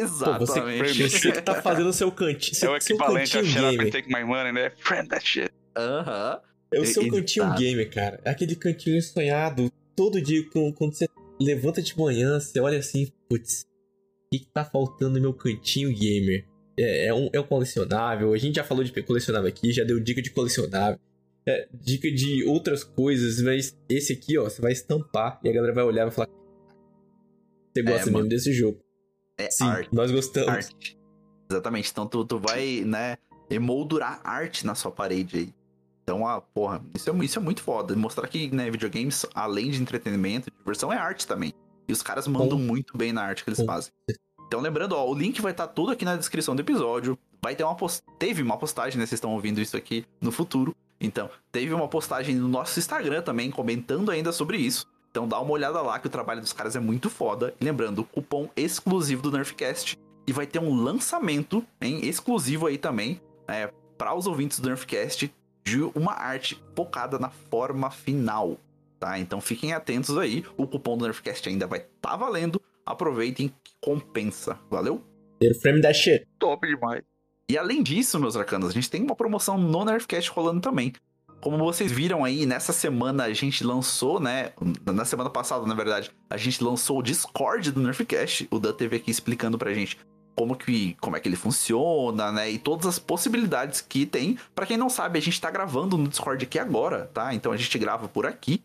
Pô, 0.00 0.38
você, 0.38 0.58
Exatamente. 0.58 1.08
você 1.10 1.32
que 1.32 1.42
tá 1.42 1.60
fazendo 1.62 1.88
o 1.88 1.92
seu 1.92 2.10
cantinho. 2.12 2.52
É 2.52 2.54
Seu, 2.54 2.72
o 2.72 2.80
seu 2.80 2.96
equivalente 2.96 3.36
a 3.38 3.40
cantinho 3.40 3.52
Shut 3.54 3.64
Up 3.64 3.74
and 3.74 3.76
gamer. 3.78 3.92
Take 3.92 4.08
My 4.12 4.24
Money, 4.24 4.52
né? 4.52 4.70
Friend 4.78 5.08
that 5.08 5.26
shit. 5.26 5.50
Aham. 5.76 6.40
É 6.72 6.80
o 6.80 6.86
seu 6.86 7.02
Exato. 7.02 7.16
cantinho 7.16 7.54
gamer, 7.56 7.90
cara. 7.90 8.20
É 8.24 8.30
aquele 8.30 8.56
cantinho 8.56 9.00
sonhado. 9.02 9.70
Todo 9.94 10.20
dia, 10.22 10.42
com- 10.50 10.72
quando 10.72 10.94
você 10.94 11.06
levanta 11.40 11.82
de 11.82 11.96
manhã, 11.98 12.40
você 12.40 12.58
olha 12.60 12.78
assim, 12.78 13.12
putz, 13.28 13.62
o 13.62 14.30
que, 14.32 14.38
que 14.40 14.50
tá 14.52 14.64
faltando 14.64 15.14
no 15.16 15.20
meu 15.20 15.34
cantinho 15.34 15.94
gamer? 15.94 16.46
É, 16.78 17.06
é 17.08 17.14
um, 17.14 17.28
é 17.32 17.38
um 17.38 17.42
colecionável. 17.44 18.32
A 18.32 18.38
gente 18.38 18.56
já 18.56 18.64
falou 18.64 18.82
de 18.82 19.02
colecionável 19.02 19.48
aqui, 19.48 19.70
já 19.72 19.84
deu 19.84 20.00
dica 20.00 20.22
de 20.22 20.30
colecionável. 20.30 20.98
É, 21.46 21.68
dica 21.74 22.10
de 22.10 22.44
outras 22.44 22.84
coisas, 22.84 23.42
mas 23.42 23.76
esse 23.88 24.12
aqui, 24.12 24.38
ó, 24.38 24.44
você 24.44 24.62
vai 24.62 24.72
estampar 24.72 25.40
e 25.44 25.48
a 25.48 25.52
galera 25.52 25.74
vai 25.74 25.84
olhar 25.84 26.02
e 26.02 26.04
vai 26.06 26.12
falar: 26.14 26.28
Você 27.74 27.82
gosta 27.82 28.06
mano. 28.06 28.18
mesmo 28.18 28.28
desse 28.28 28.52
jogo? 28.52 28.78
É 29.38 29.50
Sim, 29.50 29.64
arte. 29.64 29.88
nós 29.92 30.10
gostamos. 30.10 30.48
Arte. 30.48 30.98
Exatamente. 31.50 31.90
Então 31.90 32.06
tu, 32.06 32.24
tu 32.24 32.38
vai, 32.38 32.82
né, 32.84 33.16
emoldurar 33.50 34.20
arte 34.24 34.66
na 34.66 34.74
sua 34.74 34.90
parede 34.90 35.36
aí. 35.38 35.54
Então, 36.02 36.26
ah, 36.26 36.40
porra, 36.40 36.82
isso 36.94 37.08
é, 37.10 37.24
isso 37.24 37.38
é 37.38 37.42
muito 37.42 37.62
foda. 37.62 37.94
Mostrar 37.94 38.26
que, 38.26 38.50
né, 38.50 38.70
videogames, 38.70 39.24
além 39.34 39.70
de 39.70 39.80
entretenimento, 39.80 40.50
diversão 40.58 40.92
é 40.92 40.96
arte 40.96 41.26
também. 41.26 41.52
E 41.86 41.92
os 41.92 42.02
caras 42.02 42.26
mandam 42.26 42.58
Com- 42.58 42.64
muito 42.64 42.96
bem 42.96 43.12
na 43.12 43.22
arte 43.22 43.44
que 43.44 43.50
eles 43.50 43.60
com 43.60 43.66
fazem. 43.66 43.92
Então, 44.46 44.60
lembrando, 44.60 44.92
ó, 44.96 45.08
o 45.08 45.14
link 45.14 45.40
vai 45.40 45.52
estar 45.52 45.66
tudo 45.68 45.92
aqui 45.92 46.04
na 46.04 46.16
descrição 46.16 46.54
do 46.56 46.60
episódio. 46.60 47.16
Vai 47.42 47.54
ter 47.54 47.64
uma 47.64 47.74
post... 47.74 48.02
Teve 48.18 48.42
uma 48.42 48.56
postagem, 48.58 48.98
né? 48.98 49.06
Vocês 49.06 49.16
estão 49.18 49.32
ouvindo 49.32 49.60
isso 49.60 49.76
aqui 49.76 50.04
no 50.20 50.30
futuro. 50.32 50.74
Então, 51.00 51.30
teve 51.50 51.72
uma 51.72 51.88
postagem 51.88 52.34
no 52.34 52.48
nosso 52.48 52.78
Instagram 52.78 53.22
também, 53.22 53.50
comentando 53.50 54.10
ainda 54.10 54.30
sobre 54.32 54.58
isso. 54.58 54.86
Então 55.12 55.28
dá 55.28 55.38
uma 55.38 55.52
olhada 55.52 55.82
lá 55.82 55.98
que 55.98 56.06
o 56.06 56.10
trabalho 56.10 56.40
dos 56.40 56.54
caras 56.54 56.74
é 56.74 56.80
muito 56.80 57.10
foda. 57.10 57.54
E 57.60 57.64
lembrando, 57.64 58.02
cupom 58.02 58.48
exclusivo 58.56 59.20
do 59.20 59.30
Nerfcast. 59.30 59.98
E 60.26 60.32
vai 60.32 60.46
ter 60.46 60.58
um 60.58 60.74
lançamento, 60.74 61.62
hein, 61.80 62.00
exclusivo 62.02 62.66
aí 62.66 62.78
também, 62.78 63.20
é, 63.46 63.70
para 63.98 64.14
os 64.14 64.26
ouvintes 64.26 64.58
do 64.58 64.68
Nerfcast, 64.68 65.30
de 65.62 65.82
uma 65.94 66.14
arte 66.14 66.62
focada 66.74 67.18
na 67.18 67.28
forma 67.28 67.90
final. 67.90 68.56
tá? 68.98 69.18
Então 69.18 69.38
fiquem 69.38 69.74
atentos 69.74 70.16
aí. 70.16 70.46
O 70.56 70.66
cupom 70.66 70.96
do 70.96 71.04
Nerfcast 71.04 71.46
ainda 71.46 71.66
vai 71.66 71.80
estar 71.80 72.10
tá 72.10 72.16
valendo. 72.16 72.60
Aproveitem 72.86 73.48
que 73.62 73.72
compensa. 73.82 74.58
Valeu? 74.70 75.04
Frame 75.60 75.82
that 75.82 75.94
shit. 75.94 76.26
Top 76.38 76.66
demais. 76.66 77.02
E 77.50 77.58
além 77.58 77.82
disso, 77.82 78.18
meus 78.18 78.34
arcanos, 78.34 78.70
a 78.70 78.72
gente 78.72 78.88
tem 78.88 79.02
uma 79.02 79.14
promoção 79.14 79.58
no 79.58 79.84
Nerfcast 79.84 80.30
rolando 80.30 80.62
também. 80.62 80.94
Como 81.42 81.58
vocês 81.58 81.90
viram 81.90 82.24
aí, 82.24 82.46
nessa 82.46 82.72
semana 82.72 83.24
a 83.24 83.32
gente 83.32 83.64
lançou, 83.64 84.20
né? 84.20 84.52
Na 84.86 85.04
semana 85.04 85.28
passada, 85.28 85.66
na 85.66 85.74
verdade, 85.74 86.08
a 86.30 86.36
gente 86.36 86.62
lançou 86.62 87.00
o 87.00 87.02
Discord 87.02 87.72
do 87.72 87.80
Nerfcast. 87.80 88.46
O 88.48 88.60
Dan 88.60 88.72
teve 88.72 88.94
aqui 88.94 89.10
explicando 89.10 89.58
pra 89.58 89.74
gente 89.74 89.98
como 90.36 90.54
que 90.54 90.96
como 91.00 91.16
é 91.16 91.20
que 91.20 91.28
ele 91.28 91.34
funciona, 91.34 92.30
né? 92.30 92.48
E 92.48 92.60
todas 92.60 92.86
as 92.86 93.00
possibilidades 93.00 93.80
que 93.80 94.06
tem. 94.06 94.38
Para 94.54 94.66
quem 94.66 94.76
não 94.76 94.88
sabe, 94.88 95.18
a 95.18 95.22
gente 95.22 95.40
tá 95.40 95.50
gravando 95.50 95.98
no 95.98 96.06
Discord 96.06 96.44
aqui 96.44 96.60
agora, 96.60 97.10
tá? 97.12 97.34
Então 97.34 97.50
a 97.50 97.56
gente 97.56 97.76
grava 97.76 98.06
por 98.06 98.24
aqui. 98.24 98.62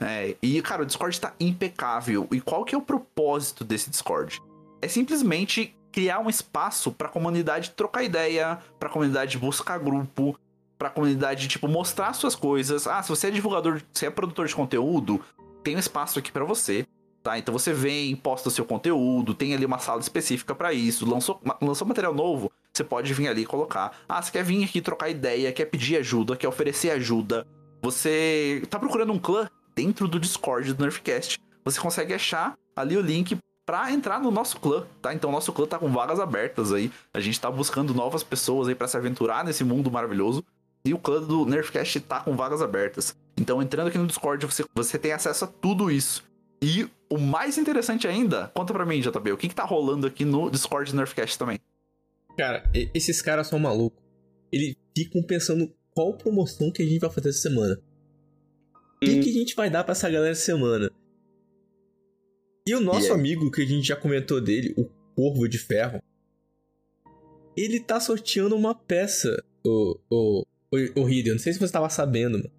É, 0.00 0.36
e, 0.40 0.62
cara, 0.62 0.84
o 0.84 0.86
Discord 0.86 1.20
tá 1.20 1.34
impecável. 1.40 2.28
E 2.30 2.40
qual 2.40 2.64
que 2.64 2.76
é 2.76 2.78
o 2.78 2.82
propósito 2.82 3.64
desse 3.64 3.90
Discord? 3.90 4.40
É 4.80 4.86
simplesmente 4.86 5.76
criar 5.90 6.20
um 6.20 6.30
espaço 6.30 6.92
para 6.92 7.08
a 7.08 7.10
comunidade 7.10 7.70
trocar 7.70 8.04
ideia, 8.04 8.60
para 8.78 8.88
a 8.88 8.92
comunidade 8.92 9.36
buscar 9.36 9.78
grupo, 9.78 10.38
para 10.80 10.88
a 10.88 10.90
comunidade 10.90 11.46
tipo 11.46 11.68
mostrar 11.68 12.14
suas 12.14 12.34
coisas. 12.34 12.86
Ah, 12.86 13.02
se 13.02 13.10
você 13.10 13.26
é 13.26 13.30
divulgador, 13.30 13.82
se 13.92 14.06
é 14.06 14.10
produtor 14.10 14.46
de 14.46 14.54
conteúdo, 14.54 15.20
tem 15.62 15.76
um 15.76 15.78
espaço 15.78 16.18
aqui 16.18 16.32
para 16.32 16.42
você, 16.42 16.86
tá? 17.22 17.38
Então 17.38 17.52
você 17.52 17.70
vem, 17.70 18.16
posta 18.16 18.48
o 18.48 18.50
seu 18.50 18.64
conteúdo, 18.64 19.34
tem 19.34 19.52
ali 19.52 19.66
uma 19.66 19.78
sala 19.78 20.00
específica 20.00 20.54
para 20.54 20.72
isso. 20.72 21.04
Lançou, 21.04 21.38
lançou 21.60 21.86
material 21.86 22.14
novo, 22.14 22.50
você 22.72 22.82
pode 22.82 23.12
vir 23.12 23.28
ali 23.28 23.42
e 23.42 23.46
colocar. 23.46 23.92
Ah, 24.08 24.22
você 24.22 24.32
quer 24.32 24.42
vir 24.42 24.64
aqui 24.64 24.80
trocar 24.80 25.10
ideia, 25.10 25.52
quer 25.52 25.66
pedir 25.66 25.98
ajuda, 25.98 26.34
quer 26.34 26.48
oferecer 26.48 26.92
ajuda. 26.92 27.46
Você 27.82 28.62
tá 28.70 28.78
procurando 28.78 29.12
um 29.12 29.18
clã 29.18 29.50
dentro 29.76 30.08
do 30.08 30.18
Discord 30.18 30.72
do 30.72 30.82
Nerfcast. 30.82 31.38
Você 31.62 31.78
consegue 31.78 32.14
achar 32.14 32.54
ali 32.74 32.96
o 32.96 33.02
link 33.02 33.36
para 33.66 33.92
entrar 33.92 34.18
no 34.18 34.30
nosso 34.30 34.58
clã, 34.58 34.86
tá? 35.02 35.12
Então 35.12 35.30
nosso 35.30 35.52
clã 35.52 35.66
tá 35.66 35.78
com 35.78 35.92
vagas 35.92 36.18
abertas 36.18 36.72
aí. 36.72 36.90
A 37.12 37.20
gente 37.20 37.38
tá 37.38 37.50
buscando 37.50 37.92
novas 37.92 38.22
pessoas 38.22 38.66
aí 38.66 38.74
para 38.74 38.88
se 38.88 38.96
aventurar 38.96 39.44
nesse 39.44 39.62
mundo 39.62 39.90
maravilhoso. 39.90 40.42
E 40.84 40.94
o 40.94 40.98
clã 40.98 41.22
do 41.22 41.44
Nerfcast 41.44 42.00
tá 42.00 42.20
com 42.20 42.36
vagas 42.36 42.62
abertas. 42.62 43.14
Então 43.38 43.62
entrando 43.62 43.88
aqui 43.88 43.98
no 43.98 44.06
Discord, 44.06 44.44
você, 44.46 44.64
você 44.74 44.98
tem 44.98 45.12
acesso 45.12 45.44
a 45.44 45.48
tudo 45.48 45.90
isso. 45.90 46.24
E 46.62 46.88
o 47.08 47.18
mais 47.18 47.58
interessante 47.58 48.06
ainda, 48.06 48.48
conta 48.54 48.72
pra 48.72 48.86
mim, 48.86 49.00
JB, 49.00 49.32
o 49.32 49.36
que, 49.36 49.48
que 49.48 49.54
tá 49.54 49.64
rolando 49.64 50.06
aqui 50.06 50.24
no 50.24 50.50
Discord 50.50 50.90
do 50.90 50.96
Nerfcast 50.96 51.38
também? 51.38 51.58
Cara, 52.36 52.70
esses 52.94 53.20
caras 53.20 53.46
são 53.46 53.58
malucos. 53.58 54.02
Eles 54.52 54.76
ficam 54.96 55.22
pensando 55.22 55.72
qual 55.94 56.14
promoção 56.14 56.70
que 56.70 56.82
a 56.82 56.86
gente 56.86 57.00
vai 57.00 57.10
fazer 57.10 57.30
essa 57.30 57.40
semana. 57.40 57.80
O 58.96 59.06
que, 59.06 59.20
que 59.20 59.30
a 59.30 59.32
gente 59.32 59.54
vai 59.54 59.70
dar 59.70 59.84
pra 59.84 59.92
essa 59.92 60.10
galera 60.10 60.32
essa 60.32 60.44
semana? 60.44 60.90
E 62.66 62.74
o 62.74 62.80
nosso 62.80 63.12
amigo, 63.12 63.50
que 63.50 63.62
a 63.62 63.66
gente 63.66 63.88
já 63.88 63.96
comentou 63.96 64.40
dele, 64.40 64.74
o 64.76 64.84
Corvo 65.14 65.48
de 65.48 65.58
Ferro, 65.58 66.02
ele 67.56 67.80
tá 67.80 67.98
sorteando 67.98 68.54
uma 68.54 68.74
peça, 68.74 69.42
o, 69.64 69.98
o, 70.10 70.46
o, 70.72 71.00
o 71.00 71.08
Não 71.08 71.38
sei 71.38 71.52
se 71.52 71.58
você 71.58 71.72
tava 71.72 71.88
sabendo, 71.88 72.38
mano. 72.38 72.50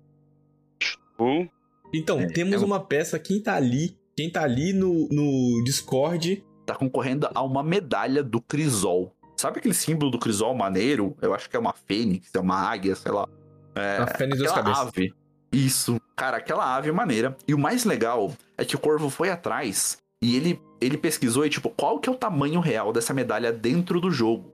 Uh, 1.20 1.50
então, 1.94 2.20
é, 2.20 2.28
temos 2.28 2.62
é 2.62 2.66
uma 2.66 2.80
peça, 2.80 3.20
quem 3.20 3.42
tá 3.42 3.56
ali, 3.56 3.98
quem 4.16 4.30
tá 4.30 4.44
ali 4.44 4.74
no, 4.74 5.08
no 5.10 5.64
Discord... 5.64 6.44
Tá 6.66 6.76
concorrendo 6.76 7.28
a 7.34 7.42
uma 7.42 7.64
medalha 7.64 8.24
do 8.24 8.40
Crisol. 8.40 9.14
Sabe 9.36 9.58
aquele 9.58 9.74
símbolo 9.74 10.12
do 10.12 10.20
Crisol 10.20 10.54
maneiro? 10.54 11.18
Eu 11.22 11.34
acho 11.34 11.50
que 11.50 11.56
é 11.56 11.60
uma 11.60 11.74
fênix, 11.74 12.34
é 12.34 12.40
uma 12.40 12.56
águia, 12.56 12.96
sei 12.96 13.12
lá. 13.12 13.28
É, 13.76 13.98
a 13.98 14.08
fênix 14.08 14.40
das 14.40 14.52
cabeças. 14.52 14.88
ave. 14.88 15.14
Isso. 15.52 16.00
Cara, 16.16 16.38
aquela 16.38 16.76
ave 16.76 16.92
maneira. 16.92 17.36
E 17.48 17.54
o 17.54 17.58
mais 17.58 17.84
legal 17.84 18.32
é 18.58 18.64
que 18.64 18.76
o 18.76 18.80
Corvo 18.80 19.10
foi 19.10 19.30
atrás 19.32 19.98
e 20.22 20.36
ele, 20.36 20.62
ele 20.80 20.98
pesquisou 20.98 21.46
e, 21.46 21.50
tipo, 21.50 21.70
qual 21.70 22.00
que 22.00 22.08
é 22.08 22.12
o 22.12 22.16
tamanho 22.16 22.60
real 22.60 22.94
dessa 22.94 23.14
medalha 23.14 23.52
dentro 23.52 24.00
do 24.00 24.12
jogo. 24.12 24.54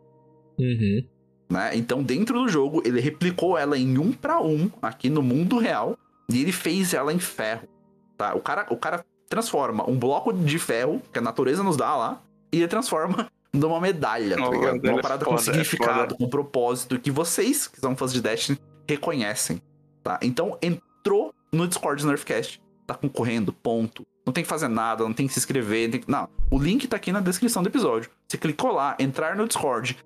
Uhum. 0.57 1.05
Né? 1.49 1.76
Então, 1.76 2.03
dentro 2.03 2.40
do 2.40 2.49
jogo, 2.49 2.82
ele 2.86 2.99
replicou 2.99 3.57
ela 3.57 3.78
em 3.78 3.98
um 3.98 4.11
para 4.11 4.41
um 4.41 4.69
aqui 4.82 5.10
no 5.10 5.22
mundo 5.22 5.57
real 5.57 5.98
e 6.30 6.41
ele 6.41 6.52
fez 6.52 6.94
ela 6.94 7.14
em 7.14 7.19
ferro. 7.19 7.68
Tá? 8.18 8.36
O, 8.36 8.41
cara, 8.41 8.65
o 8.69 8.78
cara 8.78 9.06
transforma 9.30 9.90
um 9.90 9.98
bloco 9.98 10.34
de 10.34 10.60
ferro, 10.60 11.02
que 11.11 11.19
a 11.19 11.22
natureza 11.22 11.64
nos 11.64 11.78
dá 11.78 11.95
lá, 11.95 12.22
e 12.52 12.57
ele 12.57 12.68
transforma 12.68 13.28
numa 13.53 13.80
medalha, 13.80 14.36
tá 14.36 14.49
ligado? 14.49 14.90
Uma 14.90 15.02
parada 15.02 15.26
com 15.26 15.36
é 15.36 15.38
significado, 15.38 16.15
com 16.15 16.28
propósito, 16.28 16.99
que 16.99 17.11
vocês, 17.11 17.68
que 17.68 17.80
são 17.80 17.95
fãs 17.95 18.11
de 18.11 18.22
Destiny, 18.22 18.60
reconhecem. 18.88 19.61
Tá? 20.03 20.19
Então, 20.22 20.57
entrou 20.61 21.34
no 21.52 21.68
Discord 21.68 22.02
do 22.02 22.10
Nerfcast. 22.10 22.61
Tá 22.86 22.94
concorrendo, 22.94 23.52
ponto. 23.52 24.06
Não 24.26 24.34
tem 24.34 24.44
que 24.44 24.49
fazer 24.49 24.68
nada, 24.68 25.03
não 25.03 25.14
tem 25.14 25.28
que 25.28 25.34
se 25.34 25.40
inscrever. 25.40 25.90
Não, 26.07 26.22
não. 26.22 26.30
o 26.52 26.61
link 26.61 26.88
tá 26.88 26.95
aqui 26.95 27.11
na 27.11 27.19
descrição 27.19 27.61
do 27.61 27.69
episódio. 27.69 28.10
Você 28.28 28.38
clicou 28.38 28.72
lá, 28.72 28.95
entrar 28.99 29.36
no 29.36 29.48
Discord. 29.48 29.98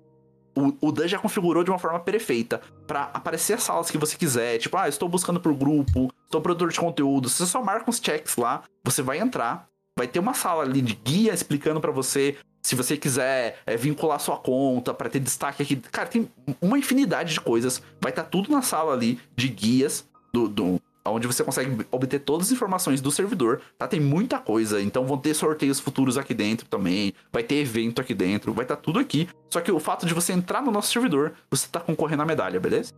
O, 0.54 0.88
o 0.88 0.92
Dan 0.92 1.08
já 1.08 1.18
configurou 1.18 1.64
de 1.64 1.70
uma 1.70 1.78
forma 1.78 1.98
perfeita 2.00 2.60
para 2.86 3.04
aparecer 3.14 3.54
as 3.54 3.62
salas 3.62 3.90
que 3.90 3.98
você 3.98 4.16
quiser. 4.16 4.58
Tipo, 4.58 4.76
ah, 4.76 4.88
estou 4.88 5.08
buscando 5.08 5.40
por 5.40 5.54
grupo, 5.54 6.12
estou 6.24 6.40
produtor 6.40 6.70
de 6.70 6.78
conteúdo. 6.78 7.28
Você 7.28 7.46
só 7.46 7.62
marca 7.62 7.88
uns 7.88 8.00
checks 8.02 8.36
lá, 8.36 8.62
você 8.84 9.02
vai 9.02 9.18
entrar. 9.18 9.66
Vai 9.96 10.06
ter 10.06 10.18
uma 10.18 10.34
sala 10.34 10.62
ali 10.62 10.80
de 10.80 10.94
guia 10.94 11.34
explicando 11.34 11.80
para 11.80 11.90
você 11.90 12.36
se 12.62 12.74
você 12.74 12.96
quiser 12.96 13.58
é, 13.66 13.76
vincular 13.76 14.20
sua 14.20 14.36
conta 14.36 14.94
para 14.94 15.10
ter 15.10 15.20
destaque 15.20 15.62
aqui. 15.62 15.76
Cara, 15.76 16.08
tem 16.08 16.30
uma 16.60 16.78
infinidade 16.78 17.34
de 17.34 17.40
coisas. 17.40 17.82
Vai 18.00 18.12
estar 18.12 18.22
tá 18.22 18.28
tudo 18.28 18.50
na 18.50 18.62
sala 18.62 18.92
ali 18.92 19.20
de 19.36 19.48
guias 19.48 20.08
do, 20.32 20.48
do, 20.48 20.80
onde 21.04 21.26
você 21.26 21.42
consegue 21.42 21.84
obter 21.90 22.20
todas 22.20 22.46
as 22.48 22.52
informações 22.52 23.00
do 23.00 23.10
servidor, 23.10 23.60
tá? 23.76 23.88
Tem 23.88 24.00
muita 24.00 24.38
coisa, 24.38 24.80
então 24.80 25.06
vão 25.06 25.18
ter 25.18 25.34
sorteios 25.34 25.80
futuros 25.80 26.16
aqui 26.16 26.32
dentro 26.34 26.66
também, 26.68 27.12
vai 27.32 27.42
ter 27.42 27.56
evento 27.56 28.00
aqui 28.00 28.14
dentro, 28.14 28.52
vai 28.52 28.64
estar 28.64 28.76
tá 28.76 28.82
tudo 28.82 28.98
aqui. 28.98 29.28
Só 29.50 29.60
que 29.60 29.72
o 29.72 29.80
fato 29.80 30.06
de 30.06 30.14
você 30.14 30.32
entrar 30.32 30.62
no 30.62 30.70
nosso 30.70 30.92
servidor, 30.92 31.34
você 31.50 31.66
tá 31.70 31.80
concorrendo 31.80 32.22
à 32.22 32.26
medalha, 32.26 32.60
beleza? 32.60 32.92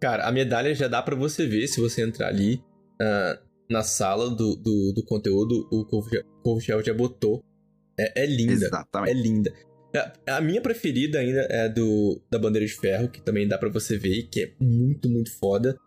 Cara, 0.00 0.26
a 0.26 0.32
medalha 0.32 0.74
já 0.74 0.88
dá 0.88 1.02
para 1.02 1.14
você 1.14 1.46
ver 1.46 1.68
se 1.68 1.80
você 1.80 2.02
entrar 2.02 2.28
ali 2.28 2.62
uh, 3.00 3.50
na 3.68 3.82
sala 3.82 4.30
do, 4.30 4.56
do, 4.56 4.92
do 4.94 5.04
conteúdo, 5.04 5.68
o 5.70 5.84
Corvo 6.42 6.60
Shell 6.60 6.82
já 6.82 6.94
botou. 6.94 7.44
É, 7.98 8.22
é 8.22 8.26
linda. 8.26 8.64
Exatamente. 8.64 9.10
É 9.10 9.14
linda. 9.14 9.52
A, 10.26 10.36
a 10.36 10.40
minha 10.40 10.60
preferida 10.60 11.18
ainda 11.18 11.46
é 11.50 11.68
do 11.68 12.20
da 12.30 12.38
bandeira 12.38 12.66
de 12.66 12.72
ferro, 12.72 13.08
que 13.08 13.20
também 13.20 13.46
dá 13.46 13.58
para 13.58 13.68
você 13.68 13.98
ver, 13.98 14.28
que 14.30 14.40
é 14.40 14.52
muito, 14.60 15.08
muito 15.08 15.36
foda. 15.38 15.78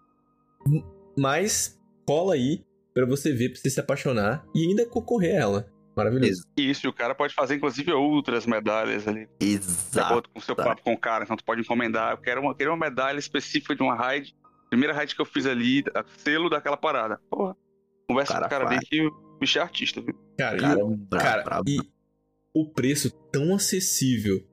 Mas 1.17 1.79
cola 2.05 2.33
aí 2.35 2.63
para 2.93 3.05
você 3.05 3.33
ver, 3.33 3.49
pra 3.49 3.59
você 3.59 3.69
se 3.69 3.79
apaixonar 3.79 4.45
e 4.53 4.67
ainda 4.67 4.85
concorrer 4.85 5.35
a 5.35 5.39
ela. 5.39 5.73
Maravilhoso. 5.95 6.43
Isso, 6.57 6.89
o 6.89 6.93
cara 6.93 7.13
pode 7.13 7.33
fazer, 7.33 7.55
inclusive, 7.55 7.91
outras 7.91 8.45
medalhas 8.45 9.07
ali. 9.07 9.27
Exato. 9.39 10.29
Com 10.29 10.39
o 10.39 10.41
seu 10.41 10.55
papo 10.55 10.81
com 10.81 10.93
o 10.93 10.97
cara, 10.97 11.23
então 11.23 11.37
tu 11.37 11.43
pode 11.43 11.61
encomendar. 11.61 12.11
Eu 12.11 12.17
quero 12.17 12.41
uma, 12.41 12.55
quero 12.55 12.71
uma 12.71 12.77
medalha 12.77 13.19
específica 13.19 13.75
de 13.75 13.83
uma 13.83 13.95
raid. 13.95 14.35
Primeira 14.69 14.93
raid 14.93 15.15
que 15.15 15.21
eu 15.21 15.25
fiz 15.25 15.45
ali, 15.45 15.83
selo 16.17 16.49
daquela 16.49 16.77
parada. 16.77 17.19
Porra. 17.29 17.55
Conversa 18.07 18.33
cara, 18.33 18.41
com 18.41 18.55
o 18.55 18.57
cara 18.57 18.69
bem 18.69 18.79
que 18.79 19.05
o 19.05 19.37
bicho 19.39 19.59
é 19.59 19.61
artista, 19.61 20.01
viu? 20.01 20.15
Cara, 20.37 20.57
cara, 20.57 20.79
e, 20.79 20.83
o, 20.83 21.07
cara 21.09 21.61
e 21.67 21.79
o 22.53 22.71
preço 22.71 23.11
tão 23.31 23.53
acessível, 23.53 24.43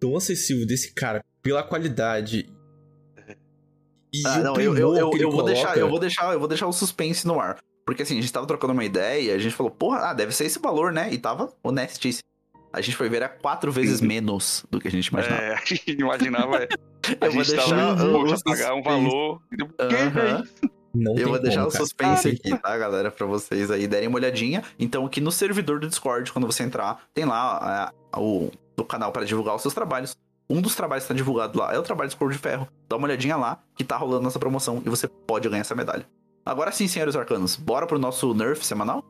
tão 0.00 0.16
acessível 0.16 0.66
desse 0.66 0.94
cara, 0.94 1.22
pela 1.42 1.62
qualidade 1.62 2.50
ah, 4.24 4.38
não, 4.38 4.56
eu, 4.56 4.76
eu, 4.76 4.96
eu, 4.96 5.10
eu 5.18 5.30
vou 5.30 5.44
deixar, 5.44 5.76
eu 5.76 5.88
vou 5.88 5.98
deixar, 5.98 6.32
eu 6.32 6.38
vou 6.38 6.48
deixar 6.48 6.66
o 6.66 6.72
suspense 6.72 7.26
no 7.26 7.40
ar. 7.40 7.58
Porque 7.84 8.02
assim, 8.02 8.18
a 8.18 8.20
gente 8.20 8.32
tava 8.32 8.46
trocando 8.46 8.72
uma 8.72 8.84
ideia, 8.84 9.34
a 9.34 9.38
gente 9.38 9.54
falou, 9.54 9.70
porra, 9.70 10.10
ah, 10.10 10.12
deve 10.12 10.32
ser 10.32 10.44
esse 10.44 10.58
valor, 10.58 10.92
né? 10.92 11.12
E 11.12 11.18
tava 11.18 11.52
honestíssimo. 11.62 12.24
A 12.72 12.80
gente 12.80 12.96
foi 12.96 13.08
ver 13.08 13.22
a 13.22 13.28
quatro 13.28 13.70
vezes 13.72 14.00
menos 14.00 14.66
do 14.70 14.80
que 14.80 14.88
a 14.88 14.90
gente 14.90 15.06
imaginava. 15.06 15.42
É, 15.42 15.54
a 15.56 15.64
gente 15.64 15.92
imaginava, 15.92 16.64
é. 16.64 16.68
A 17.20 17.26
eu 17.26 17.30
gente 17.30 17.46
vou 17.46 17.56
deixar 17.56 17.76
tava, 17.76 18.18
um, 18.18 18.38
pagar 18.40 18.74
um 18.74 18.82
valor. 18.82 19.40
Uhum. 19.52 20.72
Não 20.92 21.16
eu 21.16 21.28
vou 21.28 21.38
deixar 21.38 21.64
como, 21.64 21.68
o 21.68 21.76
suspense 21.76 22.28
aqui, 22.28 22.58
tá, 22.58 22.76
galera? 22.76 23.10
Pra 23.10 23.26
vocês 23.26 23.70
aí 23.70 23.86
derem 23.86 24.08
uma 24.08 24.16
olhadinha. 24.16 24.64
Então, 24.78 25.06
aqui 25.06 25.20
no 25.20 25.30
servidor 25.30 25.78
do 25.78 25.88
Discord, 25.88 26.32
quando 26.32 26.46
você 26.46 26.64
entrar, 26.64 27.06
tem 27.14 27.24
lá 27.24 27.92
é, 28.14 28.18
o, 28.18 28.50
o 28.76 28.84
canal 28.84 29.12
para 29.12 29.24
divulgar 29.24 29.54
os 29.54 29.62
seus 29.62 29.72
trabalhos. 29.72 30.16
Um 30.48 30.60
dos 30.60 30.76
trabalhos 30.76 31.04
que 31.04 31.12
está 31.12 31.14
divulgado 31.14 31.58
lá 31.58 31.74
é 31.74 31.78
o 31.78 31.82
trabalho 31.82 32.08
de 32.08 32.16
Cor 32.16 32.30
de 32.30 32.38
Ferro. 32.38 32.68
Dá 32.88 32.96
uma 32.96 33.06
olhadinha 33.06 33.36
lá, 33.36 33.62
que 33.74 33.82
tá 33.82 33.96
rolando 33.96 34.22
nessa 34.24 34.38
promoção 34.38 34.80
e 34.84 34.88
você 34.88 35.08
pode 35.08 35.48
ganhar 35.48 35.60
essa 35.60 35.74
medalha. 35.74 36.06
Agora 36.44 36.70
sim, 36.70 36.86
senhores 36.86 37.16
arcanos, 37.16 37.56
bora 37.56 37.86
pro 37.86 37.98
nosso 37.98 38.32
nerf 38.32 38.64
semanal? 38.64 39.04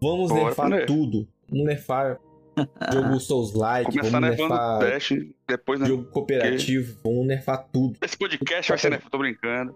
Vamos 0.00 0.28
bora 0.28 0.44
nerfar 0.44 0.86
tudo. 0.86 1.26
Vamos 1.50 1.66
nerfar 1.66 2.20
jogo 2.92 3.20
Souls-like, 3.20 3.96
vamos 4.00 4.20
nerfar 4.20 4.78
Dash, 4.78 5.12
depois, 5.48 5.80
né? 5.80 5.86
jogo 5.86 6.04
cooperativo, 6.04 6.96
vamos 7.02 7.26
nerfar 7.26 7.66
tudo. 7.72 7.98
Esse 8.00 8.16
podcast 8.16 8.70
vai 8.70 8.78
ser 8.78 8.90
nerf, 8.90 9.10
tô 9.10 9.18
brincando. 9.18 9.74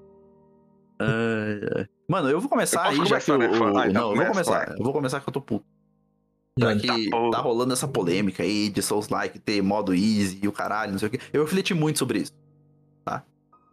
Uh, 1.02 1.88
mano, 2.06 2.28
eu 2.28 2.40
vou 2.40 2.48
começar 2.48 2.94
eu 2.94 3.02
aí, 3.02 3.08
já 3.08 3.20
que 3.20 3.32
o, 3.32 3.34
ah, 3.76 3.88
então 3.88 3.92
Não, 3.92 4.10
eu 4.10 4.16
vou 4.16 4.26
começar. 4.26 4.74
Eu 4.78 4.84
vou 4.84 4.92
começar 4.92 5.20
que 5.20 5.28
eu 5.28 5.32
tô 5.32 5.40
puto. 5.40 5.64
Já 6.58 6.76
que 6.76 7.10
tá, 7.10 7.30
tá, 7.30 7.38
rolando 7.38 7.72
essa 7.72 7.88
polêmica 7.88 8.42
aí 8.42 8.68
de 8.68 8.82
Souls-like 8.82 9.38
ter 9.38 9.62
modo 9.62 9.94
easy 9.94 10.40
e 10.42 10.48
o 10.48 10.52
caralho, 10.52 10.92
não 10.92 10.98
sei 10.98 11.08
o 11.08 11.10
que. 11.10 11.20
Eu 11.32 11.44
refleti 11.44 11.72
muito 11.74 11.98
sobre 11.98 12.20
isso. 12.20 12.32
Tá? 13.04 13.24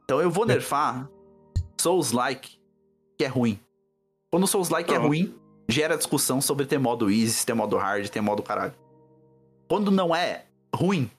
Então 0.04 0.22
eu 0.22 0.30
vou 0.30 0.45
nerfar 0.45 1.10
Souls-like, 1.80 2.60
que 3.18 3.26
é 3.26 3.28
ruim. 3.28 3.60
Quando 4.32 4.48
Souls-like 4.48 4.94
é 4.94 4.98
ruim, 4.98 5.36
gera 5.68 5.98
discussão 5.98 6.41
sobre 6.41 6.66
ter 6.66 6.78
modo 6.78 7.10
easy, 7.10 7.45
ter 7.45 7.54
modo 7.54 7.78
hard, 7.78 8.08
ter 8.08 8.22
modo 8.22 8.44
caralho. 8.44 8.74
Quando 9.68 9.91
não 9.91 10.16
é 10.16 10.45
ruim, 10.74 11.10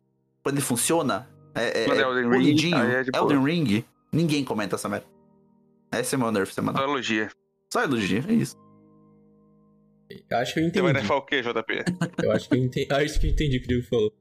quando 0.42 0.56
ele 0.56 0.64
funciona, 0.64 1.28
é, 1.54 1.84
é, 1.84 1.84
é 1.84 1.90
é 1.90 2.00
Elden 2.00 2.30
Ring, 2.30 2.74
é. 2.74 3.18
Elden 3.18 3.44
Ring, 3.44 3.84
ninguém 4.12 4.44
comenta 4.44 4.76
essa 4.76 4.88
merda. 4.88 5.06
Esse 5.92 6.14
é 6.14 6.18
meu 6.18 6.30
nerf 6.30 6.52
Só 6.52 6.60
semanal. 6.60 6.82
elogia. 6.84 7.30
Só 7.72 7.82
elogio, 7.82 8.24
é 8.28 8.32
isso. 8.32 8.56
Eu 10.30 10.38
acho 10.38 10.54
que 10.54 10.60
eu 10.60 10.64
Você 10.64 10.80
vai 10.80 10.90
entendi. 10.90 10.92
nerfar 10.92 11.16
o 11.18 11.22
quê, 11.22 11.42
JP? 11.42 11.84
Eu 12.24 12.32
acho 12.32 12.48
que 12.48 12.54
eu 12.56 12.58
entendi. 12.64 13.04
Isso 13.04 13.20
que 13.20 13.26
eu 13.26 13.30
entendi 13.30 13.56
o 13.56 13.60
que 13.60 13.66
o 13.66 13.68
Diego 13.68 13.86
falou. 13.86 14.14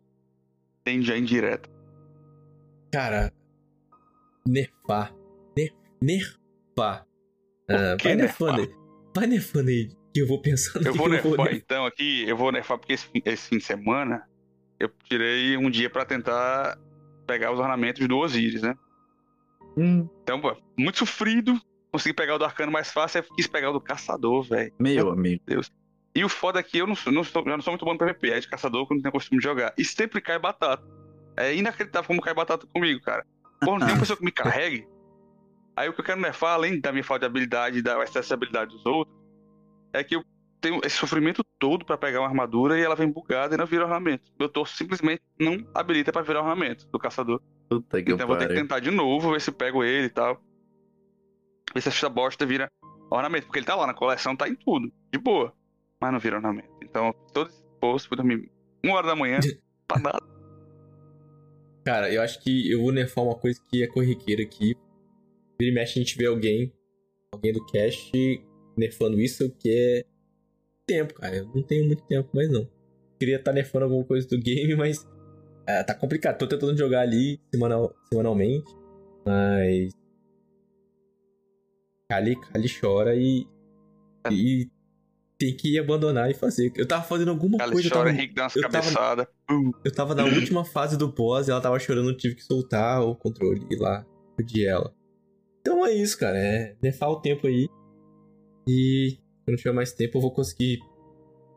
Entendi 0.81 1.11
a 1.13 1.17
indireta. 1.17 1.69
Cara, 2.91 3.31
nerfar. 4.47 5.13
Ner 5.57 5.73
nerfar. 6.01 7.05
Ah, 7.69 7.97
vai 8.01 8.15
nerfar? 8.15 8.57
nerfando 8.57 8.61
aí. 8.61 8.69
Vai 9.15 9.27
nerfando 9.27 9.69
aí. 9.69 9.89
Que 10.13 10.21
eu 10.21 10.27
vou 10.27 10.41
pensando 10.41 10.85
Eu 10.87 10.93
vou 10.93 11.07
eu 11.07 11.11
nerfar 11.13 11.31
nerfar. 11.31 11.53
então 11.55 11.85
aqui, 11.85 12.27
eu 12.27 12.35
vou 12.37 12.51
nerfar 12.51 12.77
porque 12.77 12.93
esse, 12.93 13.05
fim- 13.07 13.21
esse 13.25 13.49
fim 13.49 13.57
de 13.57 13.63
semana 13.63 14.27
eu 14.79 14.89
tirei 15.05 15.57
um 15.57 15.69
dia 15.69 15.89
pra 15.89 16.05
tentar 16.05 16.77
pegar 17.25 17.51
os 17.51 17.59
ornamentos 17.59 18.07
do 18.07 18.17
Osiris, 18.17 18.61
né? 18.61 18.75
Então, 19.77 20.39
pô, 20.41 20.55
muito 20.77 20.97
sofrido. 20.99 21.59
Consegui 21.91 22.13
pegar 22.13 22.35
o 22.35 22.37
do 22.37 22.45
arcano 22.45 22.71
mais 22.71 22.91
fácil, 22.91 23.21
aí 23.21 23.27
quis 23.35 23.47
pegar 23.47 23.69
o 23.69 23.73
do 23.73 23.81
caçador, 23.81 24.43
velho. 24.43 24.73
Meu 24.79 25.09
amigo. 25.11 25.41
E 26.15 26.23
o 26.23 26.29
foda 26.29 26.59
é 26.59 26.63
que 26.63 26.77
eu 26.79 26.87
não, 26.87 26.95
sou- 26.95 27.13
não 27.13 27.23
sou, 27.23 27.45
não 27.45 27.61
sou 27.61 27.71
muito 27.71 27.85
bom 27.85 27.93
no 27.93 27.99
PVP, 27.99 28.31
é 28.31 28.39
de 28.39 28.47
caçador 28.47 28.87
que 28.87 28.93
eu 28.93 28.95
não 28.95 29.01
tenho 29.03 29.11
costume 29.13 29.39
de 29.39 29.43
jogar. 29.43 29.73
E 29.77 29.85
sempre 29.85 30.19
cai 30.19 30.37
batata. 30.39 30.83
É 31.35 31.53
inacreditável 31.55 32.07
como 32.07 32.21
cai 32.21 32.33
batata 32.33 32.65
comigo, 32.73 32.99
cara. 33.01 33.25
Pô, 33.61 33.71
não 33.77 33.79
tem 33.85 33.89
uma 33.95 33.99
pessoa 33.99 34.17
que 34.17 34.25
me 34.25 34.31
carregue. 34.31 34.87
Aí 35.75 35.87
o 35.87 35.93
que 35.93 36.01
eu 36.01 36.05
quero 36.05 36.19
nerfar, 36.19 36.53
além 36.55 36.79
da 36.81 36.91
minha 36.91 37.03
falta 37.03 37.21
de 37.21 37.25
habilidade 37.27 37.77
e 37.77 37.81
da 37.83 38.03
excesso 38.03 38.27
de 38.29 38.33
habilidade 38.33 38.71
dos 38.71 38.83
outros, 38.85 39.15
é 39.93 40.03
que 40.03 40.15
eu 40.15 40.23
tenho 40.59 40.81
esse 40.83 40.97
sofrimento 40.97 41.43
todo 41.59 41.85
pra 41.85 41.95
pegar 41.97 42.19
uma 42.21 42.27
armadura 42.27 42.79
e 42.79 42.81
ela 42.81 42.95
vem 42.95 43.07
bugada 43.11 43.53
e 43.53 43.57
não 43.57 43.67
vira 43.67 43.83
ornamento. 43.83 44.31
Meu 44.39 44.49
torso 44.49 44.75
simplesmente 44.75 45.21
não 45.39 45.63
habilita 45.75 46.11
pra 46.11 46.23
virar 46.23 46.41
ornamento 46.41 46.87
do 46.91 46.97
caçador. 46.97 47.39
Puta 47.69 48.01
que 48.01 48.11
Então 48.11 48.23
eu 48.23 48.27
vou 48.27 48.37
ter 48.37 48.47
que 48.47 48.55
tentar 48.61 48.79
de 48.79 48.89
novo, 48.89 49.31
ver 49.31 49.39
se 49.41 49.51
eu 49.51 49.53
pego 49.53 49.83
ele 49.83 50.07
e 50.07 50.09
tal. 50.09 50.41
Ver 51.73 51.81
se 51.81 51.89
essa 51.89 52.09
bosta 52.09 52.45
vira 52.45 52.67
ornamento. 53.09 53.45
Porque 53.45 53.59
ele 53.59 53.65
tá 53.65 53.75
lá 53.75 53.87
na 53.87 53.93
coleção, 53.93 54.35
tá 54.35 54.47
em 54.47 54.55
tudo. 54.55 54.91
De 55.11 55.19
boa. 55.19 55.53
Mas 56.01 56.11
não 56.11 56.19
vira 56.19 56.37
ornamento. 56.37 56.69
Então, 56.83 57.13
todo 57.33 57.49
esse 57.49 57.63
esforço, 57.73 58.07
fui 58.07 58.17
dormir 58.17 58.49
uma 58.83 58.95
hora 58.95 59.07
da 59.07 59.15
manhã. 59.15 59.39
pra 59.87 59.99
nada. 59.99 60.37
Cara, 61.85 62.11
eu 62.11 62.21
acho 62.21 62.41
que 62.43 62.69
eu 62.69 62.81
vou 62.81 62.91
nerfar 62.91 63.23
uma 63.23 63.35
coisa 63.35 63.61
que 63.69 63.83
é 63.83 63.87
corriqueira 63.87 64.43
aqui. 64.43 64.75
Vira 65.59 65.71
e 65.71 65.73
mexe 65.73 65.99
a 65.99 66.03
gente 66.03 66.17
vê 66.17 66.25
alguém, 66.25 66.71
alguém 67.33 67.53
do 67.53 67.65
cast 67.65 68.11
nerfando 68.77 69.19
isso, 69.19 69.49
que 69.57 69.69
é 69.69 70.03
tempo, 70.85 71.13
cara. 71.13 71.37
Eu 71.37 71.45
não 71.47 71.63
tenho 71.63 71.85
muito 71.85 72.03
tempo 72.03 72.29
mais 72.33 72.49
não. 72.51 72.69
Queria 73.19 73.37
estar 73.37 73.51
nerfando 73.51 73.85
alguma 73.85 74.03
coisa 74.03 74.27
do 74.27 74.37
game, 74.37 74.75
mas 74.75 75.07
é, 75.65 75.83
tá 75.83 75.93
complicado. 75.93 76.37
Tô 76.37 76.47
tentando 76.47 76.77
jogar 76.77 77.01
ali 77.01 77.39
semanal, 77.51 77.93
semanalmente, 78.09 78.71
mas 79.25 79.93
Kali, 82.09 82.35
Kali 82.39 82.69
chora 82.79 83.15
e, 83.15 83.45
e 84.31 84.69
tem 85.37 85.55
que 85.55 85.77
abandonar 85.77 86.29
e 86.31 86.33
fazer. 86.33 86.71
Eu 86.75 86.87
tava 86.87 87.03
fazendo 87.03 87.31
alguma 87.31 87.57
Ela 87.61 87.71
coisa, 87.71 87.87
eu 87.87 87.91
chora, 87.91 88.05
tava, 88.09 88.17
Henrique 88.17 88.39
umas 88.39 88.55
eu 88.55 88.69
tava- 88.69 89.27
eu 89.83 89.91
tava 89.93 90.15
na 90.15 90.23
última 90.23 90.63
fase 90.65 90.97
do 90.97 91.11
boss 91.11 91.47
e 91.47 91.51
ela 91.51 91.61
tava 91.61 91.77
chorando, 91.79 92.09
eu 92.09 92.17
tive 92.17 92.35
que 92.35 92.43
soltar 92.43 93.01
o 93.03 93.15
controle 93.15 93.65
e 93.69 93.75
lá 93.75 94.05
de 94.43 94.65
ela. 94.65 94.93
Então 95.59 95.85
é 95.85 95.91
isso, 95.93 96.17
cara. 96.17 96.37
É 96.37 96.75
nerfar 96.81 97.09
o 97.09 97.19
tempo 97.21 97.45
aí. 97.47 97.67
E 98.67 99.17
quando 99.45 99.57
tiver 99.57 99.73
mais 99.73 99.91
tempo 99.91 100.17
eu 100.17 100.21
vou 100.21 100.31
conseguir 100.33 100.79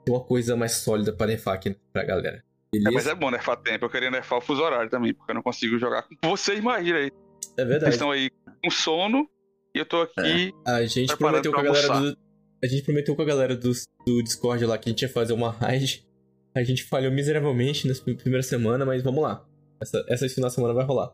ter 0.04 0.10
uma 0.12 0.22
coisa 0.24 0.56
mais 0.56 0.72
sólida 0.72 1.12
pra 1.12 1.26
nerfar 1.28 1.54
aqui 1.54 1.76
pra 1.92 2.04
galera. 2.04 2.42
É, 2.74 2.78
Beleza? 2.78 2.90
mas 2.92 3.06
é 3.06 3.14
bom 3.14 3.30
nerfar 3.30 3.56
tempo. 3.62 3.84
Eu 3.84 3.90
queria 3.90 4.10
nerfar 4.10 4.38
o 4.38 4.40
fuso 4.40 4.62
horário 4.62 4.90
também, 4.90 5.14
porque 5.14 5.30
eu 5.30 5.34
não 5.34 5.42
consigo 5.42 5.78
jogar 5.78 6.02
com 6.02 6.28
vocês. 6.30 6.58
Imagina 6.58 6.98
aí. 6.98 7.06
É, 7.06 7.10
Vocês 7.54 7.68
verdade. 7.68 7.92
estão 7.94 8.10
aí 8.10 8.30
com 8.62 8.70
sono 8.70 9.28
e 9.74 9.78
eu 9.78 9.86
tô 9.86 10.02
aqui. 10.02 10.52
A 10.66 10.84
gente 10.84 11.16
prometeu 11.16 11.52
com 11.52 11.60
a 11.60 11.62
galera 11.62 11.86
almoçar. 11.86 12.12
do. 12.12 12.18
A 12.62 12.66
gente 12.66 12.82
prometeu 12.82 13.16
com 13.16 13.22
a 13.22 13.24
galera 13.24 13.56
do, 13.56 13.72
do 14.06 14.22
Discord 14.22 14.64
lá 14.66 14.76
que 14.76 14.88
a 14.88 14.92
gente 14.92 15.02
ia 15.02 15.08
fazer 15.08 15.32
uma 15.32 15.50
raid. 15.50 16.06
A 16.54 16.62
gente 16.62 16.84
falhou 16.84 17.12
miseravelmente 17.12 17.86
nessa 17.86 18.02
primeira 18.02 18.42
semana, 18.42 18.84
mas 18.84 19.02
vamos 19.02 19.22
lá. 19.22 19.46
Essa, 19.80 20.04
essa 20.08 20.28
final 20.28 20.48
de 20.48 20.54
semana 20.54 20.74
vai 20.74 20.84
rolar. 20.84 21.12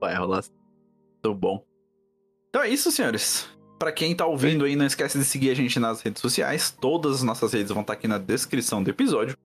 Vai 0.00 0.14
rolar. 0.14 0.44
Tô 1.20 1.34
bom. 1.34 1.64
Então 2.50 2.62
é 2.62 2.68
isso, 2.68 2.92
senhores. 2.92 3.48
Pra 3.78 3.90
quem 3.90 4.14
tá 4.14 4.26
ouvindo 4.26 4.64
aí, 4.64 4.76
não 4.76 4.86
esquece 4.86 5.18
de 5.18 5.24
seguir 5.24 5.50
a 5.50 5.54
gente 5.54 5.80
nas 5.80 6.02
redes 6.02 6.20
sociais. 6.20 6.70
Todas 6.70 7.16
as 7.16 7.22
nossas 7.22 7.52
redes 7.52 7.72
vão 7.72 7.80
estar 7.80 7.94
aqui 7.94 8.06
na 8.06 8.18
descrição 8.18 8.82
do 8.82 8.90
episódio. 8.90 9.36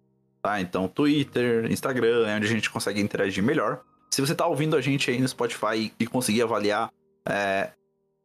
Tá? 0.44 0.62
Então, 0.62 0.88
Twitter, 0.88 1.72
Instagram, 1.72 2.28
é 2.28 2.36
onde 2.36 2.46
a 2.46 2.50
gente 2.50 2.70
consegue 2.70 3.02
interagir 3.02 3.44
melhor. 3.44 3.82
Se 4.12 4.22
você 4.22 4.36
tá 4.36 4.46
ouvindo 4.46 4.76
a 4.76 4.82
gente 4.82 5.10
aí 5.10 5.20
no 5.20 5.28
Spotify 5.28 5.92
e 6.00 6.06
conseguir 6.06 6.44
avaliar, 6.44 6.92
é, 7.28 7.72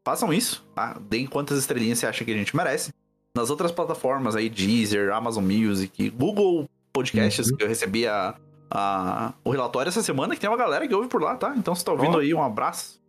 façam 0.04 0.32
isso, 0.32 0.64
tá? 0.74 0.98
Deem 1.08 1.26
quantas 1.26 1.58
estrelinhas 1.58 1.98
você 1.98 2.06
acha 2.06 2.24
que 2.24 2.30
a 2.30 2.36
gente 2.36 2.54
merece. 2.56 2.90
Nas 3.36 3.48
outras 3.50 3.72
plataformas 3.72 4.36
aí, 4.36 4.48
Deezer, 4.50 5.12
Amazon 5.12 5.44
Music, 5.44 6.10
Google 6.10 6.68
Podcasts, 6.92 7.48
Uhum. 7.50 7.56
que 7.56 7.64
eu 7.64 7.68
recebi 7.68 8.06
a, 8.06 8.34
a- 8.70 9.32
o 9.44 9.50
relatório 9.50 9.88
essa 9.88 10.02
semana, 10.02 10.34
que 10.34 10.40
tem 10.40 10.50
uma 10.50 10.56
galera 10.56 10.86
que 10.86 10.94
ouve 10.94 11.08
por 11.08 11.22
lá, 11.22 11.36
tá? 11.36 11.54
Então, 11.56 11.74
se 11.74 11.84
tá 11.84 11.92
ouvindo 11.92 12.16
Ó. 12.16 12.20
aí, 12.20 12.34
um 12.34 12.42
abraço. 12.42 13.00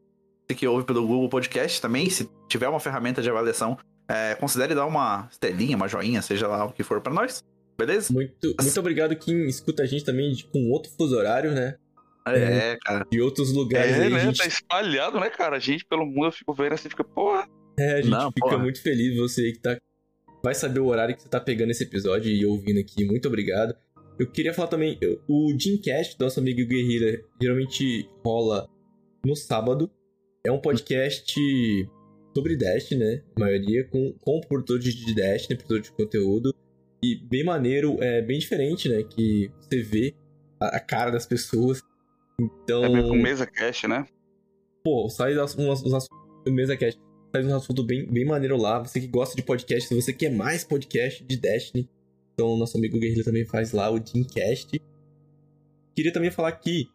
Você 0.48 0.56
que 0.56 0.68
ouve 0.68 0.86
pelo 0.86 1.06
Google 1.06 1.28
Podcast 1.30 1.82
também, 1.82 2.10
se 2.10 2.30
tiver 2.48 2.68
uma 2.70 2.80
ferramenta 2.80 3.22
de 3.22 3.30
avaliação, 3.30 3.78
é, 4.08 4.36
considere 4.36 4.76
dar 4.76 4.86
uma 4.86 5.28
estrelinha, 5.32 5.76
uma 5.76 5.88
joinha, 5.88 6.22
seja 6.22 6.48
lá 6.48 6.66
o 6.66 6.72
que 6.72 6.84
for 6.84 7.02
pra 7.02 7.14
nós. 7.14 7.44
Beleza? 7.78 8.14
Muito, 8.14 8.54
muito 8.62 8.80
obrigado 8.80 9.16
quem 9.16 9.48
escuta 9.48 9.84
a 9.84 9.86
gente 9.86 10.06
também 10.06 10.36
com 10.54 10.70
outro 10.70 10.92
fuso 10.98 11.16
horário, 11.18 11.52
né? 11.54 11.76
É, 12.28 12.78
cara. 12.84 13.06
De 13.12 13.22
outros 13.22 13.52
lugares 13.54 13.92
É, 13.98 14.04
aí. 14.04 14.10
né? 14.10 14.20
gente, 14.20 14.38
Tá 14.38 14.46
espalhado, 14.48 15.20
né, 15.20 15.30
cara? 15.30 15.58
A 15.58 15.60
gente 15.60 15.86
pelo 15.86 16.06
mundo 16.06 16.26
eu 16.28 16.32
fico 16.32 16.54
vendo 16.54 16.74
assim, 16.74 16.90
fica, 16.90 17.04
porra. 17.04 17.48
é, 17.78 17.94
a 17.94 18.02
gente 18.02 18.10
Não, 18.12 18.32
fica 18.32 18.48
porra. 18.48 18.58
muito 18.60 18.82
feliz. 18.82 19.16
Você 19.18 19.52
que 19.52 19.60
tá. 19.60 19.78
Vai 20.44 20.54
saber 20.54 20.80
o 20.82 20.88
horário 20.88 21.16
que 21.16 21.22
você 21.22 21.30
tá 21.30 21.40
pegando 21.40 21.72
esse 21.72 21.84
episódio 21.84 22.30
e 22.32 22.46
ouvindo 22.46 22.80
aqui. 22.80 23.06
Muito 23.06 23.28
obrigado. 23.28 23.76
Eu 24.20 24.30
queria 24.30 24.54
falar 24.54 24.68
também, 24.68 25.00
o 25.28 25.54
Dreamcast 25.58 26.18
do 26.18 26.24
nosso 26.26 26.40
amigo 26.40 26.66
Guerrilla 26.68 27.18
geralmente 27.42 28.08
rola 28.24 28.70
no 29.26 29.36
sábado. 29.36 29.90
É 30.46 30.52
um 30.52 30.60
podcast 30.60 31.34
sobre 32.36 32.56
Destiny, 32.58 33.00
né? 33.04 33.22
A 33.36 33.40
maioria, 33.40 33.86
com, 33.86 34.14
com 34.20 34.42
produtores 34.42 34.94
de 34.94 35.16
Destiny, 35.16 35.58
produtor 35.58 35.80
de 35.82 35.92
conteúdo. 35.94 36.54
E 37.04 37.16
bem 37.16 37.44
maneiro, 37.44 37.98
é 38.02 38.22
bem 38.22 38.38
diferente, 38.38 38.88
né? 38.90 39.02
Que 39.04 39.50
você 39.62 39.82
vê 39.82 40.14
a, 40.60 40.78
a 40.78 40.80
cara 40.80 41.10
das 41.10 41.26
pessoas. 41.26 41.82
Então. 42.44 42.84
É 42.84 42.90
meio 42.90 43.08
com 43.08 43.16
mesa 43.16 43.46
cash, 43.46 43.84
né? 43.84 44.06
Pô, 44.84 45.10
sai 45.10 45.38
uns, 45.38 45.56
uns 45.58 45.94
assuntos 45.94 46.24
mesa 46.48 46.76
cast. 46.76 47.00
Sai 47.36 47.46
um 47.46 47.56
assunto 47.56 47.84
bem, 47.84 48.06
bem 48.06 48.26
maneiro 48.26 48.58
lá. 48.58 48.80
Você 48.80 49.00
que 49.00 49.08
gosta 49.08 49.36
de 49.36 49.42
podcast, 49.42 49.88
se 49.88 49.96
você 49.96 50.14
quer 50.14 50.30
mais 50.30 50.64
podcast 50.64 51.24
de 51.24 51.38
Destiny, 51.38 51.90
então 52.34 52.58
nosso 52.58 52.78
amigo 52.78 53.00
Guerrilla 53.00 53.24
também 53.24 53.46
faz 53.46 53.72
lá 53.72 53.90
o 53.90 54.00
Dreamcast. 54.00 54.80
Queria 55.96 56.12
também 56.12 56.32
falar 56.32 56.52
que 56.54 56.90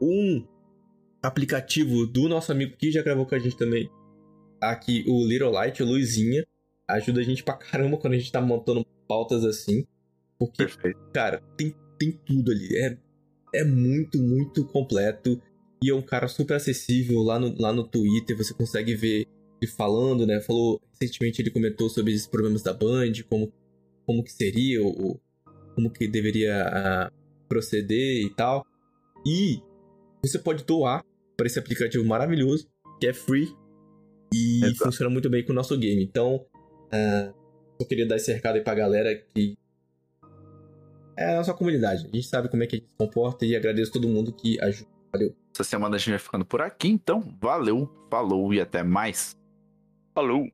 um 0.00 0.44
aplicativo 1.22 2.06
do 2.06 2.28
nosso 2.28 2.50
amigo 2.52 2.76
que 2.76 2.90
já 2.90 3.02
gravou 3.02 3.26
com 3.26 3.34
a 3.34 3.38
gente 3.38 3.56
também, 3.56 3.90
aqui 4.60 5.04
o 5.06 5.26
Little 5.26 5.50
Light, 5.50 5.82
o 5.82 5.86
Luizinha, 5.86 6.44
ajuda 6.88 7.20
a 7.20 7.24
gente 7.24 7.42
pra 7.42 7.54
caramba 7.54 7.96
quando 7.96 8.14
a 8.14 8.18
gente 8.18 8.32
tá 8.32 8.40
montando 8.40 8.84
pautas 9.06 9.44
assim. 9.44 9.84
Porque 10.38 10.64
Perfeito. 10.64 10.98
cara, 11.12 11.42
tem, 11.56 11.74
tem 11.98 12.12
tudo 12.12 12.52
ali. 12.52 12.76
É, 12.76 12.96
é 13.54 13.64
muito, 13.64 14.18
muito 14.18 14.64
completo. 14.66 15.40
E 15.82 15.90
é 15.90 15.94
um 15.94 16.02
cara 16.02 16.26
super 16.26 16.54
acessível 16.54 17.22
lá 17.22 17.38
no, 17.38 17.54
lá 17.58 17.72
no 17.72 17.84
Twitter. 17.84 18.36
Você 18.36 18.52
consegue 18.52 18.94
ver 18.94 19.26
ele 19.60 19.70
falando, 19.70 20.26
né? 20.26 20.40
Falou 20.40 20.80
recentemente, 20.92 21.40
ele 21.40 21.50
comentou 21.50 21.88
sobre 21.88 22.12
esses 22.12 22.26
problemas 22.26 22.62
da 22.62 22.72
Band, 22.72 23.12
como, 23.28 23.52
como 24.04 24.24
que 24.24 24.32
seria, 24.32 24.82
o, 24.82 25.20
como 25.74 25.90
que 25.90 26.08
deveria 26.08 26.62
ah, 26.64 27.12
proceder 27.48 28.22
e 28.22 28.30
tal. 28.34 28.64
E 29.24 29.62
você 30.22 30.38
pode 30.38 30.64
doar 30.64 31.04
para 31.36 31.46
esse 31.46 31.58
aplicativo 31.58 32.04
maravilhoso, 32.04 32.68
que 33.00 33.06
é 33.06 33.12
free. 33.12 33.48
E 34.34 34.64
Exato. 34.64 34.84
funciona 34.84 35.10
muito 35.10 35.30
bem 35.30 35.44
com 35.44 35.52
o 35.52 35.54
nosso 35.54 35.76
game. 35.78 36.02
Então, 36.02 36.44
ah, 36.92 37.32
eu 37.78 37.86
queria 37.86 38.06
dar 38.06 38.16
esse 38.16 38.32
recado 38.32 38.56
aí 38.56 38.62
pra 38.62 38.74
galera 38.74 39.14
que 39.34 39.56
é 41.18 41.32
a 41.32 41.36
nossa 41.36 41.52
comunidade. 41.52 42.08
A 42.12 42.16
gente 42.16 42.28
sabe 42.28 42.48
como 42.48 42.62
é 42.62 42.66
que 42.66 42.76
a 42.76 42.78
gente 42.78 42.88
se 42.88 42.96
comporta 42.96 43.44
e 43.44 43.56
agradeço 43.56 43.92
todo 43.92 44.06
mundo 44.06 44.32
que 44.32 44.60
ajuda. 44.62 44.88
Valeu. 45.12 45.34
Essa 45.52 45.64
semana 45.64 45.96
a 45.96 45.98
gente 45.98 46.10
vai 46.10 46.18
ficando 46.18 46.44
por 46.44 46.60
aqui, 46.60 46.88
então 46.88 47.20
valeu, 47.40 47.90
falou 48.08 48.54
e 48.54 48.60
até 48.60 48.82
mais. 48.82 49.36
Falou. 50.14 50.48